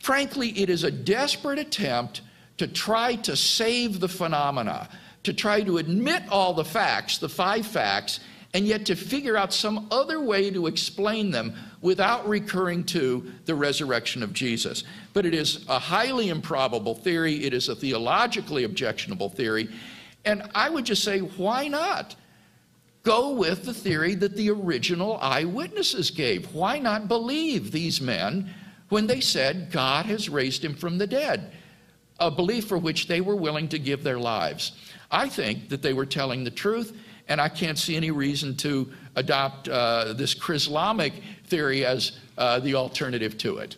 Frankly, 0.00 0.50
it 0.50 0.70
is 0.70 0.84
a 0.84 0.90
desperate 0.90 1.58
attempt 1.58 2.22
to 2.56 2.66
try 2.66 3.14
to 3.16 3.36
save 3.36 4.00
the 4.00 4.08
phenomena, 4.08 4.88
to 5.22 5.32
try 5.32 5.62
to 5.62 5.78
admit 5.78 6.22
all 6.28 6.54
the 6.54 6.64
facts, 6.64 7.18
the 7.18 7.28
five 7.28 7.66
facts, 7.66 8.20
and 8.54 8.66
yet 8.66 8.86
to 8.86 8.96
figure 8.96 9.36
out 9.36 9.52
some 9.52 9.86
other 9.90 10.20
way 10.20 10.50
to 10.50 10.66
explain 10.66 11.30
them 11.30 11.54
without 11.82 12.26
recurring 12.28 12.82
to 12.82 13.30
the 13.44 13.54
resurrection 13.54 14.22
of 14.22 14.32
Jesus. 14.32 14.84
But 15.12 15.26
it 15.26 15.34
is 15.34 15.66
a 15.68 15.78
highly 15.78 16.30
improbable 16.30 16.94
theory, 16.94 17.44
it 17.44 17.52
is 17.52 17.68
a 17.68 17.76
theologically 17.76 18.64
objectionable 18.64 19.28
theory, 19.28 19.68
and 20.24 20.42
I 20.54 20.68
would 20.68 20.84
just 20.84 21.04
say, 21.04 21.20
why 21.20 21.68
not? 21.68 22.16
Go 23.02 23.32
with 23.32 23.64
the 23.64 23.72
theory 23.72 24.14
that 24.16 24.36
the 24.36 24.50
original 24.50 25.18
eyewitnesses 25.22 26.10
gave. 26.10 26.52
Why 26.52 26.78
not 26.78 27.08
believe 27.08 27.70
these 27.70 28.00
men 28.00 28.52
when 28.88 29.06
they 29.06 29.20
said 29.20 29.70
God 29.70 30.06
has 30.06 30.28
raised 30.28 30.64
him 30.64 30.74
from 30.74 30.98
the 30.98 31.06
dead? 31.06 31.52
A 32.20 32.30
belief 32.30 32.66
for 32.66 32.76
which 32.76 33.06
they 33.06 33.20
were 33.20 33.36
willing 33.36 33.68
to 33.68 33.78
give 33.78 34.02
their 34.02 34.18
lives. 34.18 34.72
I 35.10 35.28
think 35.28 35.68
that 35.68 35.80
they 35.80 35.92
were 35.92 36.04
telling 36.04 36.44
the 36.44 36.50
truth 36.50 36.94
and 37.28 37.40
I 37.40 37.48
can't 37.48 37.78
see 37.78 37.96
any 37.96 38.10
reason 38.10 38.56
to 38.56 38.90
adopt 39.16 39.68
uh, 39.68 40.12
this 40.14 40.34
Chrislamic 40.34 41.12
theory 41.44 41.84
as 41.84 42.12
uh, 42.36 42.60
the 42.60 42.74
alternative 42.74 43.36
to 43.38 43.58
it. 43.58 43.76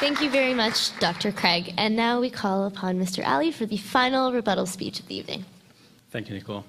Thank 0.00 0.22
you 0.22 0.30
very 0.30 0.54
much, 0.54 0.98
Dr. 0.98 1.30
Craig. 1.30 1.74
And 1.76 1.94
now 1.94 2.20
we 2.20 2.30
call 2.30 2.64
upon 2.64 2.98
Mr. 2.98 3.22
Ally 3.22 3.50
for 3.50 3.66
the 3.66 3.76
final 3.76 4.32
rebuttal 4.32 4.66
speech 4.66 4.98
of 4.98 5.06
the 5.08 5.16
evening. 5.16 5.44
Thank 6.10 6.28
you, 6.28 6.34
Nicole. 6.34 6.64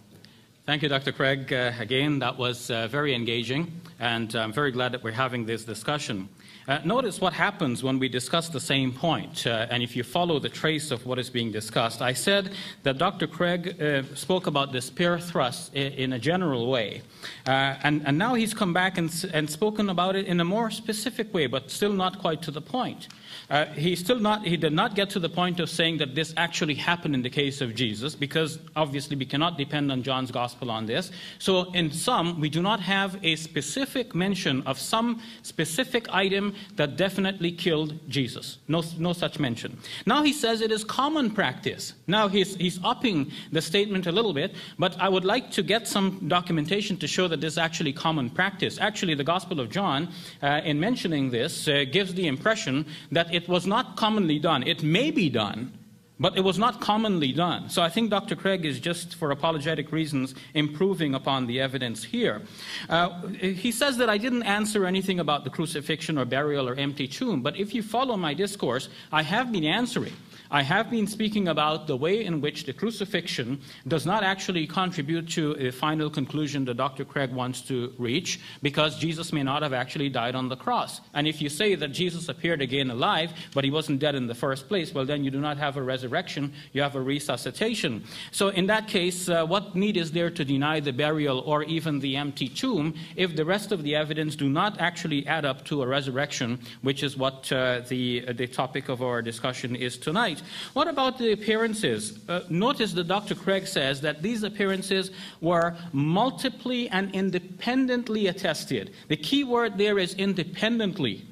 Thank 0.65 0.83
you, 0.83 0.89
Dr. 0.89 1.11
Craig. 1.11 1.51
Uh, 1.51 1.71
again, 1.79 2.19
that 2.19 2.37
was 2.37 2.69
uh, 2.69 2.87
very 2.87 3.15
engaging, 3.15 3.71
and 3.99 4.35
I'm 4.35 4.53
very 4.53 4.71
glad 4.71 4.91
that 4.91 5.01
we're 5.01 5.11
having 5.11 5.45
this 5.45 5.63
discussion. 5.63 6.27
Uh, 6.67 6.79
notice 6.85 7.19
what 7.19 7.33
happens 7.33 7.83
when 7.83 7.97
we 7.97 8.07
discuss 8.07 8.47
the 8.47 8.59
same 8.59 8.93
point, 8.93 9.47
uh, 9.47 9.65
and 9.71 9.81
if 9.81 9.95
you 9.95 10.03
follow 10.03 10.37
the 10.37 10.49
trace 10.49 10.91
of 10.91 11.05
what 11.07 11.17
is 11.17 11.29
being 11.29 11.51
discussed. 11.51 12.01
I 12.01 12.13
said 12.13 12.51
that 12.83 12.99
Dr. 12.99 13.25
Craig 13.25 13.81
uh, 13.81 14.03
spoke 14.15 14.45
about 14.45 14.71
the 14.71 14.79
spear 14.79 15.19
thrust 15.19 15.73
in, 15.73 15.93
in 15.93 16.13
a 16.13 16.19
general 16.19 16.69
way, 16.69 17.01
uh, 17.47 17.75
and, 17.83 18.05
and, 18.05 18.17
now 18.17 18.35
he's 18.35 18.53
come 18.53 18.73
back 18.73 18.99
and, 18.99 19.09
and 19.33 19.49
spoken 19.49 19.89
about 19.89 20.15
it 20.15 20.27
in 20.27 20.39
a 20.39 20.45
more 20.45 20.69
specific 20.69 21.33
way, 21.33 21.47
but 21.47 21.71
still 21.71 21.93
not 21.93 22.19
quite 22.19 22.43
to 22.43 22.51
the 22.51 22.61
point. 22.61 23.07
Uh, 23.51 23.65
he 23.73 23.97
still 23.97 24.17
not, 24.17 24.47
he 24.47 24.55
did 24.55 24.71
not 24.71 24.95
get 24.95 25.09
to 25.09 25.19
the 25.19 25.27
point 25.27 25.59
of 25.59 25.69
saying 25.69 25.97
that 25.97 26.15
this 26.15 26.33
actually 26.37 26.73
happened 26.73 27.13
in 27.13 27.21
the 27.21 27.29
case 27.29 27.59
of 27.59 27.75
Jesus, 27.75 28.15
because 28.15 28.59
obviously 28.77 29.17
we 29.17 29.25
cannot 29.25 29.57
depend 29.57 29.91
on 29.91 30.01
John's 30.01 30.31
gospel 30.31 30.71
on 30.71 30.85
this. 30.85 31.11
So 31.37 31.69
in 31.73 31.91
some, 31.91 32.39
we 32.39 32.49
do 32.49 32.61
not 32.61 32.79
have 32.79 33.19
a 33.23 33.35
specific 33.35 34.15
mention 34.15 34.61
of 34.65 34.79
some 34.79 35.21
specific 35.41 36.07
item 36.13 36.55
that 36.77 36.95
definitely 36.95 37.51
killed 37.51 37.99
Jesus. 38.07 38.57
No, 38.69 38.81
no 38.97 39.11
such 39.11 39.37
mention. 39.37 39.77
Now 40.05 40.23
he 40.23 40.31
says 40.31 40.61
it 40.61 40.71
is 40.71 40.85
common 40.85 41.29
practice. 41.31 41.93
Now 42.07 42.29
he's, 42.29 42.55
he's 42.55 42.79
upping 42.85 43.33
the 43.51 43.61
statement 43.61 44.07
a 44.07 44.13
little 44.13 44.33
bit, 44.33 44.55
but 44.79 44.97
I 44.97 45.09
would 45.09 45.25
like 45.25 45.51
to 45.51 45.61
get 45.61 45.89
some 45.89 46.25
documentation 46.29 46.95
to 46.97 47.07
show 47.07 47.27
that 47.27 47.41
this 47.41 47.55
is 47.55 47.57
actually 47.57 47.91
common 47.91 48.29
practice. 48.29 48.79
Actually, 48.79 49.15
the 49.15 49.25
Gospel 49.25 49.59
of 49.59 49.69
John, 49.69 50.07
uh, 50.41 50.61
in 50.63 50.79
mentioning 50.79 51.31
this, 51.31 51.67
uh, 51.67 51.83
gives 51.91 52.13
the 52.13 52.27
impression 52.27 52.85
that 53.11 53.33
it 53.33 53.40
it 53.41 53.49
was 53.49 53.65
not 53.65 53.95
commonly 53.97 54.39
done. 54.39 54.63
It 54.63 54.83
may 54.83 55.09
be 55.11 55.29
done, 55.29 55.73
but 56.19 56.37
it 56.37 56.43
was 56.43 56.59
not 56.59 56.79
commonly 56.79 57.31
done. 57.31 57.69
So 57.69 57.81
I 57.81 57.89
think 57.89 58.11
Dr. 58.11 58.35
Craig 58.35 58.65
is 58.65 58.79
just 58.79 59.15
for 59.15 59.31
apologetic 59.31 59.91
reasons 59.91 60.35
improving 60.53 61.15
upon 61.15 61.47
the 61.47 61.59
evidence 61.59 62.03
here. 62.03 62.43
Uh, 62.87 63.27
he 63.29 63.71
says 63.71 63.97
that 63.97 64.09
I 64.09 64.19
didn't 64.19 64.43
answer 64.43 64.85
anything 64.85 65.19
about 65.19 65.43
the 65.43 65.49
crucifixion 65.49 66.19
or 66.19 66.25
burial 66.25 66.69
or 66.69 66.75
empty 66.75 67.07
tomb, 67.07 67.41
but 67.41 67.57
if 67.57 67.73
you 67.73 67.81
follow 67.81 68.15
my 68.17 68.35
discourse, 68.35 68.87
I 69.11 69.23
have 69.23 69.51
been 69.51 69.65
answering. 69.65 70.13
I 70.53 70.63
have 70.63 70.91
been 70.91 71.07
speaking 71.07 71.47
about 71.47 71.87
the 71.87 71.95
way 71.95 72.25
in 72.25 72.41
which 72.41 72.65
the 72.65 72.73
crucifixion 72.73 73.61
does 73.87 74.05
not 74.05 74.21
actually 74.21 74.67
contribute 74.67 75.29
to 75.29 75.53
a 75.53 75.71
final 75.71 76.09
conclusion 76.09 76.65
that 76.65 76.75
Dr. 76.75 77.05
Craig 77.05 77.31
wants 77.31 77.61
to 77.69 77.93
reach 77.97 78.37
because 78.61 78.99
Jesus 78.99 79.31
may 79.31 79.43
not 79.43 79.63
have 79.63 79.71
actually 79.71 80.09
died 80.09 80.35
on 80.35 80.49
the 80.49 80.57
cross. 80.57 80.99
And 81.13 81.25
if 81.25 81.41
you 81.41 81.47
say 81.47 81.75
that 81.75 81.93
Jesus 81.93 82.27
appeared 82.27 82.61
again 82.61 82.91
alive, 82.91 83.31
but 83.53 83.63
he 83.63 83.71
wasn't 83.71 84.01
dead 84.01 84.13
in 84.13 84.27
the 84.27 84.35
first 84.35 84.67
place, 84.67 84.93
well, 84.93 85.05
then 85.05 85.23
you 85.23 85.31
do 85.31 85.39
not 85.39 85.57
have 85.57 85.77
a 85.77 85.81
resurrection, 85.81 86.51
you 86.73 86.81
have 86.81 86.97
a 86.97 87.01
resuscitation. 87.01 88.03
So 88.31 88.49
in 88.49 88.67
that 88.67 88.89
case, 88.89 89.29
uh, 89.29 89.45
what 89.45 89.73
need 89.73 89.95
is 89.95 90.11
there 90.11 90.29
to 90.31 90.43
deny 90.43 90.81
the 90.81 90.91
burial 90.91 91.39
or 91.39 91.63
even 91.63 91.99
the 91.99 92.17
empty 92.17 92.49
tomb 92.49 92.95
if 93.15 93.37
the 93.37 93.45
rest 93.45 93.71
of 93.71 93.83
the 93.83 93.95
evidence 93.95 94.35
do 94.35 94.49
not 94.49 94.81
actually 94.81 95.25
add 95.27 95.45
up 95.45 95.63
to 95.65 95.81
a 95.81 95.87
resurrection, 95.87 96.59
which 96.81 97.03
is 97.03 97.15
what 97.15 97.49
uh, 97.53 97.79
the, 97.87 98.33
the 98.33 98.47
topic 98.47 98.89
of 98.89 99.01
our 99.01 99.21
discussion 99.21 99.77
is 99.77 99.97
tonight? 99.97 100.40
What 100.73 100.87
about 100.87 101.17
the 101.17 101.31
appearances? 101.31 102.19
Uh, 102.27 102.41
notice 102.49 102.93
that 102.93 103.07
Dr. 103.07 103.35
Craig 103.35 103.67
says 103.67 104.01
that 104.01 104.21
these 104.21 104.43
appearances 104.43 105.11
were 105.39 105.75
multiply 105.91 106.87
and 106.91 107.13
independently 107.13 108.27
attested. 108.27 108.93
The 109.07 109.17
key 109.17 109.43
word 109.43 109.77
there 109.77 109.99
is 109.99 110.13
independently. 110.15 111.25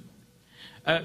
Uh, 0.85 1.01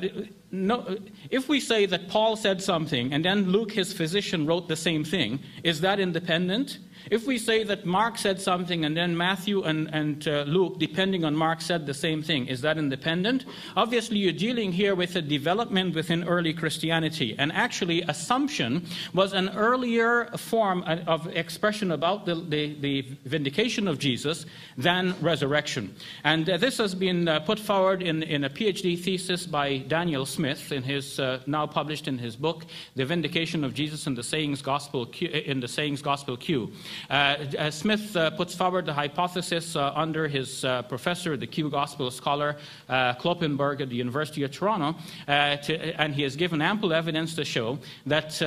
no, 0.50 0.96
if 1.30 1.48
we 1.48 1.60
say 1.60 1.84
that 1.86 2.08
Paul 2.08 2.36
said 2.36 2.62
something 2.62 3.12
and 3.12 3.24
then 3.24 3.50
Luke, 3.50 3.72
his 3.72 3.92
physician, 3.92 4.46
wrote 4.46 4.68
the 4.68 4.76
same 4.76 5.04
thing, 5.04 5.40
is 5.62 5.80
that 5.80 6.00
independent? 6.00 6.78
If 7.10 7.26
we 7.26 7.38
say 7.38 7.64
that 7.64 7.84
Mark 7.84 8.18
said 8.18 8.40
something 8.40 8.84
and 8.84 8.96
then 8.96 9.16
Matthew 9.16 9.62
and, 9.62 9.88
and 9.92 10.26
uh, 10.26 10.44
Luke, 10.46 10.78
depending 10.78 11.24
on 11.24 11.34
Mark, 11.36 11.60
said 11.60 11.86
the 11.86 11.94
same 11.94 12.22
thing, 12.22 12.46
is 12.46 12.60
that 12.62 12.78
independent? 12.78 13.44
Obviously, 13.76 14.18
you're 14.18 14.32
dealing 14.32 14.72
here 14.72 14.94
with 14.94 15.14
a 15.16 15.22
development 15.22 15.94
within 15.94 16.24
early 16.24 16.54
Christianity. 16.54 17.36
And 17.38 17.52
actually, 17.52 18.02
assumption 18.02 18.86
was 19.12 19.32
an 19.32 19.50
earlier 19.50 20.26
form 20.36 20.82
of 20.82 21.26
expression 21.28 21.90
about 21.92 22.26
the, 22.26 22.36
the, 22.36 22.74
the 22.80 23.02
vindication 23.24 23.86
of 23.86 23.98
Jesus 23.98 24.46
than 24.78 25.14
resurrection. 25.20 25.94
And 26.24 26.48
uh, 26.48 26.56
this 26.56 26.78
has 26.78 26.94
been 26.94 27.28
uh, 27.28 27.40
put 27.40 27.58
forward 27.58 28.02
in, 28.02 28.22
in 28.22 28.44
a 28.44 28.50
PhD 28.50 28.98
thesis 28.98 29.46
by 29.46 29.78
Daniel 29.78 30.26
Smith, 30.26 30.72
in 30.72 30.82
his, 30.82 31.20
uh, 31.20 31.40
now 31.46 31.66
published 31.66 32.08
in 32.08 32.18
his 32.18 32.36
book, 32.36 32.64
The 32.96 33.04
Vindication 33.04 33.64
of 33.64 33.74
Jesus 33.74 34.06
in 34.06 34.14
the 34.14 34.22
Sayings 34.22 34.62
Gospel, 34.62 35.06
Q, 35.06 35.28
in 35.28 35.60
the 35.60 35.68
Sayings 35.68 36.02
Gospel 36.02 36.36
Q. 36.36 36.72
Uh, 37.10 37.70
Smith 37.70 38.16
uh, 38.16 38.30
puts 38.30 38.54
forward 38.54 38.86
the 38.86 38.92
hypothesis 38.92 39.76
uh, 39.76 39.92
under 39.94 40.28
his 40.28 40.64
uh, 40.64 40.82
professor, 40.82 41.36
the 41.36 41.46
Q 41.46 41.70
Gospel 41.70 42.10
scholar 42.10 42.56
uh, 42.88 43.14
Kloppenborg 43.14 43.80
at 43.80 43.88
the 43.88 43.96
University 43.96 44.42
of 44.42 44.50
Toronto, 44.50 44.98
to, 45.26 46.00
and 46.00 46.14
he 46.14 46.22
has 46.22 46.36
given 46.36 46.60
ample 46.60 46.92
evidence 46.92 47.34
to 47.34 47.44
show 47.44 47.78
that 48.06 48.40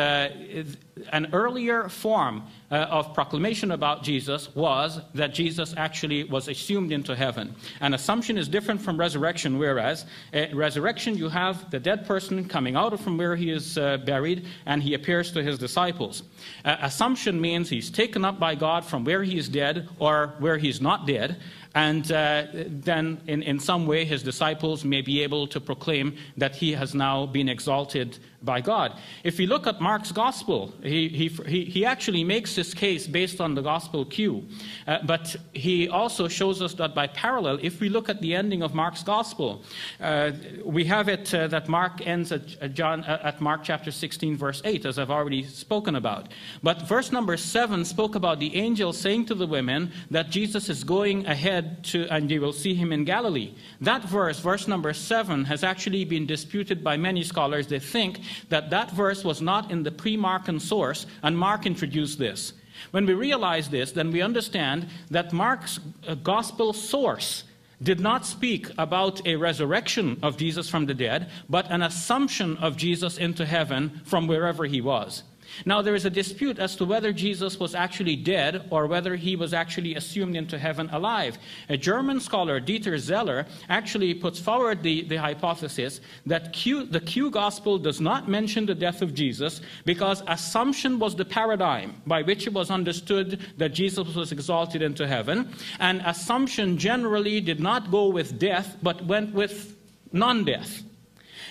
an 1.11 1.30
earlier 1.34 1.90
form 1.90 2.44
uh, 2.69 2.76
of 2.76 3.14
proclamation 3.14 3.72
about 3.72 4.03
Jesus 4.03 4.53
was 4.56 4.99
that 5.14 5.34
Jesus 5.34 5.74
actually 5.78 6.24
was 6.26 6.48
assumed 6.48 6.91
into 6.91 7.15
heaven. 7.15 7.56
An 7.82 7.94
assumption 7.94 8.38
is 8.38 8.48
different 8.48 8.82
from 8.82 8.99
resurrection, 8.99 9.57
whereas 9.57 10.06
uh, 10.34 10.45
resurrection, 10.53 11.18
you 11.18 11.30
have 11.30 11.69
the 11.72 11.80
dead 11.80 12.06
person 12.06 12.48
coming 12.48 12.76
out 12.76 12.99
from 12.99 13.18
where 13.18 13.36
he 13.36 13.52
is 13.52 13.78
uh, 13.78 13.98
buried 13.98 14.45
and 14.65 14.84
he 14.84 14.94
appears 14.94 15.32
to 15.32 15.44
his 15.44 15.57
disciples. 15.57 16.24
Uh, 16.65 16.78
assumption 16.82 17.40
means 17.40 17.69
he's 17.69 17.90
taken 17.90 18.26
up 18.26 18.40
by 18.40 18.56
God 18.56 18.86
from 18.86 19.03
where 19.03 19.24
he 19.24 19.38
is 19.38 19.49
dead 19.49 19.88
or 19.99 20.34
where 20.40 20.57
he's 20.57 20.82
not 20.82 21.07
dead, 21.07 21.38
and 21.78 22.11
uh, 22.11 22.48
then, 22.53 23.22
in, 23.28 23.44
in 23.44 23.60
some 23.60 23.86
way, 23.86 24.03
his 24.03 24.24
disciples 24.24 24.84
may 24.84 25.02
be 25.02 25.22
able 25.22 25.45
to 25.45 25.60
proclaim 25.60 26.18
that 26.36 26.56
he 26.56 26.72
has 26.72 26.95
now 26.95 27.28
been 27.28 27.48
exalted 27.48 28.18
by 28.48 28.61
God. 28.61 28.98
If 29.24 29.40
you 29.40 29.45
look 29.45 29.68
at 29.68 29.80
Mark's 29.80 30.11
gospel, 30.11 30.74
he, 30.82 31.07
he, 31.10 31.65
he 31.65 31.86
actually 31.86 32.24
makes 32.24 32.56
this 32.56 32.74
case 32.74 33.06
based 33.06 33.40
on 33.40 33.53
the 33.53 33.61
gospel 33.61 34.06
Q. 34.06 34.48
Uh, 34.88 34.98
but 35.03 35.36
he 35.53 35.88
also 35.90 36.28
shows 36.28 36.61
us 36.61 36.74
that 36.76 36.95
by 36.95 37.06
parallel, 37.07 37.60
if 37.61 37.80
we 37.80 37.90
look 37.90 38.10
at 38.10 38.22
the 38.22 38.34
ending 38.34 38.64
of 38.64 38.74
Mark's 38.74 39.03
gospel, 39.03 39.64
uh, 40.02 40.32
we 40.65 40.86
have 40.86 41.10
it 41.10 41.32
uh, 41.34 41.48
that 41.49 41.68
Mark 41.68 42.06
ends 42.07 42.32
at, 42.32 42.56
at 42.61 42.74
John, 42.74 43.03
uh, 43.03 43.19
at 43.24 43.41
Mark 43.41 43.61
chapter 43.64 43.91
16, 43.91 44.38
verse 44.38 44.61
8, 44.65 44.86
as 44.86 44.98
I've 44.98 45.11
already 45.11 45.44
spoken 45.44 45.95
about. 45.95 46.32
But 46.64 46.84
verse 46.84 47.11
number 47.11 47.38
7 47.38 47.86
spoke 47.86 48.15
about 48.15 48.40
the 48.40 48.56
angel 48.56 48.94
saying 48.94 49.26
to 49.26 49.36
the 49.36 49.45
women 49.45 49.91
that 50.10 50.30
Jesus 50.30 50.69
is 50.69 50.84
going 50.84 51.26
ahead 51.26 51.84
to, 51.86 52.07
and 52.10 52.32
you 52.32 52.40
will 52.40 52.53
see 52.53 52.74
him 52.74 52.94
in 52.94 53.03
Galilee. 53.03 53.53
That 53.82 54.03
verse, 54.03 54.40
verse 54.40 54.68
number 54.68 54.94
7, 54.94 55.44
has 55.45 55.64
actually 55.64 56.06
been 56.06 56.26
disputed 56.26 56.84
by 56.84 56.95
many 56.95 57.24
scholars. 57.24 57.68
They 57.68 57.80
think 57.80 58.22
that 58.49 58.69
that 58.69 58.91
verse 58.91 59.23
was 59.23 59.41
not 59.41 59.72
in 59.72 59.84
the 59.84 59.91
pre 59.91 60.18
Markan 60.18 60.59
source, 60.59 61.05
and 61.23 61.38
Mark 61.38 61.65
introduced 61.65 62.19
this. 62.19 62.53
When 62.91 63.05
we 63.05 63.14
realize 63.14 63.69
this, 63.69 63.91
then 63.91 64.11
we 64.11 64.22
understand 64.22 64.88
that 65.09 65.34
Mark's 65.34 65.80
uh, 66.07 66.15
gospel 66.15 66.73
source 66.73 67.43
did 67.81 67.99
not 67.99 68.26
speak 68.26 68.69
about 68.77 69.26
a 69.27 69.35
resurrection 69.35 70.18
of 70.23 70.38
Jesus 70.38 70.69
from 70.69 70.85
the 70.85 70.93
dead, 70.93 71.30
but 71.47 71.69
an 71.69 71.81
assumption 71.81 72.57
of 72.57 72.76
Jesus 72.76 73.18
into 73.18 73.45
heaven 73.45 74.01
from 74.03 74.27
wherever 74.27 74.65
he 74.65 74.81
was. 74.81 75.23
Now, 75.65 75.81
there 75.81 75.95
is 75.95 76.05
a 76.05 76.09
dispute 76.09 76.59
as 76.59 76.75
to 76.77 76.85
whether 76.85 77.11
Jesus 77.11 77.59
was 77.59 77.75
actually 77.75 78.15
dead 78.15 78.67
or 78.69 78.88
whether 78.88 79.15
he 79.15 79.35
was 79.35 79.53
actually 79.53 79.95
assumed 79.95 80.35
into 80.35 80.57
heaven 80.57 80.89
alive. 80.91 81.38
A 81.69 81.77
German 81.77 82.19
scholar, 82.19 82.59
Dieter 82.59 82.97
Zeller, 82.97 83.45
actually 83.69 84.13
puts 84.13 84.39
forward 84.39 84.84
the, 84.84 85.03
the 85.03 85.17
hypothesis 85.17 86.01
that 86.25 86.53
Q, 86.53 86.85
the 86.85 86.99
Q 86.99 87.29
gospel 87.29 87.77
does 87.77 88.01
not 88.01 88.27
mention 88.27 88.65
the 88.65 88.75
death 88.75 89.01
of 89.01 89.13
Jesus 89.13 89.61
because 89.85 90.23
assumption 90.27 90.99
was 90.99 91.15
the 91.15 91.25
paradigm 91.25 92.01
by 92.05 92.21
which 92.21 92.47
it 92.47 92.53
was 92.53 92.71
understood 92.71 93.39
that 93.57 93.73
Jesus 93.73 94.15
was 94.15 94.31
exalted 94.31 94.81
into 94.81 95.07
heaven, 95.07 95.49
and 95.79 96.01
assumption 96.05 96.77
generally 96.77 97.41
did 97.41 97.59
not 97.59 97.91
go 97.91 98.07
with 98.07 98.39
death 98.39 98.77
but 98.81 99.03
went 99.05 99.34
with 99.34 99.75
non 100.11 100.45
death. 100.45 100.84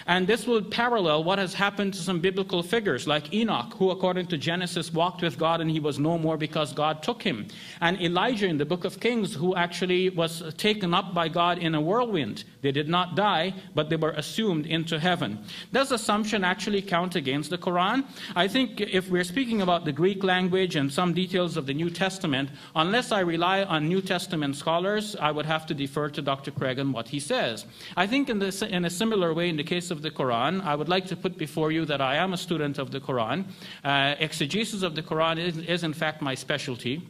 And 0.06 0.26
this 0.26 0.46
will 0.46 0.62
parallel 0.62 1.24
what 1.24 1.38
has 1.38 1.52
happened 1.52 1.94
to 1.94 2.00
some 2.00 2.20
biblical 2.20 2.62
figures 2.62 3.06
like 3.06 3.34
Enoch, 3.34 3.74
who, 3.74 3.90
according 3.90 4.26
to 4.28 4.38
Genesis, 4.38 4.92
walked 4.92 5.22
with 5.22 5.36
God 5.36 5.60
and 5.60 5.70
he 5.70 5.80
was 5.80 5.98
no 5.98 6.16
more 6.16 6.36
because 6.36 6.72
God 6.72 7.02
took 7.02 7.22
him. 7.22 7.48
And 7.80 8.00
Elijah 8.00 8.46
in 8.46 8.58
the 8.58 8.64
book 8.64 8.84
of 8.84 9.00
Kings, 9.00 9.34
who 9.34 9.56
actually 9.56 10.10
was 10.10 10.54
taken 10.54 10.94
up 10.94 11.12
by 11.12 11.28
God 11.28 11.58
in 11.58 11.74
a 11.74 11.80
whirlwind. 11.80 12.44
They 12.62 12.72
did 12.72 12.88
not 12.88 13.16
die, 13.16 13.54
but 13.74 13.90
they 13.90 13.96
were 13.96 14.12
assumed 14.12 14.66
into 14.66 14.98
heaven. 14.98 15.44
Does 15.72 15.92
assumption 15.92 16.44
actually 16.44 16.82
count 16.82 17.16
against 17.16 17.50
the 17.50 17.58
Quran? 17.58 18.04
I 18.34 18.48
think 18.48 18.80
if 18.80 19.10
we're 19.10 19.24
speaking 19.24 19.62
about 19.62 19.84
the 19.84 19.92
Greek 19.92 20.22
language 20.22 20.76
and 20.76 20.92
some 20.92 21.14
details 21.14 21.56
of 21.56 21.66
the 21.66 21.74
New 21.74 21.90
Testament, 21.90 22.50
unless 22.74 23.12
I 23.12 23.20
rely 23.20 23.64
on 23.64 23.88
New 23.88 24.00
Testament 24.00 24.56
scholars, 24.56 25.16
I 25.16 25.30
would 25.30 25.46
have 25.46 25.66
to 25.66 25.74
defer 25.74 26.08
to 26.10 26.22
Dr. 26.22 26.50
Craig 26.50 26.78
and 26.78 26.92
what 26.92 27.08
he 27.08 27.20
says. 27.20 27.66
I 27.96 28.06
think 28.06 28.28
in, 28.28 28.38
this, 28.38 28.62
in 28.62 28.84
a 28.84 28.90
similar 28.90 29.34
way, 29.34 29.48
in 29.48 29.56
the 29.56 29.64
case 29.64 29.90
of 29.90 29.95
of 29.97 30.02
the 30.02 30.10
Quran, 30.10 30.62
I 30.62 30.74
would 30.74 30.89
like 30.89 31.06
to 31.06 31.16
put 31.16 31.39
before 31.39 31.73
you 31.73 31.86
that 31.86 32.01
I 32.01 32.16
am 32.16 32.32
a 32.32 32.36
student 32.36 32.78
of 32.78 32.90
the 32.90 33.01
Quran. 33.01 33.47
Uh, 33.82 34.14
exegesis 34.18 34.82
of 34.82 34.94
the 34.94 35.02
Quran 35.02 35.39
is, 35.39 35.56
is, 35.59 35.82
in 35.82 35.94
fact, 35.94 36.20
my 36.20 36.35
specialty. 36.35 37.02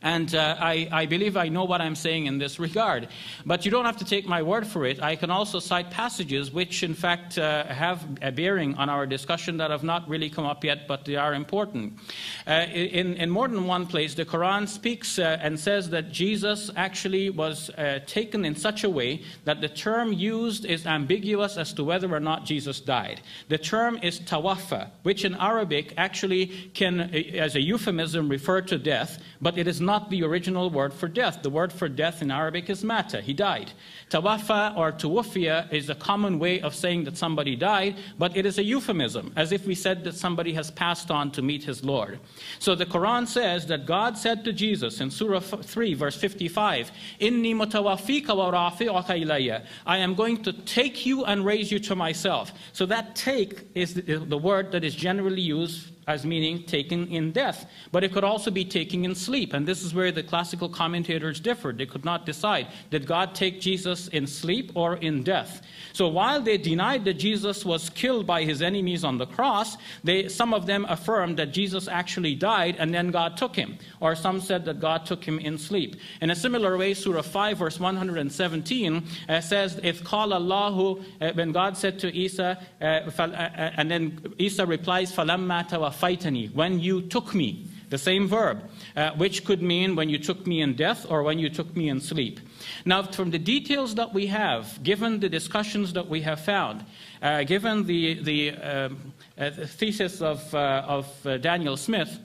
And 0.00 0.32
uh, 0.32 0.56
I, 0.60 0.88
I, 0.92 1.06
believe 1.06 1.36
I 1.36 1.48
know 1.48 1.64
what 1.64 1.80
I'm 1.80 1.96
saying 1.96 2.26
in 2.26 2.38
this 2.38 2.60
regard. 2.60 3.08
But 3.44 3.64
you 3.64 3.72
don't 3.72 3.84
have 3.84 3.96
to 3.96 4.04
take 4.04 4.28
my 4.28 4.42
word 4.42 4.64
for 4.64 4.86
it. 4.86 5.02
I 5.02 5.16
can 5.16 5.28
also 5.28 5.58
cite 5.58 5.90
passages 5.90 6.52
which, 6.52 6.84
in 6.84 6.94
fact, 6.94 7.36
uh, 7.36 7.64
have 7.64 8.06
a 8.22 8.30
bearing 8.30 8.76
on 8.76 8.88
our 8.88 9.06
discussion 9.06 9.56
that 9.56 9.72
have 9.72 9.82
not 9.82 10.08
really 10.08 10.30
come 10.30 10.46
up 10.46 10.62
yet, 10.62 10.86
but 10.86 11.04
they 11.04 11.16
are 11.16 11.34
important. 11.34 11.98
Uh, 12.46 12.66
in, 12.72 13.16
in, 13.16 13.28
more 13.28 13.48
than 13.48 13.66
one 13.66 13.86
place, 13.86 14.14
the 14.14 14.24
Quran 14.24 14.68
speaks 14.68 15.18
uh, 15.18 15.36
and 15.40 15.58
says 15.58 15.90
that 15.90 16.12
Jesus 16.12 16.70
actually 16.76 17.30
was 17.30 17.68
uh, 17.70 17.98
taken 18.06 18.44
in 18.44 18.54
such 18.54 18.84
a 18.84 18.90
way 18.90 19.24
that 19.46 19.60
the 19.60 19.68
term 19.68 20.12
used 20.12 20.64
is 20.64 20.86
ambiguous 20.86 21.56
as 21.56 21.72
to 21.72 21.82
whether 21.82 22.14
or 22.14 22.20
not 22.20 22.44
Jesus 22.44 22.78
died. 22.80 23.20
The 23.48 23.58
term 23.58 23.98
is 24.00 24.20
tawaffa, 24.20 24.90
which 25.02 25.24
in 25.24 25.34
Arabic 25.34 25.94
actually 25.96 26.70
can, 26.72 27.00
as 27.00 27.56
a 27.56 27.60
euphemism, 27.60 28.28
refer 28.28 28.60
to 28.60 28.78
death, 28.78 29.18
but 29.40 29.58
it 29.58 29.66
is 29.66 29.80
not 29.80 29.87
the 30.10 30.22
original 30.22 30.70
word 30.70 30.92
for 30.92 31.08
death. 31.08 31.42
The 31.42 31.50
word 31.50 31.72
for 31.72 31.88
death 31.88 32.22
in 32.22 32.30
Arabic 32.30 32.68
is 32.70 32.84
mata, 32.84 33.20
he 33.20 33.32
died. 33.32 33.72
Tawafa 34.10 34.76
or 34.76 34.92
tuwafia 34.92 35.72
is 35.72 35.90
a 35.90 35.94
common 35.94 36.38
way 36.38 36.60
of 36.60 36.74
saying 36.74 37.04
that 37.04 37.16
somebody 37.16 37.56
died, 37.56 37.96
but 38.18 38.36
it 38.36 38.46
is 38.46 38.58
a 38.58 38.62
euphemism, 38.62 39.32
as 39.36 39.52
if 39.52 39.66
we 39.66 39.74
said 39.74 40.04
that 40.04 40.14
somebody 40.14 40.52
has 40.52 40.70
passed 40.70 41.10
on 41.10 41.30
to 41.32 41.42
meet 41.42 41.64
his 41.64 41.84
Lord. 41.84 42.18
So 42.58 42.74
the 42.74 42.86
Quran 42.86 43.26
says 43.26 43.66
that 43.66 43.86
God 43.86 44.16
said 44.16 44.44
to 44.44 44.52
Jesus 44.52 45.00
in 45.00 45.10
Surah 45.10 45.40
3, 45.40 45.94
verse 45.94 46.16
55, 46.16 46.90
Inni 47.20 47.54
mutawafika 47.54 48.36
wa 48.36 48.52
rafi'uka 48.52 49.24
ilayya. 49.24 49.64
I 49.86 49.98
am 49.98 50.14
going 50.14 50.42
to 50.44 50.52
take 50.52 51.04
you 51.04 51.24
and 51.24 51.44
raise 51.44 51.72
you 51.72 51.78
to 51.80 51.96
myself. 51.96 52.52
So 52.72 52.86
that 52.86 53.16
take 53.16 53.66
is 53.74 53.94
the 53.94 54.38
word 54.38 54.72
that 54.72 54.84
is 54.84 54.94
generally 54.94 55.42
used 55.42 55.90
as 56.07 56.25
meaning 56.25 56.63
taken 56.63 57.07
in 57.07 57.31
death, 57.31 57.65
but 57.91 58.03
it 58.03 58.11
could 58.11 58.23
also 58.23 58.51
be 58.51 58.65
taken 58.65 59.05
in 59.05 59.15
sleep. 59.15 59.53
And 59.53 59.65
this 59.65 59.83
is 59.83 59.93
where 59.93 60.11
the 60.11 60.23
classical 60.23 60.67
commentators 60.67 61.39
differed. 61.39 61.77
They 61.77 61.85
could 61.85 62.05
not 62.05 62.25
decide 62.25 62.67
did 62.89 63.07
God 63.07 63.35
take 63.35 63.61
Jesus 63.61 64.07
in 64.09 64.27
sleep 64.27 64.71
or 64.75 64.97
in 64.97 65.23
death? 65.23 65.61
So 65.93 66.07
while 66.07 66.41
they 66.41 66.57
denied 66.57 67.05
that 67.05 67.15
Jesus 67.15 67.63
was 67.63 67.89
killed 67.89 68.25
by 68.25 68.43
his 68.43 68.61
enemies 68.61 69.03
on 69.03 69.17
the 69.17 69.25
cross, 69.25 69.77
they, 70.03 70.27
some 70.27 70.53
of 70.53 70.65
them 70.65 70.85
affirmed 70.89 71.37
that 71.37 71.53
Jesus 71.53 71.87
actually 71.87 72.35
died 72.35 72.75
and 72.79 72.93
then 72.93 73.11
God 73.11 73.37
took 73.37 73.55
him. 73.55 73.77
Or 73.99 74.15
some 74.15 74.41
said 74.41 74.65
that 74.65 74.79
God 74.79 75.05
took 75.05 75.23
him 75.23 75.39
in 75.39 75.57
sleep. 75.57 75.95
In 76.21 76.31
a 76.31 76.35
similar 76.35 76.77
way, 76.77 76.93
Surah 76.93 77.21
5, 77.21 77.57
verse 77.57 77.79
117 77.79 79.03
uh, 79.29 79.41
says, 79.41 79.79
If 79.83 80.03
call 80.03 80.33
Allahu, 80.33 81.03
uh, 81.21 81.31
when 81.33 81.51
God 81.51 81.77
said 81.77 81.99
to 81.99 82.13
Isa, 82.13 82.59
uh, 82.81 82.85
uh, 82.85 83.21
uh 83.21 83.71
and 83.77 83.89
then 83.89 84.33
Isa 84.37 84.65
replies, 84.65 85.11
فَلَمَّا 85.11 85.69
tawafaitani, 85.98 86.54
when 86.54 86.80
you 86.80 87.02
took 87.02 87.34
me, 87.34 87.66
the 87.90 87.98
same 87.98 88.28
verb, 88.28 88.62
uh, 88.96 89.12
which 89.12 89.44
could 89.44 89.62
mean 89.62 89.96
when 89.96 90.08
you 90.08 90.18
took 90.18 90.46
me 90.46 90.60
in 90.60 90.74
death 90.74 91.06
or 91.08 91.22
when 91.22 91.38
you 91.38 91.48
took 91.48 91.74
me 91.74 91.88
in 91.88 92.00
sleep. 92.00 92.40
Now, 92.84 93.02
from 93.02 93.30
the 93.30 93.38
details 93.38 93.94
that 93.94 94.12
we 94.12 94.26
have, 94.26 94.82
given 94.82 95.20
the 95.20 95.28
discussions 95.28 95.92
that 95.94 96.06
we 96.06 96.20
have 96.22 96.40
found, 96.40 96.84
uh, 97.22 97.44
given 97.44 97.86
the, 97.86 98.22
the 98.22 98.50
um, 98.52 99.12
uh, 99.38 99.50
thesis 99.50 100.20
of, 100.20 100.54
uh, 100.54 100.84
of 100.86 101.26
uh, 101.26 101.38
Daniel 101.38 101.76
Smith, 101.76 102.18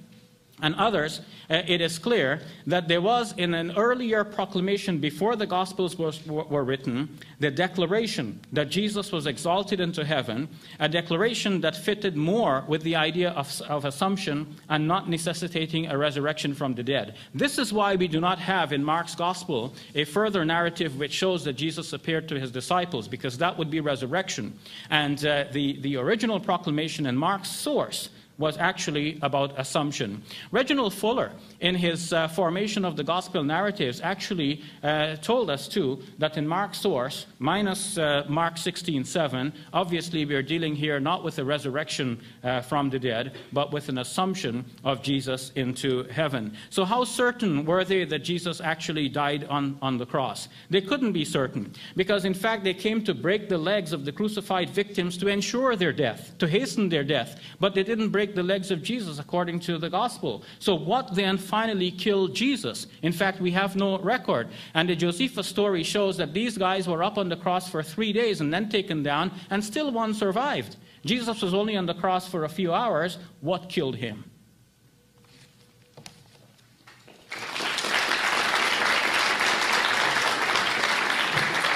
and 0.64 0.74
others, 0.76 1.22
uh, 1.50 1.62
it 1.68 1.82
is 1.82 2.00
clear 2.00 2.42
that 2.66 2.88
there 2.88 3.02
was 3.02 3.34
in 3.38 3.54
an 3.54 3.74
earlier 3.78 4.24
proclamation 4.24 4.98
before 4.98 5.36
the 5.36 5.46
Gospels 5.46 5.98
was, 5.98 6.26
were 6.26 6.64
written 6.64 7.20
the 7.40 7.52
declaration 7.52 8.40
that 8.54 8.70
Jesus 8.70 9.12
was 9.12 9.28
exalted 9.28 9.80
into 9.80 10.06
heaven, 10.06 10.48
a 10.80 10.88
declaration 10.88 11.62
that 11.62 11.76
fitted 11.76 12.16
more 12.16 12.64
with 12.68 12.82
the 12.84 12.96
idea 12.96 13.32
of, 13.32 13.62
of 13.68 13.86
assumption 13.86 14.56
and 14.70 14.88
not 14.88 15.10
necessitating 15.10 15.88
a 15.88 15.98
resurrection 15.98 16.56
from 16.56 16.74
the 16.74 16.84
dead. 16.84 17.16
This 17.36 17.60
is 17.60 17.74
why 17.74 17.96
we 17.96 18.08
do 18.08 18.22
not 18.22 18.40
have 18.40 18.72
in 18.72 18.84
Mark's 18.84 19.16
Gospel 19.16 19.74
a 19.94 20.06
further 20.06 20.46
narrative 20.46 20.98
which 20.98 21.12
shows 21.12 21.44
that 21.44 21.54
Jesus 21.54 21.92
appeared 21.92 22.30
to 22.30 22.40
his 22.40 22.52
disciples, 22.52 23.10
because 23.10 23.38
that 23.38 23.58
would 23.58 23.70
be 23.70 23.82
resurrection. 23.82 24.58
And 24.90 25.24
uh, 25.26 25.46
the, 25.52 25.82
the 25.82 25.98
original 25.98 26.40
proclamation 26.40 27.06
in 27.06 27.18
Mark's 27.18 27.52
source 27.52 28.10
was 28.38 28.58
actually 28.58 29.20
about 29.22 29.58
assumption. 29.60 30.22
Reginald 30.52 30.94
Fuller, 30.94 31.32
in 31.60 31.76
his 31.76 32.12
uh, 32.12 32.28
formation 32.28 32.84
of 32.84 32.96
the 32.96 33.04
gospel 33.04 33.44
narratives, 33.44 34.02
actually 34.02 34.64
uh, 34.82 35.16
told 35.18 35.50
us 35.50 35.68
too 35.68 36.02
that 36.18 36.38
in 36.38 36.48
Mark's 36.48 36.80
source, 36.80 37.28
minus 37.40 37.98
uh, 37.98 38.26
Mark 38.28 38.56
16:7, 38.56 39.54
obviously 39.72 40.26
we 40.26 40.36
are 40.36 40.42
dealing 40.42 40.76
here 40.76 41.00
not 41.00 41.24
with 41.24 41.38
a 41.40 41.46
resurrection 41.46 42.20
uh, 42.44 42.62
from 42.62 42.90
the 42.90 43.00
dead, 43.00 43.36
but 43.52 43.72
with 43.72 43.90
an 43.90 44.00
assumption 44.00 44.66
of 44.84 45.02
Jesus 45.04 45.52
into 45.56 46.04
heaven. 46.04 46.56
So, 46.70 46.86
how 46.86 47.04
certain 47.04 47.66
were 47.66 47.84
they 47.84 48.06
that 48.06 48.20
Jesus 48.20 48.62
actually 48.62 49.10
died 49.10 49.46
on, 49.46 49.78
on 49.82 49.98
the 49.98 50.06
cross? 50.06 50.48
They 50.70 50.82
couldn't 50.82 51.14
be 51.14 51.26
certain, 51.26 51.74
because 51.96 52.26
in 52.26 52.34
fact 52.34 52.64
they 52.64 52.74
came 52.74 53.04
to 53.04 53.14
break 53.14 53.50
the 53.50 53.58
legs 53.58 53.94
of 53.94 54.06
the 54.06 54.12
crucified 54.12 54.70
victims 54.70 55.18
to 55.18 55.28
ensure 55.28 55.76
their 55.76 55.94
death, 55.94 56.36
to 56.40 56.48
hasten 56.48 56.90
their 56.90 57.04
death, 57.04 57.40
but 57.60 57.76
they 57.76 57.84
didn't 57.84 58.10
break 58.10 58.23
break 58.24 58.36
the 58.36 58.44
legs 58.44 58.72
of 58.72 58.82
Jesus 58.82 59.20
according 59.20 59.60
to 59.60 59.78
the 59.78 59.90
gospel. 59.90 60.44
So, 60.60 60.76
what 60.76 61.14
then 61.14 61.38
finally 61.38 61.92
killed 61.92 62.34
Jesus? 62.34 62.88
In 63.02 63.12
fact, 63.12 63.42
we 63.42 63.52
have 63.52 63.76
no 63.76 64.00
record. 64.00 64.48
And 64.74 64.88
the 64.88 64.96
Josephus 64.96 65.46
story 65.46 65.84
shows 65.84 66.16
that 66.18 66.34
these 66.34 66.58
guys 66.58 66.88
were 66.88 67.04
up 67.04 67.18
on 67.18 67.28
the 67.28 67.36
cross 67.36 67.70
for 67.70 67.84
three 67.84 68.14
days 68.14 68.40
and 68.40 68.54
then 68.54 68.70
taken 68.70 69.04
down, 69.04 69.32
and 69.50 69.62
still 69.62 69.92
one 69.92 70.14
survived. 70.14 70.78
Jesus 71.04 71.42
was 71.42 71.54
only 71.54 71.76
on 71.76 71.86
the 71.86 71.94
cross 71.94 72.26
for 72.26 72.46
a 72.46 72.50
few 72.50 72.72
hours. 72.74 73.18
What 73.42 73.68
killed 73.68 73.98
him? 73.98 74.24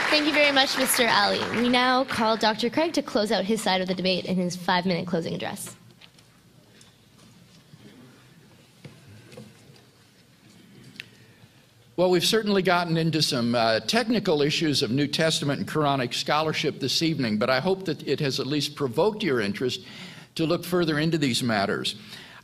Thank 0.09 0.25
you 0.27 0.33
very 0.33 0.53
much, 0.53 0.69
Mr. 0.75 1.05
Ally. 1.05 1.39
We 1.61 1.67
now 1.67 2.05
call 2.05 2.37
Dr. 2.37 2.69
Craig 2.69 2.93
to 2.93 3.01
close 3.01 3.33
out 3.33 3.43
his 3.43 3.61
side 3.61 3.81
of 3.81 3.89
the 3.89 3.93
debate 3.93 4.23
in 4.23 4.37
his 4.37 4.55
five 4.55 4.85
minute 4.85 5.05
closing 5.05 5.33
address. 5.35 5.75
Well, 11.97 12.11
we've 12.11 12.23
certainly 12.23 12.61
gotten 12.61 12.95
into 12.95 13.23
some 13.23 13.55
uh, 13.55 13.79
technical 13.79 14.43
issues 14.43 14.83
of 14.83 14.91
New 14.91 15.07
Testament 15.07 15.61
and 15.61 15.67
Quranic 15.67 16.13
scholarship 16.13 16.79
this 16.79 17.01
evening, 17.01 17.39
but 17.39 17.49
I 17.49 17.59
hope 17.59 17.85
that 17.85 18.07
it 18.07 18.19
has 18.19 18.39
at 18.39 18.45
least 18.45 18.75
provoked 18.75 19.23
your 19.23 19.41
interest 19.41 19.81
to 20.35 20.45
look 20.45 20.63
further 20.63 20.99
into 20.99 21.17
these 21.17 21.41
matters. 21.41 21.95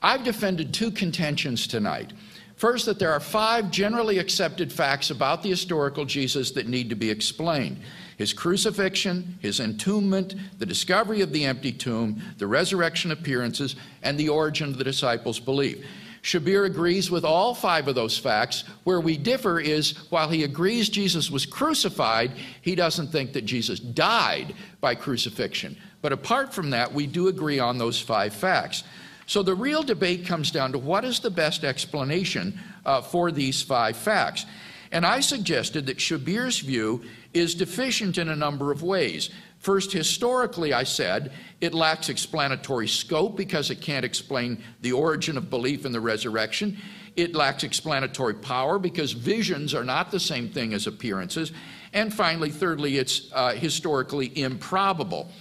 I've 0.02 0.24
defended 0.24 0.74
two 0.74 0.90
contentions 0.90 1.68
tonight. 1.68 2.14
First, 2.56 2.88
that 2.88 2.98
there 2.98 3.12
are 3.12 3.20
five 3.20 3.70
generally 3.70 4.18
accepted 4.18 4.74
facts 4.74 5.12
about 5.12 5.44
the 5.44 5.52
historical 5.52 6.06
Jesus 6.06 6.50
that 6.54 6.68
need 6.68 6.90
to 6.90 6.96
be 6.96 7.12
explained 7.12 7.80
his 8.18 8.34
crucifixion, 8.34 9.38
his 9.40 9.60
entombment, 9.60 10.34
the 10.58 10.66
discovery 10.66 11.22
of 11.22 11.32
the 11.32 11.46
empty 11.46 11.72
tomb, 11.72 12.24
the 12.40 12.48
resurrection 12.48 13.12
appearances, 13.12 13.76
and 14.02 14.18
the 14.18 14.30
origin 14.30 14.70
of 14.70 14.80
the 14.80 14.84
disciples' 14.84 15.40
belief. 15.40 15.86
Shabir 16.24 16.66
agrees 16.66 17.12
with 17.12 17.26
all 17.26 17.54
five 17.54 17.90
of 17.90 17.96
those 17.96 18.18
facts. 18.18 18.64
Where 18.86 19.02
we 19.02 19.18
differ 19.18 19.60
is 19.60 19.92
while 20.10 20.30
he 20.30 20.46
agrees 20.46 20.88
Jesus 20.88 21.30
was 21.30 21.46
crucified, 21.46 22.32
he 22.62 22.76
doesn't 22.76 23.10
think 23.10 23.34
that 23.34 23.46
Jesus 23.46 23.80
died 23.80 24.56
by 24.80 24.96
crucifixion. 24.96 25.78
But 26.02 26.14
apart 26.14 26.54
from 26.54 26.70
that, 26.70 26.94
we 26.94 27.08
do 27.08 27.28
agree 27.28 27.60
on 27.60 27.78
those 27.78 28.00
five 28.00 28.34
facts. 28.34 28.84
So 29.26 29.44
the 29.44 29.56
real 29.56 29.84
debate 29.84 30.26
comes 30.26 30.50
down 30.50 30.72
to 30.72 30.78
what 30.78 31.04
is 31.04 31.20
the 31.20 31.30
best 31.30 31.66
explanation 31.66 32.58
uh, 32.86 33.02
for 33.02 33.32
these 33.32 33.62
five 33.62 33.98
facts. 33.98 34.46
And 34.94 35.06
I 35.06 35.20
suggested 35.20 35.88
that 35.88 35.98
Shabir's 35.98 36.60
view 36.60 37.04
is 37.34 37.56
deficient 37.56 38.18
in 38.18 38.30
a 38.30 38.36
number 38.36 38.72
of 38.72 38.84
ways. 38.84 39.30
First, 39.64 39.94
historically, 39.94 40.74
I 40.74 40.84
said 40.84 41.32
it 41.62 41.74
lacks 41.74 42.10
explanatory 42.10 42.90
scope 42.90 43.38
because 43.38 43.72
it 43.72 43.80
can't 43.80 44.04
explain 44.04 44.62
the 44.82 44.92
origin 44.92 45.38
of 45.38 45.50
belief 45.50 45.86
in 45.86 45.94
the 45.94 46.02
resurrection. 46.02 46.78
It 47.16 47.34
lacks 47.34 47.64
explanatory 47.64 48.34
power 48.34 48.78
because 48.78 49.14
visions 49.14 49.74
are 49.74 49.86
not 49.86 50.12
the 50.12 50.20
same 50.20 50.50
thing 50.50 50.74
as 50.74 50.86
appearances. 50.86 51.54
And 51.94 52.14
finally, 52.14 52.50
thirdly, 52.50 52.98
it's 52.98 53.32
uh, 53.32 53.54
historically 53.54 54.38
improbable. 54.38 55.32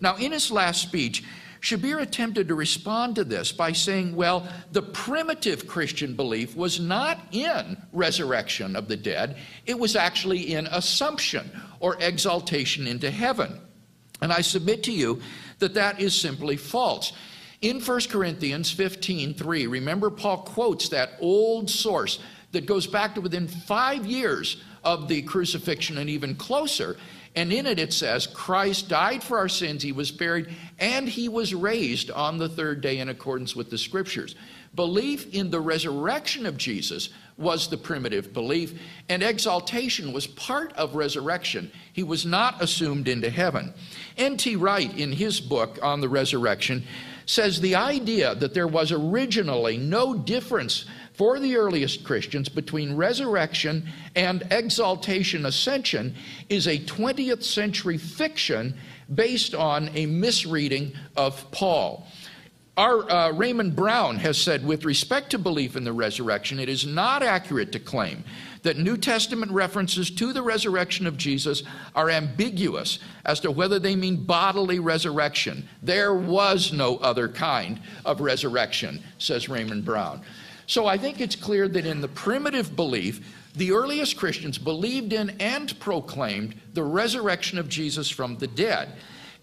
Now, 0.00 0.16
in 0.16 0.32
his 0.32 0.50
last 0.50 0.82
speech, 0.82 1.22
Shabir 1.60 2.00
attempted 2.00 2.48
to 2.48 2.56
respond 2.56 3.14
to 3.14 3.22
this 3.22 3.52
by 3.52 3.70
saying, 3.70 4.16
well, 4.16 4.48
the 4.72 4.82
primitive 4.82 5.68
Christian 5.68 6.16
belief 6.16 6.56
was 6.56 6.80
not 6.80 7.20
in 7.30 7.76
resurrection 7.92 8.74
of 8.74 8.88
the 8.88 8.96
dead, 8.96 9.36
it 9.66 9.78
was 9.78 9.94
actually 9.94 10.54
in 10.54 10.66
assumption 10.66 11.48
or 11.78 11.96
exaltation 12.00 12.88
into 12.88 13.08
heaven. 13.08 13.60
And 14.20 14.32
I 14.32 14.40
submit 14.40 14.82
to 14.84 14.92
you 14.92 15.20
that 15.58 15.74
that 15.74 16.00
is 16.00 16.14
simply 16.14 16.56
false. 16.56 17.12
In 17.60 17.80
1 17.80 18.00
Corinthians 18.08 18.70
15 18.70 19.34
3, 19.34 19.66
remember 19.66 20.10
Paul 20.10 20.38
quotes 20.38 20.88
that 20.90 21.12
old 21.20 21.68
source 21.68 22.20
that 22.52 22.66
goes 22.66 22.86
back 22.86 23.14
to 23.14 23.20
within 23.20 23.48
five 23.48 24.06
years 24.06 24.62
of 24.84 25.08
the 25.08 25.22
crucifixion 25.22 25.98
and 25.98 26.08
even 26.08 26.34
closer. 26.34 26.96
And 27.38 27.52
in 27.52 27.66
it, 27.66 27.78
it 27.78 27.92
says, 27.92 28.26
Christ 28.26 28.88
died 28.88 29.22
for 29.22 29.38
our 29.38 29.48
sins, 29.48 29.84
he 29.84 29.92
was 29.92 30.10
buried, 30.10 30.48
and 30.80 31.08
he 31.08 31.28
was 31.28 31.54
raised 31.54 32.10
on 32.10 32.36
the 32.36 32.48
third 32.48 32.80
day 32.80 32.98
in 32.98 33.08
accordance 33.08 33.54
with 33.54 33.70
the 33.70 33.78
scriptures. 33.78 34.34
Belief 34.74 35.32
in 35.32 35.52
the 35.52 35.60
resurrection 35.60 36.46
of 36.46 36.56
Jesus 36.56 37.10
was 37.36 37.68
the 37.68 37.76
primitive 37.76 38.32
belief, 38.32 38.76
and 39.08 39.22
exaltation 39.22 40.12
was 40.12 40.26
part 40.26 40.72
of 40.72 40.96
resurrection. 40.96 41.70
He 41.92 42.02
was 42.02 42.26
not 42.26 42.60
assumed 42.60 43.06
into 43.06 43.30
heaven. 43.30 43.72
N.T. 44.16 44.56
Wright, 44.56 44.92
in 44.98 45.12
his 45.12 45.40
book 45.40 45.78
on 45.80 46.00
the 46.00 46.08
resurrection, 46.08 46.82
says 47.24 47.60
the 47.60 47.76
idea 47.76 48.34
that 48.34 48.52
there 48.52 48.66
was 48.66 48.90
originally 48.90 49.76
no 49.76 50.12
difference 50.12 50.86
for 51.18 51.40
the 51.40 51.56
earliest 51.56 52.04
Christians 52.04 52.48
between 52.48 52.94
resurrection 52.94 53.88
and 54.14 54.46
exaltation 54.52 55.46
ascension 55.46 56.14
is 56.48 56.68
a 56.68 56.78
20th 56.78 57.42
century 57.42 57.98
fiction 57.98 58.78
based 59.12 59.52
on 59.52 59.90
a 59.96 60.06
misreading 60.06 60.92
of 61.16 61.50
Paul. 61.50 62.06
Our 62.76 63.10
uh, 63.10 63.32
Raymond 63.32 63.74
Brown 63.74 64.18
has 64.18 64.38
said, 64.38 64.64
with 64.64 64.84
respect 64.84 65.30
to 65.30 65.38
belief 65.38 65.74
in 65.74 65.82
the 65.82 65.92
resurrection, 65.92 66.60
it 66.60 66.68
is 66.68 66.86
not 66.86 67.24
accurate 67.24 67.72
to 67.72 67.80
claim 67.80 68.22
that 68.62 68.78
New 68.78 68.96
Testament 68.96 69.50
references 69.50 70.12
to 70.12 70.32
the 70.32 70.42
resurrection 70.42 71.04
of 71.04 71.16
Jesus 71.16 71.64
are 71.96 72.10
ambiguous 72.10 73.00
as 73.24 73.40
to 73.40 73.50
whether 73.50 73.80
they 73.80 73.96
mean 73.96 74.24
bodily 74.24 74.78
resurrection. 74.78 75.68
There 75.82 76.14
was 76.14 76.72
no 76.72 76.98
other 76.98 77.28
kind 77.28 77.80
of 78.04 78.20
resurrection, 78.20 79.02
says 79.18 79.48
Raymond 79.48 79.84
Brown. 79.84 80.22
So 80.68 80.86
I 80.86 80.96
think 80.96 81.20
it's 81.20 81.34
clear 81.34 81.66
that 81.66 81.84
in 81.84 82.00
the 82.00 82.08
primitive 82.08 82.76
belief, 82.76 83.34
the 83.56 83.72
earliest 83.72 84.16
Christians 84.16 84.58
believed 84.58 85.12
in 85.12 85.30
and 85.40 85.78
proclaimed 85.80 86.54
the 86.74 86.84
resurrection 86.84 87.58
of 87.58 87.68
Jesus 87.68 88.08
from 88.08 88.36
the 88.36 88.46
dead. 88.46 88.90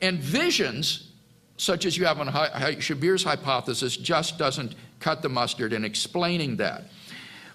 And 0.01 0.19
visions 0.19 1.11
such 1.57 1.85
as 1.85 1.97
you 1.97 2.05
have 2.05 2.19
on 2.19 2.27
Shabir's 2.27 3.23
hypothesis, 3.23 3.95
just 3.95 4.37
doesn't 4.37 4.75
cut 4.99 5.21
the 5.21 5.29
mustard 5.29 5.73
in 5.73 5.85
explaining 5.85 6.57
that. 6.57 6.83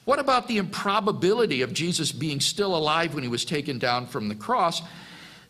What 0.04 0.18
about 0.18 0.48
the 0.48 0.56
improbability 0.56 1.62
of 1.62 1.74
Jesus 1.74 2.10
being 2.10 2.40
still 2.40 2.74
alive 2.74 3.14
when 3.14 3.22
he 3.22 3.28
was 3.28 3.44
taken 3.44 3.78
down 3.78 4.06
from 4.06 4.28
the 4.28 4.34
cross? 4.34 4.80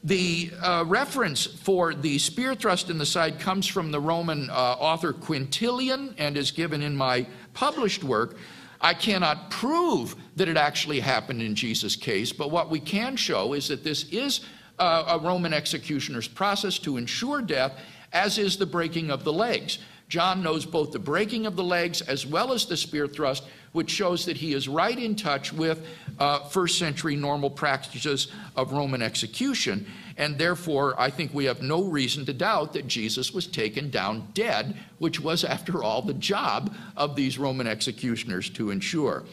The 0.03 0.51
uh, 0.63 0.85
reference 0.87 1.45
for 1.45 1.93
the 1.93 2.19
spear 2.19 2.55
thrust 2.55 2.89
in 2.89 2.97
the 2.97 3.05
side 3.05 3.39
comes 3.39 3.67
from 3.67 3.91
the 3.91 4.01
Roman 4.01 4.49
uh, 4.49 4.55
author 4.55 5.13
Quintilian 5.13 6.15
and 6.17 6.39
is 6.39 6.51
given 6.51 6.81
in 6.81 6.97
my 6.97 7.27
published 7.53 8.03
work. 8.03 8.37
I 8.81 8.95
cannot 8.95 9.51
prove 9.51 10.17
that 10.37 10.49
it 10.49 10.57
actually 10.57 11.01
happened 11.01 11.43
in 11.43 11.55
Jesus' 11.55 11.97
case, 11.97 12.33
but 12.33 12.51
what 12.51 12.71
we 12.71 12.81
can 12.81 13.15
show 13.15 13.53
is 13.53 13.69
that 13.69 13.85
this 13.85 14.05
is 14.05 14.41
uh, 14.79 15.05
a 15.07 15.19
Roman 15.19 15.53
executioner's 15.53 16.27
process 16.27 16.79
to 16.79 16.97
ensure 16.97 17.43
death 17.43 17.79
as 18.15 18.39
is 18.39 18.57
the 18.57 18.65
breaking 18.65 19.11
of 19.11 19.23
the 19.23 19.33
legs. 19.33 19.81
John 20.09 20.43
knows 20.43 20.65
both 20.65 20.93
the 20.93 20.99
breaking 20.99 21.45
of 21.45 21.57
the 21.57 21.63
legs 21.63 22.01
as 22.01 22.27
well 22.27 22.53
as 22.53 22.65
the 22.65 22.77
spear 22.77 23.07
thrust, 23.07 23.45
which 23.73 23.91
shows 23.91 24.25
that 24.25 24.37
he 24.37 24.53
is 24.53 24.69
right 24.69 24.99
in 24.99 25.15
touch 25.15 25.53
with 25.53 25.87
uh, 26.19 26.41
first 26.49 26.79
century 26.79 27.17
normal 27.17 27.51
practices 27.51 28.29
of 28.57 28.73
Roman 28.73 29.03
execution. 29.03 29.87
And 30.17 30.37
therefore, 30.37 31.01
I 31.01 31.09
think 31.11 31.33
we 31.33 31.45
have 31.45 31.63
no 31.63 31.85
reason 31.85 32.27
to 32.27 32.33
doubt 32.33 32.73
that 32.73 32.89
Jesus 32.89 33.33
was 33.33 33.47
taken 33.47 33.91
down 33.91 34.29
dead, 34.35 34.77
which 34.99 35.21
was, 35.21 35.45
after 35.45 35.83
all, 35.83 36.03
the 36.03 36.15
job 36.15 36.75
of 36.97 37.17
these 37.17 37.39
Roman 37.39 37.67
executioners 37.67 38.51
to 38.51 38.71
ensure. 38.71 39.25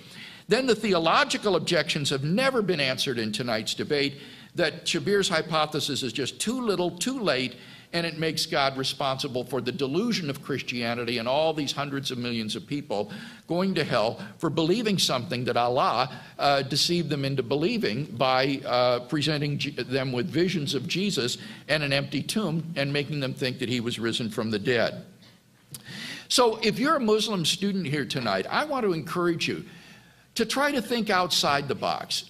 Then 0.47 0.65
the 0.65 0.76
theological 0.76 1.55
objections 1.55 2.09
have 2.09 2.23
never 2.23 2.61
been 2.61 2.80
answered 2.80 3.19
in 3.19 3.31
tonight's 3.31 3.73
debate 3.73 4.22
that 4.55 4.85
Shabir's 4.85 5.30
hypothesis 5.30 6.03
is 6.03 6.14
just 6.14 6.39
too 6.39 6.61
little, 6.61 6.91
too 6.91 7.19
late, 7.19 7.55
and 7.93 8.05
it 8.05 8.18
makes 8.18 8.45
God 8.45 8.77
responsible 8.77 9.43
for 9.43 9.61
the 9.61 9.72
delusion 9.72 10.30
of 10.30 10.43
Christianity 10.43 11.18
and 11.18 11.27
all 11.27 11.53
these 11.53 11.72
hundreds 11.72 12.11
of 12.11 12.18
millions 12.18 12.55
of 12.55 12.68
people 12.68 13.11
going 13.47 13.73
to 13.76 13.84
hell 13.84 14.19
for 14.38 14.49
believing 14.49 14.97
something 14.97 15.45
that 15.45 15.55
Allah 15.55 16.11
uh, 16.38 16.61
deceived 16.64 17.09
them 17.09 17.23
into 17.23 17.43
believing 17.43 18.05
by 18.05 18.61
uh, 18.65 18.99
presenting 19.01 19.57
G- 19.57 19.72
them 19.72 20.11
with 20.11 20.27
visions 20.27 20.76
of 20.76 20.88
Jesus 20.88 21.38
and 21.68 21.81
an 21.81 21.93
empty 21.93 22.22
tomb 22.22 22.73
and 22.76 22.91
making 22.91 23.19
them 23.19 23.34
think 23.34 23.59
that 23.59 23.69
he 23.69 23.80
was 23.80 23.99
risen 23.99 24.30
from 24.30 24.51
the 24.51 24.59
dead. 24.59 25.05
So 26.30 26.59
if 26.61 26.77
you're 26.77 26.97
a 26.97 26.99
Muslim 26.99 27.45
student 27.45 27.88
here 27.88 28.05
tonight, 28.05 28.45
I 28.49 28.65
want 28.65 28.85
to 28.85 28.93
encourage 28.93 29.47
you 29.47 29.64
to 30.35 30.45
try 30.45 30.72
to 30.72 30.81
think 30.81 31.09
outside 31.09 31.68
the 31.68 31.76
box. 31.76 32.26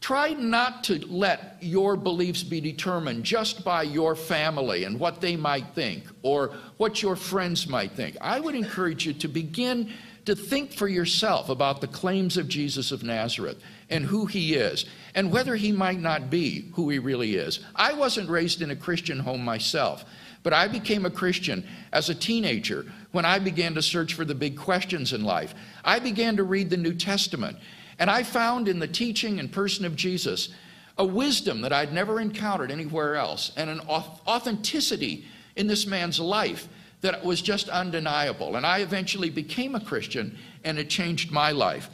Try 0.00 0.32
not 0.32 0.84
to 0.84 1.06
let 1.08 1.58
your 1.60 1.94
beliefs 1.94 2.42
be 2.42 2.60
determined 2.60 3.22
just 3.22 3.64
by 3.64 3.82
your 3.82 4.16
family 4.16 4.84
and 4.84 4.98
what 4.98 5.20
they 5.20 5.36
might 5.36 5.74
think 5.74 6.04
or 6.22 6.54
what 6.78 7.02
your 7.02 7.16
friends 7.16 7.68
might 7.68 7.92
think. 7.92 8.16
I 8.20 8.40
would 8.40 8.54
encourage 8.54 9.04
you 9.04 9.12
to 9.14 9.28
begin 9.28 9.92
to 10.24 10.34
think 10.34 10.72
for 10.72 10.88
yourself 10.88 11.48
about 11.48 11.80
the 11.80 11.86
claims 11.86 12.36
of 12.36 12.48
Jesus 12.48 12.92
of 12.92 13.02
Nazareth 13.02 13.58
and 13.90 14.04
who 14.04 14.26
he 14.26 14.54
is 14.54 14.86
and 15.14 15.30
whether 15.30 15.56
he 15.56 15.72
might 15.72 16.00
not 16.00 16.30
be 16.30 16.70
who 16.74 16.88
he 16.88 16.98
really 16.98 17.36
is. 17.36 17.60
I 17.74 17.92
wasn't 17.92 18.30
raised 18.30 18.62
in 18.62 18.70
a 18.70 18.76
Christian 18.76 19.18
home 19.18 19.44
myself, 19.44 20.04
but 20.42 20.52
I 20.52 20.68
became 20.68 21.04
a 21.04 21.10
Christian 21.10 21.66
as 21.92 22.08
a 22.08 22.14
teenager 22.14 22.86
when 23.12 23.24
I 23.24 23.38
began 23.38 23.74
to 23.74 23.82
search 23.82 24.14
for 24.14 24.24
the 24.24 24.34
big 24.34 24.56
questions 24.56 25.12
in 25.12 25.24
life. 25.24 25.54
I 25.84 25.98
began 25.98 26.36
to 26.36 26.44
read 26.44 26.70
the 26.70 26.76
New 26.76 26.94
Testament, 26.94 27.58
and 28.00 28.10
I 28.10 28.22
found 28.22 28.66
in 28.66 28.78
the 28.78 28.88
teaching 28.88 29.38
and 29.38 29.52
person 29.52 29.84
of 29.84 29.94
Jesus 29.94 30.48
a 30.96 31.04
wisdom 31.04 31.60
that 31.60 31.72
I'd 31.72 31.92
never 31.92 32.18
encountered 32.18 32.70
anywhere 32.70 33.14
else 33.14 33.52
and 33.56 33.68
an 33.68 33.80
authenticity 33.80 35.26
in 35.54 35.66
this 35.66 35.86
man's 35.86 36.18
life 36.18 36.66
that 37.02 37.22
was 37.22 37.42
just 37.42 37.68
undeniable. 37.68 38.56
And 38.56 38.66
I 38.66 38.78
eventually 38.78 39.28
became 39.28 39.74
a 39.74 39.84
Christian, 39.84 40.36
and 40.64 40.78
it 40.78 40.88
changed 40.88 41.30
my 41.30 41.52
life. 41.52 41.90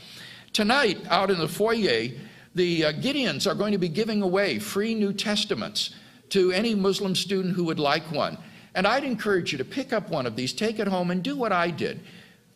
Tonight, 0.53 1.05
out 1.09 1.31
in 1.31 1.39
the 1.39 1.49
foyer, 1.49 2.09
the 2.55 2.85
uh, 2.85 2.93
Gideons 2.93 3.51
are 3.51 3.55
going 3.55 3.73
to 3.73 3.79
be 3.79 3.89
giving 3.89 4.23
away 4.23 4.61
free 4.61 4.95
New 4.95 5.13
Testaments 5.13 5.95
to 6.31 6.53
any 6.53 6.75
Muslim 6.75 7.15
student 7.15 7.55
who 7.55 7.65
would 7.65 7.81
like 7.81 8.11
one. 8.13 8.39
And 8.75 8.87
I'd 8.87 9.05
encourage 9.05 9.51
you 9.53 9.59
to 9.59 9.65
pick 9.65 9.93
up 9.93 10.09
one 10.09 10.27
of 10.27 10.37
these, 10.37 10.53
take 10.53 10.79
it 10.79 10.87
home, 10.87 11.11
and 11.11 11.23
do 11.23 11.37
what 11.37 11.53
I 11.53 11.71
did. 11.71 12.01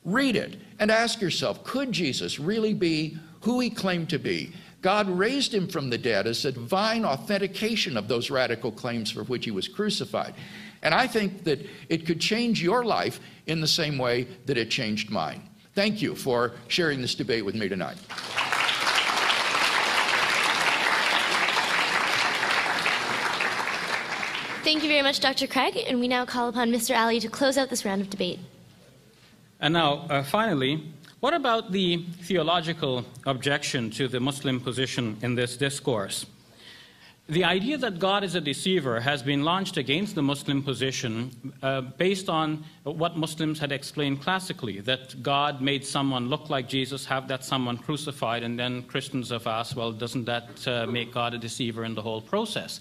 Read 0.04 0.36
it 0.36 0.56
and 0.78 0.90
ask 0.90 1.20
yourself 1.20 1.64
could 1.64 1.92
Jesus 1.92 2.38
really 2.38 2.74
be 2.74 3.18
who 3.40 3.60
he 3.60 3.70
claimed 3.70 4.10
to 4.10 4.18
be? 4.18 4.52
God 4.82 5.08
raised 5.10 5.52
him 5.52 5.68
from 5.68 5.90
the 5.90 5.98
dead 5.98 6.26
as 6.26 6.44
a 6.44 6.52
divine 6.52 7.04
authentication 7.04 7.96
of 7.96 8.08
those 8.08 8.30
radical 8.30 8.72
claims 8.72 9.10
for 9.10 9.24
which 9.24 9.44
he 9.44 9.50
was 9.50 9.68
crucified. 9.68 10.34
And 10.82 10.94
I 10.94 11.06
think 11.06 11.44
that 11.44 11.66
it 11.88 12.06
could 12.06 12.20
change 12.20 12.62
your 12.62 12.84
life 12.84 13.20
in 13.46 13.60
the 13.60 13.68
same 13.68 13.98
way 13.98 14.26
that 14.46 14.56
it 14.56 14.70
changed 14.70 15.10
mine. 15.10 15.42
Thank 15.74 16.00
you 16.00 16.14
for 16.14 16.52
sharing 16.68 17.02
this 17.02 17.14
debate 17.14 17.44
with 17.44 17.54
me 17.54 17.68
tonight. 17.68 17.98
Thank 24.62 24.82
you 24.82 24.88
very 24.88 25.02
much, 25.02 25.20
Dr. 25.20 25.46
Craig, 25.46 25.76
and 25.86 26.00
we 26.00 26.08
now 26.08 26.24
call 26.24 26.48
upon 26.48 26.70
Mr. 26.70 26.90
Ally 26.90 27.18
to 27.18 27.28
close 27.28 27.56
out 27.56 27.70
this 27.70 27.84
round 27.84 28.00
of 28.02 28.10
debate. 28.10 28.38
And 29.58 29.74
now, 29.74 30.06
uh, 30.08 30.22
finally, 30.22 30.84
what 31.20 31.34
about 31.34 31.70
the 31.70 31.98
theological 32.22 33.04
objection 33.26 33.90
to 33.90 34.08
the 34.08 34.20
Muslim 34.20 34.60
position 34.60 35.16
in 35.22 35.34
this 35.34 35.56
discourse? 35.56 36.26
The 37.28 37.44
idea 37.44 37.78
that 37.78 38.00
God 38.00 38.24
is 38.24 38.34
a 38.34 38.40
deceiver 38.40 38.98
has 38.98 39.22
been 39.22 39.44
launched 39.44 39.76
against 39.76 40.16
the 40.16 40.22
Muslim 40.22 40.64
position 40.64 41.30
uh, 41.62 41.82
based 41.82 42.28
on 42.28 42.64
what 42.82 43.16
Muslims 43.16 43.60
had 43.60 43.70
explained 43.70 44.20
classically 44.20 44.80
that 44.80 45.22
God 45.22 45.60
made 45.60 45.86
someone 45.86 46.28
look 46.28 46.50
like 46.50 46.68
Jesus, 46.68 47.06
have 47.06 47.28
that 47.28 47.44
someone 47.44 47.76
crucified, 47.76 48.42
and 48.42 48.58
then 48.58 48.82
Christians 48.82 49.30
have 49.30 49.46
asked, 49.46 49.76
well, 49.76 49.92
doesn't 49.92 50.24
that 50.24 50.66
uh, 50.66 50.86
make 50.86 51.12
God 51.12 51.34
a 51.34 51.38
deceiver 51.38 51.84
in 51.84 51.94
the 51.94 52.02
whole 52.02 52.20
process? 52.20 52.80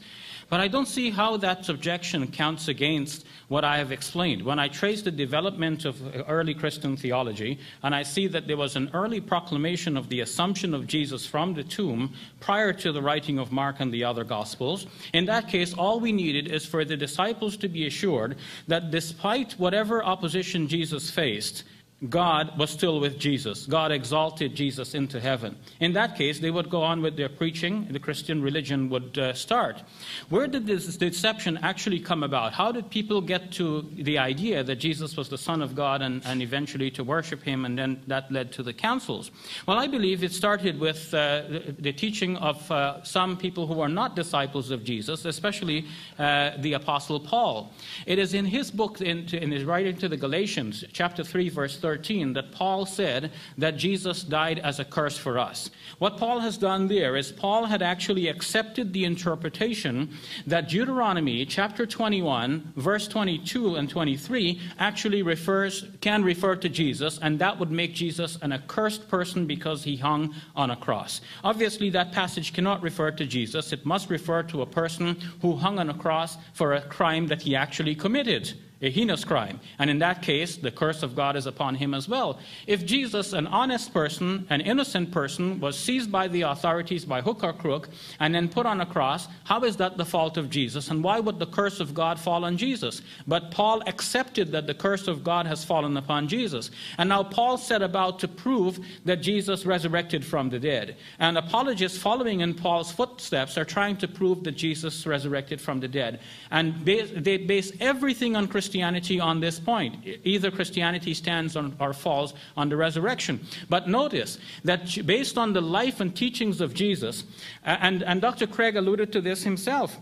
But 0.50 0.60
I 0.60 0.68
don't 0.68 0.88
see 0.88 1.12
how 1.12 1.38
that 1.38 1.70
objection 1.70 2.28
counts 2.32 2.68
against 2.68 3.26
what 3.50 3.64
I 3.64 3.78
have 3.78 3.92
explained. 3.92 4.42
When 4.44 4.58
I 4.58 4.68
trace 4.68 5.04
the 5.04 5.12
development 5.12 5.86
of 5.86 6.02
early 6.28 6.56
Christian 6.56 6.98
theology, 6.98 7.60
and 7.84 7.94
I 7.94 8.04
see 8.04 8.28
that 8.28 8.48
there 8.48 8.58
was 8.58 8.76
an 8.76 8.90
early 8.94 9.22
proclamation 9.22 9.96
of 9.96 10.10
the 10.10 10.22
assumption 10.22 10.74
of 10.74 10.88
Jesus 10.88 11.26
from 11.26 11.54
the 11.54 11.64
tomb 11.64 12.14
prior 12.40 12.74
to 12.74 12.92
the 12.92 13.02
writing 13.02 13.38
of 13.38 13.52
Mark 13.52 13.80
and 13.80 13.94
the 13.94 14.04
other 14.04 14.24
Gospels, 14.24 14.88
in 15.14 15.26
that 15.26 15.48
case, 15.48 15.74
all 15.74 16.00
we 16.00 16.12
needed 16.12 16.48
is 16.48 16.66
for 16.66 16.84
the 16.84 16.98
disciples 16.98 17.56
to 17.58 17.68
be 17.68 17.86
assured 17.86 18.38
that 18.68 18.92
despite 18.92 19.54
whatever 19.54 20.04
opposition 20.04 20.68
Jesus 20.68 21.12
faced, 21.12 21.64
God 22.08 22.58
was 22.58 22.70
still 22.70 23.02
with 23.02 23.20
Jesus. 23.20 23.66
God 23.66 23.92
exalted 23.92 24.56
Jesus 24.56 24.94
into 24.96 25.20
heaven. 25.20 25.58
In 25.82 25.92
that 25.94 26.16
case, 26.16 26.40
they 26.40 26.50
would 26.50 26.70
go 26.70 26.82
on 26.82 27.02
with 27.02 27.18
their 27.18 27.28
preaching. 27.28 27.90
The 27.92 28.00
Christian 28.00 28.42
religion 28.42 28.90
would 28.90 29.18
uh, 29.18 29.34
start. 29.34 29.84
Where 30.30 30.48
did 30.48 30.66
this 30.66 30.96
deception 30.96 31.60
actually 31.62 32.00
come 32.00 32.24
about? 32.24 32.54
How 32.54 32.72
did 32.72 32.90
people 32.90 33.20
get 33.20 33.52
to 33.54 33.82
the 33.96 34.18
idea 34.18 34.64
that 34.64 34.78
Jesus 34.78 35.18
was 35.18 35.28
the 35.28 35.38
Son 35.38 35.62
of 35.62 35.76
God 35.76 36.02
and, 36.02 36.26
and 36.26 36.42
eventually 36.42 36.90
to 36.92 37.04
worship 37.04 37.44
him, 37.44 37.66
and 37.66 37.78
then 37.78 38.02
that 38.08 38.32
led 38.32 38.54
to 38.54 38.64
the 38.64 38.72
councils? 38.72 39.30
Well, 39.68 39.78
I 39.78 39.88
believe 39.88 40.24
it 40.24 40.32
started 40.32 40.80
with 40.80 41.14
uh, 41.14 41.42
the, 41.50 41.76
the, 41.80 41.92
teaching 41.92 42.38
of 42.38 42.72
uh, 42.72 43.04
some 43.04 43.36
people 43.36 43.68
who 43.68 43.82
are 43.82 43.90
not 43.90 44.16
disciples 44.16 44.72
of 44.72 44.86
Jesus, 44.86 45.26
especially 45.26 45.86
uh, 46.18 46.52
the 46.60 46.74
Apostle 46.74 47.20
Paul. 47.20 47.74
It 48.06 48.20
is 48.20 48.34
in 48.34 48.46
his 48.46 48.72
book, 48.72 49.02
in, 49.02 49.28
in 49.36 49.52
his 49.52 49.66
writing 49.66 49.98
to 49.98 50.08
the 50.08 50.16
Galatians, 50.16 50.86
chapter 50.94 51.26
3, 51.26 51.50
verse 51.50 51.78
30. 51.78 51.89
13 51.90 52.34
that 52.34 52.52
Paul 52.52 52.86
said 52.86 53.32
that 53.58 53.76
Jesus 53.76 54.22
died 54.22 54.60
as 54.60 54.80
a 54.80 54.86
curse 54.86 55.18
for 55.18 55.40
us. 55.40 55.72
What 55.98 56.18
Paul 56.18 56.40
has 56.40 56.56
done 56.56 56.88
there 56.88 57.16
is 57.16 57.32
Paul 57.32 57.66
had 57.66 57.82
actually 57.82 58.28
accepted 58.28 58.94
the 58.94 59.06
interpretation 59.06 60.12
that 60.46 60.70
Deuteronomy 60.70 61.48
chapter 61.48 61.88
21, 61.88 62.74
verse 62.76 63.08
22 63.08 63.78
and 63.78 63.90
23 63.90 64.62
actually 64.78 65.24
refers, 65.24 65.88
can 66.00 66.24
refer 66.24 66.56
to 66.58 66.70
Jesus, 66.70 67.18
and 67.24 67.40
that 67.40 67.58
would 67.58 67.72
make 67.72 67.96
Jesus 67.96 68.38
an 68.44 68.52
accursed 68.52 69.10
person 69.10 69.48
because 69.48 69.84
he 69.84 69.96
hung 69.96 70.36
on 70.56 70.70
a 70.70 70.76
cross. 70.76 71.22
Obviously, 71.44 71.90
that 71.90 72.12
passage 72.12 72.54
cannot 72.54 72.84
refer 72.84 73.10
to 73.10 73.26
Jesus. 73.26 73.74
It 73.74 73.84
must 73.84 74.12
refer 74.12 74.44
to 74.44 74.62
a 74.62 74.68
person 74.68 75.18
who 75.42 75.56
hung 75.56 75.80
on 75.80 75.90
a 75.90 75.98
cross 75.98 76.38
for 76.54 76.74
a 76.74 76.82
crime 76.82 77.26
that 77.30 77.42
he 77.42 77.56
actually 77.56 77.96
committed 77.96 78.54
a 78.82 78.90
heinous 78.90 79.26
crime. 79.26 79.60
And 79.78 79.90
in 79.90 80.00
that 80.00 80.22
case, 80.22 80.56
the 80.56 80.72
curse 80.72 81.04
of 81.04 81.16
God 81.16 81.36
is 81.36 81.46
upon 81.46 81.76
him 81.76 81.94
as 81.94 82.08
well. 82.08 82.40
If 82.66 82.86
Jesus, 82.86 83.34
an 83.34 83.46
honest 83.48 83.94
person, 83.94 84.48
an 84.50 84.62
innocent 84.62 85.12
person, 85.12 85.60
was 85.60 85.78
seized 85.78 86.10
by 86.12 86.30
the 86.30 86.44
authorities 86.44 87.04
by 87.04 87.22
hook 87.22 87.44
or 87.44 87.52
crook 87.52 87.90
and 88.22 88.34
then 88.34 88.48
put 88.48 88.66
on 88.66 88.80
a 88.80 88.86
cross, 88.86 89.28
how 89.44 89.64
is 89.66 89.76
that 89.78 89.98
the 89.98 90.06
fault 90.06 90.38
of 90.38 90.50
Jesus? 90.50 90.90
And 90.90 91.04
why 91.04 91.20
would 91.20 91.40
the 91.40 91.48
curse 91.48 91.82
of 91.82 91.94
God 91.94 92.18
fall 92.18 92.46
on 92.46 92.56
Jesus? 92.56 93.02
But 93.28 93.52
Paul 93.52 93.82
accepted 93.86 94.54
that 94.54 94.66
the 94.66 94.74
curse 94.74 95.10
of 95.10 95.26
God 95.26 95.46
has 95.46 95.66
fallen 95.66 95.98
upon 95.98 96.30
Jesus. 96.30 96.72
And 96.98 97.10
now 97.10 97.24
Paul 97.24 97.58
set 97.58 97.82
about 97.82 98.20
to 98.20 98.30
prove 98.30 98.80
that 99.04 99.18
Jesus 99.18 99.66
resurrected 99.66 100.24
from 100.24 100.50
the 100.50 100.60
dead. 100.60 100.96
And 101.20 101.38
apologists 101.38 101.98
following 101.98 102.40
in 102.40 102.54
Paul's 102.54 102.94
footsteps 102.94 103.58
are 103.58 103.66
trying 103.66 103.98
to 103.98 104.08
prove 104.08 104.46
that 104.46 104.54
Jesus 104.54 105.06
resurrected 105.06 105.60
from 105.60 105.82
the 105.82 105.90
dead. 105.90 106.22
And 106.50 106.86
they 106.86 107.38
base 107.38 107.74
everything 107.82 108.38
on 108.38 108.48
Christianity 108.48 108.69
Christianity 108.70 109.20
on 109.20 109.40
this 109.40 109.60
point. 109.60 109.96
Either 110.24 110.52
Christianity 110.52 111.16
stands 111.16 111.56
on, 111.56 111.76
or 111.80 111.92
falls 111.92 112.36
on 112.56 112.70
the 112.70 112.78
resurrection. 112.78 113.40
But 113.68 113.90
notice 113.90 114.38
that 114.64 114.96
based 115.08 115.40
on 115.40 115.54
the 115.54 115.62
life 115.62 116.00
and 116.02 116.16
teachings 116.16 116.62
of 116.62 116.76
Jesus, 116.76 117.24
and, 117.64 118.04
and 118.04 118.22
Dr. 118.22 118.46
Craig 118.46 118.76
alluded 118.76 119.12
to 119.14 119.22
this 119.22 119.42
himself, 119.42 119.98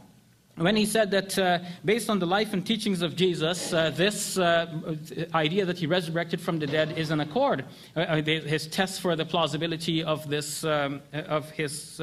when 0.58 0.76
he 0.76 0.86
said 0.86 1.12
that 1.12 1.40
uh, 1.40 1.60
based 1.86 2.10
on 2.10 2.20
the 2.20 2.26
life 2.26 2.52
and 2.52 2.66
teachings 2.66 3.02
of 3.02 3.16
Jesus, 3.16 3.72
uh, 3.72 3.90
this 3.92 4.38
uh, 4.38 4.66
idea 5.34 5.64
that 5.64 5.78
he 5.78 5.88
resurrected 5.88 6.42
from 6.42 6.60
the 6.60 6.68
dead 6.68 6.98
is 6.98 7.10
an 7.12 7.22
accord. 7.22 7.64
Uh, 7.96 8.00
uh, 8.00 8.22
his 8.22 8.68
test 8.68 9.00
for 9.00 9.16
the 9.16 9.24
plausibility 9.24 10.04
of 10.04 10.28
this, 10.30 10.66
um, 10.66 11.02
of 11.14 11.50
his 11.52 12.02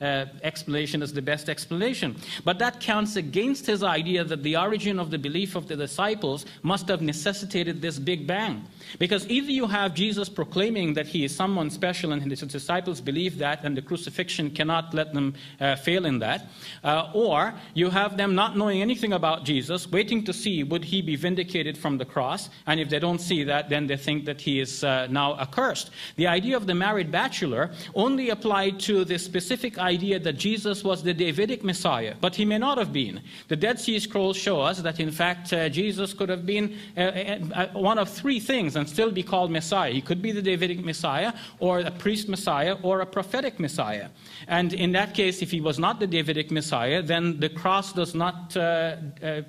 uh, 0.00 0.26
explanation 0.42 1.02
is 1.02 1.12
the 1.12 1.22
best 1.22 1.48
explanation. 1.48 2.16
But 2.44 2.58
that 2.60 2.80
counts 2.80 3.16
against 3.16 3.66
his 3.66 3.82
idea 3.82 4.24
that 4.24 4.42
the 4.42 4.56
origin 4.56 4.98
of 4.98 5.10
the 5.10 5.18
belief 5.18 5.56
of 5.56 5.66
the 5.66 5.76
disciples 5.76 6.46
must 6.62 6.88
have 6.88 7.02
necessitated 7.02 7.82
this 7.82 7.98
big 7.98 8.26
bang. 8.26 8.64
Because 8.98 9.28
either 9.28 9.50
you 9.50 9.66
have 9.66 9.94
Jesus 9.94 10.28
proclaiming 10.28 10.94
that 10.94 11.06
he 11.06 11.24
is 11.24 11.34
someone 11.34 11.70
special 11.70 12.12
and 12.12 12.22
his 12.22 12.40
disciples 12.40 13.00
believe 13.00 13.38
that, 13.38 13.64
and 13.64 13.76
the 13.76 13.82
crucifixion 13.82 14.50
cannot 14.50 14.94
let 14.94 15.12
them 15.14 15.34
uh, 15.60 15.76
fail 15.76 16.06
in 16.06 16.18
that, 16.20 16.46
uh, 16.84 17.10
or 17.14 17.54
you 17.74 17.90
have 17.90 18.16
them 18.16 18.34
not 18.34 18.56
knowing 18.56 18.80
anything 18.80 19.12
about 19.12 19.44
Jesus, 19.44 19.90
waiting 19.90 20.24
to 20.24 20.32
see 20.32 20.62
would 20.62 20.84
he 20.84 21.02
be 21.02 21.16
vindicated 21.16 21.76
from 21.76 21.98
the 21.98 22.04
cross, 22.04 22.50
and 22.66 22.80
if 22.80 22.88
they 22.88 22.98
don't 22.98 23.20
see 23.20 23.44
that, 23.44 23.68
then 23.68 23.86
they 23.86 23.96
think 23.96 24.24
that 24.24 24.40
he 24.40 24.60
is 24.60 24.84
uh, 24.84 25.06
now 25.10 25.38
accursed. 25.38 25.90
The 26.16 26.26
idea 26.26 26.56
of 26.56 26.66
the 26.66 26.74
married 26.74 27.10
bachelor 27.10 27.70
only 27.94 28.30
applied 28.30 28.80
to 28.80 29.04
the 29.04 29.18
specific 29.18 29.78
idea 29.94 30.18
that 30.18 30.36
Jesus 30.48 30.84
was 30.84 31.02
the 31.02 31.14
Davidic 31.14 31.64
Messiah, 31.64 32.14
but 32.20 32.36
he 32.36 32.44
may 32.44 32.58
not 32.58 32.76
have 32.78 32.92
been. 32.92 33.20
The 33.48 33.56
Dead 33.56 33.78
Sea 33.80 33.98
Scrolls 33.98 34.36
show 34.36 34.60
us 34.60 34.76
that, 34.86 35.00
in 35.00 35.10
fact, 35.10 35.52
uh, 35.52 35.68
Jesus 35.68 36.14
could 36.18 36.28
have 36.28 36.44
been 36.44 36.66
uh, 36.96 37.00
uh, 37.00 37.38
uh, 37.54 37.66
one 37.90 37.98
of 37.98 38.08
three 38.20 38.40
things 38.40 38.76
and 38.76 38.88
still 38.88 39.10
be 39.10 39.22
called 39.22 39.50
Messiah. 39.50 39.92
He 39.92 40.02
could 40.02 40.20
be 40.20 40.32
the 40.32 40.42
Davidic 40.42 40.84
Messiah, 40.84 41.32
or 41.58 41.80
a 41.80 41.90
priest 41.90 42.28
Messiah, 42.28 42.76
or 42.82 43.00
a 43.00 43.06
prophetic 43.06 43.58
Messiah. 43.58 44.08
And 44.46 44.72
in 44.72 44.92
that 44.92 45.14
case, 45.14 45.42
if 45.42 45.50
he 45.50 45.60
was 45.60 45.78
not 45.78 46.00
the 46.00 46.06
Davidic 46.06 46.50
Messiah, 46.50 47.02
then 47.02 47.40
the 47.40 47.48
cross 47.48 47.92
does 47.92 48.14
not 48.14 48.56
uh, 48.56 48.96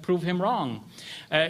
prove 0.01 0.23
him 0.23 0.41
wrong. 0.41 0.69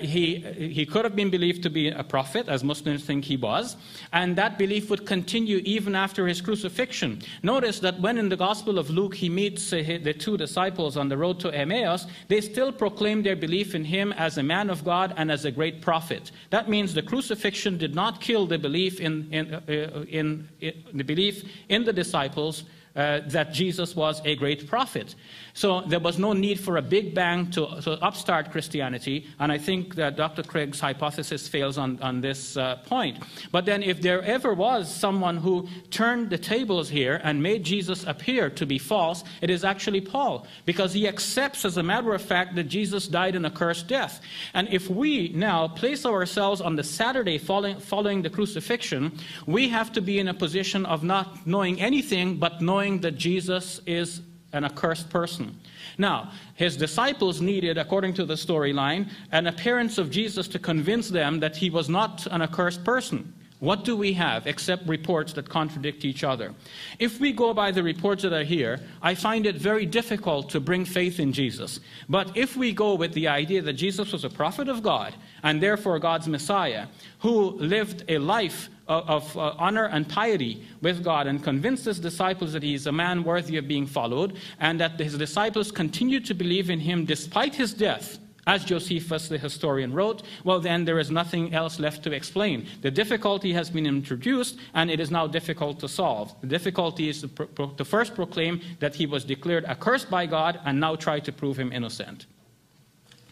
He, 0.02 0.44
he 0.80 0.86
could 0.86 1.06
have 1.06 1.16
been 1.16 1.30
believed 1.30 1.62
to 1.64 1.70
be 1.70 1.88
a 1.90 2.04
prophet, 2.04 2.50
as 2.50 2.64
Muslims 2.64 3.04
think 3.06 3.26
he 3.26 3.38
was, 3.38 3.78
and 4.12 4.36
that 4.36 4.58
belief 4.58 4.90
would 4.90 5.06
continue 5.06 5.62
even 5.64 5.96
after 5.96 6.28
his 6.28 6.42
crucifixion. 6.42 7.22
Notice 7.44 7.80
that 7.80 8.00
when 8.02 8.18
in 8.18 8.30
the 8.30 8.36
Gospel 8.36 8.79
of 8.80 8.90
Luke 8.90 9.14
he 9.14 9.30
meets 9.30 9.72
uh, 9.72 10.00
the 10.02 10.14
two 10.14 10.38
disciples 10.38 10.98
on 10.98 11.10
the 11.10 11.18
road 11.18 11.40
to 11.42 11.54
Emmaus, 11.54 12.08
they 12.28 12.42
still 12.42 12.72
proclaim 12.72 13.22
their 13.22 13.36
belief 13.36 13.76
in 13.76 13.86
him 13.86 14.12
as 14.14 14.40
a 14.40 14.44
man 14.44 14.72
of 14.72 14.84
God 14.84 15.14
and 15.18 15.32
as 15.32 15.46
a 15.46 15.52
great 15.52 15.82
prophet. 15.82 16.32
That 16.50 16.68
means 16.68 16.96
the 16.96 17.04
crucifixion 17.04 17.78
did 17.78 17.94
not 17.94 18.22
kill 18.22 18.48
the 18.48 18.58
belief 18.58 19.00
in, 19.00 19.32
in, 19.32 19.54
uh, 19.54 20.06
in, 20.10 20.50
in 20.60 20.74
the 20.94 21.04
belief 21.04 21.44
in 21.70 21.84
the 21.84 21.94
disciples 21.94 22.64
uh, 22.96 23.22
that 23.28 23.54
Jesus 23.54 23.96
was 23.96 24.22
a 24.26 24.36
great 24.36 24.68
prophet. 24.68 25.14
So 25.60 25.82
there 25.82 26.00
was 26.00 26.18
no 26.18 26.32
need 26.32 26.58
for 26.58 26.78
a 26.78 26.82
big 26.82 27.14
bang 27.14 27.52
to, 27.52 27.82
to 27.82 28.02
upstart 28.02 28.50
Christianity, 28.50 29.28
and 29.40 29.52
I 29.52 29.58
think 29.58 29.96
that 29.96 30.16
Dr. 30.16 30.42
Craig's 30.42 30.80
hypothesis 30.80 31.50
fails 31.50 31.78
on, 31.78 32.02
on 32.02 32.22
this 32.22 32.56
uh, 32.56 32.78
point. 32.86 33.18
But 33.52 33.66
then, 33.66 33.84
if 33.84 34.02
there 34.02 34.22
ever 34.24 34.54
was 34.54 34.90
someone 34.90 35.36
who 35.36 35.68
turned 35.92 36.30
the 36.30 36.38
tables 36.38 36.88
here 36.88 37.20
and 37.26 37.44
made 37.44 37.66
Jesus 37.66 38.06
appear 38.06 38.50
to 38.52 38.66
be 38.66 38.78
false, 38.78 39.26
it 39.42 39.50
is 39.50 39.66
actually 39.66 40.00
Paul, 40.00 40.48
because 40.64 40.94
he 40.94 41.10
accepts, 41.10 41.66
as 41.66 41.76
a 41.76 41.84
matter 41.84 42.14
of 42.14 42.22
fact, 42.22 42.56
that 42.56 42.70
Jesus 42.70 43.10
died 43.10 43.36
an 43.36 43.44
accursed 43.44 43.90
death. 43.90 44.22
And 44.54 44.70
if 44.70 44.90
we 44.90 45.28
now 45.36 45.68
place 45.68 46.06
ourselves 46.06 46.62
on 46.62 46.78
the 46.78 46.86
Saturday 46.86 47.38
following, 47.38 47.82
following 47.82 48.22
the 48.22 48.30
crucifixion, 48.30 49.12
we 49.46 49.68
have 49.68 49.92
to 49.92 50.00
be 50.00 50.20
in 50.20 50.30
a 50.30 50.34
position 50.34 50.86
of 50.86 51.04
not 51.04 51.46
knowing 51.46 51.82
anything 51.82 52.38
but 52.38 52.62
knowing 52.62 53.02
that 53.02 53.18
Jesus 53.18 53.82
is 53.86 54.22
an 54.54 54.64
accursed 54.64 55.10
person. 55.10 55.60
Now, 55.98 56.32
his 56.56 56.78
disciples 56.78 57.42
needed, 57.42 57.78
according 57.78 58.14
to 58.16 58.26
the 58.26 58.36
storyline, 58.36 59.10
an 59.32 59.48
appearance 59.48 59.98
of 59.98 60.10
Jesus 60.10 60.48
to 60.50 60.60
convince 60.60 61.10
them 61.10 61.40
that 61.40 61.56
he 61.56 61.70
was 61.70 61.90
not 61.90 62.26
an 62.28 62.42
accursed 62.42 62.84
person. 62.84 63.34
What 63.60 63.84
do 63.84 63.98
we 63.98 64.14
have 64.14 64.48
except 64.48 64.88
reports 64.88 65.34
that 65.34 65.50
contradict 65.50 66.06
each 66.06 66.24
other? 66.24 66.54
If 66.98 67.20
we 67.20 67.34
go 67.34 67.54
by 67.54 67.72
the 67.72 67.84
reports 67.84 68.24
that 68.24 68.32
are 68.32 68.44
here, 68.44 68.80
I 69.02 69.16
find 69.16 69.46
it 69.46 69.58
very 69.58 69.86
difficult 69.86 70.50
to 70.52 70.62
bring 70.62 70.86
faith 70.86 71.20
in 71.20 71.34
Jesus. 71.34 71.82
But 72.08 72.38
if 72.38 72.56
we 72.56 72.72
go 72.72 72.96
with 72.96 73.14
the 73.14 73.28
idea 73.28 73.62
that 73.62 73.74
Jesus 73.74 74.14
was 74.14 74.24
a 74.24 74.30
prophet 74.30 74.70
of 74.70 74.82
God 74.82 75.14
and 75.44 75.62
therefore 75.62 76.00
God's 76.00 76.30
Messiah, 76.30 76.88
who 77.20 77.52
lived 77.52 78.06
a 78.08 78.18
life 78.18 78.70
of, 78.90 79.38
uh, 79.38 79.54
honor 79.58 79.86
and 79.86 80.08
piety 80.10 80.64
with 80.82 81.04
God 81.04 81.28
and 81.28 81.44
convinced 81.44 81.86
his 81.86 82.00
disciples 82.00 82.54
that 82.54 82.64
he 82.64 82.74
is 82.74 82.88
a 82.88 82.92
man 82.92 83.24
worthy 83.24 83.58
of 83.58 83.68
being 83.68 83.86
followed 83.86 84.38
and 84.60 84.80
that 84.80 85.00
his 85.00 85.18
disciples 85.18 85.72
continued 85.72 86.26
to 86.26 86.34
believe 86.34 86.70
in 86.70 86.80
him 86.80 87.06
despite 87.06 87.56
his 87.56 87.74
death, 87.74 88.18
as 88.48 88.66
Josephus 88.66 89.28
the 89.28 89.38
historian 89.38 89.94
wrote, 89.94 90.24
well, 90.44 90.60
then 90.60 90.84
there 90.84 90.98
is 90.98 91.12
nothing 91.12 91.54
else 91.54 91.80
left 91.80 92.02
to 92.04 92.12
explain. 92.12 92.66
The 92.82 92.90
difficulty 92.90 93.54
has 93.54 93.70
been 93.70 93.86
introduced, 93.86 94.58
and 94.74 94.90
it 94.90 95.00
is 95.00 95.12
now 95.12 95.28
difficult 95.28 95.80
to 95.82 95.88
solve. 95.88 96.34
The 96.42 96.48
difficulty 96.48 97.10
is 97.10 97.22
to, 97.22 97.28
pro- 97.28 97.68
to 97.68 97.86
first 97.86 98.16
proclaim 98.16 98.62
that 98.80 98.96
he 98.96 99.06
was 99.06 99.24
declared 99.24 99.66
accursed 99.66 100.10
by 100.10 100.26
God 100.26 100.60
and 100.66 100.80
now 100.80 100.96
try 100.96 101.20
to 101.20 101.32
prove 101.32 101.58
him 101.58 101.72
innocent. 101.72 102.26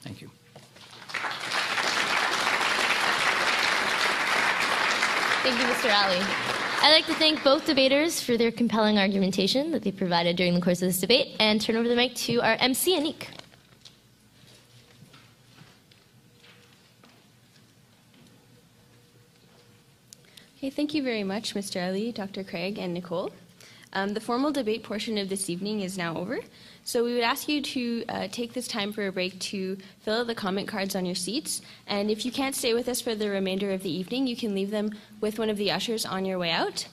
Thank 0.01 0.21
you. 0.21 0.29
Thank 5.47 5.61
you, 5.61 5.67
Mr. 5.67 5.89
Ally. 5.89 6.21
I'd 6.81 6.91
like 6.91 7.05
to 7.05 7.13
thank 7.13 7.41
both 7.41 7.65
debaters 7.65 8.19
for 8.19 8.35
their 8.35 8.51
compelling 8.51 8.99
argumentation 8.99 9.71
that 9.71 9.81
they 9.81 9.93
provided 9.93 10.35
during 10.35 10.53
the 10.53 10.59
course 10.59 10.81
of 10.81 10.89
this 10.89 10.99
debate 10.99 11.37
and 11.39 11.61
turn 11.61 11.77
over 11.77 11.87
the 11.87 11.95
mic 11.95 12.15
to 12.15 12.41
our 12.41 12.57
MC, 12.59 12.99
Anik. 12.99 13.27
Okay, 20.57 20.69
thank 20.69 20.93
you 20.93 21.01
very 21.01 21.23
much, 21.23 21.55
Mr. 21.55 21.77
Ally, 21.77 22.11
Dr. 22.11 22.43
Craig, 22.43 22.77
and 22.77 22.93
Nicole. 22.93 23.31
Um, 23.93 24.13
the 24.13 24.19
formal 24.19 24.51
debate 24.51 24.83
portion 24.83 25.17
of 25.17 25.29
this 25.29 25.49
evening 25.49 25.79
is 25.79 25.97
now 25.97 26.17
over, 26.17 26.41
so 26.87 27.03
we 27.03 27.13
would 27.13 27.23
ask 27.23 27.49
you 27.49 27.61
to 27.61 28.05
uh, 28.07 28.27
take 28.31 28.53
this 28.53 28.65
time 28.65 28.93
for 28.93 29.05
a 29.07 29.11
break 29.11 29.37
to 29.39 29.77
fill 30.03 30.21
out 30.21 30.27
the 30.27 30.33
comment 30.33 30.69
cards 30.69 30.95
on 30.95 31.05
your 31.05 31.15
seats. 31.15 31.61
And 31.85 32.09
if 32.09 32.25
you 32.25 32.31
can't 32.31 32.55
stay 32.55 32.73
with 32.73 32.87
us 32.87 33.01
for 33.01 33.13
the 33.13 33.29
remainder 33.29 33.71
of 33.71 33.83
the 33.83 33.91
evening, 33.91 34.25
you 34.25 34.37
can 34.37 34.55
leave 34.55 34.71
them 34.71 34.91
with 35.19 35.37
one 35.37 35.49
of 35.49 35.57
the 35.57 35.69
ushers 35.69 36.05
on 36.05 36.23
your 36.23 36.39
way 36.39 36.49
out. 36.49 36.87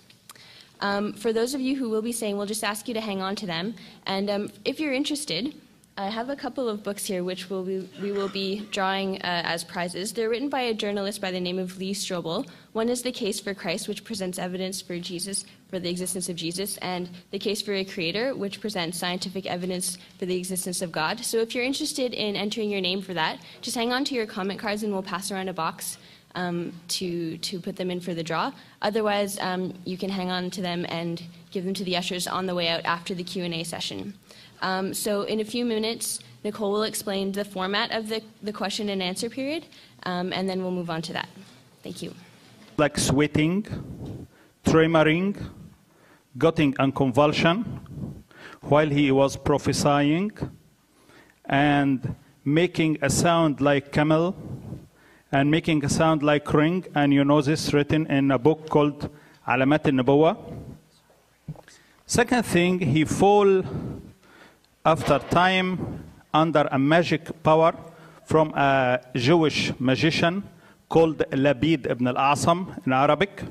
Um, 0.81 1.13
for 1.13 1.33
those 1.33 1.55
of 1.55 1.61
you 1.61 1.77
who 1.77 1.89
will 1.91 2.03
be 2.03 2.11
staying, 2.11 2.37
we'll 2.37 2.47
just 2.47 2.65
ask 2.65 2.89
you 2.89 2.95
to 2.95 3.01
hang 3.01 3.23
on 3.23 3.37
to 3.37 3.47
them. 3.47 3.77
And 4.05 4.29
um, 4.29 4.51
if 4.65 4.81
you're 4.81 4.93
interested, 4.93 5.55
I 5.97 6.09
have 6.09 6.29
a 6.29 6.35
couple 6.35 6.69
of 6.69 6.83
books 6.83 7.05
here 7.05 7.23
which 7.23 7.49
we'll 7.49 7.63
be, 7.63 7.89
we 8.03 8.11
will 8.11 8.29
be 8.29 8.67
drawing 8.73 9.19
uh, 9.19 9.43
as 9.45 9.63
prizes. 9.63 10.13
They're 10.13 10.29
written 10.29 10.49
by 10.49 10.63
a 10.63 10.75
journalist 10.75 11.21
by 11.21 11.31
the 11.31 11.39
name 11.39 11.61
of 11.61 11.79
Lee 11.79 11.95
Strobel. 11.95 12.49
One 12.73 12.89
is 12.89 13.03
The 13.03 13.13
Case 13.13 13.39
for 13.39 13.55
Christ, 13.55 13.87
which 13.87 14.03
presents 14.03 14.41
evidence 14.41 14.81
for 14.83 14.99
Jesus, 14.99 15.45
for 15.75 15.81
the 15.81 15.91
existence 15.91 16.29
of 16.29 16.37
Jesus, 16.37 16.77
and 16.77 17.11
The 17.33 17.39
Case 17.41 17.61
for 17.61 17.73
a 17.73 17.85
Creator, 17.85 18.37
which 18.37 18.61
presents 18.61 18.97
scientific 18.97 19.45
evidence 19.45 19.99
for 20.21 20.25
the 20.25 20.37
existence 20.37 20.83
of 20.83 20.93
God. 20.93 21.19
So 21.25 21.39
if 21.39 21.53
you're 21.53 21.65
interested 21.65 22.15
in 22.15 22.37
entering 22.37 22.71
your 22.71 22.81
name 22.81 23.03
for 23.03 23.13
that, 23.15 23.41
just 23.61 23.77
hang 23.77 23.93
on 23.93 24.05
to 24.05 24.15
your 24.15 24.25
comment 24.25 24.61
cards 24.61 24.85
and 24.85 24.93
we'll 24.93 25.03
pass 25.03 25.33
around 25.33 25.49
a 25.49 25.53
box 25.53 25.99
um, 26.37 26.73
to, 26.87 27.39
to 27.39 27.59
put 27.59 27.75
them 27.75 27.91
in 27.91 27.99
for 27.99 28.15
the 28.15 28.23
draw. 28.23 28.53
Otherwise, 28.83 29.37
um, 29.41 29.75
you 29.85 29.99
can 29.99 30.11
hang 30.11 30.31
on 30.31 30.49
to 30.51 30.63
them 30.63 30.87
and 30.91 31.25
give 31.51 31.65
them 31.65 31.75
to 31.75 31.83
the 31.83 31.97
ushers 31.97 32.29
on 32.29 32.47
the 32.47 32.55
way 32.55 32.69
out 32.69 32.85
after 32.85 33.13
the 33.13 33.25
Q&A 33.25 33.65
session. 33.65 34.15
Um, 34.63 34.95
so 34.95 35.23
in 35.23 35.41
a 35.41 35.45
few 35.45 35.65
minutes, 35.65 36.21
Nicole 36.45 36.71
will 36.71 36.85
explain 36.85 37.33
the 37.33 37.45
format 37.45 37.91
of 37.91 38.09
the, 38.09 38.23
the 38.45 38.53
question 38.53 38.91
and 38.91 39.03
answer 39.03 39.29
period, 39.29 39.67
um, 40.05 40.33
and 40.33 40.49
then 40.49 40.63
we'll 40.63 40.71
move 40.71 40.89
on 40.89 41.03
to 41.03 41.13
that. 41.15 41.29
Thank 41.83 42.01
you. 42.01 42.15
Like 42.77 42.97
sweating, 42.97 43.67
tremoring, 44.65 45.37
getting 46.37 46.75
a 46.79 46.91
convulsion 46.91 47.81
while 48.63 48.89
he 48.89 49.11
was 49.13 49.37
prophesying, 49.37 50.33
and 51.45 52.15
making 52.45 52.99
a 53.03 53.11
sound 53.11 53.61
like 53.61 53.93
camel, 53.93 54.35
and 55.31 55.51
making 55.51 55.85
a 55.85 55.89
sound 55.89 56.23
like 56.23 56.53
ring, 56.53 56.85
and 56.95 57.13
you 57.13 57.25
know 57.25 57.41
this 57.43 57.73
written 57.73 58.07
in 58.07 58.31
a 58.31 58.39
book 58.39 58.69
called 58.69 59.11
Alamat 59.47 59.87
al-Nabuwa. 59.87 60.37
Second 62.07 62.45
thing, 62.45 62.81
he 62.81 63.05
fall 63.05 63.63
after 64.85 65.19
time 65.19 66.05
under 66.33 66.69
a 66.71 66.79
magic 66.79 67.43
power 67.43 67.75
from 68.25 68.53
a 68.55 69.01
Jewish 69.15 69.73
magician 69.79 70.43
called 70.89 71.19
Labid 71.31 71.91
ibn 71.91 72.07
al-Asam 72.09 72.85
in 72.87 72.93
Arabic. 72.93 73.43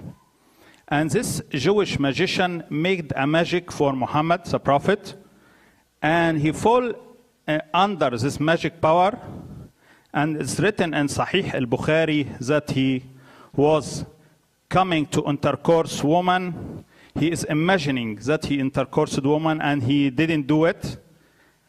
And 0.94 1.10
this 1.10 1.42
Jewish 1.50 1.98
magician 1.98 2.64
made 2.70 3.14
a 3.16 3.26
magic 3.26 3.72
for 3.72 3.94
Muhammad, 3.94 4.46
the 4.46 4.60
prophet, 4.60 5.16
and 6.04 6.40
he 6.40 6.52
fall 6.52 6.94
uh, 7.48 7.58
under 7.74 8.12
this 8.12 8.40
magic 8.40 8.80
power. 8.80 9.18
And 10.14 10.40
it's 10.40 10.60
written 10.60 10.94
in 10.94 11.08
Sahih 11.08 11.52
al-Bukhari 11.52 12.38
that 12.46 12.70
he 12.70 13.06
was 13.56 14.06
coming 14.70 15.08
to 15.08 15.24
intercourse 15.28 16.04
woman. 16.04 16.86
He 17.16 17.32
is 17.32 17.44
imagining 17.46 18.18
that 18.28 18.46
he 18.46 18.60
intercoursed 18.60 19.24
woman 19.24 19.62
and 19.62 19.82
he 19.82 20.12
didn't 20.12 20.46
do 20.46 20.66
it 20.66 20.98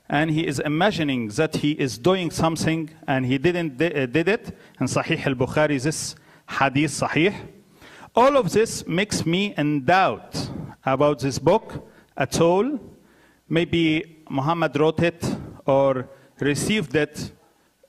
and 0.06 0.32
he 0.32 0.46
is 0.46 0.58
imagining 0.58 1.28
that 1.28 1.56
he 1.56 1.70
is 1.70 1.96
doing 1.96 2.30
something 2.30 2.90
and 3.08 3.24
he 3.24 3.38
didn't 3.38 3.80
uh, 3.80 4.04
did 4.04 4.28
it 4.28 4.54
in 4.78 4.86
Sahih 4.86 5.26
al-Bukhari 5.26 5.82
this 5.82 6.14
hadith 6.46 6.90
Sahih 6.90 7.53
all 8.14 8.36
of 8.36 8.52
this 8.52 8.86
makes 8.86 9.26
me 9.26 9.54
in 9.56 9.84
doubt 9.84 10.50
about 10.84 11.18
this 11.18 11.38
book 11.38 11.86
at 12.16 12.40
all 12.40 12.78
maybe 13.48 14.22
Muhammad 14.30 14.78
wrote 14.78 15.02
it 15.02 15.24
or 15.66 16.08
received 16.40 16.94
it 16.94 17.32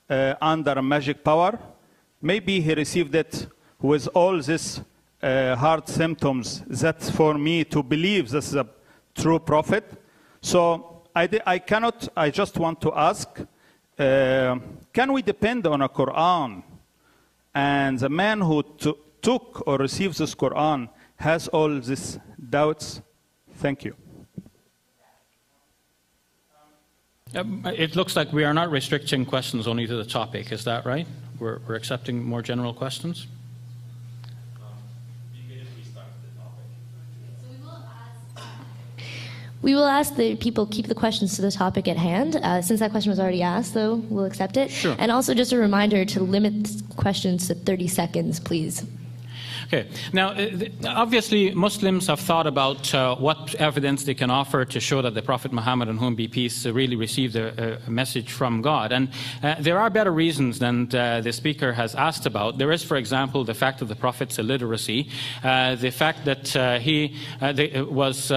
uh, 0.09 0.33
under 0.41 0.81
magic 0.81 1.23
power 1.23 1.59
maybe 2.21 2.59
he 2.61 2.73
received 2.73 3.13
it 3.15 3.47
with 3.79 4.07
all 4.13 4.41
these 4.41 4.81
uh, 5.21 5.55
heart 5.55 5.87
symptoms 5.87 6.63
That's 6.67 7.09
for 7.09 7.35
me 7.35 7.63
to 7.65 7.83
believe 7.83 8.29
this 8.29 8.47
is 8.49 8.55
a 8.55 8.67
true 9.13 9.39
prophet 9.39 9.85
so 10.41 10.95
I, 11.15 11.29
I 11.45 11.59
cannot, 11.59 12.09
I 12.15 12.29
just 12.29 12.57
want 12.57 12.81
to 12.81 12.93
ask, 12.93 13.39
uh, 13.97 14.59
can 14.91 15.13
we 15.13 15.21
depend 15.21 15.65
on 15.65 15.81
a 15.81 15.87
Quran? 15.87 16.61
And 17.53 17.97
the 17.97 18.09
man 18.09 18.41
who 18.41 18.63
took 19.25 19.63
or 19.67 19.77
receives 19.77 20.19
this 20.19 20.35
Quran 20.35 20.87
has 21.17 21.47
all 21.47 21.79
these 21.79 22.19
doubts? 22.49 23.01
Thank 23.55 23.83
you. 23.83 23.95
Um, 27.33 27.65
it 27.65 27.95
looks 27.95 28.15
like 28.15 28.31
we 28.31 28.43
are 28.43 28.53
not 28.53 28.69
restricting 28.69 29.25
questions 29.25 29.67
only 29.67 29.87
to 29.87 29.95
the 29.95 30.05
topic. 30.05 30.51
Is 30.51 30.63
that 30.65 30.85
right? 30.85 31.07
We're, 31.39 31.59
we're 31.67 31.75
accepting 31.75 32.23
more 32.23 32.41
general 32.41 32.73
questions? 32.73 33.27
We 39.61 39.73
will 39.73 39.87
ask 39.87 40.15
the 40.15 40.35
people 40.35 40.67
keep 40.67 40.85
the 40.85 40.93
questions 40.93 41.35
to 41.37 41.41
the 41.41 41.49
topic 41.49 41.87
at 41.87 41.97
hand. 41.97 42.35
Uh, 42.35 42.61
since 42.61 42.79
that 42.81 42.91
question 42.91 43.09
was 43.09 43.19
already 43.19 43.41
asked, 43.41 43.73
though, 43.73 43.95
we'll 43.95 44.25
accept 44.25 44.57
it. 44.57 44.69
Sure. 44.69 44.95
And 44.99 45.11
also 45.11 45.33
just 45.33 45.51
a 45.53 45.57
reminder 45.57 46.05
to 46.05 46.19
limit 46.21 46.69
questions 46.95 47.47
to 47.47 47.55
30 47.55 47.87
seconds, 47.87 48.39
please. 48.39 48.85
Okay. 49.67 49.87
Now, 50.13 50.29
uh, 50.29 50.69
obviously, 50.85 51.51
Muslims 51.55 52.05
have 52.07 52.19
thought 52.19 52.45
about 52.45 52.93
uh, 52.93 53.15
what 53.15 53.55
evidence 53.55 54.03
they 54.03 54.13
can 54.13 54.29
offer 54.29 54.63
to 54.63 54.79
show 54.79 55.01
that 55.01 55.15
the 55.15 55.23
Prophet 55.23 55.51
Muhammad, 55.51 55.89
on 55.89 55.97
whom 55.97 56.13
be 56.13 56.27
peace, 56.27 56.67
really 56.67 56.95
received 56.95 57.35
a, 57.35 57.79
a 57.85 57.89
message 57.89 58.31
from 58.31 58.61
God. 58.61 58.91
And 58.91 59.09
uh, 59.41 59.55
there 59.59 59.79
are 59.79 59.89
better 59.89 60.11
reasons 60.11 60.59
than 60.59 60.93
uh, 60.95 61.21
the 61.21 61.33
speaker 61.33 61.73
has 61.73 61.95
asked 61.95 62.27
about. 62.27 62.59
There 62.59 62.71
is, 62.71 62.83
for 62.83 62.95
example, 62.95 63.43
the 63.43 63.55
fact 63.55 63.81
of 63.81 63.87
the 63.87 63.95
Prophet's 63.95 64.37
illiteracy, 64.37 65.09
uh, 65.43 65.75
the 65.75 65.89
fact 65.89 66.25
that 66.25 66.55
uh, 66.55 66.79
he 66.79 67.15
was 67.41 68.31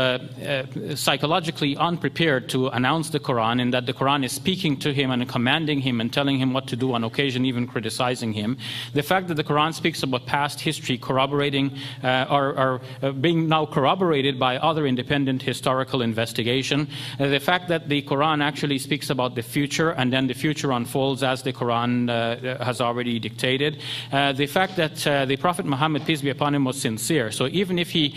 psychologically 0.98 1.76
unprepared 1.76 2.48
to 2.48 2.68
announce 2.68 3.10
the 3.10 3.20
Quran, 3.20 3.60
and 3.60 3.74
that 3.74 3.84
the 3.84 3.92
Quran 3.92 4.24
is 4.24 4.32
speaking 4.32 4.78
to 4.78 4.94
him 4.94 5.10
and 5.10 5.28
commanding 5.28 5.80
him 5.80 6.00
and 6.00 6.12
telling 6.12 6.38
him 6.38 6.54
what 6.54 6.66
to 6.68 6.76
do, 6.76 6.94
on 6.94 7.04
occasion, 7.04 7.44
even 7.44 7.66
criticizing 7.66 8.32
him. 8.32 8.56
The 8.94 9.02
fact 9.02 9.28
that 9.28 9.34
the 9.34 9.44
Quran 9.44 9.74
speaks 9.74 10.02
about 10.02 10.24
past 10.24 10.60
history, 10.60 10.96
corroborating 11.18 11.76
uh, 12.04 12.26
or, 12.30 12.46
or 12.56 12.80
uh, 13.02 13.10
being 13.10 13.48
now 13.48 13.66
corroborated 13.66 14.38
by 14.38 14.56
other 14.58 14.86
independent 14.86 15.42
historical 15.42 16.00
investigation. 16.00 16.86
Uh, 17.18 17.26
the 17.26 17.40
fact 17.40 17.66
that 17.68 17.88
the 17.88 18.02
Quran 18.02 18.40
actually 18.40 18.78
speaks 18.78 19.10
about 19.10 19.34
the 19.34 19.42
future 19.42 19.90
and 19.90 20.12
then 20.12 20.28
the 20.28 20.34
future 20.34 20.70
unfolds 20.70 21.24
as 21.24 21.42
the 21.42 21.52
Quran 21.52 22.08
uh, 22.08 22.64
has 22.64 22.80
already 22.80 23.18
dictated. 23.18 23.82
Uh, 24.12 24.32
the 24.32 24.46
fact 24.46 24.76
that 24.76 24.94
the 25.28 25.36
Prophet 25.36 25.66
Muhammad, 25.66 26.06
peace 26.06 26.22
be 26.22 26.30
upon 26.30 26.54
him, 26.54 26.64
was 26.64 26.80
sincere. 26.80 27.32
So 27.32 27.48
even 27.48 27.78
if 27.78 27.90
he 27.90 28.14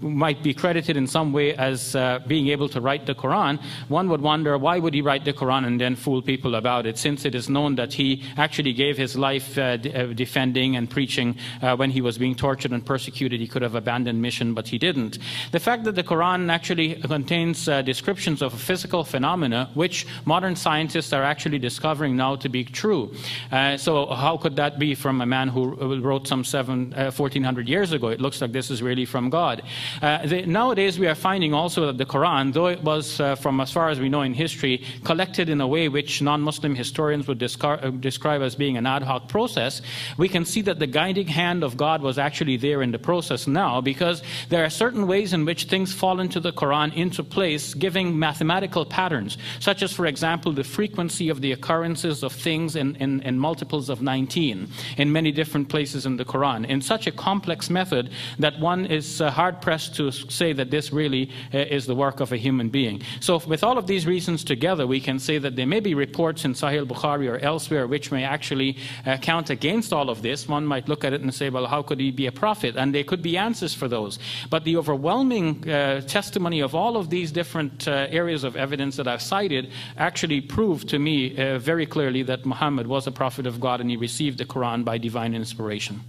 might 0.00 0.42
be 0.42 0.52
credited 0.52 0.96
in 0.96 1.06
some 1.06 1.32
way 1.32 1.54
as 1.54 1.96
being 2.26 2.48
able 2.48 2.68
to 2.68 2.80
write 2.80 3.06
the 3.06 3.14
Quran, 3.14 3.58
one 3.88 4.08
would 4.10 4.20
wonder 4.20 4.58
why 4.58 4.78
would 4.78 4.94
he 4.94 5.00
write 5.00 5.24
the 5.24 5.32
Quran 5.32 5.66
and 5.66 5.80
then 5.80 5.96
fool 5.96 6.20
people 6.20 6.54
about 6.54 6.86
it, 6.86 6.98
since 6.98 7.24
it 7.24 7.34
is 7.34 7.48
known 7.48 7.76
that 7.76 7.92
he 7.94 8.22
actually 8.36 8.72
gave 8.72 8.98
his 8.98 9.16
life 9.16 9.54
defending 10.24 10.76
and 10.76 10.90
preaching 10.90 11.36
when 11.76 11.90
he 11.90 11.93
was 12.00 12.18
being 12.18 12.34
tortured 12.34 12.72
and 12.72 12.84
persecuted, 12.84 13.40
he 13.40 13.48
could 13.48 13.62
have 13.62 13.74
abandoned 13.74 14.20
mission, 14.20 14.54
but 14.54 14.68
he 14.68 14.78
didn't. 14.78 15.18
The 15.52 15.60
fact 15.60 15.84
that 15.84 15.94
the 15.94 16.04
Quran 16.04 16.50
actually 16.50 16.94
contains 16.94 17.68
uh, 17.68 17.82
descriptions 17.82 18.42
of 18.42 18.52
physical 18.58 19.04
phenomena, 19.04 19.70
which 19.74 20.06
modern 20.24 20.56
scientists 20.56 21.12
are 21.12 21.22
actually 21.22 21.58
discovering 21.58 22.16
now 22.16 22.36
to 22.36 22.48
be 22.48 22.64
true. 22.64 23.14
Uh, 23.52 23.76
so 23.76 24.06
how 24.06 24.36
could 24.36 24.56
that 24.56 24.78
be 24.78 24.94
from 24.94 25.20
a 25.20 25.26
man 25.26 25.48
who 25.48 26.00
wrote 26.00 26.26
some 26.26 26.44
seven, 26.44 26.92
uh, 26.94 27.10
1400 27.10 27.68
years 27.68 27.92
ago? 27.92 28.08
It 28.08 28.20
looks 28.20 28.40
like 28.40 28.52
this 28.52 28.70
is 28.70 28.82
really 28.82 29.04
from 29.04 29.30
God. 29.30 29.62
Uh, 30.02 30.26
the, 30.26 30.46
nowadays, 30.46 30.98
we 30.98 31.06
are 31.06 31.14
finding 31.14 31.54
also 31.54 31.86
that 31.86 31.98
the 31.98 32.06
Quran, 32.06 32.52
though 32.52 32.66
it 32.66 32.82
was, 32.82 33.20
uh, 33.20 33.34
from 33.36 33.60
as 33.60 33.70
far 33.70 33.88
as 33.88 34.00
we 34.00 34.08
know 34.08 34.22
in 34.22 34.34
history, 34.34 34.84
collected 35.04 35.48
in 35.48 35.60
a 35.60 35.68
way 35.68 35.88
which 35.88 36.22
non-Muslim 36.22 36.74
historians 36.74 37.26
would 37.28 37.42
uh, 37.42 37.90
describe 38.00 38.42
as 38.42 38.54
being 38.54 38.76
an 38.76 38.86
ad 38.86 39.02
hoc 39.02 39.28
process, 39.28 39.82
we 40.16 40.28
can 40.28 40.44
see 40.44 40.62
that 40.62 40.78
the 40.78 40.86
guiding 40.86 41.28
hand 41.28 41.62
of 41.62 41.76
God 41.76 41.83
God 41.84 42.00
was 42.00 42.16
actually 42.18 42.56
there 42.56 42.80
in 42.80 42.92
the 42.92 42.98
process 42.98 43.46
now 43.46 43.82
because 43.82 44.22
there 44.48 44.64
are 44.64 44.70
certain 44.70 45.06
ways 45.06 45.34
in 45.34 45.44
which 45.44 45.64
things 45.64 45.92
fall 45.92 46.18
into 46.18 46.40
the 46.40 46.50
Quran 46.50 46.94
into 46.94 47.22
place, 47.22 47.74
giving 47.74 48.18
mathematical 48.18 48.86
patterns, 48.86 49.36
such 49.60 49.82
as, 49.82 49.92
for 49.92 50.06
example, 50.06 50.50
the 50.50 50.64
frequency 50.64 51.28
of 51.28 51.42
the 51.42 51.52
occurrences 51.52 52.22
of 52.22 52.32
things 52.32 52.74
in, 52.74 52.96
in, 53.04 53.20
in 53.20 53.38
multiples 53.38 53.90
of 53.90 54.00
19 54.00 54.66
in 54.96 55.12
many 55.12 55.30
different 55.30 55.68
places 55.68 56.06
in 56.06 56.16
the 56.16 56.24
Quran, 56.24 56.66
in 56.66 56.80
such 56.80 57.06
a 57.06 57.12
complex 57.12 57.68
method 57.68 58.08
that 58.38 58.58
one 58.58 58.86
is 58.86 59.20
uh, 59.20 59.30
hard 59.30 59.60
pressed 59.60 59.94
to 59.96 60.10
say 60.10 60.54
that 60.54 60.70
this 60.70 60.90
really 60.90 61.30
uh, 61.52 61.58
is 61.58 61.84
the 61.84 61.94
work 61.94 62.20
of 62.20 62.32
a 62.32 62.38
human 62.38 62.70
being. 62.70 63.02
So, 63.20 63.42
with 63.46 63.62
all 63.62 63.76
of 63.76 63.86
these 63.86 64.06
reasons 64.06 64.42
together, 64.42 64.86
we 64.86 65.00
can 65.00 65.18
say 65.18 65.36
that 65.36 65.54
there 65.54 65.66
may 65.66 65.80
be 65.80 65.94
reports 65.94 66.46
in 66.46 66.54
Sahih 66.54 66.86
Bukhari 66.86 67.28
or 67.28 67.38
elsewhere 67.38 67.86
which 67.86 68.10
may 68.10 68.24
actually 68.24 68.78
uh, 69.04 69.18
count 69.18 69.50
against 69.50 69.92
all 69.92 70.08
of 70.08 70.22
this. 70.22 70.48
One 70.48 70.64
might 70.64 70.88
look 70.88 71.04
at 71.04 71.12
it 71.12 71.20
and 71.20 71.34
say, 71.34 71.50
well, 71.50 71.73
how 71.74 71.82
could 71.82 72.00
he 72.06 72.10
be 72.12 72.26
a 72.26 72.36
prophet? 72.44 72.76
And 72.76 72.94
there 72.94 73.02
could 73.10 73.22
be 73.30 73.36
answers 73.36 73.74
for 73.74 73.88
those. 73.88 74.18
But 74.48 74.62
the 74.68 74.76
overwhelming 74.76 75.48
uh, 75.68 76.02
testimony 76.18 76.60
of 76.60 76.72
all 76.74 76.96
of 76.96 77.10
these 77.10 77.32
different 77.32 77.88
uh, 77.88 78.20
areas 78.20 78.44
of 78.44 78.52
evidence 78.56 78.94
that 78.98 79.08
I've 79.08 79.22
cited 79.34 79.64
actually 79.96 80.40
proved 80.40 80.88
to 80.90 80.98
me 80.98 81.16
uh, 81.36 81.58
very 81.58 81.86
clearly 81.86 82.22
that 82.30 82.46
Muhammad 82.46 82.86
was 82.86 83.06
a 83.08 83.10
prophet 83.22 83.44
of 83.46 83.60
God 83.66 83.80
and 83.80 83.90
he 83.90 83.96
received 83.96 84.38
the 84.38 84.44
Quran 84.44 84.84
by 84.84 84.98
divine 84.98 85.34
inspiration. 85.34 86.00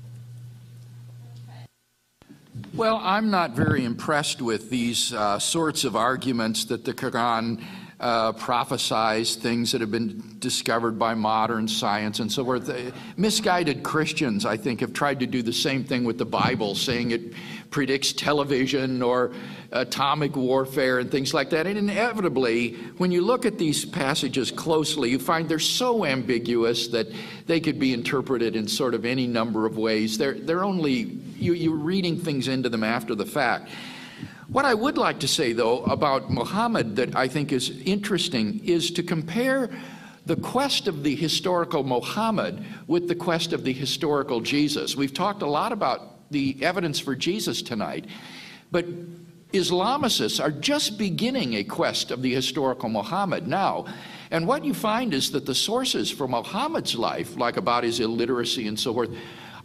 Well, 2.74 3.00
I'm 3.02 3.32
not 3.32 3.50
very 3.56 3.84
impressed 3.86 4.42
with 4.42 4.70
these 4.70 5.14
uh, 5.14 5.40
sorts 5.40 5.84
of 5.84 5.96
arguments 5.96 6.66
that 6.66 6.86
the 6.86 6.94
Quran 6.94 7.64
uh, 8.06 8.32
prophesies 8.34 9.36
things 9.36 9.72
that 9.72 9.82
have 9.82 9.90
been 9.90 10.22
discovered 10.38 11.00
by 11.00 11.16
modern 11.16 11.68
science 11.68 12.20
and 12.20 12.32
so 12.32 12.46
forth. 12.46 12.70
Misguided 13.18 13.82
Christians, 13.82 14.46
I 14.46 14.58
think, 14.58 14.82
have 14.82 14.94
tried 14.94 15.22
to 15.22 15.26
do 15.26 15.42
the 15.42 15.52
same 15.52 15.84
thing 15.84 16.04
with 16.04 16.20
the 16.20 16.26
Bible, 16.26 16.76
saying 16.76 17.10
it 17.10 17.34
predicts 17.72 18.14
television 18.14 19.02
or 19.02 19.34
atomic 19.72 20.36
warfare 20.36 21.00
and 21.00 21.10
things 21.10 21.34
like 21.34 21.50
that. 21.50 21.66
And 21.66 21.80
inevitably, 21.80 22.76
when 23.00 23.10
you 23.10 23.24
look 23.24 23.44
at 23.44 23.58
these 23.58 23.86
passages 23.86 24.52
closely, 24.52 25.10
you 25.10 25.18
find 25.18 25.50
they're 25.50 25.58
so 25.58 26.06
ambiguous 26.06 26.90
that 26.90 27.08
they 27.48 27.60
could 27.60 27.80
be 27.80 27.92
interpreted 27.92 28.56
in 28.56 28.68
sort 28.68 28.94
of 28.94 29.04
any 29.04 29.26
number 29.26 29.66
of 29.66 29.80
ways. 29.80 30.20
They're, 30.20 30.36
they're 30.36 30.64
only, 30.64 31.20
you, 31.40 31.54
you're 31.54 31.76
reading 31.76 32.20
things 32.20 32.50
into 32.50 32.70
them 32.70 32.84
after 32.84 33.16
the 33.16 33.26
fact. 33.26 33.72
What 34.48 34.66
I 34.66 34.74
would 34.74 34.98
like 34.98 35.20
to 35.22 35.28
say, 35.28 35.54
though, 35.54 35.84
about 35.86 36.30
Muhammad 36.30 36.96
that 36.98 37.16
I 37.16 37.28
think 37.28 37.52
is 37.52 37.72
interesting 37.82 38.64
is 38.64 38.92
to 38.92 39.04
compare 39.04 39.72
the 40.26 40.36
quest 40.36 40.88
of 40.88 41.04
the 41.04 41.16
historical 41.16 41.84
Muhammad 41.84 42.64
with 42.88 43.08
the 43.08 43.16
quest 43.16 43.54
of 43.54 43.64
the 43.64 43.74
historical 43.74 44.42
Jesus. 44.42 44.96
We've 44.96 45.14
talked 45.14 45.42
a 45.42 45.48
lot 45.48 45.72
about 45.72 46.32
the 46.32 46.58
evidence 46.62 47.00
for 47.00 47.16
Jesus 47.16 47.62
tonight, 47.62 48.06
but 48.72 48.86
Islamicists 49.52 50.44
are 50.44 50.52
just 50.52 50.98
beginning 50.98 51.56
a 51.56 51.64
quest 51.64 52.12
of 52.12 52.22
the 52.22 52.34
historical 52.34 52.90
Muhammad 52.90 53.48
now. 53.48 53.86
And 54.32 54.48
what 54.48 54.66
you 54.66 54.74
find 54.74 55.14
is 55.14 55.32
that 55.32 55.46
the 55.46 55.56
sources 55.56 56.12
for 56.12 56.28
Muhammad's 56.28 56.96
life, 56.96 57.38
like 57.38 57.58
about 57.58 57.84
his 57.84 58.00
illiteracy 58.00 58.68
and 58.68 58.80
so 58.80 58.94
forth, 58.94 59.10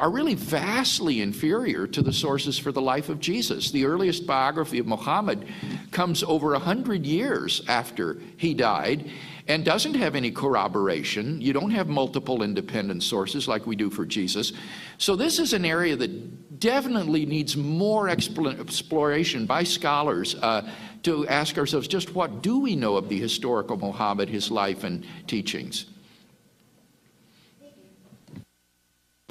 are 0.01 0.11
really 0.11 0.35
vastly 0.35 1.21
inferior 1.21 1.87
to 1.87 2.01
the 2.01 2.13
sources 2.13 2.59
for 2.59 2.73
the 2.73 2.81
life 2.81 3.11
of 3.11 3.21
Jesus. 3.21 3.71
The 3.71 3.85
earliest 3.85 4.27
biography 4.27 4.79
of 4.79 4.87
Muhammad 4.87 5.47
comes 5.91 6.23
over 6.23 6.55
a 6.55 6.59
hundred 6.59 7.05
years 7.05 7.63
after 7.69 8.19
he 8.39 8.55
died 8.55 9.11
and 9.47 9.63
doesn't 9.63 9.95
have 9.95 10.15
any 10.15 10.31
corroboration. 10.31 11.39
You 11.43 11.53
don't 11.53 11.73
have 11.73 11.89
multiple 11.89 12.43
independent 12.43 13.03
sources 13.03 13.47
like 13.47 13.67
we 13.67 13.77
do 13.77 13.91
for 13.91 14.07
Jesus. 14.07 14.55
So 14.97 15.17
this 15.17 15.39
is 15.39 15.53
an 15.53 15.67
area 15.67 15.97
that 15.97 16.59
definitely 16.59 17.27
needs 17.27 17.57
more 17.57 18.09
exploration 18.09 19.45
by 19.45 19.65
scholars 19.65 20.35
uh, 20.37 20.71
to 21.03 21.29
ask 21.29 21.59
ourselves 21.59 21.89
just 21.89 22.15
what 22.15 22.43
do 22.43 22.59
we 22.59 22.75
know 22.75 22.97
of 22.97 23.11
the 23.11 23.21
historical 23.21 23.77
Muhammad, 23.77 24.31
his 24.31 24.51
life 24.51 24.83
and 24.83 25.05
teachings. 25.27 25.87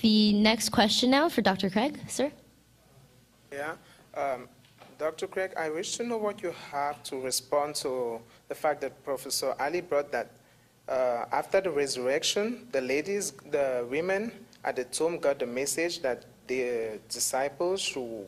The 0.02 0.32
next 0.34 0.70
question 0.70 1.12
now 1.12 1.28
for 1.28 1.42
Dr. 1.42 1.70
Craig, 1.70 2.00
sir. 2.08 2.32
Yeah. 3.52 3.74
Um, 4.16 4.48
Dr. 4.98 5.28
Craig, 5.28 5.52
I 5.58 5.70
wish 5.70 5.98
to 5.98 6.04
know 6.04 6.18
what 6.18 6.42
you 6.42 6.54
have 6.72 7.04
to 7.04 7.20
respond 7.20 7.76
to 7.76 8.22
the 8.48 8.56
fact 8.56 8.80
that 8.82 9.04
Professor 9.04 9.56
Ally 9.60 9.82
brought 9.82 10.12
that 10.12 10.32
uh, 10.88 11.26
after 11.32 11.60
the 11.62 11.70
resurrection, 11.70 12.68
the 12.72 12.82
ladies, 12.82 13.32
the 13.52 13.86
women 13.90 14.32
at 14.64 14.78
the 14.78 14.86
tomb 14.86 15.20
got 15.20 15.40
the 15.40 15.46
message 15.46 16.02
that 16.02 16.26
the 16.48 17.00
disciples 17.10 17.82
should 17.82 18.26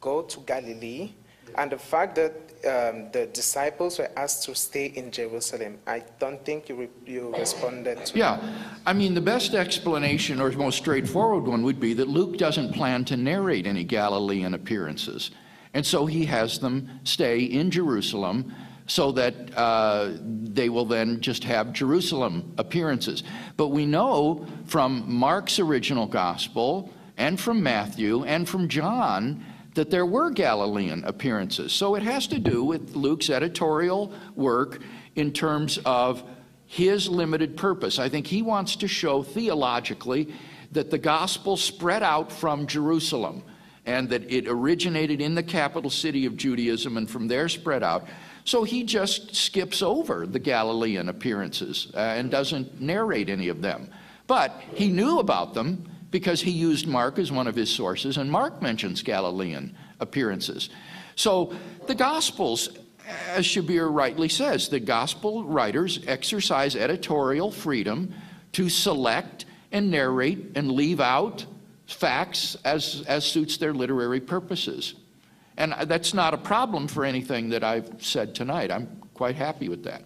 go 0.00 0.22
to 0.22 0.40
Galilee 0.40 1.12
and 1.56 1.72
the 1.72 1.78
fact 1.78 2.14
that 2.16 2.32
um, 2.66 3.10
the 3.12 3.26
disciples 3.26 3.98
were 3.98 4.10
asked 4.16 4.44
to 4.44 4.54
stay 4.54 4.86
in 4.86 5.10
Jerusalem, 5.10 5.78
I 5.86 6.02
don't 6.18 6.44
think 6.44 6.68
you, 6.68 6.74
re- 6.76 6.88
you 7.06 7.34
responded 7.36 8.04
to 8.06 8.18
Yeah, 8.18 8.40
I 8.86 8.92
mean, 8.92 9.14
the 9.14 9.20
best 9.20 9.54
explanation 9.54 10.40
or 10.40 10.50
most 10.52 10.78
straightforward 10.78 11.44
one 11.44 11.62
would 11.62 11.80
be 11.80 11.94
that 11.94 12.08
Luke 12.08 12.38
doesn't 12.38 12.72
plan 12.72 13.04
to 13.06 13.16
narrate 13.16 13.66
any 13.66 13.84
Galilean 13.84 14.54
appearances. 14.54 15.30
And 15.74 15.84
so 15.84 16.06
he 16.06 16.24
has 16.26 16.58
them 16.58 17.00
stay 17.04 17.40
in 17.40 17.70
Jerusalem 17.70 18.54
so 18.86 19.12
that 19.12 19.34
uh, 19.56 20.12
they 20.22 20.68
will 20.68 20.84
then 20.84 21.20
just 21.20 21.42
have 21.44 21.72
Jerusalem 21.72 22.54
appearances. 22.58 23.22
But 23.56 23.68
we 23.68 23.86
know 23.86 24.46
from 24.66 25.04
Mark's 25.12 25.58
original 25.58 26.06
gospel 26.06 26.92
and 27.16 27.40
from 27.40 27.62
Matthew 27.62 28.24
and 28.24 28.48
from 28.48 28.68
John 28.68 29.44
that 29.74 29.90
there 29.90 30.06
were 30.06 30.30
Galilean 30.30 31.04
appearances. 31.04 31.72
So 31.72 31.94
it 31.94 32.02
has 32.02 32.26
to 32.28 32.38
do 32.38 32.64
with 32.64 32.94
Luke's 32.96 33.28
editorial 33.28 34.12
work 34.36 34.80
in 35.14 35.32
terms 35.32 35.78
of 35.84 36.22
his 36.66 37.08
limited 37.08 37.56
purpose. 37.56 37.98
I 37.98 38.08
think 38.08 38.26
he 38.26 38.42
wants 38.42 38.76
to 38.76 38.88
show 38.88 39.22
theologically 39.22 40.34
that 40.72 40.90
the 40.90 40.98
gospel 40.98 41.56
spread 41.56 42.02
out 42.02 42.32
from 42.32 42.66
Jerusalem. 42.66 43.42
and 43.86 44.08
that 44.08 44.30
it 44.32 44.48
originated 44.48 45.20
in 45.20 45.34
the 45.34 45.42
capital 45.42 45.90
city 45.90 46.24
of 46.26 46.36
Judaism 46.36 46.96
and 46.96 47.08
from 47.08 47.28
there 47.28 47.48
spread 47.48 47.82
out. 47.82 48.06
So 48.44 48.64
he 48.64 48.84
just 48.84 49.34
skips 49.34 49.82
over 49.82 50.26
the 50.26 50.38
Galilean 50.38 51.08
appearances 51.08 51.88
uh, 51.94 51.98
and 51.98 52.30
doesn't 52.30 52.80
narrate 52.80 53.28
any 53.28 53.48
of 53.48 53.60
them. 53.60 53.90
But 54.26 54.58
he 54.72 54.88
knew 54.88 55.18
about 55.18 55.54
them 55.54 55.84
because 56.14 56.40
he 56.40 56.52
used 56.52 56.86
Mark 56.86 57.18
as 57.18 57.32
one 57.32 57.48
of 57.48 57.56
his 57.56 57.68
sources, 57.68 58.18
and 58.18 58.30
Mark 58.30 58.62
mentions 58.62 59.02
Galilean 59.02 59.76
appearances. 59.98 60.70
So 61.16 61.52
the 61.88 61.94
Gospels, 61.96 62.68
as 63.30 63.44
Shabir 63.44 63.92
rightly 63.92 64.28
says, 64.28 64.68
the 64.68 64.78
Gospel 64.78 65.42
writers 65.42 65.98
exercise 66.06 66.76
editorial 66.76 67.50
freedom 67.50 68.14
to 68.52 68.68
select 68.68 69.46
and 69.72 69.90
narrate 69.90 70.52
and 70.54 70.70
leave 70.70 71.00
out 71.00 71.46
facts 71.88 72.56
as, 72.64 73.02
as 73.08 73.24
suits 73.24 73.56
their 73.56 73.74
literary 73.74 74.20
purposes. 74.20 74.94
And 75.56 75.74
that's 75.88 76.14
not 76.14 76.32
a 76.32 76.38
problem 76.38 76.86
for 76.86 77.04
anything 77.04 77.48
that 77.48 77.64
I've 77.64 77.90
said 77.98 78.36
tonight. 78.36 78.70
I'm 78.70 78.86
quite 79.14 79.34
happy 79.34 79.68
with 79.68 79.82
that. 79.82 80.04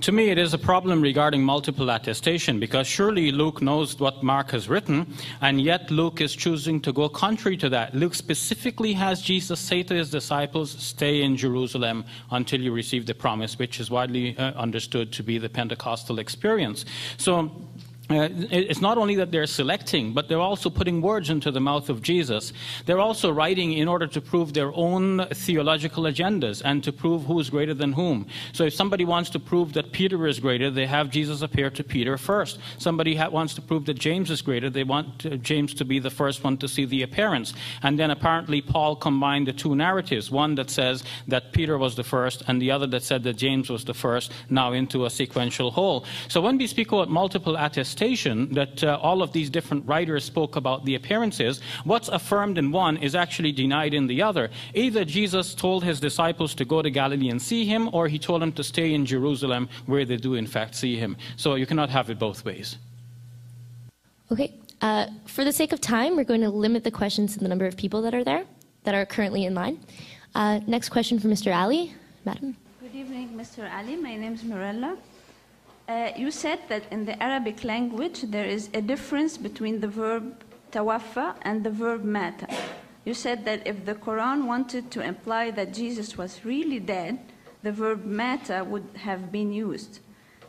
To 0.00 0.12
me, 0.12 0.28
it 0.28 0.38
is 0.38 0.52
a 0.52 0.58
problem 0.58 1.00
regarding 1.00 1.42
multiple 1.42 1.88
attestation 1.90 2.60
because 2.60 2.86
surely 2.86 3.32
Luke 3.32 3.62
knows 3.62 3.98
what 3.98 4.22
Mark 4.22 4.50
has 4.50 4.68
written, 4.68 5.14
and 5.40 5.60
yet 5.60 5.90
Luke 5.90 6.20
is 6.20 6.34
choosing 6.34 6.80
to 6.82 6.92
go 6.92 7.08
contrary 7.08 7.56
to 7.58 7.68
that. 7.70 7.94
Luke 7.94 8.14
specifically 8.14 8.92
has 8.92 9.22
Jesus 9.22 9.58
say 9.58 9.82
to 9.84 9.94
his 9.94 10.10
disciples, 10.10 10.70
Stay 10.70 11.22
in 11.22 11.36
Jerusalem 11.36 12.04
until 12.30 12.60
you 12.60 12.72
receive 12.72 13.06
the 13.06 13.14
promise, 13.14 13.58
which 13.58 13.80
is 13.80 13.90
widely 13.90 14.36
uh, 14.36 14.52
understood 14.52 15.12
to 15.12 15.22
be 15.22 15.38
the 15.38 15.48
Pentecostal 15.48 16.18
experience. 16.18 16.84
So 17.16 17.50
uh, 18.10 18.28
it's 18.50 18.82
not 18.82 18.98
only 18.98 19.14
that 19.14 19.30
they're 19.30 19.46
selecting, 19.46 20.12
but 20.12 20.28
they're 20.28 20.38
also 20.38 20.68
putting 20.68 21.00
words 21.00 21.30
into 21.30 21.50
the 21.50 21.60
mouth 21.60 21.88
of 21.88 22.02
Jesus. 22.02 22.52
They're 22.84 22.98
also 22.98 23.32
writing 23.32 23.72
in 23.72 23.88
order 23.88 24.06
to 24.06 24.20
prove 24.20 24.52
their 24.52 24.74
own 24.74 25.26
theological 25.32 26.04
agendas 26.04 26.60
and 26.62 26.84
to 26.84 26.92
prove 26.92 27.24
who 27.24 27.40
is 27.40 27.48
greater 27.48 27.72
than 27.72 27.94
whom. 27.94 28.26
So 28.52 28.64
if 28.64 28.74
somebody 28.74 29.06
wants 29.06 29.30
to 29.30 29.38
prove 29.38 29.72
that 29.72 29.92
Peter 29.92 30.26
is 30.26 30.38
greater, 30.38 30.70
they 30.70 30.84
have 30.84 31.08
Jesus 31.08 31.40
appear 31.40 31.70
to 31.70 31.82
Peter 31.82 32.18
first. 32.18 32.58
Somebody 32.76 33.16
wants 33.16 33.54
to 33.54 33.62
prove 33.62 33.86
that 33.86 33.98
James 33.98 34.30
is 34.30 34.42
greater, 34.42 34.68
they 34.68 34.84
want 34.84 35.24
uh, 35.24 35.36
James 35.36 35.72
to 35.74 35.84
be 35.86 35.98
the 35.98 36.10
first 36.10 36.44
one 36.44 36.58
to 36.58 36.68
see 36.68 36.84
the 36.84 37.02
appearance. 37.02 37.54
And 37.82 37.98
then 37.98 38.10
apparently 38.10 38.60
Paul 38.60 38.96
combined 38.96 39.48
the 39.48 39.54
two 39.54 39.74
narratives 39.74 40.30
one 40.30 40.56
that 40.56 40.68
says 40.68 41.04
that 41.28 41.52
Peter 41.52 41.78
was 41.78 41.94
the 41.94 42.04
first, 42.04 42.42
and 42.48 42.60
the 42.60 42.70
other 42.70 42.86
that 42.88 43.02
said 43.02 43.22
that 43.22 43.38
James 43.38 43.70
was 43.70 43.84
the 43.86 43.94
first, 43.94 44.30
now 44.50 44.72
into 44.72 45.06
a 45.06 45.10
sequential 45.10 45.70
whole. 45.70 46.04
So 46.28 46.42
when 46.42 46.58
we 46.58 46.66
speak 46.66 46.92
about 46.92 47.08
multiple 47.08 47.56
attestations, 47.56 47.93
that 47.94 48.82
uh, 48.84 48.98
all 49.02 49.22
of 49.22 49.32
these 49.32 49.50
different 49.50 49.86
writers 49.86 50.24
spoke 50.24 50.56
about 50.56 50.84
the 50.84 50.94
appearances, 50.94 51.60
what's 51.84 52.08
affirmed 52.08 52.58
in 52.58 52.70
one 52.70 52.96
is 52.98 53.14
actually 53.14 53.52
denied 53.52 53.94
in 53.94 54.06
the 54.06 54.22
other. 54.22 54.50
Either 54.74 55.04
Jesus 55.04 55.54
told 55.54 55.84
his 55.84 56.00
disciples 56.00 56.54
to 56.54 56.64
go 56.64 56.82
to 56.82 56.90
Galilee 56.90 57.30
and 57.30 57.40
see 57.40 57.64
him, 57.64 57.90
or 57.92 58.08
he 58.08 58.18
told 58.18 58.42
them 58.42 58.52
to 58.52 58.64
stay 58.64 58.94
in 58.94 59.06
Jerusalem 59.06 59.68
where 59.86 60.04
they 60.04 60.16
do 60.16 60.34
in 60.34 60.46
fact 60.46 60.74
see 60.74 60.96
him. 60.96 61.16
So 61.36 61.54
you 61.54 61.66
cannot 61.66 61.90
have 61.90 62.10
it 62.10 62.18
both 62.18 62.44
ways. 62.44 62.76
Okay. 64.30 64.52
Uh, 64.80 65.06
for 65.26 65.44
the 65.44 65.52
sake 65.52 65.72
of 65.72 65.80
time, 65.80 66.16
we're 66.16 66.24
going 66.24 66.40
to 66.42 66.50
limit 66.50 66.84
the 66.84 66.90
questions 66.90 67.34
to 67.34 67.38
the 67.38 67.48
number 67.48 67.66
of 67.66 67.76
people 67.76 68.02
that 68.02 68.14
are 68.14 68.24
there, 68.24 68.44
that 68.82 68.94
are 68.94 69.06
currently 69.06 69.44
in 69.44 69.54
line. 69.54 69.78
Uh, 70.34 70.60
next 70.66 70.88
question 70.88 71.18
for 71.18 71.28
Mr. 71.28 71.52
Ally. 71.52 71.86
Madam. 72.24 72.56
Good 72.80 72.94
evening, 72.94 73.30
Mr. 73.36 73.68
Ally. 73.68 73.96
My 73.96 74.16
name 74.16 74.34
is 74.34 74.44
Mirella. 74.44 74.96
Uh, 75.86 76.10
you 76.16 76.30
said 76.30 76.60
that 76.68 76.84
in 76.90 77.04
the 77.04 77.22
Arabic 77.22 77.62
language 77.62 78.22
there 78.22 78.46
is 78.46 78.70
a 78.72 78.80
difference 78.80 79.36
between 79.36 79.80
the 79.80 79.88
verb 79.88 80.42
tawaffa 80.72 81.34
and 81.42 81.62
the 81.62 81.70
verb 81.70 82.02
mata. 82.04 82.48
You 83.04 83.12
said 83.12 83.44
that 83.44 83.66
if 83.66 83.84
the 83.84 83.94
Quran 83.94 84.46
wanted 84.46 84.90
to 84.92 85.02
imply 85.02 85.50
that 85.50 85.74
Jesus 85.74 86.16
was 86.16 86.42
really 86.42 86.80
dead, 86.80 87.18
the 87.62 87.70
verb 87.70 88.06
mata 88.06 88.64
would 88.66 88.88
have 88.96 89.30
been 89.30 89.52
used. 89.52 90.00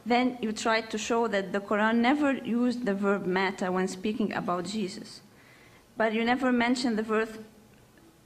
Then 0.05 0.37
you 0.41 0.53
tried 0.53 0.89
to 0.91 0.97
show 0.97 1.27
that 1.27 1.51
the 1.51 1.59
Quran 1.59 1.95
never 1.97 2.31
used 2.33 2.85
the 2.85 2.93
verb 2.93 3.25
mata 3.25 3.69
when 3.71 3.89
speaking 3.89 4.31
about 4.31 4.63
Jesus. 4.63 5.19
But 5.97 6.13
you 6.13 6.23
never 6.23 6.53
mentioned 6.53 6.97
the 6.97 7.03
verse 7.03 7.37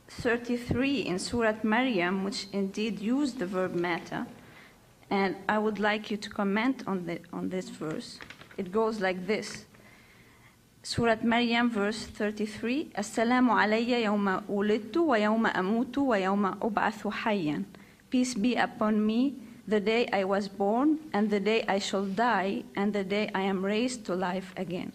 33 0.09 1.01
in 1.01 1.17
Surah 1.17 1.55
Maryam, 1.63 2.23
which 2.23 2.47
indeed 2.51 2.99
used 2.99 3.39
the 3.39 3.45
verb 3.47 3.73
mata. 3.73 4.27
And 5.09 5.35
I 5.47 5.57
would 5.57 5.79
like 5.79 6.11
you 6.11 6.17
to 6.17 6.29
comment 6.29 6.83
on, 6.85 7.05
the, 7.05 7.19
on 7.33 7.49
this 7.49 7.69
verse. 7.69 8.19
It 8.57 8.71
goes 8.71 8.99
like 8.99 9.25
this. 9.25 9.65
Surah 10.83 11.17
Maryam, 11.23 11.69
verse 11.69 12.05
33. 12.05 12.91
Assalamu 12.95 13.51
alayya 13.51 14.03
yawma 14.03 14.43
ulidtu 14.47 15.07
wa 15.07 15.17
yawma 15.17 15.53
amutu 15.53 16.07
wa 16.07 16.15
yawma 16.15 16.57
ub'athu 16.59 17.11
hayyan. 17.11 17.65
Peace 18.09 18.33
be 18.33 18.55
upon 18.55 19.05
me 19.05 19.35
the 19.67 19.79
day 19.79 20.07
I 20.11 20.23
was 20.23 20.47
born, 20.47 20.99
and 21.13 21.29
the 21.29 21.39
day 21.39 21.63
I 21.67 21.79
shall 21.79 22.05
die, 22.05 22.63
and 22.75 22.93
the 22.93 23.03
day 23.03 23.29
I 23.35 23.41
am 23.41 23.63
raised 23.63 24.05
to 24.05 24.15
life 24.15 24.53
again. 24.57 24.93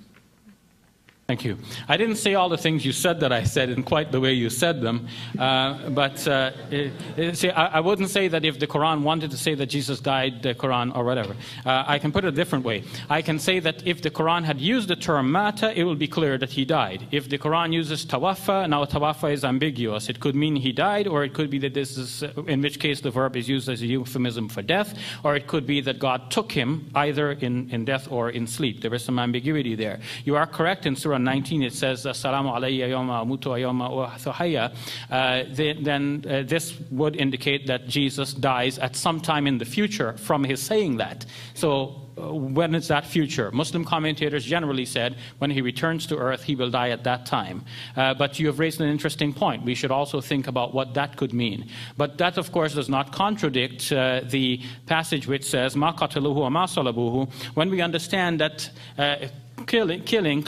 Thank 1.27 1.43
you. 1.43 1.57
I 1.89 1.97
didn't 1.97 2.17
say 2.17 2.35
all 2.35 2.51
the 2.51 2.59
things 2.59 2.85
you 2.85 2.93
said 2.93 3.21
that 3.21 3.33
I 3.33 3.45
said 3.45 3.71
in 3.71 3.83
quite 3.83 4.13
the 4.13 4.21
way 4.21 4.35
you 4.35 4.51
said 4.51 4.83
them, 4.83 5.09
uh, 5.39 5.89
but 5.89 6.29
uh, 6.29 6.51
it, 6.71 6.93
it, 7.17 7.39
see, 7.39 7.49
I, 7.49 7.79
I, 7.79 7.81
wouldn't 7.81 8.11
say 8.11 8.29
that 8.29 8.45
if 8.45 8.59
the 8.59 8.67
Quran 8.67 9.01
wanted 9.01 9.31
to 9.31 9.39
say 9.39 9.55
that 9.55 9.67
Jesus 9.67 10.01
died, 10.01 10.43
the 10.43 10.55
Quran 10.55 10.95
or 10.95 11.03
whatever. 11.03 11.35
Uh, 11.65 11.83
I 11.87 11.99
can 11.99 12.13
put 12.13 12.27
it 12.27 12.29
a 12.29 12.33
different 12.33 12.67
way. 12.67 12.85
I 13.09 13.23
can 13.23 13.39
say 13.39 13.59
that 13.61 13.87
if 13.87 14.03
the 14.03 14.11
Quran 14.11 14.45
had 14.45 14.61
used 14.61 14.89
the 14.89 14.97
term 14.97 15.33
mata, 15.33 15.73
it 15.75 15.85
will 15.85 15.95
be 15.95 16.07
clear 16.07 16.37
that 16.37 16.51
he 16.51 16.67
died. 16.67 17.07
If 17.11 17.31
the 17.31 17.39
Quran 17.39 17.73
uses 17.73 18.05
tawaffa, 18.05 18.69
now 18.69 18.85
tawaffa 18.85 19.33
is 19.33 19.47
ambiguous. 19.47 20.11
It 20.11 20.21
could 20.21 20.35
mean 20.35 20.57
he 20.57 20.73
died, 20.73 21.07
or 21.07 21.25
it 21.25 21.33
could 21.33 21.49
be 21.49 21.59
that 21.61 21.73
this 21.73 21.97
is, 21.97 22.23
uh, 22.23 22.35
in 22.47 22.61
which 22.61 22.79
case 22.79 23.01
the 23.01 23.11
verb 23.11 23.35
is 23.35 23.49
used 23.49 23.71
as 23.71 23.81
a 23.81 23.87
euphemism 23.87 24.51
for 24.51 24.61
death, 24.61 24.99
or 25.25 25.37
it 25.37 25.47
could 25.47 25.67
be 25.67 25.81
that 25.81 25.99
God 25.99 26.31
took 26.31 26.53
him 26.53 26.91
either 26.95 27.33
in, 27.33 27.71
in 27.71 27.87
death 27.87 28.13
or 28.13 28.29
in 28.29 28.47
sleep. 28.47 28.83
There 28.83 28.93
is 28.93 29.03
some 29.03 29.19
ambiguity 29.19 29.75
there. 29.75 30.01
You 30.27 30.37
are 30.37 30.47
correct 30.47 30.85
in 30.85 30.95
Surah 30.95 31.14
Surah 31.15 31.23
19, 31.23 31.62
it 31.62 31.73
says, 31.73 32.05
Assalamu 32.07 32.53
alayya 32.53 32.89
yawma 32.89 33.24
amutu 33.24 33.55
yawma 33.55 33.85
uh, 35.11 35.45
then 35.55 36.24
uh, 36.28 36.43
this 36.43 36.77
would 36.91 37.15
indicate 37.15 37.69
that 37.69 37.86
Jesus 37.86 38.35
dies 38.35 38.81
at 38.81 38.97
some 38.97 39.20
time 39.20 39.47
in 39.47 39.59
the 39.59 39.65
future 39.65 40.16
from 40.16 40.43
his 40.43 40.61
saying 40.61 40.97
that. 40.97 41.24
So 41.55 42.01
uh, 42.16 42.35
when 42.35 42.74
is 42.74 42.89
that 42.89 43.07
future? 43.07 43.53
Muslim 43.53 43.85
commentators 43.85 44.45
generally 44.45 44.85
said 44.85 45.16
when 45.39 45.51
he 45.51 45.61
returns 45.61 46.05
to 46.07 46.16
earth, 46.16 46.43
he 46.43 46.57
will 46.57 46.70
die 46.70 46.91
at 46.91 47.05
that 47.05 47.27
time. 47.27 47.65
Uh, 47.97 48.15
but 48.15 48.41
you 48.41 48.49
have 48.49 48.59
raised 48.59 48.81
an 48.81 48.89
interesting 48.89 49.32
point. 49.32 49.65
We 49.65 49.77
should 49.77 49.93
also 49.93 50.20
think 50.20 50.49
about 50.49 50.74
what 50.74 50.95
that 50.95 51.16
could 51.16 51.32
mean. 51.32 51.69
But 51.97 52.19
that, 52.19 52.39
of 52.39 52.51
course, 52.51 52.74
does 52.74 52.89
not 52.89 53.12
contradict 53.12 53.93
uh, 53.93 54.23
the 54.24 54.61
passage 54.86 55.28
which 55.28 55.45
says, 55.45 55.77
Ma 55.77 55.93
qataluhu 55.93 56.51
ma 56.51 56.66
salabuhu, 56.66 57.32
when 57.55 57.70
we 57.70 57.81
understand 57.81 58.41
that 58.41 58.69
uh, 58.99 59.28
killing, 59.66 60.03
killing 60.03 60.45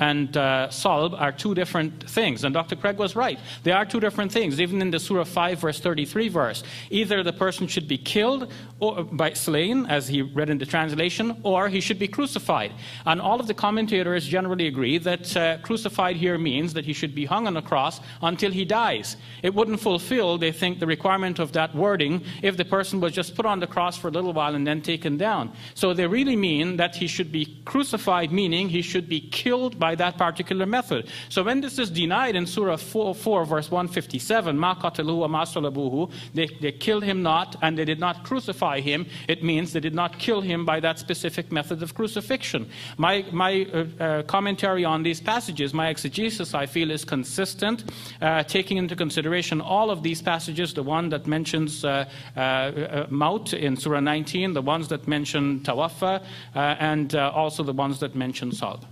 and 0.00 0.36
uh, 0.36 0.68
salb 0.70 1.20
are 1.20 1.32
two 1.32 1.54
different 1.54 2.08
things. 2.08 2.44
And 2.44 2.54
Dr. 2.54 2.76
Craig 2.76 2.98
was 2.98 3.16
right. 3.16 3.38
They 3.62 3.72
are 3.72 3.84
two 3.84 4.00
different 4.00 4.32
things. 4.32 4.60
Even 4.60 4.80
in 4.80 4.90
the 4.90 4.98
Surah 4.98 5.24
5, 5.24 5.60
verse 5.60 5.80
33 5.80 6.28
verse, 6.28 6.62
either 6.90 7.22
the 7.22 7.32
person 7.32 7.66
should 7.66 7.88
be 7.88 7.98
killed 7.98 8.50
or 8.80 9.04
by 9.04 9.32
slain, 9.32 9.86
as 9.86 10.06
he 10.06 10.22
read 10.22 10.50
in 10.50 10.58
the 10.58 10.66
translation, 10.66 11.36
or 11.42 11.68
he 11.68 11.80
should 11.80 11.98
be 11.98 12.06
crucified. 12.06 12.72
And 13.06 13.20
all 13.20 13.40
of 13.40 13.46
the 13.46 13.54
commentators 13.54 14.26
generally 14.26 14.68
agree 14.68 14.98
that 14.98 15.36
uh, 15.36 15.58
crucified 15.58 16.16
here 16.16 16.38
means 16.38 16.74
that 16.74 16.84
he 16.84 16.92
should 16.92 17.14
be 17.14 17.24
hung 17.24 17.46
on 17.46 17.56
a 17.56 17.62
cross 17.62 18.00
until 18.22 18.52
he 18.52 18.64
dies. 18.64 19.16
It 19.42 19.54
wouldn't 19.54 19.80
fulfill, 19.80 20.38
they 20.38 20.52
think, 20.52 20.78
the 20.78 20.86
requirement 20.86 21.38
of 21.40 21.52
that 21.52 21.74
wording 21.74 22.22
if 22.42 22.56
the 22.56 22.64
person 22.64 23.00
was 23.00 23.12
just 23.12 23.34
put 23.34 23.46
on 23.46 23.58
the 23.58 23.66
cross 23.66 23.96
for 23.96 24.08
a 24.08 24.10
little 24.12 24.32
while 24.32 24.54
and 24.54 24.66
then 24.66 24.80
taken 24.80 25.16
down. 25.16 25.52
So 25.74 25.92
they 25.92 26.06
really 26.06 26.36
mean 26.36 26.76
that 26.76 26.94
he 26.94 27.08
should 27.08 27.32
be 27.32 27.60
crucified, 27.64 28.30
meaning 28.30 28.47
he 28.52 28.82
should 28.82 29.08
be 29.08 29.20
killed 29.20 29.78
by 29.78 29.94
that 29.94 30.16
particular 30.18 30.66
method. 30.66 31.08
So 31.28 31.42
when 31.42 31.60
this 31.60 31.78
is 31.78 31.90
denied 31.90 32.36
in 32.36 32.46
Surah 32.46 32.76
4, 32.76 33.14
4 33.14 33.44
verse 33.44 33.70
157, 33.70 34.58
Ma 34.58 34.74
qataluhu 34.74 36.10
they, 36.34 36.46
they 36.60 36.72
killed 36.72 37.04
him 37.04 37.22
not 37.22 37.56
and 37.62 37.76
they 37.76 37.84
did 37.84 38.00
not 38.00 38.24
crucify 38.24 38.80
him, 38.80 39.06
it 39.28 39.42
means 39.42 39.72
they 39.72 39.80
did 39.80 39.94
not 39.94 40.18
kill 40.18 40.40
him 40.40 40.64
by 40.64 40.80
that 40.80 40.98
specific 40.98 41.50
method 41.52 41.82
of 41.82 41.94
crucifixion. 41.94 42.70
My, 42.96 43.24
my 43.32 43.66
uh, 43.72 44.02
uh, 44.02 44.22
commentary 44.22 44.84
on 44.84 45.02
these 45.02 45.20
passages, 45.20 45.74
my 45.74 45.88
exegesis, 45.88 46.54
I 46.54 46.66
feel, 46.66 46.90
is 46.90 47.04
consistent, 47.04 47.84
uh, 48.20 48.42
taking 48.44 48.76
into 48.76 48.94
consideration 48.94 49.60
all 49.60 49.90
of 49.90 50.02
these 50.02 50.22
passages, 50.22 50.74
the 50.74 50.82
one 50.82 51.08
that 51.08 51.26
mentions 51.26 51.84
uh, 51.84 52.08
uh, 52.36 52.40
uh, 52.40 53.06
Maut 53.10 53.52
in 53.52 53.76
Surah 53.76 54.00
19, 54.00 54.52
the 54.52 54.62
ones 54.62 54.88
that 54.88 55.08
mention 55.08 55.60
Tawaffa, 55.60 56.22
and 56.54 57.14
also 57.14 57.62
the 57.62 57.72
ones 57.72 57.98
that 58.00 58.14
mention 58.14 58.37
Salb. 58.46 58.84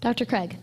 Dr. 0.00 0.24
Craig. 0.24 0.56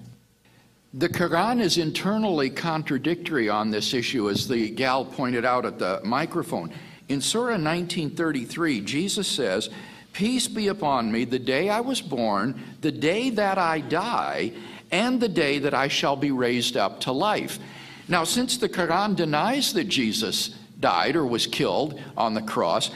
The 0.93 1.09
Quran 1.09 1.61
is 1.61 1.77
internally 1.77 2.49
contradictory 2.49 3.47
on 3.47 3.69
this 3.69 3.93
issue, 3.93 4.29
as 4.29 4.47
the 4.47 4.71
gal 4.71 5.05
pointed 5.05 5.45
out 5.45 5.65
at 5.65 5.77
the 5.77 6.01
microphone. 6.03 6.71
In 7.09 7.21
Surah 7.21 7.57
1933, 7.57 8.81
Jesus 8.81 9.27
says, 9.27 9.69
Peace 10.13 10.47
be 10.47 10.67
upon 10.67 11.11
me 11.11 11.25
the 11.25 11.39
day 11.39 11.69
I 11.69 11.79
was 11.79 12.01
born, 12.01 12.59
the 12.81 12.91
day 12.91 13.29
that 13.29 13.57
I 13.57 13.81
die, 13.81 14.51
and 14.91 15.21
the 15.21 15.29
day 15.29 15.59
that 15.59 15.73
I 15.73 15.87
shall 15.87 16.15
be 16.15 16.31
raised 16.31 16.75
up 16.75 16.99
to 17.01 17.11
life. 17.11 17.59
Now, 18.07 18.23
since 18.23 18.57
the 18.57 18.69
Quran 18.69 19.15
denies 19.15 19.73
that 19.73 19.87
Jesus 19.87 20.49
died 20.79 21.15
or 21.15 21.25
was 21.25 21.45
killed 21.45 22.01
on 22.17 22.33
the 22.33 22.41
cross, 22.41 22.89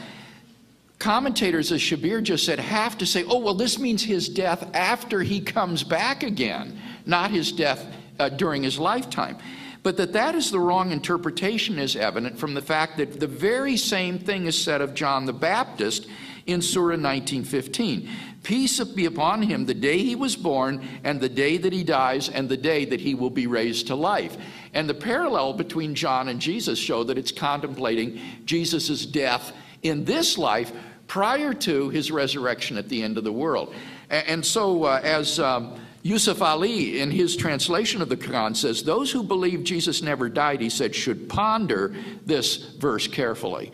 commentators, 1.04 1.70
as 1.70 1.82
Shabir 1.82 2.22
just 2.22 2.46
said, 2.46 2.58
have 2.58 2.96
to 2.96 3.04
say, 3.04 3.24
oh, 3.24 3.38
well, 3.38 3.52
this 3.52 3.78
means 3.78 4.02
his 4.02 4.26
death 4.26 4.74
after 4.74 5.20
he 5.20 5.38
comes 5.38 5.84
back 5.84 6.22
again, 6.22 6.80
not 7.04 7.30
his 7.30 7.52
death 7.52 7.86
uh, 8.18 8.30
during 8.30 8.62
his 8.62 8.78
lifetime. 8.78 9.36
But 9.82 9.98
that 9.98 10.14
that 10.14 10.34
is 10.34 10.50
the 10.50 10.58
wrong 10.58 10.92
interpretation 10.92 11.78
is 11.78 11.94
evident 11.94 12.38
from 12.38 12.54
the 12.54 12.62
fact 12.62 12.96
that 12.96 13.20
the 13.20 13.26
very 13.26 13.76
same 13.76 14.18
thing 14.18 14.46
is 14.46 14.56
said 14.56 14.80
of 14.80 14.94
John 14.94 15.26
the 15.26 15.34
Baptist 15.34 16.06
in 16.46 16.62
Surah 16.62 16.96
1915. 16.96 18.08
Peace 18.42 18.82
be 18.84 19.04
upon 19.04 19.42
him 19.42 19.66
the 19.66 19.74
day 19.74 19.98
he 19.98 20.16
was 20.16 20.36
born, 20.36 20.88
and 21.04 21.20
the 21.20 21.28
day 21.28 21.58
that 21.58 21.74
he 21.74 21.84
dies, 21.84 22.30
and 22.30 22.48
the 22.48 22.56
day 22.56 22.86
that 22.86 23.00
he 23.00 23.14
will 23.14 23.28
be 23.28 23.46
raised 23.46 23.88
to 23.88 23.94
life. 23.94 24.38
And 24.72 24.88
the 24.88 24.94
parallel 24.94 25.52
between 25.52 25.94
John 25.94 26.28
and 26.30 26.40
Jesus 26.40 26.78
show 26.78 27.04
that 27.04 27.18
it's 27.18 27.30
contemplating 27.30 28.18
Jesus' 28.46 29.04
death 29.04 29.52
in 29.82 30.06
this 30.06 30.38
life 30.38 30.72
prior 31.06 31.52
to 31.54 31.88
his 31.90 32.10
resurrection 32.10 32.76
at 32.76 32.88
the 32.88 33.02
end 33.02 33.18
of 33.18 33.24
the 33.24 33.32
world. 33.32 33.74
And 34.10 34.44
so, 34.44 34.84
uh, 34.84 35.00
as 35.02 35.38
um, 35.40 35.80
Yusuf 36.02 36.42
Ali, 36.42 37.00
in 37.00 37.10
his 37.10 37.34
translation 37.34 38.02
of 38.02 38.08
the 38.08 38.16
Quran, 38.16 38.54
says, 38.54 38.82
Those 38.82 39.10
who 39.10 39.22
believe 39.22 39.64
Jesus 39.64 40.02
never 40.02 40.28
died, 40.28 40.60
he 40.60 40.68
said, 40.68 40.94
should 40.94 41.28
ponder 41.28 41.94
this 42.26 42.56
verse 42.56 43.08
carefully. 43.08 43.72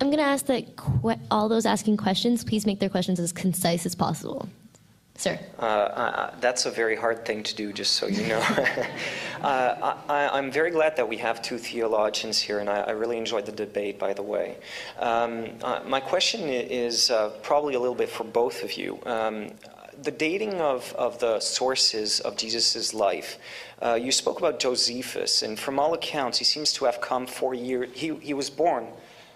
I'm 0.00 0.08
going 0.08 0.18
to 0.18 0.22
ask 0.22 0.46
that 0.46 0.64
all 1.30 1.48
those 1.48 1.66
asking 1.66 1.96
questions, 1.96 2.44
please 2.44 2.64
make 2.64 2.78
their 2.78 2.88
questions 2.88 3.18
as 3.20 3.32
concise 3.32 3.84
as 3.84 3.94
possible. 3.94 4.48
Sir. 5.18 5.36
Uh, 5.58 5.62
uh, 5.64 6.34
that's 6.40 6.64
a 6.64 6.70
very 6.70 6.94
hard 6.94 7.26
thing 7.26 7.42
to 7.42 7.52
do, 7.56 7.72
just 7.72 7.94
so 7.94 8.06
you 8.06 8.28
know. 8.28 8.38
uh, 9.42 9.96
I, 10.08 10.38
am 10.38 10.52
very 10.52 10.70
glad 10.70 10.94
that 10.94 11.08
we 11.08 11.16
have 11.16 11.42
two 11.42 11.58
theologians 11.58 12.38
here, 12.38 12.60
and 12.60 12.70
I, 12.70 12.82
I 12.82 12.90
really 12.92 13.18
enjoyed 13.18 13.44
the 13.44 13.50
debate, 13.50 13.98
by 13.98 14.12
the 14.12 14.22
way. 14.22 14.58
Um, 15.00 15.48
uh, 15.64 15.80
my 15.84 15.98
question 15.98 16.42
is 16.48 17.10
uh, 17.10 17.30
probably 17.42 17.74
a 17.74 17.80
little 17.80 17.96
bit 17.96 18.08
for 18.08 18.22
both 18.22 18.62
of 18.62 18.74
you. 18.74 19.00
Um, 19.06 19.50
the 20.00 20.12
dating 20.12 20.60
of, 20.60 20.94
of 20.96 21.18
the 21.18 21.40
sources 21.40 22.20
of 22.20 22.36
Jesus' 22.36 22.94
life, 22.94 23.38
uh, 23.82 23.94
you 23.94 24.12
spoke 24.12 24.38
about 24.38 24.60
Josephus, 24.60 25.42
and 25.42 25.58
from 25.58 25.80
all 25.80 25.94
accounts, 25.94 26.38
he 26.38 26.44
seems 26.44 26.72
to 26.74 26.84
have 26.84 27.00
come 27.00 27.26
four 27.26 27.54
years, 27.54 27.90
he, 27.92 28.14
he 28.18 28.34
was 28.34 28.50
born, 28.50 28.86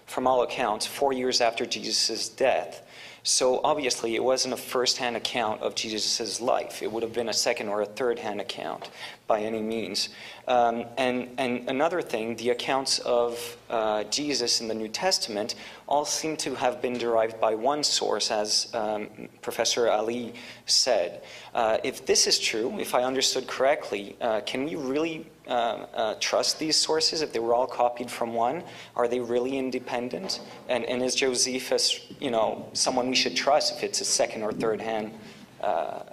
from 0.05 0.27
all 0.27 0.43
accounts, 0.43 0.85
four 0.85 1.11
years 1.11 1.41
after 1.41 1.65
Jesus' 1.65 2.29
death. 2.29 2.83
So 3.23 3.61
obviously, 3.63 4.15
it 4.15 4.23
wasn't 4.23 4.53
a 4.53 4.57
first 4.57 4.97
hand 4.97 5.15
account 5.15 5.61
of 5.61 5.75
Jesus' 5.75 6.41
life. 6.41 6.83
It 6.83 6.91
would 6.91 7.03
have 7.03 7.13
been 7.13 7.29
a 7.29 7.33
second 7.33 7.69
or 7.69 7.81
a 7.81 7.85
third 7.85 8.19
hand 8.19 8.41
account 8.41 8.89
by 9.27 9.39
any 9.41 9.61
means. 9.61 10.09
Um, 10.47 10.85
and, 10.97 11.29
and 11.37 11.69
another 11.69 12.01
thing, 12.01 12.35
the 12.35 12.49
accounts 12.49 12.99
of 12.99 13.57
uh, 13.69 14.03
Jesus 14.05 14.59
in 14.59 14.67
the 14.67 14.73
New 14.73 14.89
Testament 14.89 15.55
all 15.87 16.05
seem 16.05 16.35
to 16.37 16.55
have 16.55 16.81
been 16.81 16.97
derived 16.97 17.39
by 17.39 17.55
one 17.55 17.83
source, 17.83 18.29
as 18.29 18.69
um, 18.73 19.07
Professor 19.41 19.87
Ally 19.87 20.31
said. 20.65 21.23
Uh, 21.53 21.77
if 21.83 22.05
this 22.05 22.27
is 22.27 22.39
true, 22.39 22.77
if 22.79 22.93
I 22.93 23.03
understood 23.03 23.47
correctly, 23.47 24.17
uh, 24.19 24.41
can 24.41 24.65
we 24.65 24.75
really 24.75 25.25
uh, 25.47 25.51
uh, 25.51 26.15
trust 26.19 26.59
these 26.59 26.75
sources 26.75 27.21
if 27.21 27.31
they 27.31 27.39
were 27.39 27.53
all 27.53 27.67
copied 27.67 28.11
from 28.11 28.33
one? 28.33 28.63
Are 28.95 29.07
they 29.07 29.19
really 29.19 29.57
independent? 29.57 30.41
And, 30.67 30.83
and 30.85 31.01
is 31.01 31.15
Josephus, 31.15 32.05
you 32.19 32.31
know, 32.31 32.69
someone 32.73 33.07
we 33.09 33.15
should 33.15 33.35
trust 33.35 33.77
if 33.77 33.83
it's 33.83 34.01
a 34.01 34.05
second 34.05 34.43
or 34.43 34.51
third 34.51 34.81
hand 34.81 35.13
uh, 35.61 36.03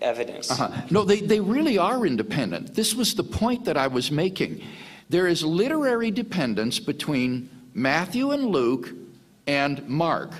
evidence? 0.00 0.50
Uh-huh. 0.50 0.70
No, 0.90 1.04
they, 1.04 1.20
they 1.20 1.40
really 1.40 1.78
are 1.78 2.06
independent. 2.06 2.74
This 2.74 2.94
was 2.94 3.14
the 3.14 3.24
point 3.24 3.64
that 3.64 3.76
I 3.76 3.86
was 3.86 4.10
making. 4.10 4.62
There 5.08 5.26
is 5.26 5.42
literary 5.42 6.10
dependence 6.10 6.78
between 6.78 7.50
Matthew 7.74 8.30
and 8.30 8.46
Luke 8.46 8.90
and 9.46 9.86
Mark. 9.88 10.32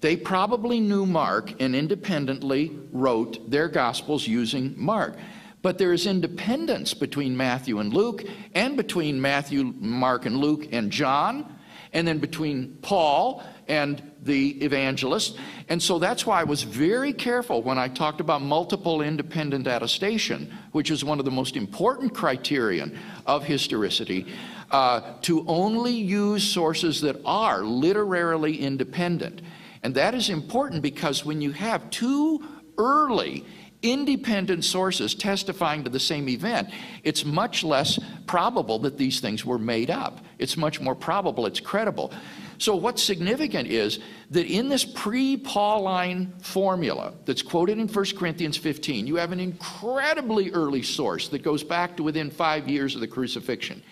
They 0.00 0.16
probably 0.16 0.80
knew 0.80 1.06
Mark 1.06 1.60
and 1.60 1.76
independently 1.76 2.76
wrote 2.92 3.50
their 3.50 3.68
Gospels 3.68 4.26
using 4.26 4.74
Mark. 4.76 5.16
But 5.62 5.78
there 5.78 5.92
is 5.92 6.06
independence 6.06 6.92
between 6.92 7.36
Matthew 7.36 7.78
and 7.78 7.94
Luke, 7.94 8.24
and 8.54 8.76
between 8.76 9.20
Matthew, 9.20 9.72
Mark, 9.78 10.26
and 10.26 10.36
Luke 10.38 10.66
and 10.72 10.90
John, 10.90 11.56
and 11.92 12.06
then 12.06 12.18
between 12.18 12.78
Paul 12.82 13.44
and 13.68 14.11
the 14.22 14.62
evangelist. 14.64 15.36
And 15.68 15.82
so 15.82 15.98
that's 15.98 16.24
why 16.24 16.40
I 16.40 16.44
was 16.44 16.62
very 16.62 17.12
careful 17.12 17.62
when 17.62 17.78
I 17.78 17.88
talked 17.88 18.20
about 18.20 18.42
multiple 18.42 19.02
independent 19.02 19.66
attestation, 19.66 20.52
which 20.72 20.90
is 20.90 21.04
one 21.04 21.18
of 21.18 21.24
the 21.24 21.30
most 21.30 21.56
important 21.56 22.14
criterion 22.14 22.98
of 23.26 23.44
historicity, 23.44 24.26
uh, 24.70 25.14
to 25.22 25.44
only 25.46 25.92
use 25.92 26.44
sources 26.44 27.00
that 27.02 27.20
are 27.24 27.62
literarily 27.62 28.58
independent. 28.58 29.42
And 29.82 29.94
that 29.96 30.14
is 30.14 30.30
important 30.30 30.82
because 30.82 31.24
when 31.24 31.40
you 31.40 31.52
have 31.52 31.90
two 31.90 32.42
early 32.78 33.44
independent 33.82 34.64
sources 34.64 35.14
testifying 35.14 35.82
to 35.84 35.90
the 35.90 36.00
same 36.00 36.28
event, 36.28 36.70
it's 37.02 37.24
much 37.24 37.64
less 37.64 37.98
probable 38.26 38.78
that 38.78 38.96
these 38.96 39.20
things 39.20 39.44
were 39.44 39.58
made 39.58 39.90
up. 39.90 40.24
It's 40.38 40.56
much 40.56 40.80
more 40.80 40.94
probable 40.94 41.46
it's 41.46 41.60
credible. 41.60 42.12
So, 42.62 42.76
what's 42.76 43.02
significant 43.02 43.66
is 43.66 43.98
that 44.30 44.46
in 44.46 44.68
this 44.68 44.84
pre 44.84 45.36
Pauline 45.36 46.32
formula 46.42 47.12
that's 47.24 47.42
quoted 47.42 47.76
in 47.76 47.88
1 47.88 48.04
Corinthians 48.16 48.56
15, 48.56 49.04
you 49.04 49.16
have 49.16 49.32
an 49.32 49.40
incredibly 49.40 50.52
early 50.52 50.84
source 50.84 51.26
that 51.30 51.42
goes 51.42 51.64
back 51.64 51.96
to 51.96 52.04
within 52.04 52.30
five 52.30 52.68
years 52.68 52.94
of 52.94 53.00
the 53.00 53.08
crucifixion. 53.08 53.82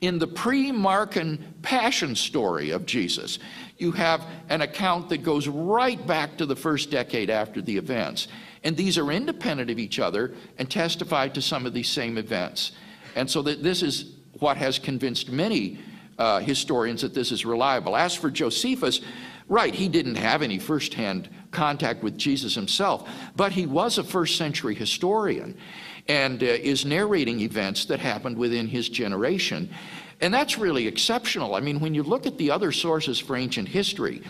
In 0.00 0.18
the 0.18 0.26
pre 0.26 0.72
Markan 0.72 1.42
passion 1.60 2.16
story 2.16 2.70
of 2.70 2.86
Jesus, 2.86 3.38
you 3.76 3.92
have 3.92 4.24
an 4.48 4.62
account 4.62 5.10
that 5.10 5.22
goes 5.22 5.46
right 5.46 6.04
back 6.06 6.38
to 6.38 6.46
the 6.46 6.56
first 6.56 6.90
decade 6.90 7.28
after 7.28 7.60
the 7.60 7.76
events. 7.76 8.28
And 8.64 8.78
these 8.78 8.96
are 8.96 9.12
independent 9.12 9.68
of 9.68 9.78
each 9.78 9.98
other 9.98 10.32
and 10.56 10.70
testify 10.70 11.28
to 11.28 11.42
some 11.42 11.66
of 11.66 11.74
these 11.74 11.90
same 11.90 12.16
events. 12.16 12.72
And 13.14 13.30
so 13.30 13.42
that 13.42 13.62
this 13.62 13.82
is 13.82 14.14
what 14.38 14.56
has 14.56 14.78
convinced 14.78 15.30
many 15.30 15.80
uh, 16.18 16.40
historians 16.40 17.02
that 17.02 17.14
this 17.14 17.32
is 17.32 17.44
reliable. 17.44 17.96
As 17.96 18.14
for 18.14 18.30
Josephus, 18.30 19.00
right, 19.48 19.74
he 19.74 19.88
didn't 19.88 20.16
have 20.16 20.42
any 20.42 20.58
firsthand 20.58 21.28
contact 21.50 22.02
with 22.02 22.16
Jesus 22.18 22.54
himself, 22.54 23.08
but 23.36 23.52
he 23.52 23.66
was 23.66 23.98
a 23.98 24.04
first 24.04 24.36
century 24.36 24.74
historian 24.74 25.56
and 26.08 26.42
uh, 26.42 26.46
is 26.46 26.84
narrating 26.84 27.40
events 27.40 27.84
that 27.86 28.00
happened 28.00 28.36
within 28.36 28.68
his 28.68 28.88
generation. 28.88 29.68
And 30.20 30.32
that's 30.32 30.58
really 30.58 30.86
exceptional. 30.86 31.54
I 31.54 31.60
mean, 31.60 31.80
when 31.80 31.94
you 31.94 32.02
look 32.02 32.26
at 32.26 32.38
the 32.38 32.50
other 32.50 32.72
sources 32.72 33.18
for 33.18 33.36
ancient 33.36 33.68
history, 33.68 34.22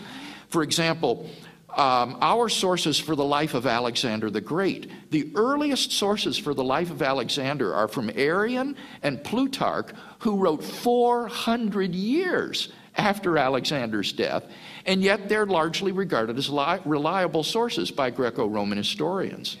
for 0.49 0.63
example, 0.63 1.29
um, 1.77 2.17
our 2.21 2.49
sources 2.49 2.99
for 2.99 3.15
the 3.15 3.23
life 3.23 3.53
of 3.53 3.67
Alexander 3.67 4.31
the 4.31 4.41
Great. 4.41 4.89
The 5.11 5.31
earliest 5.35 5.91
sources 5.91 6.37
for 6.37 6.55
the 6.55 6.63
life 6.63 6.89
of 6.89 7.03
Alexander 7.03 7.73
are 7.73 7.87
from 7.87 8.09
Arrian 8.09 8.75
and 9.03 9.23
Plutarch, 9.23 9.91
who 10.19 10.37
wrote 10.37 10.63
400 10.63 11.93
years 11.93 12.69
after 12.95 13.37
Alexander's 13.37 14.11
death, 14.11 14.43
and 14.87 15.03
yet 15.03 15.29
they're 15.29 15.45
largely 15.45 15.91
regarded 15.91 16.35
as 16.39 16.49
li- 16.49 16.79
reliable 16.83 17.43
sources 17.43 17.91
by 17.91 18.09
Greco 18.09 18.47
Roman 18.47 18.79
historians. 18.79 19.57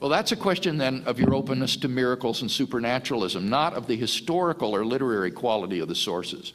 Well, 0.00 0.10
that's 0.10 0.32
a 0.32 0.36
question 0.36 0.78
then 0.78 1.02
of 1.06 1.18
your 1.18 1.34
openness 1.34 1.76
to 1.76 1.88
miracles 1.88 2.40
and 2.42 2.50
supernaturalism, 2.50 3.48
not 3.48 3.74
of 3.74 3.86
the 3.86 3.96
historical 3.96 4.74
or 4.74 4.84
literary 4.84 5.30
quality 5.30 5.80
of 5.80 5.88
the 5.88 5.94
sources. 5.94 6.54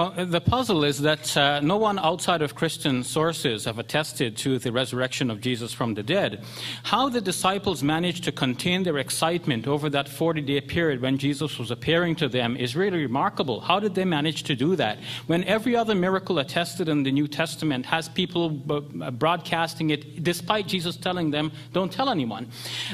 Well, 0.00 0.14
the 0.16 0.40
puzzle 0.40 0.84
is 0.84 1.02
that 1.02 1.36
uh, 1.36 1.60
no 1.60 1.76
one 1.76 1.98
outside 1.98 2.40
of 2.40 2.54
Christian 2.54 3.04
sources 3.04 3.66
have 3.66 3.78
attested 3.78 4.34
to 4.38 4.58
the 4.58 4.72
resurrection 4.72 5.30
of 5.30 5.42
Jesus 5.42 5.74
from 5.74 5.92
the 5.92 6.02
dead. 6.02 6.42
How 6.84 7.10
the 7.10 7.20
disciples 7.20 7.82
managed 7.82 8.24
to 8.24 8.32
contain 8.32 8.82
their 8.82 8.96
excitement 8.96 9.66
over 9.66 9.90
that 9.90 10.08
40 10.08 10.40
day 10.40 10.62
period 10.62 11.02
when 11.02 11.18
Jesus 11.18 11.58
was 11.58 11.70
appearing 11.70 12.16
to 12.16 12.30
them 12.30 12.56
is 12.56 12.74
really 12.74 13.02
remarkable. 13.02 13.60
How 13.60 13.78
did 13.78 13.94
they 13.94 14.06
manage 14.06 14.44
to 14.44 14.56
do 14.56 14.74
that? 14.76 15.00
When 15.26 15.44
every 15.44 15.76
other 15.76 15.94
miracle 15.94 16.38
attested 16.38 16.88
in 16.88 17.02
the 17.02 17.12
New 17.12 17.28
Testament 17.28 17.84
has 17.84 18.08
people 18.08 18.48
broadcasting 18.48 19.90
it 19.90 20.24
despite 20.24 20.66
Jesus 20.66 20.96
telling 20.96 21.30
them, 21.30 21.52
don't 21.74 21.92
tell 21.92 22.08
anyone. 22.08 22.48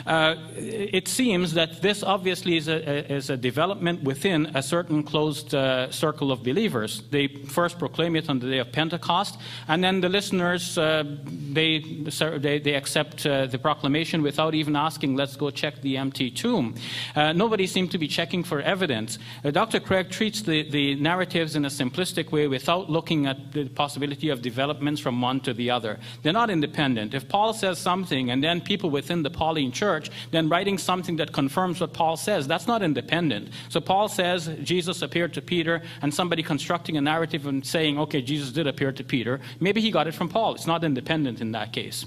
Uh, 0.05 0.35
it 0.57 1.07
seems 1.07 1.55
that 1.55 1.83
this 1.83 2.03
obviously 2.03 2.57
is 2.57 2.67
a, 2.67 3.13
is 3.13 3.31
a, 3.31 3.37
development 3.37 4.03
within 4.03 4.47
a 4.57 4.63
certain 4.63 5.05
closed 5.05 5.55
uh, 5.55 5.89
circle 5.93 6.33
of 6.33 6.43
believers 6.43 6.96
They 7.11 7.29
first 7.29 7.79
proclaim 7.79 8.17
it 8.17 8.29
on 8.29 8.39
the 8.39 8.51
day 8.51 8.59
of 8.59 8.73
Pentecost, 8.73 9.39
and 9.69 9.83
then 9.83 10.01
the 10.01 10.09
listeners 10.09 10.77
uh, 10.79 11.05
they, 11.25 11.79
they, 11.79 12.59
they 12.59 12.75
accept 12.75 13.27
uh, 13.27 13.47
the 13.47 13.59
proclamation 13.59 14.23
without 14.23 14.55
even 14.55 14.77
asking, 14.77 15.17
"Let's 15.17 15.37
go 15.37 15.51
check 15.51 15.81
the 15.83 15.97
empty 15.97 16.31
tomb." 16.31 16.75
Uh, 17.15 17.33
nobody 17.33 17.67
seemed 17.67 17.91
to 17.93 17.99
be 17.99 18.09
checking 18.09 18.43
for 18.45 18.61
evidence. 18.61 19.19
Uh, 19.45 19.51
Dr. 19.51 19.81
Craig 19.81 20.11
treats 20.11 20.43
the, 20.43 20.69
the 20.71 20.95
narratives 20.97 21.57
in 21.57 21.65
a 21.65 21.69
simplistic 21.69 22.33
way 22.33 22.49
without 22.49 22.91
looking 22.91 23.27
at 23.27 23.53
the 23.53 23.69
possibility 23.69 24.29
of 24.29 24.43
developments 24.43 25.01
from 25.01 25.21
one 25.21 25.41
to 25.41 25.55
the 25.55 25.71
other. 25.71 25.99
They're 26.23 26.33
not 26.33 26.51
independent. 26.51 27.15
If 27.15 27.29
Paul 27.29 27.53
says 27.53 27.79
something, 27.79 28.31
and 28.31 28.43
then 28.43 28.61
people 28.61 28.91
within 28.91 29.23
the 29.23 29.31
Pauline 29.31 29.73
church 29.73 30.11
then 30.31 30.49
writing 30.49 30.79
something 30.79 31.17
that 31.17 31.33
confirms 31.33 31.81
what 31.81 31.93
Paul 31.93 32.17
says, 32.17 32.47
that's 32.47 32.67
not 32.67 32.83
independent. 32.83 33.51
So 33.69 33.81
Paul 33.81 34.09
says 34.09 34.51
Jesus 34.63 35.03
appeared 35.03 35.35
to 35.35 35.43
Peter, 35.43 35.83
and 36.03 36.13
somebody 36.13 36.43
constructing 36.77 36.99
a 36.99 37.01
narrative 37.01 37.47
and 37.47 37.65
saying, 37.65 37.99
okay, 37.99 38.21
Jesus 38.21 38.53
did 38.53 38.67
appear 38.67 38.93
to 38.93 39.03
Peter, 39.03 39.41
maybe 39.61 39.81
he 39.81 39.91
got 39.91 40.07
it 40.07 40.13
from 40.13 40.29
Paul. 40.29 40.55
It's 40.55 40.67
not 40.67 40.85
independent 40.85 41.41
in 41.41 41.53
that 41.53 41.73
case. 41.73 42.05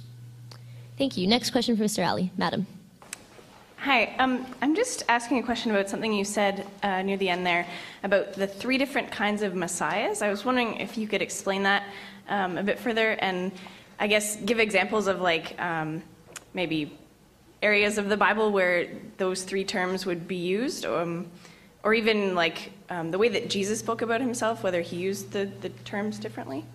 Thank 0.96 1.18
you. 1.18 1.26
Next 1.28 1.50
question 1.50 1.76
from 1.76 1.88
Mr. 1.88 2.04
Ally. 2.04 2.30
Madam. 2.38 2.68
Hi, 3.78 4.16
um, 4.20 4.46
I'm 4.62 4.76
just 4.76 5.06
asking 5.10 5.40
a 5.40 5.44
question 5.44 5.72
about 5.72 5.90
something 5.90 6.14
you 6.14 6.24
said 6.24 6.68
uh, 6.84 7.02
near 7.02 7.18
the 7.18 7.30
end 7.30 7.46
there 7.48 7.66
about 8.04 8.34
the 8.34 8.46
three 8.46 8.78
different 8.78 9.10
kinds 9.10 9.42
of 9.42 9.56
messiahs. 9.56 10.22
I 10.22 10.30
was 10.30 10.46
wondering 10.46 10.76
if 10.76 10.98
you 10.98 11.08
could 11.08 11.24
explain 11.24 11.64
that 11.64 11.84
um, 12.28 12.58
a 12.58 12.64
bit 12.64 12.78
further 12.78 13.14
and 13.14 13.52
I 14.00 14.06
guess 14.06 14.36
give 14.36 14.60
examples 14.60 15.08
of 15.08 15.20
like 15.20 15.60
um, 15.60 16.04
maybe 16.54 16.96
areas 17.64 17.98
of 17.98 18.08
the 18.08 18.18
Bible 18.18 18.52
where 18.52 18.88
those 19.18 19.44
three 19.44 19.64
terms 19.64 20.06
would 20.06 20.28
be 20.28 20.36
used, 20.36 20.86
um, 20.86 21.26
or 21.84 21.94
even 21.94 22.36
like 22.36 22.72
um, 22.90 23.12
the 23.12 23.18
way 23.18 23.30
that 23.30 23.50
Jesus 23.50 23.80
spoke 23.80 24.02
about 24.02 24.22
himself, 24.22 24.64
whether 24.64 24.82
he 24.82 24.98
used 24.98 25.32
the, 25.32 25.50
the 25.62 25.70
terms 25.70 26.20
differently? 26.20 26.66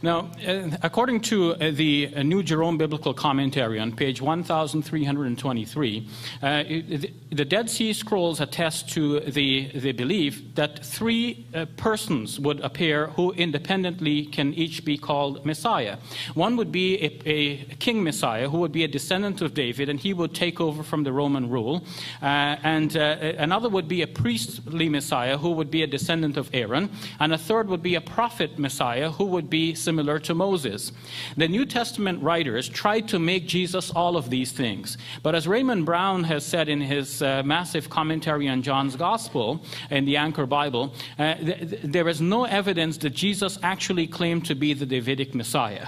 Now, 0.00 0.30
uh, 0.46 0.70
according 0.82 1.22
to 1.22 1.54
uh, 1.54 1.72
the 1.72 2.12
uh, 2.14 2.22
New 2.22 2.44
Jerome 2.44 2.78
Biblical 2.78 3.12
Commentary 3.12 3.80
on 3.80 3.90
page 3.90 4.22
1323, 4.22 6.08
uh, 6.40 6.62
the, 6.62 7.44
Dead 7.44 7.68
Sea 7.68 7.92
Scrolls 7.92 8.40
attest 8.40 8.90
to 8.90 9.18
the, 9.18 9.68
the 9.74 9.90
belief 9.90 10.54
that 10.54 10.84
three 10.84 11.46
uh, 11.52 11.64
persons 11.76 12.38
would 12.38 12.60
appear 12.60 13.08
who 13.08 13.32
independently 13.32 14.26
can 14.26 14.54
each 14.54 14.84
be 14.84 14.96
called 14.96 15.44
Messiah. 15.44 15.96
One 16.34 16.56
would 16.56 16.70
be 16.70 16.96
a, 17.02 17.28
a 17.28 17.56
king 17.80 18.04
Messiah 18.04 18.48
who 18.48 18.58
would 18.58 18.70
be 18.70 18.84
a 18.84 18.88
descendant 18.88 19.42
of 19.42 19.52
David 19.52 19.88
and 19.88 19.98
he 19.98 20.14
would 20.14 20.32
take 20.32 20.60
over 20.60 20.84
from 20.84 21.02
the 21.02 21.12
Roman 21.12 21.50
rule. 21.50 21.84
Uh, 22.22 22.54
and 22.62 22.94
another 22.94 23.68
would 23.68 23.88
be 23.88 24.02
a 24.02 24.06
priestly 24.06 24.88
Messiah 24.88 25.38
who 25.38 25.50
would 25.50 25.72
be 25.72 25.82
a 25.82 25.88
descendant 25.88 26.36
of 26.36 26.50
Aaron. 26.52 26.88
And 27.18 27.32
a 27.32 27.38
third 27.38 27.68
would 27.68 27.82
be 27.82 27.96
a 27.96 28.00
prophet 28.00 28.60
Messiah 28.60 29.10
who 29.10 29.24
would 29.24 29.50
be 29.50 29.74
similar 29.88 30.18
to 30.18 30.34
Moses. 30.34 30.92
The 31.38 31.48
New 31.48 31.64
Testament 31.64 32.22
writers 32.22 32.68
tried 32.68 33.08
to 33.08 33.18
make 33.18 33.46
Jesus 33.48 33.90
all 33.90 34.18
of 34.18 34.28
these 34.28 34.52
things. 34.52 34.98
But 35.22 35.34
as 35.34 35.48
Raymond 35.48 35.86
Brown 35.86 36.24
has 36.24 36.44
said 36.44 36.68
in 36.68 36.82
his 36.82 37.22
uh, 37.22 37.42
massive 37.42 37.88
commentary 37.88 38.48
on 38.48 38.60
John's 38.60 38.96
Gospel 38.96 39.64
in 39.90 40.04
the 40.04 40.18
Anchor 40.18 40.44
Bible, 40.44 40.92
uh, 41.18 41.36
th- 41.36 41.80
there 41.82 42.06
is 42.06 42.20
no 42.20 42.44
evidence 42.44 42.98
that 42.98 43.14
Jesus 43.14 43.58
actually 43.62 44.06
claimed 44.06 44.44
to 44.44 44.54
be 44.54 44.74
the 44.74 44.84
Davidic 44.84 45.34
Messiah. 45.34 45.86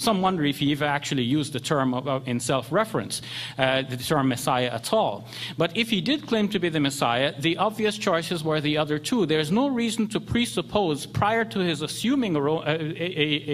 Some 0.00 0.22
wonder 0.22 0.46
if 0.46 0.60
he 0.60 0.72
ever 0.72 0.86
actually 0.86 1.24
used 1.24 1.52
the 1.52 1.60
term 1.60 1.92
in 2.24 2.40
self 2.40 2.72
reference, 2.72 3.20
uh, 3.58 3.82
the 3.82 3.98
term 3.98 4.28
Messiah 4.28 4.70
at 4.72 4.94
all. 4.94 5.28
But 5.58 5.76
if 5.76 5.90
he 5.90 6.00
did 6.00 6.26
claim 6.26 6.48
to 6.48 6.58
be 6.58 6.70
the 6.70 6.80
Messiah, 6.80 7.38
the 7.38 7.58
obvious 7.58 7.98
choices 7.98 8.42
were 8.42 8.62
the 8.62 8.78
other 8.78 8.98
two. 8.98 9.26
There's 9.26 9.52
no 9.52 9.68
reason 9.68 10.08
to 10.08 10.18
presuppose, 10.18 11.04
prior 11.04 11.44
to 11.44 11.58
his 11.58 11.82
assuming 11.82 12.34
a, 12.34 12.40
a, 12.40 12.70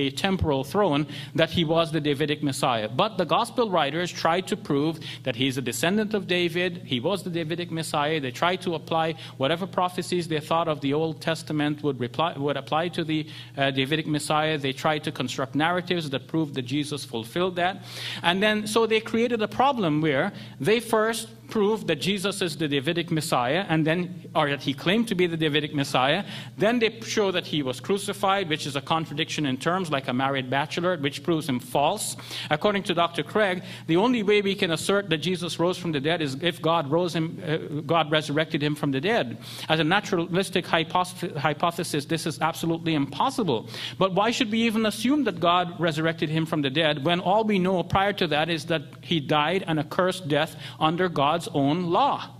a, 0.06 0.10
temporal 0.10 0.62
throne, 0.62 1.08
that 1.34 1.50
he 1.50 1.64
was 1.64 1.90
the 1.90 2.00
Davidic 2.00 2.44
Messiah. 2.44 2.88
But 2.88 3.18
the 3.18 3.24
gospel 3.24 3.68
writers 3.68 4.12
tried 4.12 4.46
to 4.46 4.56
prove 4.56 5.00
that 5.24 5.34
he's 5.34 5.58
a 5.58 5.62
descendant 5.62 6.14
of 6.14 6.28
David, 6.28 6.82
he 6.84 7.00
was 7.00 7.24
the 7.24 7.30
Davidic 7.30 7.72
Messiah. 7.72 8.20
They 8.20 8.30
tried 8.30 8.62
to 8.62 8.76
apply 8.76 9.16
whatever 9.36 9.66
prophecies 9.66 10.28
they 10.28 10.38
thought 10.38 10.68
of 10.68 10.80
the 10.80 10.94
Old 10.94 11.20
Testament 11.20 11.82
would, 11.82 11.98
reply, 11.98 12.34
would 12.38 12.56
apply 12.56 12.90
to 12.90 13.02
the 13.02 13.26
uh, 13.56 13.72
Davidic 13.72 14.06
Messiah. 14.06 14.58
They 14.58 14.72
tried 14.72 15.02
to 15.02 15.10
construct 15.10 15.56
narratives 15.56 16.08
that 16.10 16.28
proved 16.36 16.52
that 16.52 16.66
Jesus 16.66 17.02
fulfilled 17.02 17.56
that. 17.56 17.82
And 18.22 18.42
then, 18.42 18.66
so 18.66 18.86
they 18.86 19.00
created 19.00 19.40
a 19.40 19.48
problem 19.48 20.02
where 20.02 20.34
they 20.60 20.80
first 20.80 21.28
prove 21.48 21.86
that 21.86 21.96
Jesus 21.96 22.42
is 22.42 22.56
the 22.56 22.68
Davidic 22.68 23.10
Messiah, 23.10 23.64
and 23.68 23.86
then, 23.86 24.28
or 24.34 24.48
that 24.50 24.62
he 24.62 24.74
claimed 24.74 25.08
to 25.08 25.14
be 25.14 25.26
the 25.26 25.36
Davidic 25.36 25.74
Messiah. 25.74 26.24
Then 26.58 26.78
they 26.78 27.00
show 27.00 27.30
that 27.30 27.46
he 27.46 27.62
was 27.62 27.80
crucified, 27.80 28.48
which 28.48 28.66
is 28.66 28.76
a 28.76 28.80
contradiction 28.80 29.46
in 29.46 29.56
terms, 29.56 29.90
like 29.90 30.08
a 30.08 30.12
married 30.12 30.50
bachelor, 30.50 30.96
which 30.98 31.22
proves 31.22 31.48
him 31.48 31.60
false. 31.60 32.16
According 32.50 32.82
to 32.84 32.94
Dr. 32.94 33.22
Craig, 33.22 33.62
the 33.86 33.96
only 33.96 34.22
way 34.22 34.42
we 34.42 34.54
can 34.54 34.72
assert 34.72 35.08
that 35.10 35.18
Jesus 35.18 35.58
rose 35.58 35.78
from 35.78 35.92
the 35.92 36.00
dead 36.00 36.20
is 36.20 36.36
if 36.42 36.60
God 36.60 36.90
rose 36.90 37.14
him, 37.14 37.40
uh, 37.46 37.80
God 37.82 38.10
resurrected 38.10 38.62
him 38.62 38.74
from 38.74 38.90
the 38.90 39.00
dead. 39.00 39.38
As 39.68 39.80
a 39.80 39.84
naturalistic 39.84 40.66
hypothesis, 40.66 42.04
this 42.06 42.26
is 42.26 42.40
absolutely 42.40 42.94
impossible. 42.94 43.68
But 43.98 44.14
why 44.14 44.30
should 44.30 44.50
we 44.50 44.62
even 44.62 44.86
assume 44.86 45.24
that 45.24 45.40
God 45.40 45.78
resurrected 45.78 46.28
him 46.28 46.46
from 46.46 46.62
the 46.62 46.70
dead 46.70 47.04
when 47.04 47.20
all 47.20 47.44
we 47.44 47.58
know 47.58 47.82
prior 47.82 48.12
to 48.14 48.26
that 48.28 48.48
is 48.50 48.66
that 48.66 48.82
he 49.00 49.20
died 49.20 49.64
an 49.66 49.78
accursed 49.78 50.28
death 50.28 50.56
under 50.80 51.08
God? 51.08 51.35
God's 51.36 51.48
own 51.52 51.90
law. 51.90 52.30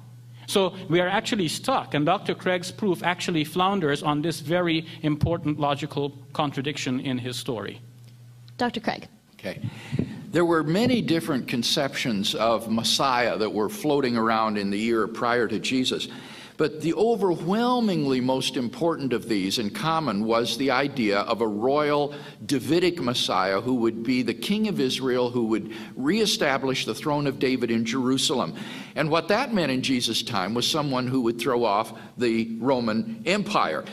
So 0.46 0.74
we 0.88 1.00
are 1.00 1.08
actually 1.08 1.48
stuck, 1.48 1.92
and 1.92 2.06
Dr. 2.06 2.34
Craig's 2.34 2.72
proof 2.72 3.02
actually 3.02 3.44
flounders 3.44 4.02
on 4.02 4.22
this 4.22 4.40
very 4.40 4.86
important 5.02 5.60
logical 5.60 6.16
contradiction 6.32 7.00
in 7.00 7.18
his 7.18 7.36
story. 7.36 7.82
Dr. 8.56 8.80
Craig. 8.80 9.06
Okay. 9.34 9.60
There 10.30 10.46
were 10.46 10.62
many 10.62 11.02
different 11.02 11.46
conceptions 11.46 12.34
of 12.34 12.70
Messiah 12.70 13.36
that 13.36 13.52
were 13.52 13.68
floating 13.68 14.16
around 14.16 14.56
in 14.56 14.70
the 14.70 14.78
year 14.78 15.06
prior 15.06 15.46
to 15.46 15.58
Jesus. 15.58 16.08
But 16.56 16.80
the 16.80 16.94
overwhelmingly 16.94 18.20
most 18.20 18.56
important 18.56 19.12
of 19.12 19.28
these 19.28 19.58
in 19.58 19.70
common 19.70 20.24
was 20.24 20.56
the 20.56 20.70
idea 20.70 21.18
of 21.20 21.40
a 21.40 21.46
royal 21.46 22.14
Davidic 22.44 23.00
Messiah 23.00 23.60
who 23.60 23.74
would 23.76 24.02
be 24.02 24.22
the 24.22 24.34
king 24.34 24.68
of 24.68 24.80
Israel, 24.80 25.30
who 25.30 25.46
would 25.46 25.72
reestablish 25.96 26.86
the 26.86 26.94
throne 26.94 27.26
of 27.26 27.38
David 27.38 27.70
in 27.70 27.84
Jerusalem. 27.84 28.54
And 28.94 29.10
what 29.10 29.28
that 29.28 29.52
meant 29.52 29.72
in 29.72 29.82
Jesus' 29.82 30.22
time 30.22 30.54
was 30.54 30.66
someone 30.68 31.06
who 31.06 31.20
would 31.22 31.38
throw 31.38 31.64
off 31.64 31.92
the 32.16 32.56
Roman 32.58 33.22
Empire. 33.26 33.84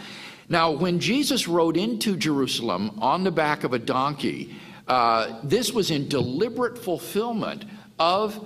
Now, 0.48 0.72
when 0.72 0.99
Jesus 0.99 1.48
rode 1.48 1.77
into 1.77 2.15
Jerusalem 2.15 2.98
on 3.02 3.23
the 3.23 3.31
back 3.31 3.64
of 3.64 3.73
a 3.73 3.80
donkey, 3.80 4.56
uh, 4.88 5.40
this 5.44 5.72
was 5.72 5.91
in 5.91 6.07
deliberate 6.07 6.77
fulfillment 6.77 7.65
of 7.99 8.45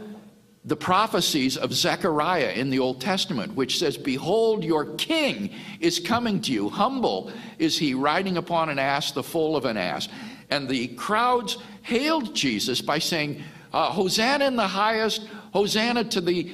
the 0.68 0.76
prophecies 0.76 1.56
of 1.56 1.74
Zechariah 1.74 2.52
in 2.52 2.70
the 2.70 2.80
Old 2.80 3.00
Testament, 3.00 3.56
which 3.56 3.80
says, 3.80 3.96
Behold, 3.96 4.66
your 4.66 4.86
king 4.96 5.50
is 5.80 5.98
coming 5.98 6.42
to 6.42 6.52
you. 6.52 6.70
Humble 6.70 7.32
is 7.58 7.78
he, 7.78 7.94
riding 7.94 8.36
upon 8.36 8.68
an 8.68 8.78
ass, 8.78 9.14
the 9.14 9.24
foal 9.24 9.56
of 9.56 9.64
an 9.64 9.78
ass. 9.78 10.10
And 10.50 10.68
the 10.68 10.90
crowds 10.90 11.58
hailed 11.84 12.36
Jesus 12.36 12.82
by 12.82 13.00
saying, 13.00 13.42
uh, 13.72 13.92
Hosanna 13.92 14.46
in 14.46 14.58
the 14.58 14.68
highest, 14.68 15.28
Hosanna 15.54 16.04
to 16.04 16.20
the 16.20 16.54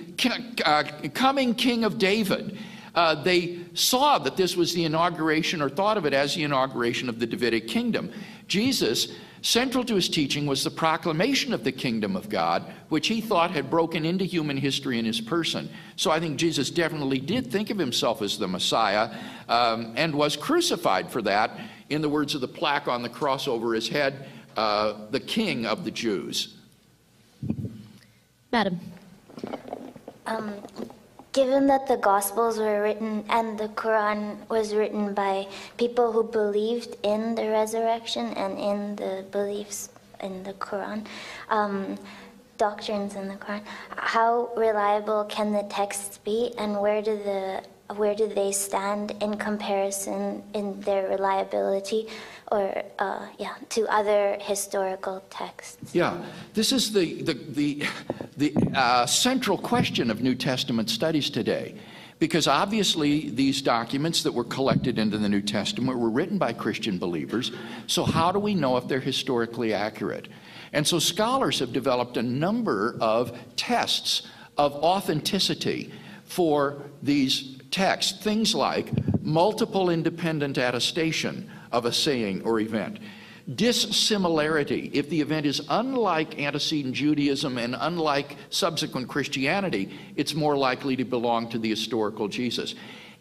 uh, 0.64 0.84
coming 1.16 1.56
king 1.56 1.84
of 1.84 1.98
David. 1.98 2.60
Uh, 2.94 3.16
they 3.16 3.62
saw 3.74 4.20
that 4.20 4.38
this 4.38 4.56
was 4.56 4.76
the 4.76 4.86
inauguration, 4.86 5.60
or 5.60 5.70
thought 5.70 5.98
of 5.98 6.06
it 6.06 6.14
as 6.14 6.36
the 6.36 6.44
inauguration 6.44 7.10
of 7.10 7.20
the 7.20 7.26
Davidic 7.26 7.68
kingdom. 7.68 8.12
Jesus 8.48 9.12
Central 9.44 9.84
to 9.84 9.96
his 9.96 10.08
teaching 10.08 10.46
was 10.46 10.64
the 10.64 10.72
proclamation 10.72 11.54
of 11.54 11.66
the 11.66 11.72
kingdom 11.72 12.16
of 12.16 12.30
God, 12.30 12.64
which 12.88 13.08
he 13.08 13.20
thought 13.20 13.52
had 13.52 13.70
broken 13.70 14.06
into 14.06 14.24
human 14.24 14.56
history 14.56 14.98
in 14.98 15.04
his 15.04 15.20
person. 15.20 15.70
So 15.98 16.12
I 16.12 16.22
think 16.22 16.38
Jesus 16.38 16.70
definitely 16.70 17.20
did 17.20 17.52
think 17.52 17.70
of 17.70 17.78
himself 17.78 18.22
as 18.22 18.38
the 18.38 18.48
Messiah 18.48 19.14
um, 19.50 19.94
and 19.98 20.16
was 20.16 20.38
crucified 20.38 21.12
for 21.12 21.22
that, 21.24 21.60
in 21.90 22.02
the 22.02 22.08
words 22.08 22.36
of 22.36 22.42
the 22.42 22.48
plaque 22.48 22.88
on 22.88 23.04
the 23.04 23.10
cross 23.10 23.46
over 23.46 23.74
his 23.74 23.90
head, 23.90 24.28
uh, 24.56 25.08
the 25.12 25.20
King 25.20 25.66
of 25.66 25.84
the 25.84 25.92
Jews. 25.92 26.56
Madam. 28.50 28.80
Um, 30.26 30.54
Given 31.34 31.66
that 31.66 31.88
the 31.88 31.98
Gospels 31.98 32.60
were 32.60 32.84
written 32.84 33.26
and 33.28 33.58
the 33.58 33.70
Quran 33.70 34.48
was 34.50 34.76
written 34.76 35.16
by 35.16 35.48
people 35.78 36.12
who 36.12 36.24
believed 36.24 36.96
in 37.02 37.34
the 37.34 37.50
resurrection 37.50 38.28
and 38.36 38.60
in 38.60 38.96
the 38.98 39.26
beliefs 39.32 39.90
in 40.22 40.44
the 40.44 40.54
Quran, 40.54 41.08
um, 41.50 41.98
doctrines 42.60 43.16
in 43.16 43.28
the 43.28 43.34
Quran, 43.34 43.64
how 43.98 44.52
reliable 44.56 45.24
can 45.24 45.52
the 45.52 45.64
texts 45.64 46.20
be, 46.20 46.54
and 46.60 46.80
where 46.80 47.02
do 47.02 47.18
the 47.18 47.64
where 47.96 48.16
do 48.16 48.28
they 48.28 48.52
stand 48.52 49.12
in 49.22 49.36
comparison 49.38 50.42
in 50.54 50.80
their 50.82 51.10
reliability 51.10 52.08
or 52.54 52.84
uh, 53.00 53.26
yeah 53.40 53.56
to 53.70 53.82
other 53.88 54.38
historical 54.40 55.24
texts 55.30 55.94
yeah 55.94 56.24
this 56.54 56.72
is 56.72 56.94
the 56.94 57.22
the 57.24 57.34
the, 57.50 57.84
the 58.38 58.54
uh, 58.76 59.06
central 59.06 59.58
question 59.58 60.12
of 60.12 60.22
new 60.22 60.36
testament 60.36 60.90
studies 60.90 61.30
today 61.30 61.76
Because 62.20 62.48
obviously, 62.48 63.32
these 63.32 63.62
documents 63.62 64.24
that 64.24 64.32
were 64.32 64.46
collected 64.46 64.98
into 64.98 65.18
the 65.18 65.28
New 65.28 65.42
Testament 65.42 66.00
were 66.00 66.10
written 66.10 66.38
by 66.38 66.54
Christian 66.54 66.98
believers. 66.98 67.52
So, 67.88 68.06
how 68.06 68.32
do 68.32 68.40
we 68.40 68.54
know 68.56 68.78
if 68.78 68.88
they're 68.88 69.02
historically 69.02 69.74
accurate? 69.74 70.30
And 70.72 70.88
so, 70.88 71.00
scholars 71.00 71.60
have 71.60 71.74
developed 71.74 72.16
a 72.16 72.24
number 72.24 72.96
of 73.02 73.38
tests 73.58 74.28
of 74.58 74.74
authenticity 74.76 75.92
for 76.24 76.84
these 77.02 77.58
texts. 77.72 78.24
Things 78.24 78.56
like 78.56 78.92
multiple 79.22 79.90
independent 79.90 80.58
attestation 80.58 81.50
of 81.74 81.86
a 81.86 81.92
saying 81.92 82.44
or 82.44 82.60
event 82.60 83.00
dissimilarity. 83.56 84.90
If 84.94 85.10
the 85.10 85.22
event 85.22 85.46
is 85.46 85.62
unlike 85.70 86.40
antecedent 86.40 86.96
Judaism 86.96 87.58
and 87.58 87.76
unlike 87.78 88.38
subsequent 88.50 89.10
Christianity, 89.10 89.98
it's 90.16 90.34
more 90.34 90.56
likely 90.56 90.96
to 90.96 91.04
belong 91.04 91.50
to 91.50 91.60
the 91.60 91.70
historical 91.70 92.28
Jesus. 92.28 92.76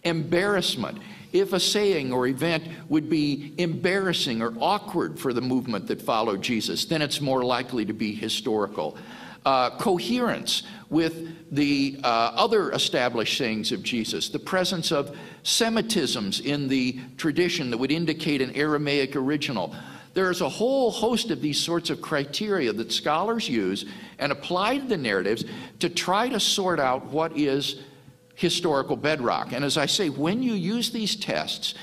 Embarrassment. 0.04 0.98
If 1.32 1.52
a 1.52 1.60
saying 1.60 2.12
or 2.12 2.26
event 2.26 2.64
would 2.88 3.08
be 3.08 3.54
embarrassing 3.56 4.42
or 4.42 4.52
awkward 4.60 5.18
for 5.18 5.32
the 5.32 5.40
movement 5.40 5.86
that 5.88 6.02
followed 6.02 6.42
Jesus, 6.42 6.84
then 6.84 7.00
it's 7.00 7.20
more 7.20 7.42
likely 7.42 7.86
to 7.86 7.92
be 7.92 8.14
historical. 8.14 8.96
Uh, 9.44 9.70
coherence 9.78 10.62
with 10.92 11.50
the 11.50 11.98
uh, 12.04 12.32
other 12.36 12.70
established 12.72 13.38
sayings 13.38 13.72
of 13.72 13.82
Jesus, 13.82 14.28
the 14.28 14.38
presence 14.38 14.92
of 14.92 15.16
Semitisms 15.42 16.44
in 16.44 16.68
the 16.68 17.00
tradition 17.16 17.70
that 17.70 17.78
would 17.78 17.90
indicate 17.90 18.42
an 18.42 18.54
Aramaic 18.54 19.16
original, 19.16 19.74
there's 20.12 20.42
a 20.42 20.48
whole 20.48 20.90
host 20.90 21.30
of 21.30 21.40
these 21.40 21.58
sorts 21.58 21.88
of 21.88 22.02
criteria 22.02 22.74
that 22.74 22.92
scholars 22.92 23.48
use 23.48 23.86
and 24.18 24.30
apply 24.30 24.78
to 24.78 24.86
the 24.86 24.98
narratives 24.98 25.44
to 25.80 25.88
try 25.88 26.28
to 26.28 26.38
sort 26.38 26.78
out 26.78 27.06
what 27.06 27.36
is 27.38 27.80
historical 28.34 28.96
bedrock. 28.96 29.52
And 29.52 29.64
as 29.64 29.78
I 29.78 29.86
say, 29.86 30.10
when 30.10 30.42
you 30.42 30.52
use 30.52 30.90
these 30.90 31.16
tests, 31.16 31.74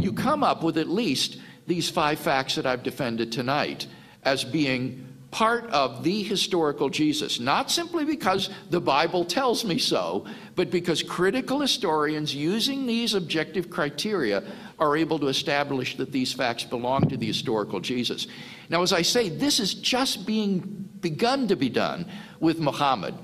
you 0.00 0.12
come 0.12 0.44
up 0.44 0.62
with 0.62 0.76
at 0.76 0.88
least 0.88 1.38
these 1.66 1.88
five 1.88 2.18
facts 2.18 2.56
that 2.56 2.66
I've 2.66 2.82
defended 2.82 3.32
tonight 3.32 3.86
as 4.22 4.44
being 4.44 5.09
part 5.30 5.64
of 5.66 6.02
the 6.02 6.22
historical 6.22 6.90
Jesus, 6.90 7.38
not 7.38 7.70
simply 7.70 8.04
because 8.04 8.50
the 8.70 8.80
Bible 8.80 9.24
tells 9.24 9.64
me 9.64 9.78
so, 9.78 10.26
but 10.56 10.70
because 10.70 11.02
critical 11.02 11.60
historians 11.60 12.34
using 12.34 12.86
these 12.86 13.14
objective 13.14 13.70
criteria 13.70 14.42
are 14.78 14.96
able 14.96 15.18
to 15.20 15.28
establish 15.28 15.96
that 15.96 16.10
these 16.10 16.32
facts 16.32 16.64
belong 16.64 17.08
to 17.08 17.16
the 17.16 17.26
historical 17.26 17.80
Jesus. 17.80 18.26
Now, 18.68 18.82
as 18.82 18.92
I 18.92 19.02
say, 19.02 19.28
this 19.28 19.60
is 19.60 19.74
just 19.74 20.26
being 20.26 20.88
begun 21.00 21.46
to 21.48 21.56
be 21.56 21.68
done 21.68 22.06
with 22.40 22.58
Muhammad. 22.58 23.14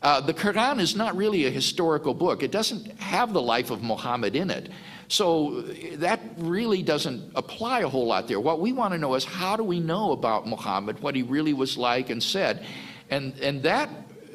Uh, 0.00 0.20
the 0.20 0.34
Quran 0.34 0.78
is 0.78 0.94
not 0.94 1.16
really 1.16 1.46
a 1.46 1.50
historical 1.50 2.14
book. 2.14 2.42
It 2.42 2.52
doesn't 2.52 3.00
have 3.00 3.32
the 3.32 3.42
life 3.42 3.70
of 3.70 3.82
Muhammad 3.82 4.36
in 4.36 4.50
it. 4.50 4.70
So 5.08 5.62
that 5.96 6.20
really 6.36 6.82
doesn't 6.82 7.32
apply 7.34 7.80
a 7.80 7.88
whole 7.88 8.06
lot 8.06 8.28
there. 8.28 8.40
What 8.40 8.60
we 8.60 8.72
want 8.72 8.92
to 8.92 8.98
know 8.98 9.14
is 9.14 9.24
how 9.24 9.56
do 9.56 9.64
we 9.64 9.80
know 9.80 10.12
about 10.12 10.46
Muhammad, 10.46 11.00
what 11.00 11.14
he 11.14 11.22
really 11.22 11.54
was 11.54 11.78
like 11.78 12.10
and 12.10 12.22
said? 12.22 12.64
And, 13.08 13.38
and 13.40 13.62
that 13.62 13.88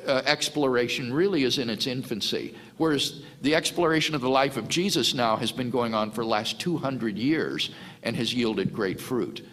uh, 0.07 0.23
exploration 0.25 1.13
really 1.13 1.43
is 1.43 1.59
in 1.59 1.69
its 1.69 1.85
infancy. 1.85 2.55
Whereas 2.77 3.21
the 3.41 3.53
exploration 3.53 4.15
of 4.15 4.21
the 4.21 4.29
life 4.29 4.57
of 4.57 4.67
Jesus 4.67 5.13
now 5.13 5.35
has 5.37 5.51
been 5.51 5.69
going 5.69 5.93
on 5.93 6.09
for 6.09 6.23
the 6.23 6.29
last 6.29 6.59
200 6.59 7.17
years 7.17 7.69
and 8.01 8.15
has 8.15 8.33
yielded 8.33 8.73
great 8.73 8.99
fruit. 8.99 9.45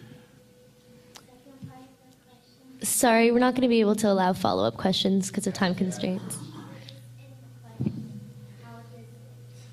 Sorry, 2.81 3.31
we're 3.31 3.39
not 3.39 3.53
going 3.53 3.61
to 3.61 3.67
be 3.67 3.79
able 3.79 3.95
to 3.97 4.09
allow 4.09 4.33
follow 4.33 4.65
up 4.65 4.75
questions 4.75 5.27
because 5.27 5.45
of 5.45 5.53
time 5.53 5.75
constraints. 5.75 6.37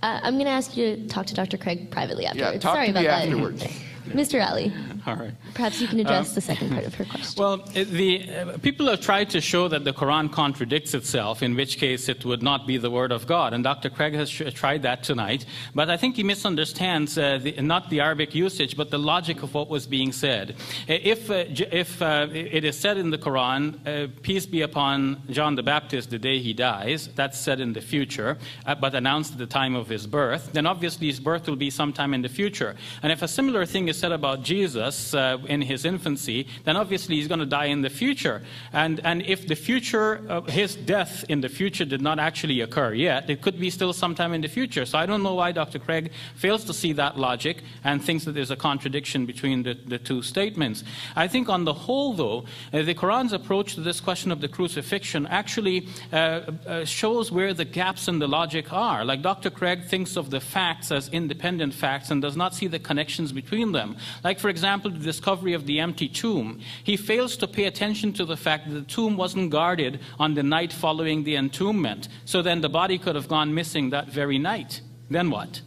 Uh, 0.02 0.20
I'm 0.22 0.34
going 0.34 0.44
to 0.44 0.50
ask 0.50 0.76
you 0.76 0.96
to 0.96 1.08
talk 1.08 1.26
to 1.26 1.34
Dr. 1.34 1.56
Craig 1.58 1.90
privately 1.90 2.26
afterwards. 2.26 2.54
Yeah, 2.54 2.60
talk 2.60 2.74
Sorry 2.76 2.86
to 2.86 2.90
about 2.92 3.00
me 3.00 3.06
that. 3.06 3.22
afterwards. 3.24 3.64
Mr. 4.08 4.40
Ally, 4.40 4.68
All 5.08 5.16
right. 5.16 5.32
perhaps 5.54 5.80
you 5.80 5.88
can 5.88 6.00
address 6.00 6.28
Um, 6.28 6.34
the 6.34 6.40
second 6.40 6.70
part 6.70 6.84
of 6.84 6.94
her 6.96 7.04
question. 7.12 7.42
Well, 7.42 7.56
the 7.98 8.10
uh, 8.30 8.58
people 8.58 8.86
have 8.88 9.00
tried 9.00 9.30
to 9.30 9.40
show 9.40 9.66
that 9.68 9.84
the 9.84 9.92
Quran 9.92 10.30
contradicts 10.30 10.92
itself, 10.94 11.42
in 11.42 11.56
which 11.56 11.78
case 11.78 12.08
it 12.08 12.24
would 12.24 12.42
not 12.42 12.66
be 12.66 12.76
the 12.76 12.90
word 12.90 13.12
of 13.12 13.26
God, 13.26 13.54
and 13.54 13.64
Dr. 13.64 13.88
Craig 13.96 14.14
has 14.14 14.30
tried 14.30 14.82
that 14.82 15.02
tonight. 15.02 15.46
But 15.74 15.88
I 15.88 15.96
think 15.96 16.16
he 16.16 16.22
misunderstands 16.34 17.16
uh, 17.16 17.38
the, 17.42 17.52
not 17.62 17.88
the 17.88 18.00
Arabic 18.00 18.34
usage, 18.34 18.76
but 18.76 18.90
the 18.90 18.98
logic 18.98 19.42
of 19.42 19.54
what 19.54 19.68
was 19.76 19.86
being 19.86 20.12
said. 20.12 20.56
If 20.86 21.30
uh, 21.30 21.44
if 21.84 21.90
uh, 22.02 22.26
it 22.30 22.64
is 22.70 22.76
said 22.84 22.96
in 22.98 23.08
the 23.10 23.18
Quran, 23.26 23.62
uh, 23.86 24.08
"Peace 24.28 24.46
be 24.46 24.60
upon 24.70 25.22
John 25.30 25.54
the 25.54 25.62
Baptist 25.74 26.10
the 26.10 26.18
day 26.18 26.38
he 26.48 26.52
dies," 26.52 27.08
that's 27.14 27.38
said 27.38 27.58
in 27.60 27.72
the 27.72 27.80
future, 27.94 28.30
uh, 28.66 28.74
but 28.74 28.94
announced 28.94 29.32
at 29.32 29.38
the 29.38 29.46
time 29.60 29.74
of 29.74 29.88
his 29.88 30.06
birth, 30.06 30.50
then 30.52 30.66
obviously 30.66 31.06
his 31.06 31.20
birth 31.30 31.44
will 31.48 31.56
be 31.66 31.70
sometime 31.70 32.12
in 32.14 32.22
the 32.22 32.28
future. 32.40 32.72
And 33.02 33.10
if 33.16 33.22
a 33.22 33.28
similar 33.28 33.64
thing 33.64 33.88
is 33.88 33.96
said 33.98 34.12
about 34.12 34.42
Jesus 34.42 34.97
uh, 35.14 35.38
in 35.48 35.62
his 35.62 35.84
infancy, 35.84 36.46
then 36.64 36.76
obviously 36.76 37.16
he's 37.16 37.28
going 37.28 37.40
to 37.40 37.46
die 37.46 37.66
in 37.66 37.82
the 37.82 37.90
future. 37.90 38.42
And, 38.72 39.00
and 39.04 39.22
if 39.22 39.46
the 39.46 39.54
future, 39.54 40.22
uh, 40.28 40.42
his 40.42 40.74
death 40.74 41.24
in 41.28 41.40
the 41.40 41.48
future 41.48 41.84
did 41.84 42.02
not 42.02 42.18
actually 42.18 42.60
occur 42.60 42.94
yet, 42.94 43.30
it 43.30 43.42
could 43.42 43.58
be 43.58 43.70
still 43.70 43.92
sometime 43.92 44.32
in 44.32 44.40
the 44.40 44.48
future. 44.48 44.84
So 44.86 44.98
I 44.98 45.06
don't 45.06 45.22
know 45.22 45.34
why 45.34 45.52
Dr. 45.52 45.78
Craig 45.78 46.12
fails 46.34 46.64
to 46.64 46.74
see 46.74 46.92
that 46.94 47.18
logic 47.18 47.62
and 47.84 48.02
thinks 48.02 48.24
that 48.24 48.32
there's 48.32 48.50
a 48.50 48.56
contradiction 48.56 49.26
between 49.26 49.62
the, 49.62 49.74
the 49.74 49.98
two 49.98 50.22
statements. 50.22 50.84
I 51.16 51.28
think 51.28 51.48
on 51.48 51.64
the 51.64 51.74
whole, 51.74 52.12
though, 52.12 52.44
uh, 52.72 52.82
the 52.82 52.94
Quran's 52.94 53.32
approach 53.32 53.74
to 53.74 53.80
this 53.80 54.00
question 54.00 54.32
of 54.32 54.40
the 54.40 54.48
crucifixion 54.48 55.26
actually 55.26 55.88
uh, 56.12 56.16
uh, 56.16 56.84
shows 56.84 57.30
where 57.30 57.52
the 57.54 57.64
gaps 57.64 58.08
in 58.08 58.18
the 58.18 58.28
logic 58.28 58.72
are. 58.72 59.04
Like 59.04 59.22
Dr. 59.22 59.50
Craig 59.50 59.84
thinks 59.84 60.16
of 60.16 60.30
the 60.30 60.40
facts 60.40 60.90
as 60.90 61.08
independent 61.08 61.74
facts 61.74 62.10
and 62.10 62.22
does 62.22 62.36
not 62.36 62.54
see 62.54 62.66
the 62.66 62.78
connections 62.78 63.32
between 63.32 63.72
them. 63.72 63.96
Like, 64.24 64.38
for 64.38 64.48
example, 64.48 64.77
the 64.82 64.90
discovery 64.90 65.52
of 65.52 65.66
the 65.66 65.80
empty 65.80 66.08
tomb. 66.08 66.60
He 66.84 66.96
fails 66.96 67.36
to 67.38 67.46
pay 67.46 67.64
attention 67.64 68.12
to 68.14 68.24
the 68.24 68.36
fact 68.36 68.68
that 68.68 68.74
the 68.74 68.82
tomb 68.82 69.16
wasn't 69.16 69.50
guarded 69.50 70.00
on 70.18 70.34
the 70.34 70.42
night 70.42 70.72
following 70.72 71.24
the 71.24 71.36
entombment. 71.36 72.08
So 72.24 72.42
then 72.42 72.60
the 72.60 72.68
body 72.68 72.98
could 72.98 73.14
have 73.14 73.28
gone 73.28 73.54
missing 73.54 73.90
that 73.90 74.08
very 74.08 74.38
night. 74.38 74.80
Then 75.10 75.30
what? 75.30 75.60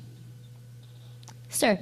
Sir. 1.49 1.79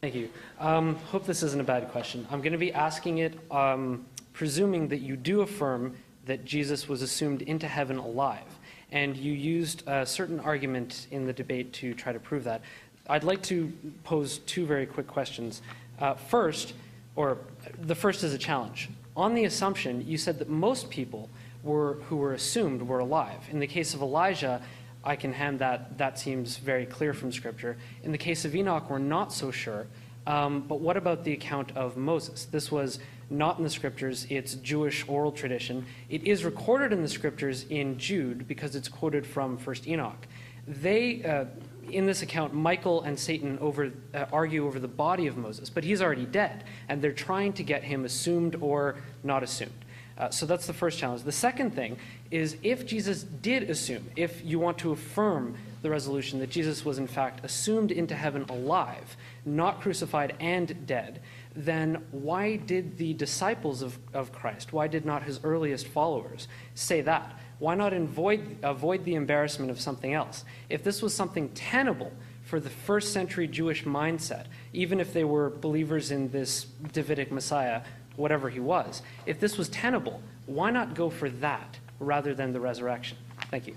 Thank 0.00 0.14
you. 0.14 0.28
Um, 0.58 0.96
hope 0.96 1.24
this 1.24 1.42
isn't 1.42 1.60
a 1.60 1.64
bad 1.64 1.88
question. 1.90 2.26
I'm 2.30 2.40
going 2.40 2.52
to 2.52 2.58
be 2.58 2.72
asking 2.72 3.18
it, 3.18 3.38
um, 3.50 4.04
presuming 4.32 4.88
that 4.88 4.98
you 4.98 5.16
do 5.16 5.42
affirm 5.42 5.94
that 6.26 6.44
Jesus 6.44 6.88
was 6.88 7.02
assumed 7.02 7.42
into 7.42 7.66
heaven 7.66 7.98
alive, 7.98 8.46
and 8.90 9.16
you 9.16 9.32
used 9.32 9.86
a 9.86 10.04
certain 10.04 10.40
argument 10.40 11.06
in 11.10 11.24
the 11.26 11.32
debate 11.32 11.72
to 11.74 11.94
try 11.94 12.12
to 12.12 12.20
prove 12.20 12.44
that. 12.44 12.62
I'd 13.08 13.24
like 13.24 13.42
to 13.44 13.72
pose 14.04 14.38
two 14.38 14.64
very 14.66 14.86
quick 14.86 15.06
questions. 15.06 15.62
Uh, 16.02 16.14
first, 16.14 16.74
or 17.14 17.38
the 17.80 17.94
first 17.94 18.24
is 18.24 18.34
a 18.34 18.38
challenge. 18.38 18.90
On 19.16 19.36
the 19.36 19.44
assumption, 19.44 20.04
you 20.04 20.18
said 20.18 20.36
that 20.40 20.48
most 20.48 20.90
people 20.90 21.30
were, 21.62 22.00
who 22.08 22.16
were 22.16 22.32
assumed 22.34 22.82
were 22.82 22.98
alive. 22.98 23.38
In 23.52 23.60
the 23.60 23.68
case 23.68 23.94
of 23.94 24.02
Elijah, 24.02 24.60
I 25.04 25.14
can 25.14 25.32
hand 25.32 25.60
that, 25.60 25.96
that 25.98 26.18
seems 26.18 26.56
very 26.56 26.86
clear 26.86 27.14
from 27.14 27.30
Scripture. 27.30 27.76
In 28.02 28.10
the 28.10 28.18
case 28.18 28.44
of 28.44 28.56
Enoch, 28.56 28.90
we're 28.90 28.98
not 28.98 29.32
so 29.32 29.52
sure. 29.52 29.86
Um, 30.26 30.62
but 30.66 30.80
what 30.80 30.96
about 30.96 31.22
the 31.22 31.34
account 31.34 31.70
of 31.76 31.96
Moses? 31.96 32.46
This 32.46 32.72
was 32.72 32.98
not 33.30 33.58
in 33.58 33.64
the 33.64 33.70
Scriptures, 33.70 34.26
it's 34.28 34.54
Jewish 34.56 35.06
oral 35.06 35.30
tradition. 35.30 35.86
It 36.10 36.24
is 36.24 36.44
recorded 36.44 36.92
in 36.92 37.02
the 37.02 37.08
Scriptures 37.08 37.64
in 37.70 37.96
Jude 37.96 38.48
because 38.48 38.74
it's 38.74 38.88
quoted 38.88 39.24
from 39.24 39.56
1st 39.56 39.86
Enoch. 39.86 40.26
They, 40.66 41.22
uh, 41.22 41.44
in 41.90 42.06
this 42.06 42.22
account, 42.22 42.54
Michael 42.54 43.02
and 43.02 43.18
Satan 43.18 43.58
over, 43.60 43.92
uh, 44.14 44.26
argue 44.32 44.66
over 44.66 44.78
the 44.78 44.88
body 44.88 45.26
of 45.26 45.36
Moses, 45.36 45.70
but 45.70 45.84
he's 45.84 46.00
already 46.00 46.26
dead, 46.26 46.64
and 46.88 47.02
they're 47.02 47.12
trying 47.12 47.52
to 47.54 47.62
get 47.62 47.84
him 47.84 48.04
assumed 48.04 48.56
or 48.60 48.96
not 49.22 49.42
assumed. 49.42 49.72
Uh, 50.18 50.30
so 50.30 50.46
that's 50.46 50.66
the 50.66 50.72
first 50.72 50.98
challenge. 50.98 51.22
The 51.22 51.32
second 51.32 51.74
thing 51.74 51.96
is 52.30 52.56
if 52.62 52.86
Jesus 52.86 53.22
did 53.24 53.68
assume, 53.70 54.10
if 54.14 54.44
you 54.44 54.58
want 54.58 54.78
to 54.78 54.92
affirm 54.92 55.56
the 55.80 55.90
resolution 55.90 56.38
that 56.38 56.50
Jesus 56.50 56.84
was 56.84 56.98
in 56.98 57.06
fact 57.06 57.44
assumed 57.44 57.90
into 57.90 58.14
heaven 58.14 58.44
alive, 58.48 59.16
not 59.44 59.80
crucified 59.80 60.36
and 60.38 60.86
dead, 60.86 61.20
then 61.56 62.04
why 62.12 62.56
did 62.56 62.96
the 62.98 63.14
disciples 63.14 63.82
of, 63.82 63.98
of 64.14 64.32
Christ, 64.32 64.72
why 64.72 64.86
did 64.86 65.04
not 65.04 65.24
his 65.24 65.40
earliest 65.42 65.88
followers 65.88 66.46
say 66.74 67.00
that? 67.02 67.38
Why 67.62 67.76
not 67.76 67.92
avoid, 67.92 68.56
avoid 68.64 69.04
the 69.04 69.14
embarrassment 69.14 69.70
of 69.70 69.80
something 69.80 70.12
else? 70.12 70.44
If 70.68 70.82
this 70.82 71.00
was 71.00 71.14
something 71.14 71.48
tenable 71.50 72.12
for 72.42 72.58
the 72.58 72.68
first 72.68 73.12
century 73.12 73.46
Jewish 73.46 73.84
mindset, 73.84 74.46
even 74.72 74.98
if 74.98 75.12
they 75.12 75.22
were 75.22 75.48
believers 75.48 76.10
in 76.10 76.28
this 76.30 76.64
Davidic 76.92 77.30
Messiah, 77.30 77.82
whatever 78.16 78.50
he 78.50 78.58
was, 78.58 79.02
if 79.26 79.38
this 79.38 79.56
was 79.56 79.68
tenable, 79.68 80.20
why 80.46 80.72
not 80.72 80.96
go 80.96 81.08
for 81.08 81.30
that 81.30 81.78
rather 82.00 82.34
than 82.34 82.52
the 82.52 82.58
resurrection? 82.58 83.16
Thank 83.48 83.68
you. 83.68 83.76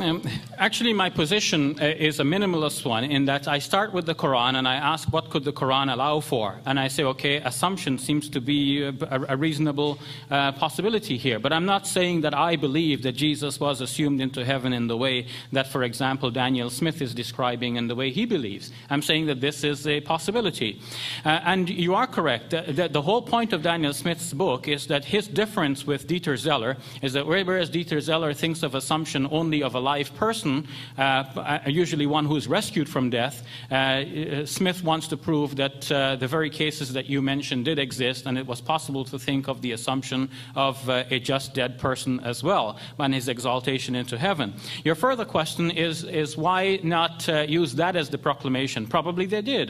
Um, 0.00 0.22
actually, 0.58 0.92
my 0.92 1.10
position 1.10 1.76
uh, 1.80 1.86
is 1.86 2.20
a 2.20 2.22
minimalist 2.22 2.84
one 2.84 3.02
in 3.02 3.24
that 3.24 3.48
I 3.48 3.58
start 3.58 3.92
with 3.92 4.06
the 4.06 4.14
Quran 4.14 4.54
and 4.54 4.68
I 4.68 4.76
ask 4.76 5.12
what 5.12 5.28
could 5.28 5.42
the 5.42 5.52
Quran 5.52 5.92
allow 5.92 6.20
for, 6.20 6.60
and 6.66 6.78
I 6.78 6.86
say, 6.86 7.02
okay, 7.02 7.38
assumption 7.38 7.98
seems 7.98 8.28
to 8.28 8.40
be 8.40 8.84
a, 8.84 8.94
a 9.28 9.36
reasonable 9.36 9.98
uh, 10.30 10.52
possibility 10.52 11.16
here. 11.16 11.40
But 11.40 11.52
I'm 11.52 11.66
not 11.66 11.84
saying 11.84 12.20
that 12.20 12.32
I 12.32 12.54
believe 12.54 13.02
that 13.02 13.12
Jesus 13.12 13.58
was 13.58 13.80
assumed 13.80 14.20
into 14.20 14.44
heaven 14.44 14.72
in 14.72 14.86
the 14.86 14.96
way 14.96 15.26
that, 15.50 15.66
for 15.66 15.82
example, 15.82 16.30
Daniel 16.30 16.70
Smith 16.70 17.02
is 17.02 17.12
describing 17.12 17.76
and 17.76 17.90
the 17.90 17.96
way 17.96 18.10
he 18.12 18.24
believes. 18.24 18.70
I'm 18.90 19.02
saying 19.02 19.26
that 19.26 19.40
this 19.40 19.64
is 19.64 19.84
a 19.88 20.00
possibility, 20.00 20.80
uh, 21.24 21.40
and 21.42 21.68
you 21.68 21.96
are 21.96 22.06
correct. 22.06 22.50
The, 22.50 22.62
the, 22.68 22.88
the, 22.88 23.02
whole 23.02 23.22
point 23.22 23.52
of 23.52 23.62
Daniel 23.62 23.92
Smith's 23.92 24.32
book 24.32 24.68
is 24.68 24.86
that 24.86 25.06
his 25.06 25.26
difference 25.26 25.86
with 25.86 26.06
Dieter 26.06 26.36
Zeller 26.36 26.76
is 27.02 27.14
that 27.14 27.26
whereas 27.26 27.68
Dieter 27.68 28.00
Zeller 28.00 28.32
thinks 28.32 28.62
of 28.62 28.76
assumption 28.76 29.26
only 29.32 29.62
of 29.62 29.74
a 29.74 29.87
live 29.92 30.14
person, 30.26 30.54
uh, 30.98 31.02
uh, 31.02 31.58
usually 31.82 32.06
one 32.18 32.26
who 32.30 32.36
is 32.36 32.46
rescued 32.60 32.88
from 32.94 33.04
death, 33.08 33.36
uh, 33.70 34.44
Smith 34.44 34.80
wants 34.90 35.06
to 35.12 35.16
prove 35.16 35.56
that 35.56 35.80
the 36.22 36.28
very 36.36 36.50
cases 36.50 36.92
that 36.96 37.06
you 37.12 37.20
mentioned 37.34 37.62
did 37.64 37.78
exist, 37.78 38.26
and 38.26 38.34
it 38.42 38.46
was 38.52 38.60
possible 38.74 39.04
to 39.12 39.18
think 39.18 39.48
of 39.48 39.56
the 39.64 39.72
assumption 39.78 40.20
of 40.54 40.74
a 41.16 41.18
just 41.30 41.54
dead 41.54 41.72
person 41.86 42.12
as 42.32 42.38
well, 42.48 42.66
and 42.98 43.14
his 43.14 43.28
exaltation 43.28 43.92
into 43.94 44.16
heaven. 44.18 44.48
Your 44.88 44.96
further 45.06 45.24
question 45.24 45.70
is, 45.70 46.04
is 46.04 46.36
why 46.36 46.60
not 46.82 47.14
use 47.60 47.70
that 47.82 47.94
as 47.96 48.08
the 48.14 48.18
proclamation? 48.28 48.86
Probably 48.96 49.26
they 49.34 49.42
did. 49.42 49.68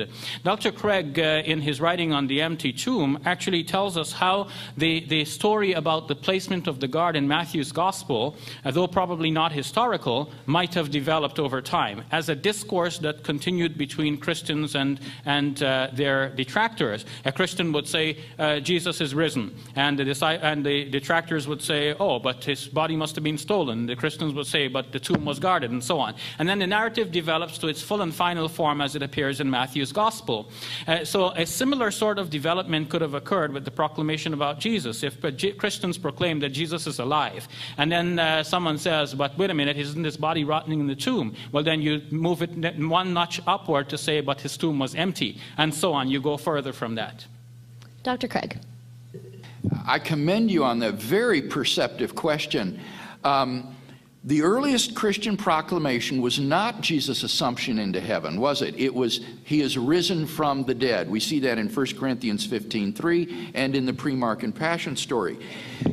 Dr. 0.51 0.73
Craig, 0.73 1.19
in 1.53 1.61
his 1.69 1.77
writing 1.85 2.11
on 2.19 2.27
the 2.33 2.39
empty 2.49 2.73
tomb, 2.73 3.11
actually 3.33 3.63
tells 3.77 3.95
us 3.97 4.11
how 4.13 4.37
the, 4.77 4.93
the 5.15 5.25
story 5.25 5.71
about 5.83 6.03
the 6.09 6.19
placement 6.27 6.65
of 6.67 6.77
the 6.83 6.89
guard 6.97 7.15
in 7.21 7.25
Matthew's 7.35 7.73
gospel, 7.73 8.37
though 8.77 8.89
probably 9.01 9.31
not 9.31 9.53
historical, 9.53 10.08
might 10.47 10.75
have 10.75 10.91
developed 10.91 11.39
over 11.39 11.61
time 11.63 12.03
as 12.11 12.29
a 12.29 12.35
discourse 12.35 12.99
that 12.99 13.25
continued 13.25 13.77
between 13.77 14.17
Christians 14.17 14.75
and, 14.75 15.01
and 15.25 15.63
uh, 15.63 15.89
their 15.93 16.31
detractors. 16.31 17.05
A 17.25 17.33
Christian 17.33 17.73
would 17.73 17.87
say, 17.87 18.17
uh, 18.39 18.61
Jesus 18.61 19.01
is 19.01 19.15
risen, 19.15 19.55
and 19.77 19.99
the, 19.99 20.41
and 20.43 20.65
the 20.65 20.85
detractors 20.91 21.47
would 21.47 21.63
say, 21.63 21.95
oh, 21.99 22.19
but 22.19 22.45
his 22.45 22.69
body 22.69 22.97
must 22.97 23.15
have 23.17 23.25
been 23.25 23.39
stolen. 23.39 23.87
The 23.87 23.97
Christians 23.97 24.35
would 24.35 24.47
say, 24.47 24.69
but 24.69 24.93
the 24.93 25.01
tomb 25.01 25.25
was 25.25 25.39
guarded, 25.39 25.71
and 25.71 25.83
so 25.83 25.99
on. 25.99 26.15
And 26.39 26.49
then 26.49 26.59
the 26.59 26.67
narrative 26.67 27.11
develops 27.13 27.59
to 27.59 27.69
its 27.69 27.83
full 27.83 28.03
and 28.03 28.15
final 28.15 28.49
form 28.49 28.81
as 28.81 28.95
it 28.97 29.03
appears 29.03 29.41
in 29.41 29.51
Matthew's 29.51 29.93
Gospel. 29.93 30.51
Uh, 30.87 31.05
so 31.05 31.31
a 31.31 31.47
similar 31.47 31.91
sort 31.91 32.19
of 32.19 32.31
development 32.31 32.89
could 32.91 33.03
have 33.03 33.15
occurred 33.15 33.53
with 33.53 33.65
the 33.65 33.71
proclamation 33.71 34.35
about 34.35 34.61
Jesus. 34.61 35.03
If 35.03 35.15
Christians 35.59 35.99
proclaim 35.99 36.41
that 36.41 36.51
Jesus 36.51 36.87
is 36.87 36.99
alive, 36.99 37.49
and 37.77 37.91
then 37.91 38.19
uh, 38.19 38.43
someone 38.43 38.79
says, 38.79 39.15
but 39.15 39.37
wait 39.39 39.51
a 39.51 39.55
minute, 39.55 39.77
isn't 39.89 40.05
his 40.05 40.17
body 40.17 40.45
rotting 40.45 40.81
in 40.81 40.87
the 40.87 40.95
tomb. 40.95 41.35
Well, 41.53 41.65
then 41.65 41.83
you 41.83 42.03
move 42.11 42.43
it 42.43 42.79
one 42.79 43.13
notch 43.13 43.41
upward 43.47 43.89
to 43.91 43.99
say, 43.99 44.21
but 44.21 44.41
his 44.41 44.57
tomb 44.57 44.79
was 44.79 44.95
empty, 44.95 45.41
and 45.57 45.75
so 45.75 45.93
on. 45.93 46.09
You 46.09 46.21
go 46.21 46.37
further 46.37 46.73
from 46.73 46.95
that. 46.97 47.27
Dr. 48.03 48.29
Craig. 48.29 48.59
I 49.87 49.99
commend 49.99 50.51
you 50.51 50.65
on 50.65 50.79
that 50.81 50.95
very 50.95 51.43
perceptive 51.43 52.15
question. 52.15 52.81
Um, 53.25 53.77
the 54.25 54.43
earliest 54.43 54.97
Christian 54.97 55.37
proclamation 55.37 56.21
was 56.21 56.41
not 56.41 56.81
Jesus' 56.81 57.23
assumption 57.23 57.79
into 57.79 58.01
heaven, 58.01 58.41
was 58.41 58.63
it? 58.63 58.75
It 58.77 58.93
was, 58.93 59.21
He 59.45 59.61
is 59.61 59.79
risen 59.79 60.27
from 60.27 60.65
the 60.65 60.75
dead. 60.75 61.09
We 61.09 61.21
see 61.21 61.39
that 61.41 61.57
in 61.57 61.69
1 61.69 61.87
Corinthians 61.97 62.45
15 62.45 62.93
3 62.93 63.53
and 63.55 63.77
in 63.77 63.87
the 63.87 63.93
pre 63.93 64.15
Markan 64.15 64.53
Passion 64.53 64.97
story. 64.97 65.39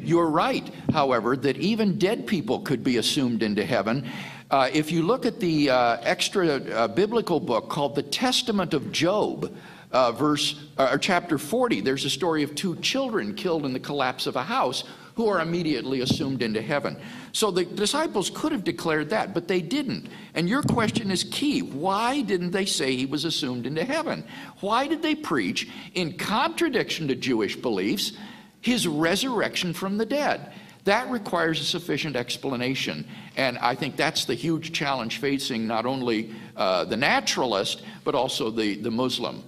You're 0.01 0.29
right, 0.29 0.67
however, 0.91 1.37
that 1.37 1.57
even 1.57 1.99
dead 1.99 2.25
people 2.25 2.61
could 2.61 2.83
be 2.83 2.97
assumed 2.97 3.43
into 3.43 3.63
heaven. 3.63 4.09
Uh, 4.49 4.69
if 4.73 4.91
you 4.91 5.03
look 5.03 5.25
at 5.27 5.39
the 5.39 5.69
uh, 5.69 5.97
extra 6.01 6.47
uh, 6.47 6.87
biblical 6.87 7.39
book 7.39 7.69
called 7.69 7.93
the 7.93 8.03
Testament 8.03 8.73
of 8.73 8.91
Job, 8.91 9.55
uh, 9.91 10.11
verse 10.11 10.59
uh, 10.77 10.89
or 10.91 10.97
chapter 10.97 11.37
40, 11.37 11.81
there's 11.81 12.05
a 12.05 12.09
story 12.09 12.41
of 12.41 12.55
two 12.55 12.75
children 12.77 13.35
killed 13.35 13.65
in 13.65 13.73
the 13.73 13.79
collapse 13.79 14.25
of 14.25 14.35
a 14.35 14.43
house 14.43 14.83
who 15.15 15.27
are 15.29 15.39
immediately 15.39 16.01
assumed 16.01 16.41
into 16.41 16.61
heaven. 16.61 16.97
So 17.31 17.49
the 17.49 17.63
disciples 17.63 18.29
could 18.29 18.51
have 18.51 18.63
declared 18.63 19.09
that, 19.09 19.33
but 19.33 19.47
they 19.47 19.61
didn't. 19.61 20.09
And 20.33 20.49
your 20.49 20.61
question 20.61 21.09
is 21.09 21.23
key. 21.23 21.61
Why 21.61 22.21
didn't 22.21 22.51
they 22.51 22.65
say 22.65 22.95
he 22.95 23.05
was 23.05 23.23
assumed 23.23 23.65
into 23.65 23.83
heaven? 23.85 24.25
Why 24.59 24.87
did 24.87 25.01
they 25.01 25.15
preach, 25.15 25.69
in 25.93 26.17
contradiction 26.17 27.07
to 27.07 27.15
Jewish 27.15 27.55
beliefs, 27.55 28.11
his 28.59 28.87
resurrection 28.87 29.73
from 29.73 29.97
the 29.97 30.05
dead? 30.05 30.51
That 30.83 31.09
requires 31.09 31.61
a 31.61 31.63
sufficient 31.63 32.15
explanation. 32.15 33.07
And 33.37 33.57
I 33.57 33.73
think 33.73 33.95
that's 33.95 34.25
the 34.25 34.35
huge 34.35 34.71
challenge 34.71 35.17
facing 35.17 35.65
not 35.65 35.85
only 35.85 36.35
uh, 36.55 36.83
the 36.85 36.97
naturalist, 36.97 37.83
but 38.03 38.15
also 38.15 38.51
the, 38.51 38.75
the 38.75 38.91
Muslim. 38.91 39.43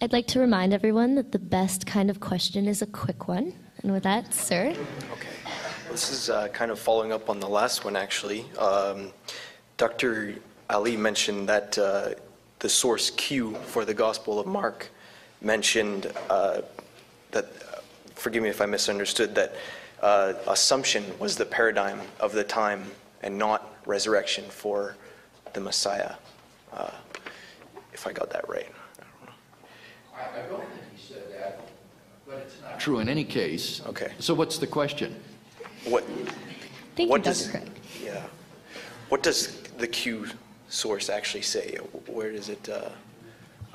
I'd 0.00 0.12
like 0.12 0.28
to 0.28 0.40
remind 0.40 0.72
everyone 0.72 1.16
that 1.16 1.32
the 1.32 1.40
best 1.40 1.86
kind 1.86 2.08
of 2.08 2.20
question 2.20 2.68
is 2.68 2.82
a 2.82 2.86
quick 2.86 3.26
one. 3.26 3.52
And 3.82 3.92
with 3.92 4.02
that, 4.02 4.34
sir. 4.34 4.74
Okay. 5.12 5.28
This 5.90 6.10
is 6.10 6.30
uh, 6.30 6.48
kind 6.48 6.70
of 6.70 6.78
following 6.78 7.12
up 7.12 7.30
on 7.30 7.38
the 7.38 7.48
last 7.48 7.84
one, 7.84 7.94
actually. 7.94 8.44
Um, 8.58 9.12
Dr. 9.76 10.34
Ally 10.68 10.96
mentioned 10.96 11.48
that 11.48 11.78
uh, 11.78 12.10
the 12.58 12.68
source 12.68 13.10
Q 13.10 13.54
for 13.66 13.84
the 13.84 13.94
Gospel 13.94 14.40
of 14.40 14.46
Mark 14.46 14.90
mentioned 15.40 16.12
uh, 16.28 16.62
that, 17.30 17.46
forgive 18.16 18.42
me 18.42 18.48
if 18.48 18.60
I 18.60 18.66
misunderstood, 18.66 19.34
that 19.36 19.54
uh, 20.02 20.34
assumption 20.48 21.04
was 21.20 21.36
the 21.36 21.46
paradigm 21.46 22.00
of 22.18 22.32
the 22.32 22.44
time 22.44 22.84
and 23.22 23.38
not 23.38 23.76
resurrection 23.86 24.44
for 24.48 24.96
the 25.52 25.60
Messiah. 25.60 26.14
Uh, 26.72 26.90
if 27.92 28.06
I 28.06 28.12
got 28.12 28.30
that 28.30 28.48
right. 28.48 28.68
I 30.14 30.42
don't 30.48 30.58
think 30.58 30.82
he 30.96 31.14
said 31.14 31.32
that 31.32 31.60
but 32.28 32.36
it's 32.36 32.37
not 32.37 32.37
true 32.78 33.00
in 33.00 33.08
any 33.08 33.24
case. 33.24 33.82
Okay. 33.86 34.12
So 34.18 34.34
what's 34.34 34.58
the 34.58 34.66
question? 34.66 35.14
What? 35.84 36.04
Thank 36.96 37.10
what 37.10 37.18
you, 37.18 37.24
does, 37.24 37.46
Dr. 37.46 37.58
Craig. 37.58 37.70
Yeah. 38.04 38.22
What 39.08 39.22
does 39.22 39.62
the 39.78 39.86
Q 39.86 40.26
source 40.68 41.08
actually 41.08 41.42
say? 41.42 41.76
Where 42.06 42.32
does 42.32 42.48
it? 42.48 42.68
Uh... 42.68 42.90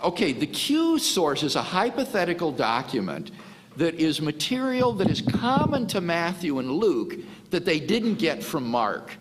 Okay, 0.04 0.34
the 0.34 0.48
Q 0.48 1.00
source 1.00 1.44
is 1.44 1.56
a 1.56 1.62
hypothetical 1.62 2.52
document 2.52 3.32
that 3.78 3.96
is 3.96 4.22
material 4.22 4.94
that 4.94 5.10
is 5.10 5.22
common 5.22 5.88
to 5.88 6.02
Matthew 6.02 6.60
and 6.60 6.72
Luke 6.72 7.16
that 7.50 7.66
they 7.66 7.80
didn't 7.80 8.16
get 8.16 8.44
from 8.44 8.68
Mark. 8.68 9.12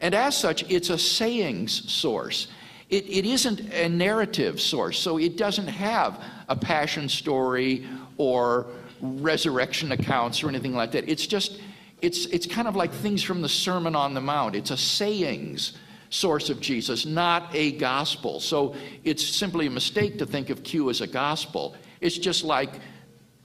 And 0.00 0.14
as 0.14 0.36
such, 0.36 0.68
it's 0.70 0.90
a 0.90 0.98
sayings 0.98 1.90
source. 1.90 2.48
It, 2.88 3.04
it 3.08 3.26
isn't 3.26 3.60
a 3.72 3.88
narrative 3.88 4.60
source, 4.60 4.98
so 4.98 5.18
it 5.18 5.36
doesn't 5.36 5.66
have 5.66 6.22
a 6.48 6.56
passion 6.56 7.08
story 7.08 7.86
or 8.16 8.66
resurrection 9.00 9.92
accounts 9.92 10.42
or 10.42 10.48
anything 10.48 10.74
like 10.74 10.92
that. 10.92 11.08
It's 11.08 11.26
just, 11.26 11.60
it's, 12.02 12.26
it's 12.26 12.46
kind 12.46 12.68
of 12.68 12.76
like 12.76 12.92
things 12.92 13.22
from 13.22 13.42
the 13.42 13.48
Sermon 13.48 13.94
on 13.94 14.14
the 14.14 14.20
Mount. 14.20 14.54
It's 14.54 14.70
a 14.70 14.76
sayings 14.76 15.72
source 16.08 16.50
of 16.50 16.60
Jesus, 16.60 17.04
not 17.04 17.54
a 17.54 17.72
gospel. 17.72 18.40
So 18.40 18.74
it's 19.04 19.26
simply 19.26 19.66
a 19.66 19.70
mistake 19.70 20.18
to 20.18 20.26
think 20.26 20.50
of 20.50 20.62
Q 20.62 20.90
as 20.90 21.00
a 21.00 21.06
gospel. 21.06 21.76
It's 22.00 22.16
just 22.16 22.44
like 22.44 22.80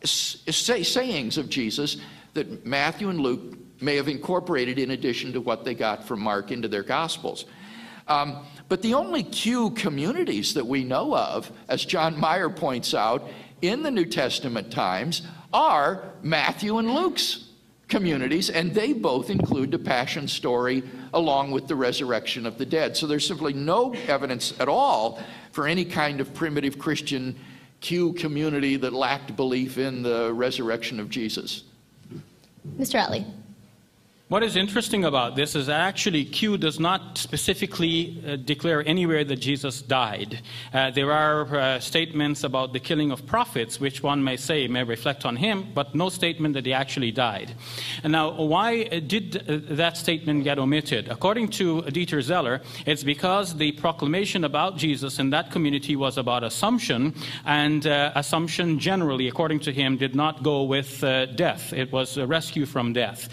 say, 0.04 0.84
sayings 0.84 1.38
of 1.38 1.50
Jesus 1.50 1.98
that 2.34 2.66
Matthew 2.66 3.10
and 3.10 3.20
Luke 3.20 3.58
may 3.82 3.96
have 3.96 4.08
incorporated 4.08 4.80
in 4.80 4.92
addition 4.92 5.34
to 5.34 5.42
what 5.42 5.66
they 5.66 5.74
got 5.74 6.04
from 6.06 6.22
Mark 6.22 6.52
into 6.52 6.68
their 6.68 6.84
gospels. 6.84 7.46
Um, 8.08 8.46
but 8.70 8.82
the 8.82 8.94
only 8.94 9.24
Q 9.24 9.72
communities 9.72 10.54
that 10.54 10.66
we 10.66 10.84
know 10.84 11.16
of, 11.16 11.52
as 11.68 11.84
John 11.84 12.20
Meier 12.20 12.50
points 12.50 12.94
out, 12.94 13.28
in 13.62 13.84
the 13.84 13.92
New 13.92 14.06
Testament 14.06 14.72
times 14.72 15.22
are 15.54 16.04
Matthew 16.22 16.78
and 16.78 16.94
Luke's 16.94 17.46
communities, 17.88 18.50
and 18.50 18.74
they 18.74 18.94
both 18.94 19.30
include 19.30 19.72
the 19.72 19.80
Passion 19.80 20.28
story 20.28 20.82
along 21.14 21.52
with 21.52 21.68
the 21.68 21.76
resurrection 21.76 22.46
of 22.46 22.58
the 22.58 22.66
dead. 22.66 22.96
So 22.96 23.06
there's 23.06 23.28
simply 23.28 23.54
no 23.54 23.94
evidence 24.08 24.54
at 24.60 24.70
all 24.70 25.22
for 25.52 25.68
any 25.68 25.86
kind 25.86 26.22
of 26.22 26.34
primitive 26.34 26.80
Christian 26.80 27.36
Q 27.82 28.14
community 28.14 28.78
that 28.78 28.94
lacked 28.94 29.36
belief 29.36 29.78
in 29.78 30.04
the 30.04 30.34
resurrection 30.34 31.00
of 31.00 31.10
Jesus. 31.10 31.64
Mr. 32.78 32.96
Ally. 32.96 33.24
What 34.32 34.44
is 34.44 34.56
interesting 34.56 35.04
about 35.04 35.36
this 35.36 35.58
is 35.58 35.68
actually 35.68 36.24
Q 36.24 36.58
does 36.58 36.80
not 36.80 37.18
specifically 37.18 38.24
uh, 38.26 38.38
declare 38.38 38.82
anywhere 38.88 39.26
that 39.26 39.42
Jesus 39.42 39.82
died. 39.82 40.40
Uh, 40.74 40.90
there 40.90 41.12
are 41.12 41.54
uh, 41.54 41.80
statements 41.82 42.46
about 42.46 42.72
the 42.72 42.80
killing 42.80 43.12
of 43.12 43.26
prophets, 43.26 43.82
which 43.82 44.02
one 44.02 44.24
may 44.24 44.38
say 44.38 44.70
may 44.70 44.86
reflect 44.86 45.26
on 45.26 45.36
him, 45.36 45.74
but 45.74 45.94
no 45.94 46.08
statement 46.08 46.54
that 46.54 46.66
he 46.66 46.72
actually 46.72 47.12
died. 47.12 47.56
And 48.04 48.14
now, 48.14 48.32
why 48.32 48.86
did 48.86 49.36
uh, 49.36 49.76
that 49.76 49.98
statement 49.98 50.46
get 50.46 50.58
omitted? 50.60 51.10
According 51.10 51.50
to 51.60 51.82
Dieter 51.82 52.22
Zeller, 52.22 52.62
it's 52.86 53.04
because 53.04 53.58
the 53.58 53.74
proclamation 53.74 54.46
about 54.46 54.78
Jesus 54.78 55.20
in 55.20 55.32
that 55.32 55.52
community 55.52 55.98
was 55.98 56.18
about 56.18 56.46
assumption, 56.46 57.14
and 57.44 57.86
uh, 57.86 58.14
assumption 58.16 58.80
generally, 58.80 59.28
according 59.28 59.60
to 59.60 59.74
him, 59.74 59.98
did 59.98 60.16
not 60.16 60.42
go 60.42 60.64
with 60.64 61.04
uh, 61.04 61.26
death. 61.26 61.74
It 61.74 61.92
was 61.92 62.16
a 62.16 62.26
rescue 62.26 62.66
from 62.66 62.94
death 62.94 63.28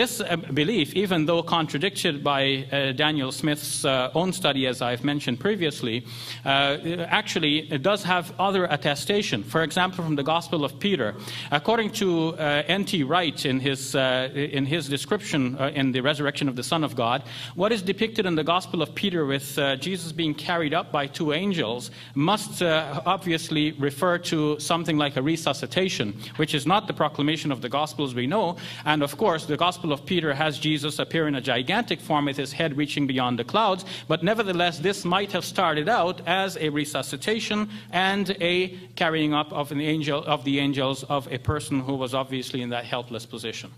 this 0.00 0.22
uh, 0.22 0.34
belief, 0.54 0.94
even 0.94 1.26
though 1.26 1.42
contradicted 1.42 2.24
by 2.24 2.64
uh, 2.72 2.92
Daniel 2.92 3.30
Smith's 3.30 3.84
uh, 3.84 4.10
own 4.14 4.32
study, 4.32 4.66
as 4.66 4.80
I've 4.80 5.04
mentioned 5.04 5.38
previously, 5.38 6.06
actually 6.46 7.62
does 7.90 8.02
have 8.04 8.32
other 8.38 8.64
attestation. 8.64 9.44
For 9.44 9.62
example, 9.62 10.02
from 10.02 10.16
the 10.16 10.22
Gospel 10.22 10.64
of 10.64 10.78
Peter, 10.78 11.14
according 11.50 11.90
to 12.00 12.34
N.T. 12.80 13.02
Wright 13.02 13.44
in 13.44 13.60
his, 13.60 13.94
in 13.94 14.64
his 14.64 14.88
description 14.88 15.58
in 15.80 15.92
the 15.92 16.00
resurrection 16.00 16.48
of 16.48 16.56
the 16.56 16.62
Son 16.62 16.82
of 16.82 16.96
God, 16.96 17.22
what 17.54 17.70
is 17.70 17.82
depicted 17.82 18.24
in 18.24 18.36
the 18.36 18.44
Gospel 18.44 18.80
of 18.80 18.94
Peter 18.94 19.26
with 19.26 19.58
Jesus 19.80 20.12
being 20.12 20.34
carried 20.34 20.72
up 20.72 20.90
by 20.90 21.08
two 21.08 21.34
angels 21.34 21.90
must 22.14 22.62
obviously 22.62 23.72
refer 23.72 24.16
to 24.18 24.58
something 24.58 24.96
like 24.96 25.16
a 25.16 25.22
resuscitation, 25.22 26.18
which 26.36 26.54
is 26.54 26.66
not 26.66 26.86
the 26.86 26.94
proclamation 26.94 27.52
of 27.52 27.60
the 27.60 27.68
Gospels 27.68 28.14
we 28.14 28.26
know. 28.26 28.56
And 28.86 29.02
of 29.02 29.18
course, 29.18 29.44
the 29.44 29.58
Gospel 29.58 29.89
of 29.92 30.06
Peter 30.06 30.34
has 30.34 30.58
Jesus 30.58 30.98
appear 30.98 31.28
in 31.28 31.34
a 31.34 31.40
gigantic 31.40 32.00
form 32.00 32.26
with 32.26 32.36
his 32.36 32.52
head 32.52 32.76
reaching 32.76 33.06
beyond 33.06 33.38
the 33.38 33.44
clouds. 33.44 33.84
But 34.08 34.22
nevertheless, 34.22 34.78
this 34.78 35.04
might 35.04 35.32
have 35.32 35.44
started 35.44 35.88
out 35.88 36.20
as 36.26 36.56
a 36.56 36.68
resuscitation 36.68 37.68
and 37.92 38.30
a 38.40 38.68
carrying 38.96 39.34
up 39.34 39.52
of, 39.52 39.72
an 39.72 39.80
angel, 39.80 40.24
of 40.24 40.44
the 40.44 40.58
angels 40.58 41.04
of 41.04 41.30
a 41.32 41.38
person 41.38 41.80
who 41.80 41.94
was 41.94 42.14
obviously 42.14 42.62
in 42.62 42.70
that 42.70 42.84
helpless 42.84 43.26
position. 43.26 43.70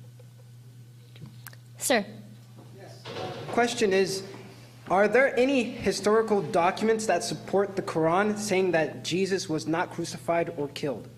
Sir. 1.79 2.05
Yes. 2.79 3.01
Question 3.49 3.93
is 3.93 4.23
Are 4.89 5.09
there 5.09 5.39
any 5.39 5.65
historical 5.65 6.43
documents 6.43 7.07
that 7.07 7.25
support 7.25 7.77
the 7.77 7.83
Quran 7.83 8.39
saying 8.39 8.71
that 8.73 9.03
Jesus 9.05 9.49
was 9.49 9.67
not 9.67 9.91
crucified 9.91 10.53
or 10.57 10.69
killed? 10.69 11.09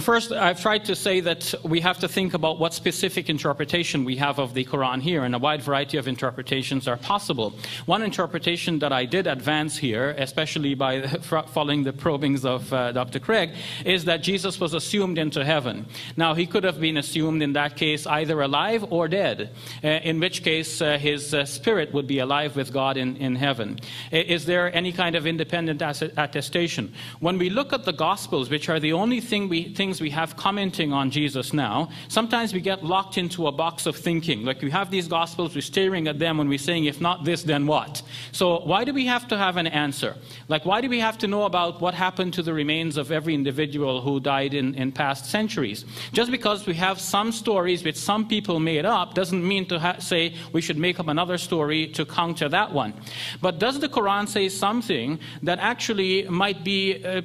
First, 0.00 0.32
I've 0.32 0.60
tried 0.60 0.86
to 0.86 0.96
say 0.96 1.20
that 1.20 1.54
we 1.62 1.80
have 1.80 1.98
to 2.00 2.08
think 2.08 2.34
about 2.34 2.58
what 2.58 2.74
specific 2.74 3.28
interpretation 3.28 4.04
we 4.04 4.16
have 4.16 4.38
of 4.40 4.54
the 4.54 4.64
Quran 4.64 5.00
here, 5.00 5.24
and 5.24 5.34
a 5.34 5.38
wide 5.38 5.62
variety 5.62 5.98
of 5.98 6.08
interpretations 6.08 6.88
are 6.88 6.96
possible. 6.96 7.52
One 7.86 8.02
interpretation 8.02 8.80
that 8.80 8.92
I 8.92 9.04
did 9.04 9.26
advance 9.26 9.76
here, 9.76 10.16
especially 10.18 10.74
by 10.74 11.06
following 11.52 11.84
the 11.84 11.92
probings 11.92 12.44
of 12.44 12.72
uh, 12.72 12.92
Dr. 12.92 13.20
Craig, 13.20 13.50
is 13.84 14.04
that 14.06 14.22
Jesus 14.22 14.58
was 14.58 14.74
assumed 14.74 15.18
into 15.18 15.44
heaven. 15.44 15.86
Now, 16.16 16.34
he 16.34 16.46
could 16.46 16.64
have 16.64 16.80
been 16.80 16.96
assumed 16.96 17.42
in 17.42 17.52
that 17.52 17.76
case 17.76 18.06
either 18.06 18.40
alive 18.40 18.84
or 18.90 19.06
dead, 19.06 19.50
uh, 19.84 19.88
in 19.88 20.18
which 20.18 20.42
case 20.42 20.82
uh, 20.82 20.98
his 20.98 21.34
uh, 21.34 21.44
spirit 21.44 21.92
would 21.92 22.06
be 22.06 22.18
alive 22.18 22.56
with 22.56 22.72
God 22.72 22.96
in, 22.96 23.16
in 23.16 23.36
heaven. 23.36 23.78
Is 24.10 24.46
there 24.46 24.74
any 24.74 24.92
kind 24.92 25.14
of 25.14 25.26
independent 25.26 25.82
attestation? 25.82 26.92
When 27.20 27.38
we 27.38 27.50
look 27.50 27.72
at 27.72 27.84
the 27.84 27.92
Gospels, 27.92 28.50
which 28.50 28.68
are 28.68 28.80
the 28.80 28.92
only 28.92 29.20
thing 29.20 29.48
we 29.48 29.57
things 29.64 30.00
we 30.00 30.10
have 30.10 30.36
commenting 30.36 30.92
on 30.92 31.10
Jesus 31.10 31.52
now, 31.52 31.90
sometimes 32.08 32.52
we 32.52 32.60
get 32.60 32.84
locked 32.84 33.18
into 33.18 33.46
a 33.46 33.52
box 33.52 33.86
of 33.86 33.96
thinking. 33.96 34.44
Like 34.44 34.62
we 34.62 34.70
have 34.70 34.90
these 34.90 35.08
Gospels, 35.08 35.54
we're 35.54 35.60
staring 35.60 36.08
at 36.08 36.18
them 36.18 36.40
and 36.40 36.48
we're 36.48 36.58
saying, 36.58 36.84
if 36.84 37.00
not 37.00 37.24
this, 37.24 37.42
then 37.42 37.66
what? 37.66 38.02
So 38.32 38.60
why 38.60 38.84
do 38.84 38.92
we 38.92 39.06
have 39.06 39.28
to 39.28 39.36
have 39.36 39.56
an 39.56 39.66
answer? 39.66 40.16
Like, 40.48 40.64
why 40.64 40.80
do 40.80 40.88
we 40.88 41.00
have 41.00 41.18
to 41.18 41.26
know 41.26 41.44
about 41.44 41.80
what 41.80 41.94
happened 41.94 42.34
to 42.34 42.42
the 42.42 42.54
remains 42.54 42.96
of 42.96 43.10
every 43.10 43.34
individual 43.34 44.00
who 44.00 44.20
died 44.20 44.54
in, 44.54 44.74
in 44.74 44.92
past 44.92 45.26
centuries? 45.26 45.84
Just 46.12 46.30
because 46.30 46.66
we 46.66 46.74
have 46.74 47.00
some 47.00 47.32
stories 47.32 47.84
which 47.84 47.96
some 47.96 48.26
people 48.26 48.60
made 48.60 48.84
up 48.84 49.14
doesn't 49.14 49.46
mean 49.46 49.66
to 49.66 49.96
say 49.98 50.34
we 50.52 50.60
should 50.60 50.78
make 50.78 51.00
up 51.00 51.08
another 51.08 51.38
story 51.38 51.88
to 51.88 52.04
counter 52.04 52.48
that 52.48 52.72
one. 52.72 52.94
But 53.40 53.58
does 53.58 53.80
the 53.80 53.88
Quran 53.88 54.28
say 54.28 54.48
something 54.48 55.18
that 55.42 55.58
actually 55.58 56.28
might 56.28 56.64
be 56.64 57.04
uh, 57.04 57.22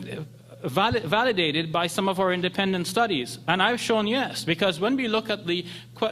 validated 0.64 1.72
by 1.72 1.88
some 1.88 2.07
of 2.07 2.19
our 2.19 2.34
independent 2.34 2.88
studies? 2.88 3.40
And 3.48 3.61
I've 3.61 3.80
shown 3.80 4.07
yes, 4.07 4.44
because 4.44 4.80
when 4.80 4.95
we 4.95 5.07
look 5.07 5.30
at 5.30 5.45
the, 5.45 5.65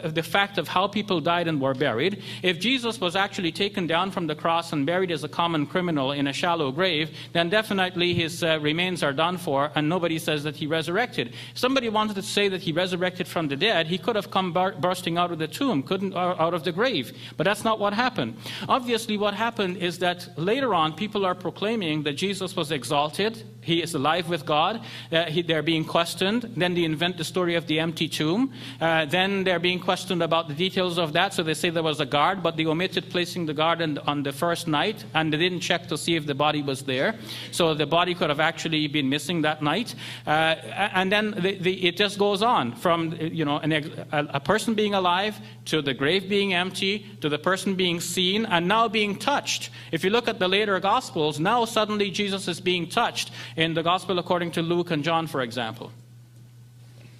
the 0.03 0.23
fact 0.23 0.57
of 0.57 0.67
how 0.67 0.87
people 0.87 1.21
died 1.21 1.47
and 1.47 1.61
were 1.61 1.73
buried, 1.73 2.23
if 2.43 2.59
Jesus 2.59 2.99
was 2.99 3.15
actually 3.15 3.51
taken 3.51 3.87
down 3.87 4.11
from 4.11 4.27
the 4.27 4.35
cross 4.35 4.73
and 4.73 4.85
buried 4.85 5.11
as 5.11 5.23
a 5.23 5.29
common 5.29 5.65
criminal 5.65 6.11
in 6.11 6.27
a 6.27 6.33
shallow 6.33 6.71
grave, 6.71 7.15
then 7.33 7.49
definitely 7.49 8.13
his 8.13 8.43
uh, 8.43 8.59
remains 8.61 9.03
are 9.03 9.13
done 9.13 9.37
for, 9.37 9.71
and 9.75 9.87
nobody 9.87 10.19
says 10.19 10.43
that 10.43 10.55
he 10.55 10.67
resurrected. 10.67 11.33
If 11.51 11.57
somebody 11.57 11.89
wanted 11.89 12.15
to 12.15 12.21
say 12.21 12.49
that 12.49 12.61
he 12.61 12.71
resurrected 12.71 13.27
from 13.27 13.47
the 13.47 13.55
dead, 13.55 13.87
he 13.87 13.97
could 13.97 14.15
have 14.15 14.31
come 14.31 14.53
bursting 14.53 15.17
out 15.17 15.31
of 15.31 15.39
the 15.39 15.47
tomb, 15.47 15.83
couldn't 15.83 16.13
uh, 16.13 16.35
out 16.39 16.53
of 16.53 16.63
the 16.63 16.71
grave. 16.71 17.17
But 17.37 17.45
that's 17.45 17.63
not 17.63 17.79
what 17.79 17.93
happened. 17.93 18.37
Obviously, 18.67 19.17
what 19.17 19.33
happened 19.33 19.77
is 19.77 19.99
that 19.99 20.29
later 20.37 20.73
on, 20.73 20.93
people 20.93 21.25
are 21.25 21.35
proclaiming 21.35 22.03
that 22.03 22.13
Jesus 22.13 22.55
was 22.55 22.71
exalted, 22.71 23.43
he 23.61 23.81
is 23.81 23.93
alive 23.93 24.27
with 24.27 24.45
God. 24.45 24.81
Uh, 25.11 25.25
he, 25.25 25.41
they're 25.43 25.61
being 25.61 25.85
questioned. 25.85 26.51
Then 26.57 26.73
they 26.73 26.83
invent 26.83 27.17
the 27.17 27.23
story 27.23 27.55
of 27.55 27.67
the 27.67 27.79
empty 27.79 28.07
tomb. 28.07 28.53
Uh, 28.79 29.05
then 29.05 29.43
they're 29.43 29.59
being 29.59 29.79
questioned 29.81 30.23
about 30.23 30.47
the 30.47 30.53
details 30.53 30.97
of 30.97 31.13
that. 31.13 31.33
So 31.33 31.43
they 31.43 31.53
say 31.53 31.69
there 31.69 31.83
was 31.83 31.99
a 31.99 32.05
guard, 32.05 32.41
but 32.41 32.57
they 32.57 32.65
omitted 32.65 33.09
placing 33.09 33.45
the 33.45 33.53
guard 33.53 33.81
in, 33.81 33.97
on 33.99 34.23
the 34.23 34.31
first 34.31 34.67
night, 34.67 35.03
and 35.13 35.33
they 35.33 35.37
didn't 35.37 35.61
check 35.61 35.87
to 35.87 35.97
see 35.97 36.15
if 36.15 36.25
the 36.25 36.35
body 36.35 36.61
was 36.61 36.83
there. 36.83 37.15
So 37.51 37.73
the 37.73 37.85
body 37.85 38.13
could 38.15 38.29
have 38.29 38.39
actually 38.39 38.87
been 38.87 39.09
missing 39.09 39.41
that 39.41 39.61
night. 39.61 39.95
Uh, 40.25 40.55
and 40.93 41.11
then 41.11 41.31
the, 41.31 41.57
the, 41.57 41.87
it 41.87 41.97
just 41.97 42.17
goes 42.17 42.41
on 42.41 42.75
from 42.75 43.15
you 43.19 43.45
know 43.45 43.57
an, 43.57 43.71
a, 43.71 43.85
a 44.11 44.39
person 44.39 44.73
being 44.75 44.93
alive 44.93 45.39
to 45.65 45.81
the 45.81 45.93
grave 45.93 46.29
being 46.29 46.53
empty 46.53 47.05
to 47.21 47.29
the 47.29 47.39
person 47.39 47.75
being 47.75 47.99
seen 47.99 48.45
and 48.45 48.67
now 48.67 48.87
being 48.87 49.17
touched. 49.17 49.69
If 49.91 50.03
you 50.03 50.09
look 50.09 50.27
at 50.27 50.39
the 50.39 50.47
later 50.47 50.79
Gospels, 50.79 51.39
now 51.39 51.65
suddenly 51.65 52.11
Jesus 52.11 52.47
is 52.47 52.59
being 52.59 52.87
touched 52.87 53.31
in 53.55 53.73
the 53.73 53.83
Gospel 53.83 54.19
according 54.19 54.51
to 54.51 54.61
Luke 54.61 54.91
and 54.91 55.03
John, 55.03 55.27
for 55.27 55.41
example? 55.41 55.91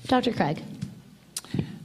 Dr. 0.07 0.33
Craig. 0.33 0.63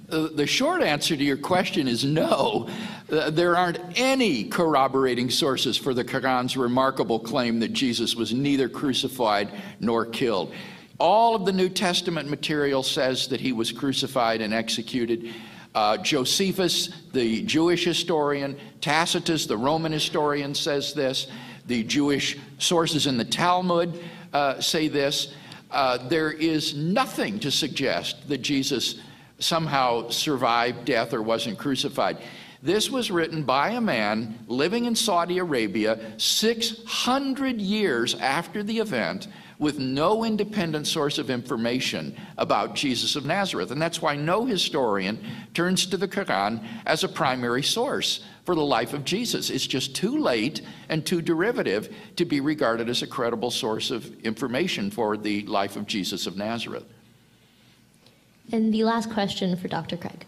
Uh, 0.09 0.29
the 0.35 0.47
short 0.47 0.83
answer 0.83 1.17
to 1.17 1.25
your 1.25 1.37
question 1.37 1.89
is 1.89 2.05
no. 2.05 2.69
Uh, 3.11 3.29
there 3.31 3.57
aren't 3.57 3.81
any 3.97 4.45
corroborating 4.45 5.29
sources 5.29 5.77
for 5.77 5.95
the 5.95 6.05
Quran's 6.05 6.57
remarkable 6.57 7.19
claim 7.19 7.59
that 7.59 7.73
Jesus 7.73 8.15
was 8.15 8.33
neither 8.33 8.69
crucified 8.69 9.51
nor 9.81 10.07
killed. 10.07 10.55
All 11.01 11.35
of 11.35 11.45
the 11.45 11.53
New 11.53 11.69
Testament 11.69 12.31
material 12.31 12.85
says 12.85 13.27
that 13.29 13.41
he 13.41 13.53
was 13.53 13.73
crucified 13.73 14.41
and 14.41 14.55
executed. 14.55 15.35
Uh, 15.75 15.97
Josephus, 15.97 16.89
the 17.13 17.43
Jewish 17.43 17.85
historian, 17.85 18.57
Tacitus, 18.81 19.47
the 19.47 19.57
Roman 19.57 19.91
historian, 19.91 20.55
says 20.55 20.95
this. 20.95 21.27
The 21.67 21.83
Jewish 21.83 22.39
sources 22.59 23.09
in 23.09 23.19
the 23.19 23.25
Talmud 23.25 24.01
uh, 24.33 24.61
say 24.61 24.87
this 24.87 25.35
there 26.09 26.31
is 26.31 26.75
nothing 26.75 27.41
to 27.41 27.51
suggest 27.51 28.29
that 28.29 28.39
Jesus 28.39 29.01
somehow 29.39 30.09
survived 30.09 30.85
death 30.85 31.13
or 31.13 31.23
wasn't 31.23 31.59
crucified. 31.59 32.19
This 32.63 32.91
was 32.91 33.11
written 33.11 33.43
by 33.43 33.71
a 33.71 33.81
man 33.81 34.39
living 34.49 34.87
in 34.87 34.97
Saudi 34.97 35.39
Arabia 35.39 36.01
600 36.19 37.61
years 37.61 38.15
after 38.15 38.63
the 38.63 38.79
event 38.79 39.29
with 39.59 39.79
no 39.79 40.25
independent 40.25 40.87
source 40.87 41.19
of 41.19 41.31
information 41.31 42.17
about 42.37 42.75
Jesus 42.75 43.17
of 43.17 43.25
Nazareth. 43.25 43.71
And 43.71 43.81
that's 43.81 44.03
why 44.03 44.17
no 44.17 44.45
historian 44.45 45.19
turns 45.55 45.87
to 45.87 45.97
the 45.97 46.09
Quran 46.09 46.67
as 46.85 47.05
a 47.05 47.09
primary 47.09 47.63
source 47.63 48.25
for 48.45 48.55
the 48.55 48.65
life 48.65 48.93
of 48.93 49.05
Jesus. 49.05 49.49
It's 49.51 49.67
just 49.67 49.95
too 49.95 50.19
late 50.19 50.61
and 50.89 51.05
too 51.05 51.23
derivative 51.23 51.95
to 52.17 52.25
be 52.25 52.41
regarded 52.41 52.89
as 52.89 53.03
a 53.03 53.07
credible 53.07 53.51
source 53.51 53.91
of 53.91 54.25
information 54.25 54.91
for 54.91 55.17
the 55.17 55.43
life 55.43 55.77
of 55.77 55.87
Jesus 55.87 56.27
of 56.27 56.37
Nazareth. 56.37 56.85
And 58.53 58.73
the 58.73 58.85
last 58.85 59.11
question 59.11 59.57
for 59.57 59.69
Dr. 59.69 59.97
Craig. 59.97 60.25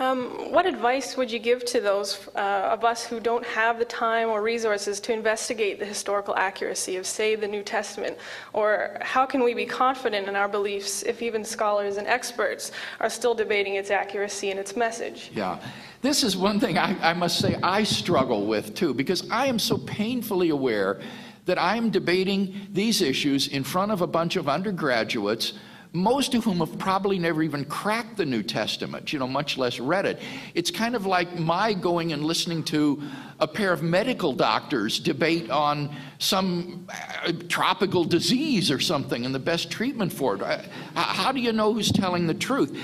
Um, 0.00 0.52
what 0.52 0.64
advice 0.64 1.16
would 1.16 1.28
you 1.28 1.40
give 1.40 1.64
to 1.64 1.80
those 1.80 2.28
uh, 2.36 2.70
of 2.70 2.84
us 2.84 3.04
who 3.04 3.18
don't 3.18 3.44
have 3.44 3.80
the 3.80 3.84
time 3.84 4.28
or 4.28 4.42
resources 4.42 5.00
to 5.00 5.12
investigate 5.12 5.80
the 5.80 5.84
historical 5.84 6.36
accuracy 6.36 6.96
of, 6.96 7.04
say, 7.04 7.34
the 7.34 7.48
New 7.48 7.64
Testament? 7.64 8.16
Or 8.52 8.98
how 9.00 9.26
can 9.26 9.42
we 9.42 9.54
be 9.54 9.66
confident 9.66 10.28
in 10.28 10.36
our 10.36 10.48
beliefs 10.48 11.02
if 11.02 11.20
even 11.20 11.44
scholars 11.44 11.96
and 11.96 12.06
experts 12.06 12.70
are 13.00 13.10
still 13.10 13.34
debating 13.34 13.74
its 13.74 13.90
accuracy 13.90 14.52
and 14.52 14.60
its 14.60 14.76
message? 14.76 15.32
Yeah. 15.34 15.58
This 16.00 16.22
is 16.22 16.36
one 16.36 16.60
thing 16.60 16.78
I, 16.78 17.10
I 17.10 17.12
must 17.12 17.40
say 17.40 17.56
I 17.60 17.82
struggle 17.82 18.46
with 18.46 18.76
too, 18.76 18.94
because 18.94 19.28
I 19.32 19.46
am 19.46 19.58
so 19.58 19.78
painfully 19.78 20.50
aware 20.50 21.00
that 21.46 21.58
I 21.58 21.76
am 21.76 21.90
debating 21.90 22.68
these 22.70 23.02
issues 23.02 23.48
in 23.48 23.64
front 23.64 23.90
of 23.90 24.00
a 24.00 24.06
bunch 24.06 24.36
of 24.36 24.48
undergraduates 24.48 25.54
most 25.92 26.34
of 26.34 26.44
whom 26.44 26.58
have 26.58 26.78
probably 26.78 27.18
never 27.18 27.42
even 27.42 27.64
cracked 27.64 28.16
the 28.16 28.26
New 28.26 28.42
Testament, 28.42 29.12
you 29.12 29.18
know, 29.18 29.26
much 29.26 29.56
less 29.56 29.80
read 29.80 30.06
it. 30.06 30.20
It's 30.54 30.70
kind 30.70 30.94
of 30.94 31.06
like 31.06 31.38
my 31.38 31.72
going 31.72 32.12
and 32.12 32.24
listening 32.24 32.62
to 32.64 33.02
a 33.40 33.46
pair 33.46 33.72
of 33.72 33.82
medical 33.82 34.32
doctors 34.32 34.98
debate 34.98 35.50
on 35.50 35.94
some 36.18 36.86
uh, 37.24 37.32
tropical 37.48 38.04
disease 38.04 38.70
or 38.70 38.80
something 38.80 39.24
and 39.24 39.34
the 39.34 39.38
best 39.38 39.70
treatment 39.70 40.12
for 40.12 40.34
it. 40.34 40.42
Uh, 40.42 40.60
how 40.94 41.32
do 41.32 41.40
you 41.40 41.52
know 41.52 41.72
who's 41.72 41.92
telling 41.92 42.26
the 42.26 42.34
truth? 42.34 42.78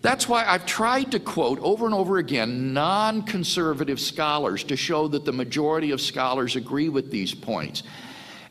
That's 0.00 0.28
why 0.28 0.44
I've 0.44 0.66
tried 0.66 1.12
to 1.12 1.20
quote 1.20 1.60
over 1.60 1.86
and 1.86 1.94
over 1.94 2.18
again 2.18 2.72
non 2.72 3.22
conservative 3.22 4.00
scholars 4.00 4.64
to 4.64 4.76
show 4.76 5.06
that 5.08 5.24
the 5.24 5.32
majority 5.32 5.92
of 5.92 6.00
scholars 6.00 6.56
agree 6.56 6.88
with 6.88 7.12
these 7.12 7.34
points. 7.34 7.84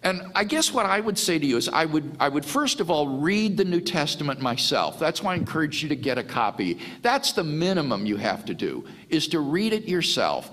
And 0.03 0.31
I 0.33 0.43
guess 0.43 0.73
what 0.73 0.87
I 0.87 0.99
would 0.99 1.17
say 1.17 1.37
to 1.37 1.45
you 1.45 1.57
is 1.57 1.69
I 1.69 1.85
would, 1.85 2.15
I 2.19 2.27
would 2.27 2.43
first 2.43 2.79
of 2.79 2.89
all 2.89 3.19
read 3.19 3.55
the 3.55 3.65
New 3.65 3.81
Testament 3.81 4.41
myself. 4.41 4.97
That's 4.97 5.21
why 5.21 5.33
I 5.33 5.35
encourage 5.35 5.83
you 5.83 5.89
to 5.89 5.95
get 5.95 6.17
a 6.17 6.23
copy. 6.23 6.79
That's 7.03 7.33
the 7.33 7.43
minimum 7.43 8.07
you 8.07 8.17
have 8.17 8.43
to 8.45 8.55
do, 8.55 8.83
is 9.09 9.27
to 9.29 9.39
read 9.39 9.73
it 9.73 9.83
yourself. 9.83 10.49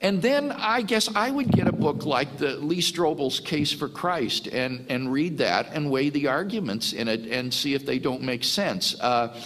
And 0.00 0.22
then 0.22 0.52
I 0.52 0.82
guess 0.82 1.08
I 1.12 1.32
would 1.32 1.50
get 1.50 1.66
a 1.66 1.72
book 1.72 2.06
like 2.06 2.38
the 2.38 2.54
Lee 2.56 2.80
Strobel's 2.80 3.40
Case 3.40 3.72
for 3.72 3.88
Christ 3.88 4.46
and, 4.46 4.86
and 4.88 5.12
read 5.12 5.38
that 5.38 5.70
and 5.72 5.90
weigh 5.90 6.10
the 6.10 6.28
arguments 6.28 6.92
in 6.92 7.08
it 7.08 7.26
and 7.26 7.52
see 7.52 7.74
if 7.74 7.84
they 7.84 7.98
don't 7.98 8.22
make 8.22 8.44
sense. 8.44 8.94
Uh, 9.00 9.36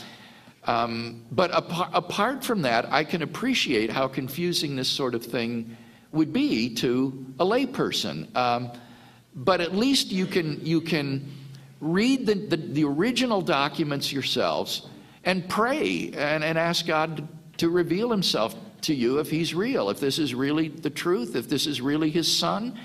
um, 0.65 1.25
but 1.33 1.51
apart, 1.55 1.91
apart 1.95 2.45
from 2.45 2.63
that, 2.63 2.93
I 2.93 3.03
can 3.03 3.23
appreciate 3.23 3.91
how 3.91 4.09
confusing 4.09 4.77
this 4.77 4.89
sort 4.89 5.15
of 5.15 5.25
thing 5.25 5.75
would 6.13 6.35
be 6.35 6.75
to 6.75 7.27
a 7.41 7.47
layperson. 7.47 8.35
Um, 8.37 8.73
but 9.35 9.61
at 9.61 9.75
least 9.75 10.09
you 10.09 10.27
can, 10.27 10.65
you 10.65 10.81
can 10.81 11.31
read 11.81 12.27
the, 12.27 12.35
the, 12.35 12.57
the 12.57 12.85
original 12.85 13.41
documents 13.41 14.13
yourselves 14.13 14.87
and 15.25 15.49
pray 15.49 16.13
and, 16.15 16.45
and 16.45 16.59
ask 16.59 16.87
God 16.87 17.27
to 17.59 17.71
reveal 17.71 18.11
himself 18.11 18.55
to 18.83 18.95
you 18.95 19.19
if 19.19 19.31
he's 19.31 19.55
real, 19.55 19.91
if 19.91 20.01
this 20.01 20.19
is 20.19 20.35
really 20.35 20.69
the 20.69 20.91
truth, 20.91 21.37
if 21.37 21.49
this 21.49 21.67
is 21.67 21.81
really 21.81 22.11
his 22.11 22.31
son, 22.31 22.79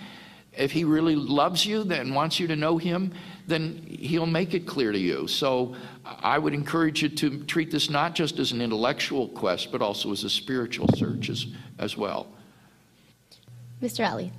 if 0.53 0.71
he 0.71 0.83
really 0.83 1.15
loves 1.15 1.65
you 1.65 1.81
and 1.91 2.15
wants 2.15 2.39
you 2.39 2.47
to 2.47 2.55
know 2.55 2.77
him, 2.77 3.13
then 3.45 3.85
he'll 3.87 4.25
make 4.25 4.53
it 4.53 4.65
clear 4.65 4.91
to 4.91 4.97
you. 4.97 5.27
So 5.27 5.75
I 6.05 6.37
would 6.39 6.53
encourage 6.53 7.03
you 7.03 7.09
to 7.09 7.43
treat 7.45 7.71
this 7.71 7.89
not 7.89 8.15
just 8.15 8.39
as 8.39 8.51
an 8.51 8.61
intellectual 8.61 9.29
quest, 9.29 9.71
but 9.71 9.81
also 9.81 10.11
as 10.11 10.23
a 10.23 10.29
spiritual 10.29 10.87
search 10.95 11.29
as, 11.29 11.47
as 11.77 11.95
well. 11.97 12.27
Mr. 13.81 13.99
Ally. 13.99 14.29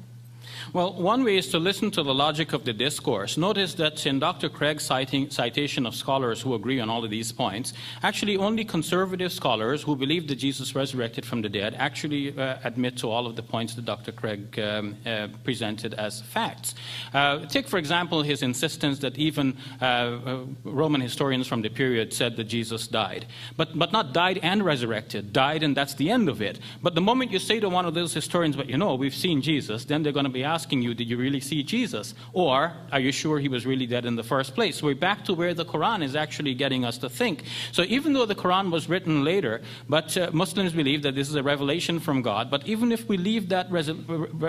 Well, 0.72 0.92
one 0.92 1.24
way 1.24 1.36
is 1.36 1.48
to 1.48 1.58
listen 1.58 1.90
to 1.92 2.02
the 2.02 2.14
logic 2.14 2.52
of 2.52 2.64
the 2.64 2.72
discourse. 2.72 3.36
Notice 3.36 3.74
that 3.74 4.06
in 4.06 4.18
Dr. 4.18 4.48
Craig's 4.48 4.84
citing, 4.84 5.30
citation 5.30 5.86
of 5.86 5.94
scholars 5.94 6.40
who 6.40 6.54
agree 6.54 6.80
on 6.80 6.90
all 6.90 7.04
of 7.04 7.10
these 7.10 7.32
points, 7.32 7.72
actually 8.02 8.36
only 8.36 8.64
conservative 8.64 9.32
scholars 9.32 9.82
who 9.82 9.96
believe 9.96 10.28
that 10.28 10.36
Jesus 10.36 10.74
resurrected 10.74 11.24
from 11.24 11.42
the 11.42 11.48
dead 11.48 11.74
actually 11.78 12.38
uh, 12.38 12.58
admit 12.64 12.96
to 12.98 13.10
all 13.10 13.26
of 13.26 13.36
the 13.36 13.42
points 13.42 13.74
that 13.74 13.84
Dr. 13.84 14.12
Craig 14.12 14.58
um, 14.58 14.96
uh, 15.06 15.28
presented 15.44 15.94
as 15.94 16.20
facts. 16.20 16.74
Uh, 17.14 17.46
take, 17.46 17.68
for 17.68 17.78
example, 17.78 18.22
his 18.22 18.42
insistence 18.42 18.98
that 19.00 19.16
even 19.18 19.56
uh, 19.80 19.84
uh, 19.84 20.44
Roman 20.64 21.00
historians 21.00 21.46
from 21.46 21.62
the 21.62 21.68
period 21.68 22.12
said 22.12 22.36
that 22.36 22.44
Jesus 22.44 22.86
died, 22.86 23.26
but, 23.56 23.78
but 23.78 23.92
not 23.92 24.12
died 24.12 24.38
and 24.42 24.64
resurrected, 24.64 25.32
died 25.32 25.62
and 25.62 25.76
that's 25.76 25.94
the 25.94 26.10
end 26.10 26.28
of 26.28 26.42
it. 26.42 26.58
But 26.82 26.94
the 26.94 27.00
moment 27.00 27.30
you 27.30 27.38
say 27.38 27.60
to 27.60 27.68
one 27.68 27.84
of 27.84 27.94
those 27.94 28.12
historians, 28.12 28.56
but 28.56 28.68
you 28.68 28.76
know, 28.76 28.94
we've 28.94 29.14
seen 29.14 29.42
Jesus, 29.42 29.84
then 29.84 30.02
they're 30.02 30.12
going 30.12 30.24
to 30.24 30.30
be 30.30 30.44
asking 30.48 30.82
you, 30.82 30.94
did 30.94 31.08
you 31.08 31.16
really 31.16 31.40
see 31.40 31.62
Jesus? 31.62 32.14
Or 32.32 32.72
are 32.90 33.00
you 33.00 33.12
sure 33.12 33.38
he 33.38 33.48
was 33.48 33.66
really 33.66 33.86
dead 33.86 34.04
in 34.04 34.16
the 34.16 34.24
first 34.24 34.54
place? 34.54 34.82
We're 34.82 34.94
back 34.94 35.24
to 35.26 35.34
where 35.34 35.54
the 35.54 35.64
Quran 35.64 36.02
is 36.02 36.16
actually 36.16 36.54
getting 36.54 36.84
us 36.84 36.98
to 36.98 37.08
think. 37.08 37.44
So 37.72 37.82
even 37.82 38.12
though 38.14 38.26
the 38.26 38.34
Quran 38.34 38.70
was 38.70 38.88
written 38.88 39.24
later, 39.24 39.60
but 39.88 40.16
uh, 40.16 40.30
Muslims 40.32 40.72
believe 40.72 41.02
that 41.02 41.14
this 41.14 41.28
is 41.28 41.34
a 41.34 41.42
revelation 41.42 42.00
from 42.00 42.22
God, 42.22 42.50
but 42.50 42.66
even 42.66 42.90
if 42.90 43.08
we 43.08 43.16
leave 43.16 43.48
that, 43.50 43.70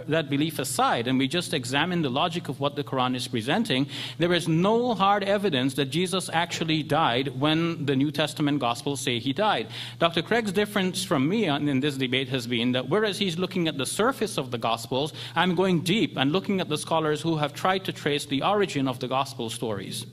that 0.08 0.30
belief 0.30 0.60
aside 0.60 1.08
and 1.08 1.20
we 1.20 1.28
just 1.28 1.54
examine 1.54 2.02
the 2.02 2.10
logic 2.10 2.50
of 2.50 2.60
what 2.60 2.76
the 2.76 2.84
Quran 2.84 3.16
is 3.16 3.28
presenting, 3.28 3.88
there 4.18 4.34
is 4.34 4.48
no 4.48 4.96
hard 4.96 5.24
evidence 5.24 5.74
that 5.76 5.86
Jesus 5.86 6.30
actually 6.34 6.82
died 6.84 7.40
when 7.40 7.86
the 7.86 7.96
New 7.96 8.12
Testament 8.12 8.60
Gospels 8.60 9.02
say 9.02 9.20
he 9.20 9.34
died. 9.34 9.68
Dr. 10.00 10.22
Craig's 10.22 10.52
difference 10.52 11.04
from 11.04 11.28
me 11.28 11.46
in 11.46 11.80
this 11.80 11.98
debate 11.98 12.30
has 12.30 12.48
been 12.48 12.72
that 12.72 12.90
whereas 12.90 13.18
he's 13.18 13.38
looking 13.38 13.68
at 13.68 13.78
the 13.78 13.86
surface 13.86 14.38
of 14.38 14.52
the 14.52 14.58
Gospels, 14.58 15.14
I'm 15.36 15.56
going 15.56 15.82
deep 15.90 16.18
and 16.18 16.32
looking 16.32 16.62
at 16.62 16.70
the 16.70 16.78
scholars 16.78 17.20
who 17.20 17.36
have 17.38 17.52
tried 17.52 17.84
to 17.84 17.92
trace 17.92 18.24
the 18.28 18.44
origin 18.44 18.88
of 18.88 19.00
the 19.00 19.08
gospel 19.08 19.50
stories. 19.50 20.06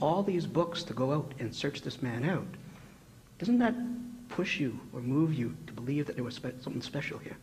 All 0.00 0.20
these 0.20 0.46
books 0.48 0.82
to 0.82 0.92
go 0.92 1.12
out 1.12 1.30
and 1.38 1.54
search 1.54 1.82
this 1.82 2.02
man 2.02 2.28
out, 2.28 2.52
doesn't 3.38 3.60
that 3.60 3.76
push 4.28 4.58
you 4.58 4.80
or 4.92 5.00
move 5.00 5.32
you 5.32 5.54
to 5.68 5.72
believe 5.72 6.06
that 6.06 6.16
there 6.16 6.24
was 6.24 6.40
something 6.60 6.82
special 6.82 7.18
here? 7.18 7.36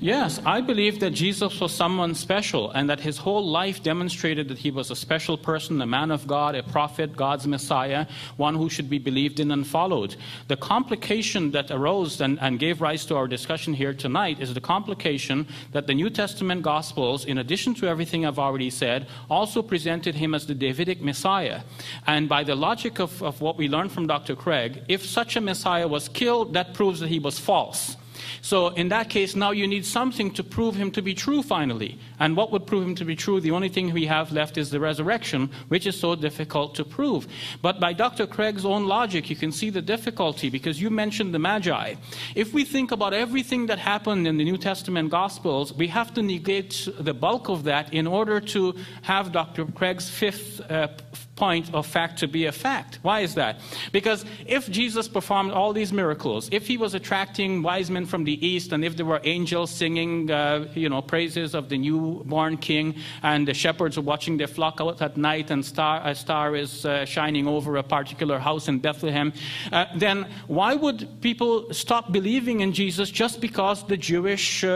Yes, 0.00 0.40
I 0.44 0.60
believe 0.60 1.00
that 1.00 1.10
Jesus 1.10 1.60
was 1.60 1.72
someone 1.72 2.14
special 2.14 2.70
and 2.72 2.88
that 2.90 3.00
his 3.00 3.18
whole 3.18 3.46
life 3.46 3.82
demonstrated 3.82 4.48
that 4.48 4.58
he 4.58 4.70
was 4.70 4.90
a 4.90 4.96
special 4.96 5.36
person, 5.36 5.80
a 5.80 5.86
man 5.86 6.10
of 6.10 6.26
God, 6.26 6.54
a 6.54 6.62
prophet, 6.62 7.16
God's 7.16 7.46
Messiah, 7.46 8.06
one 8.36 8.54
who 8.54 8.68
should 8.68 8.90
be 8.90 8.98
believed 8.98 9.40
in 9.40 9.50
and 9.50 9.66
followed. 9.66 10.16
The 10.48 10.56
complication 10.56 11.50
that 11.52 11.70
arose 11.70 12.20
and, 12.20 12.38
and 12.40 12.58
gave 12.58 12.80
rise 12.80 13.06
to 13.06 13.16
our 13.16 13.28
discussion 13.28 13.74
here 13.74 13.94
tonight 13.94 14.40
is 14.40 14.54
the 14.54 14.60
complication 14.60 15.46
that 15.72 15.86
the 15.86 15.94
New 15.94 16.10
Testament 16.10 16.62
Gospels, 16.62 17.24
in 17.24 17.38
addition 17.38 17.74
to 17.76 17.88
everything 17.88 18.26
I've 18.26 18.38
already 18.38 18.70
said, 18.70 19.06
also 19.30 19.62
presented 19.62 20.14
him 20.14 20.34
as 20.34 20.46
the 20.46 20.54
Davidic 20.54 21.00
Messiah. 21.00 21.62
And 22.06 22.28
by 22.28 22.44
the 22.44 22.54
logic 22.54 22.98
of, 22.98 23.22
of 23.22 23.40
what 23.40 23.56
we 23.56 23.68
learned 23.68 23.92
from 23.92 24.06
Dr. 24.06 24.34
Craig, 24.34 24.82
if 24.88 25.04
such 25.04 25.36
a 25.36 25.40
Messiah 25.40 25.88
was 25.88 26.08
killed, 26.08 26.54
that 26.54 26.74
proves 26.74 27.00
that 27.00 27.08
he 27.08 27.18
was 27.18 27.38
false. 27.38 27.96
So 28.40 28.68
in 28.68 28.88
that 28.88 29.10
case, 29.10 29.36
now 29.36 29.50
you 29.50 29.66
need 29.66 29.84
something 29.84 30.30
to 30.32 30.42
prove 30.42 30.74
him 30.74 30.90
to 30.92 31.02
be 31.02 31.14
true 31.14 31.42
finally. 31.42 31.98
And 32.18 32.36
what 32.36 32.50
would 32.52 32.66
prove 32.66 32.84
him 32.84 32.94
to 32.96 33.04
be 33.04 33.16
true? 33.16 33.40
The 33.40 33.50
only 33.50 33.68
thing 33.68 33.92
we 33.92 34.06
have 34.06 34.32
left 34.32 34.56
is 34.56 34.70
the 34.70 34.80
resurrection, 34.80 35.50
which 35.68 35.86
is 35.86 35.98
so 35.98 36.14
difficult 36.14 36.74
to 36.76 36.84
prove. 36.84 37.26
But 37.60 37.80
by 37.80 37.92
Dr. 37.92 38.26
Craig's 38.26 38.64
own 38.64 38.86
logic, 38.86 39.30
you 39.30 39.36
can 39.36 39.52
see 39.52 39.70
the 39.70 39.82
difficulty 39.82 40.50
because 40.50 40.80
you 40.80 40.90
mentioned 40.90 41.34
the 41.34 41.38
Magi. 41.38 41.94
If 42.34 42.52
we 42.52 42.64
think 42.64 42.92
about 42.92 43.12
everything 43.12 43.66
that 43.66 43.78
happened 43.78 44.26
in 44.26 44.36
the 44.36 44.44
New 44.44 44.58
Testament 44.58 45.10
Gospels, 45.10 45.72
we 45.72 45.88
have 45.88 46.14
to 46.14 46.22
negate 46.22 46.88
the 46.98 47.14
bulk 47.14 47.48
of 47.48 47.64
that 47.64 47.92
in 47.92 48.06
order 48.06 48.40
to 48.40 48.74
have 49.02 49.32
Dr. 49.32 49.66
Craig's 49.66 50.08
fifth 50.08 50.60
uh, 50.70 50.88
point 51.36 51.72
of 51.74 51.86
fact 51.86 52.18
to 52.18 52.28
be 52.28 52.44
a 52.46 52.52
fact. 52.52 52.98
Why 53.02 53.20
is 53.20 53.34
that? 53.36 53.60
Because 53.90 54.24
if 54.46 54.70
Jesus 54.70 55.08
performed 55.08 55.52
all 55.52 55.72
these 55.72 55.92
miracles, 55.92 56.48
if 56.52 56.66
he 56.66 56.76
was 56.76 56.94
attracting 56.94 57.62
wise 57.62 57.90
men 57.90 58.06
from 58.06 58.24
the 58.24 58.46
east, 58.46 58.72
and 58.72 58.84
if 58.84 58.96
there 58.96 59.06
were 59.06 59.20
angels 59.24 59.70
singing, 59.70 60.30
uh, 60.30 60.68
you 60.74 60.88
know, 60.88 61.00
praises 61.00 61.54
of 61.54 61.68
the 61.68 61.78
newborn 61.78 62.58
king, 62.58 62.96
and 63.22 63.48
the 63.48 63.54
shepherds 63.54 63.96
were 63.96 64.02
watching 64.02 64.36
their 64.36 64.46
flock 64.46 64.80
out 64.80 65.00
at 65.00 65.16
night, 65.16 65.50
and 65.50 65.64
star, 65.64 66.02
a 66.04 66.14
star 66.14 66.54
is 66.54 66.84
uh, 66.84 67.04
shining 67.06 67.48
over 67.48 67.76
a 67.76 67.82
particular 67.82 68.38
house 68.38 68.68
in 68.68 68.78
Bethlehem, 68.78 69.32
uh, 69.72 69.86
then 69.96 70.26
why 70.48 70.74
would 70.74 71.08
people 71.22 71.72
stop 71.72 72.12
believing 72.12 72.60
in 72.60 72.72
Jesus 72.72 73.10
just 73.10 73.40
because 73.40 73.86
the 73.86 73.96
Jewish 73.96 74.64
uh, 74.64 74.68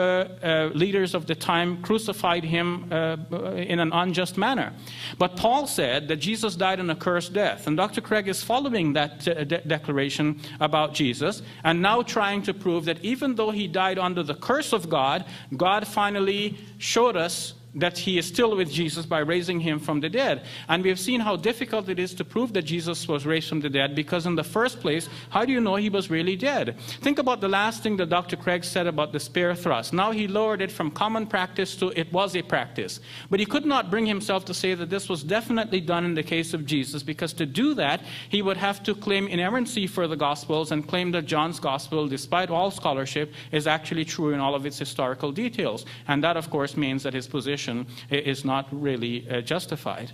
uh, 0.43 0.71
leaders 0.75 1.15
of 1.15 1.27
the 1.27 1.35
time 1.35 1.83
crucified 1.83 2.45
him 2.45 2.91
uh, 2.91 3.17
in 3.57 3.79
an 3.79 3.93
unjust 3.93 4.39
manner? 4.39 4.73
But 5.19 5.37
Paul 5.37 5.67
said 5.67 6.09
that 6.09 6.17
Jesus 6.17 6.46
Jesus 6.47 6.57
died 6.57 6.79
an 6.79 6.91
accursed 6.91 7.33
death. 7.33 7.67
And 7.67 7.77
Dr. 7.77 8.01
Craig 8.01 8.29
is 8.29 8.41
following 8.41 8.93
that 8.93 9.27
uh, 9.27 9.43
de- 9.43 9.63
declaration 9.63 10.41
about 10.61 10.95
Jesus 10.95 11.43
and 11.65 11.83
now 11.83 12.03
trying 12.03 12.41
to 12.43 12.55
prove 12.55 12.85
that 12.85 13.05
even 13.05 13.35
though 13.35 13.51
he 13.51 13.67
died 13.67 13.99
under 13.99 14.23
the 14.23 14.35
curse 14.35 14.73
of 14.73 14.89
God, 14.89 15.25
God 15.57 15.89
finally 15.89 16.57
showed 16.79 17.17
us 17.17 17.55
that 17.77 17.99
he 17.99 18.19
is 18.19 18.27
still 18.27 18.57
with 18.57 18.71
Jesus 18.71 19.05
by 19.05 19.19
raising 19.19 19.61
him 19.61 19.79
from 19.79 20.01
the 20.01 20.09
dead. 20.09 20.45
And 20.69 20.83
we 20.83 20.89
have 20.89 20.99
seen 20.99 21.21
how 21.21 21.37
difficult 21.37 21.89
it 21.89 21.99
is 21.99 22.15
to 22.15 22.25
prove 22.25 22.55
that 22.55 22.63
Jesus 22.63 23.07
was 23.07 23.27
raised 23.27 23.49
from 23.49 23.61
the 23.61 23.69
dead 23.69 23.95
because, 23.95 24.27
in 24.27 24.35
the 24.35 24.43
first 24.43 24.81
place, 24.81 25.09
how 25.29 25.45
do 25.45 25.53
you 25.53 25.61
know 25.61 25.77
he 25.77 25.91
was 25.91 26.11
really 26.11 26.37
dead? 26.37 26.79
Think 27.03 27.19
about 27.19 27.41
the 27.41 27.49
last 27.49 27.83
thing 27.83 27.97
that 27.99 28.09
Dr. 28.09 28.37
Craig 28.37 28.65
said 28.65 28.87
about 28.87 29.13
the 29.13 29.21
spear 29.21 29.55
thrust. 29.55 29.93
Now 29.93 30.11
he 30.11 30.27
lowered 30.27 30.63
it 30.63 30.73
from 30.73 30.91
common 30.91 31.27
practice 31.27 31.77
to 31.77 31.93
it 31.99 32.11
was 32.13 32.35
a 32.35 32.43
practice. 32.43 33.01
But 33.31 33.41
he 33.41 33.47
could 33.47 33.67
not 33.67 33.91
bring 33.91 34.07
himself 34.07 34.47
to 34.47 34.55
say 34.55 34.75
that 34.75 34.89
this 34.89 35.09
was 35.09 35.23
definitely 35.23 35.81
done 35.81 36.05
in 36.07 36.15
the 36.15 36.23
case 36.23 36.55
of 36.55 36.65
Jesus 36.65 37.03
because 37.03 37.35
to 37.35 37.45
do 37.45 37.75
that, 37.75 38.01
he 38.31 38.41
would 38.41 38.57
have 38.57 38.83
to 38.85 38.95
claim 38.95 39.29
inerrancy 39.29 39.87
for 39.87 40.09
the 40.09 40.17
Gospels 40.17 40.73
and 40.73 40.89
claim 40.89 41.11
that 41.13 41.27
John's 41.27 41.61
Gospel, 41.61 42.09
despite 42.09 42.49
all 42.49 42.71
scholarship, 42.71 43.35
is 43.53 43.67
actually 43.67 44.05
true 44.05 44.33
in 44.33 44.41
all 44.41 44.55
of 44.55 44.65
its 44.65 44.79
historical 44.79 45.31
details. 45.31 45.85
And 46.09 46.25
that, 46.25 46.39
of 46.39 46.49
course, 46.49 46.77
means 46.77 47.03
that 47.03 47.13
his 47.13 47.27
position 47.27 47.66
position 47.67 47.87
is 48.11 48.45
not 48.45 48.67
really 48.71 49.29
uh, 49.29 49.41
justified. 49.41 50.13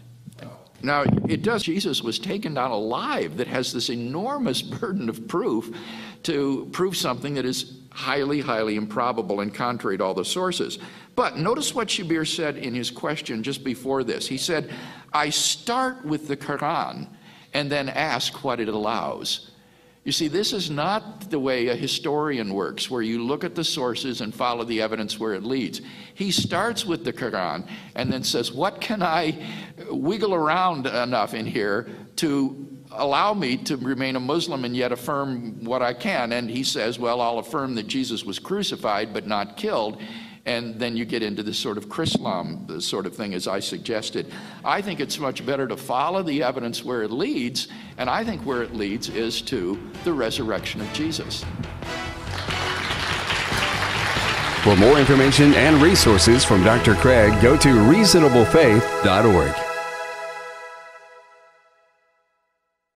Now, 0.84 1.04
it 1.28 1.42
does, 1.42 1.62
Jesus 1.62 2.02
was 2.02 2.18
taken 2.18 2.54
down 2.54 2.72
alive 2.72 3.36
that 3.36 3.46
has 3.46 3.72
this 3.72 3.88
enormous 3.88 4.62
burden 4.80 5.08
of 5.08 5.28
proof 5.28 5.70
to 6.24 6.68
prove 6.72 6.96
something 6.96 7.34
that 7.34 7.44
is 7.44 7.78
highly, 7.92 8.40
highly 8.40 8.74
improbable 8.74 9.40
and 9.40 9.54
contrary 9.54 9.96
to 9.98 10.04
all 10.04 10.14
the 10.14 10.24
sources. 10.24 10.80
But 11.14 11.36
notice 11.36 11.72
what 11.72 11.86
Shabir 11.86 12.26
said 12.26 12.56
in 12.56 12.74
his 12.74 12.90
question 12.90 13.44
just 13.44 13.62
before 13.62 14.02
this. 14.02 14.26
He 14.26 14.36
said, 14.36 14.72
I 15.12 15.30
start 15.30 16.04
with 16.04 16.26
the 16.26 16.36
Quran 16.36 17.06
and 17.54 17.70
then 17.70 17.88
ask 17.88 18.42
what 18.42 18.58
it 18.58 18.66
allows. 18.66 19.51
You 20.04 20.10
see, 20.10 20.26
this 20.26 20.52
is 20.52 20.68
not 20.68 21.30
the 21.30 21.38
way 21.38 21.68
a 21.68 21.76
historian 21.76 22.54
works, 22.54 22.90
where 22.90 23.02
you 23.02 23.22
look 23.22 23.44
at 23.44 23.54
the 23.54 23.62
sources 23.62 24.20
and 24.20 24.34
follow 24.34 24.64
the 24.64 24.82
evidence 24.82 25.20
where 25.20 25.34
it 25.34 25.44
leads. 25.44 25.80
He 26.14 26.32
starts 26.32 26.84
with 26.84 27.04
the 27.04 27.12
Quran 27.12 27.68
and 27.94 28.12
then 28.12 28.24
says, 28.24 28.50
What 28.50 28.80
can 28.80 29.00
I 29.00 29.46
wiggle 29.88 30.34
around 30.34 30.88
enough 30.88 31.34
in 31.34 31.46
here 31.46 31.88
to 32.16 32.68
allow 32.90 33.32
me 33.32 33.56
to 33.58 33.76
remain 33.76 34.16
a 34.16 34.20
Muslim 34.20 34.64
and 34.64 34.76
yet 34.76 34.90
affirm 34.90 35.64
what 35.64 35.82
I 35.82 35.94
can? 35.94 36.32
And 36.32 36.50
he 36.50 36.64
says, 36.64 36.98
Well, 36.98 37.20
I'll 37.20 37.38
affirm 37.38 37.76
that 37.76 37.86
Jesus 37.86 38.24
was 38.24 38.40
crucified 38.40 39.14
but 39.14 39.28
not 39.28 39.56
killed. 39.56 40.02
And 40.44 40.78
then 40.80 40.96
you 40.96 41.04
get 41.04 41.22
into 41.22 41.42
this 41.42 41.58
sort 41.58 41.78
of 41.78 41.88
Chrislam 41.88 42.80
sort 42.82 43.06
of 43.06 43.14
thing, 43.14 43.34
as 43.34 43.46
I 43.46 43.60
suggested. 43.60 44.32
I 44.64 44.82
think 44.82 45.00
it's 45.00 45.18
much 45.18 45.44
better 45.46 45.66
to 45.68 45.76
follow 45.76 46.22
the 46.22 46.42
evidence 46.42 46.84
where 46.84 47.02
it 47.02 47.10
leads, 47.10 47.68
and 47.96 48.10
I 48.10 48.24
think 48.24 48.42
where 48.42 48.62
it 48.62 48.74
leads 48.74 49.08
is 49.08 49.40
to 49.42 49.78
the 50.04 50.12
resurrection 50.12 50.80
of 50.80 50.92
Jesus. 50.92 51.44
For 54.62 54.76
more 54.76 54.98
information 54.98 55.54
and 55.54 55.82
resources 55.82 56.44
from 56.44 56.62
Dr. 56.62 56.94
Craig, 56.94 57.40
go 57.42 57.56
to 57.56 57.68
reasonablefaith.org. 57.68 59.71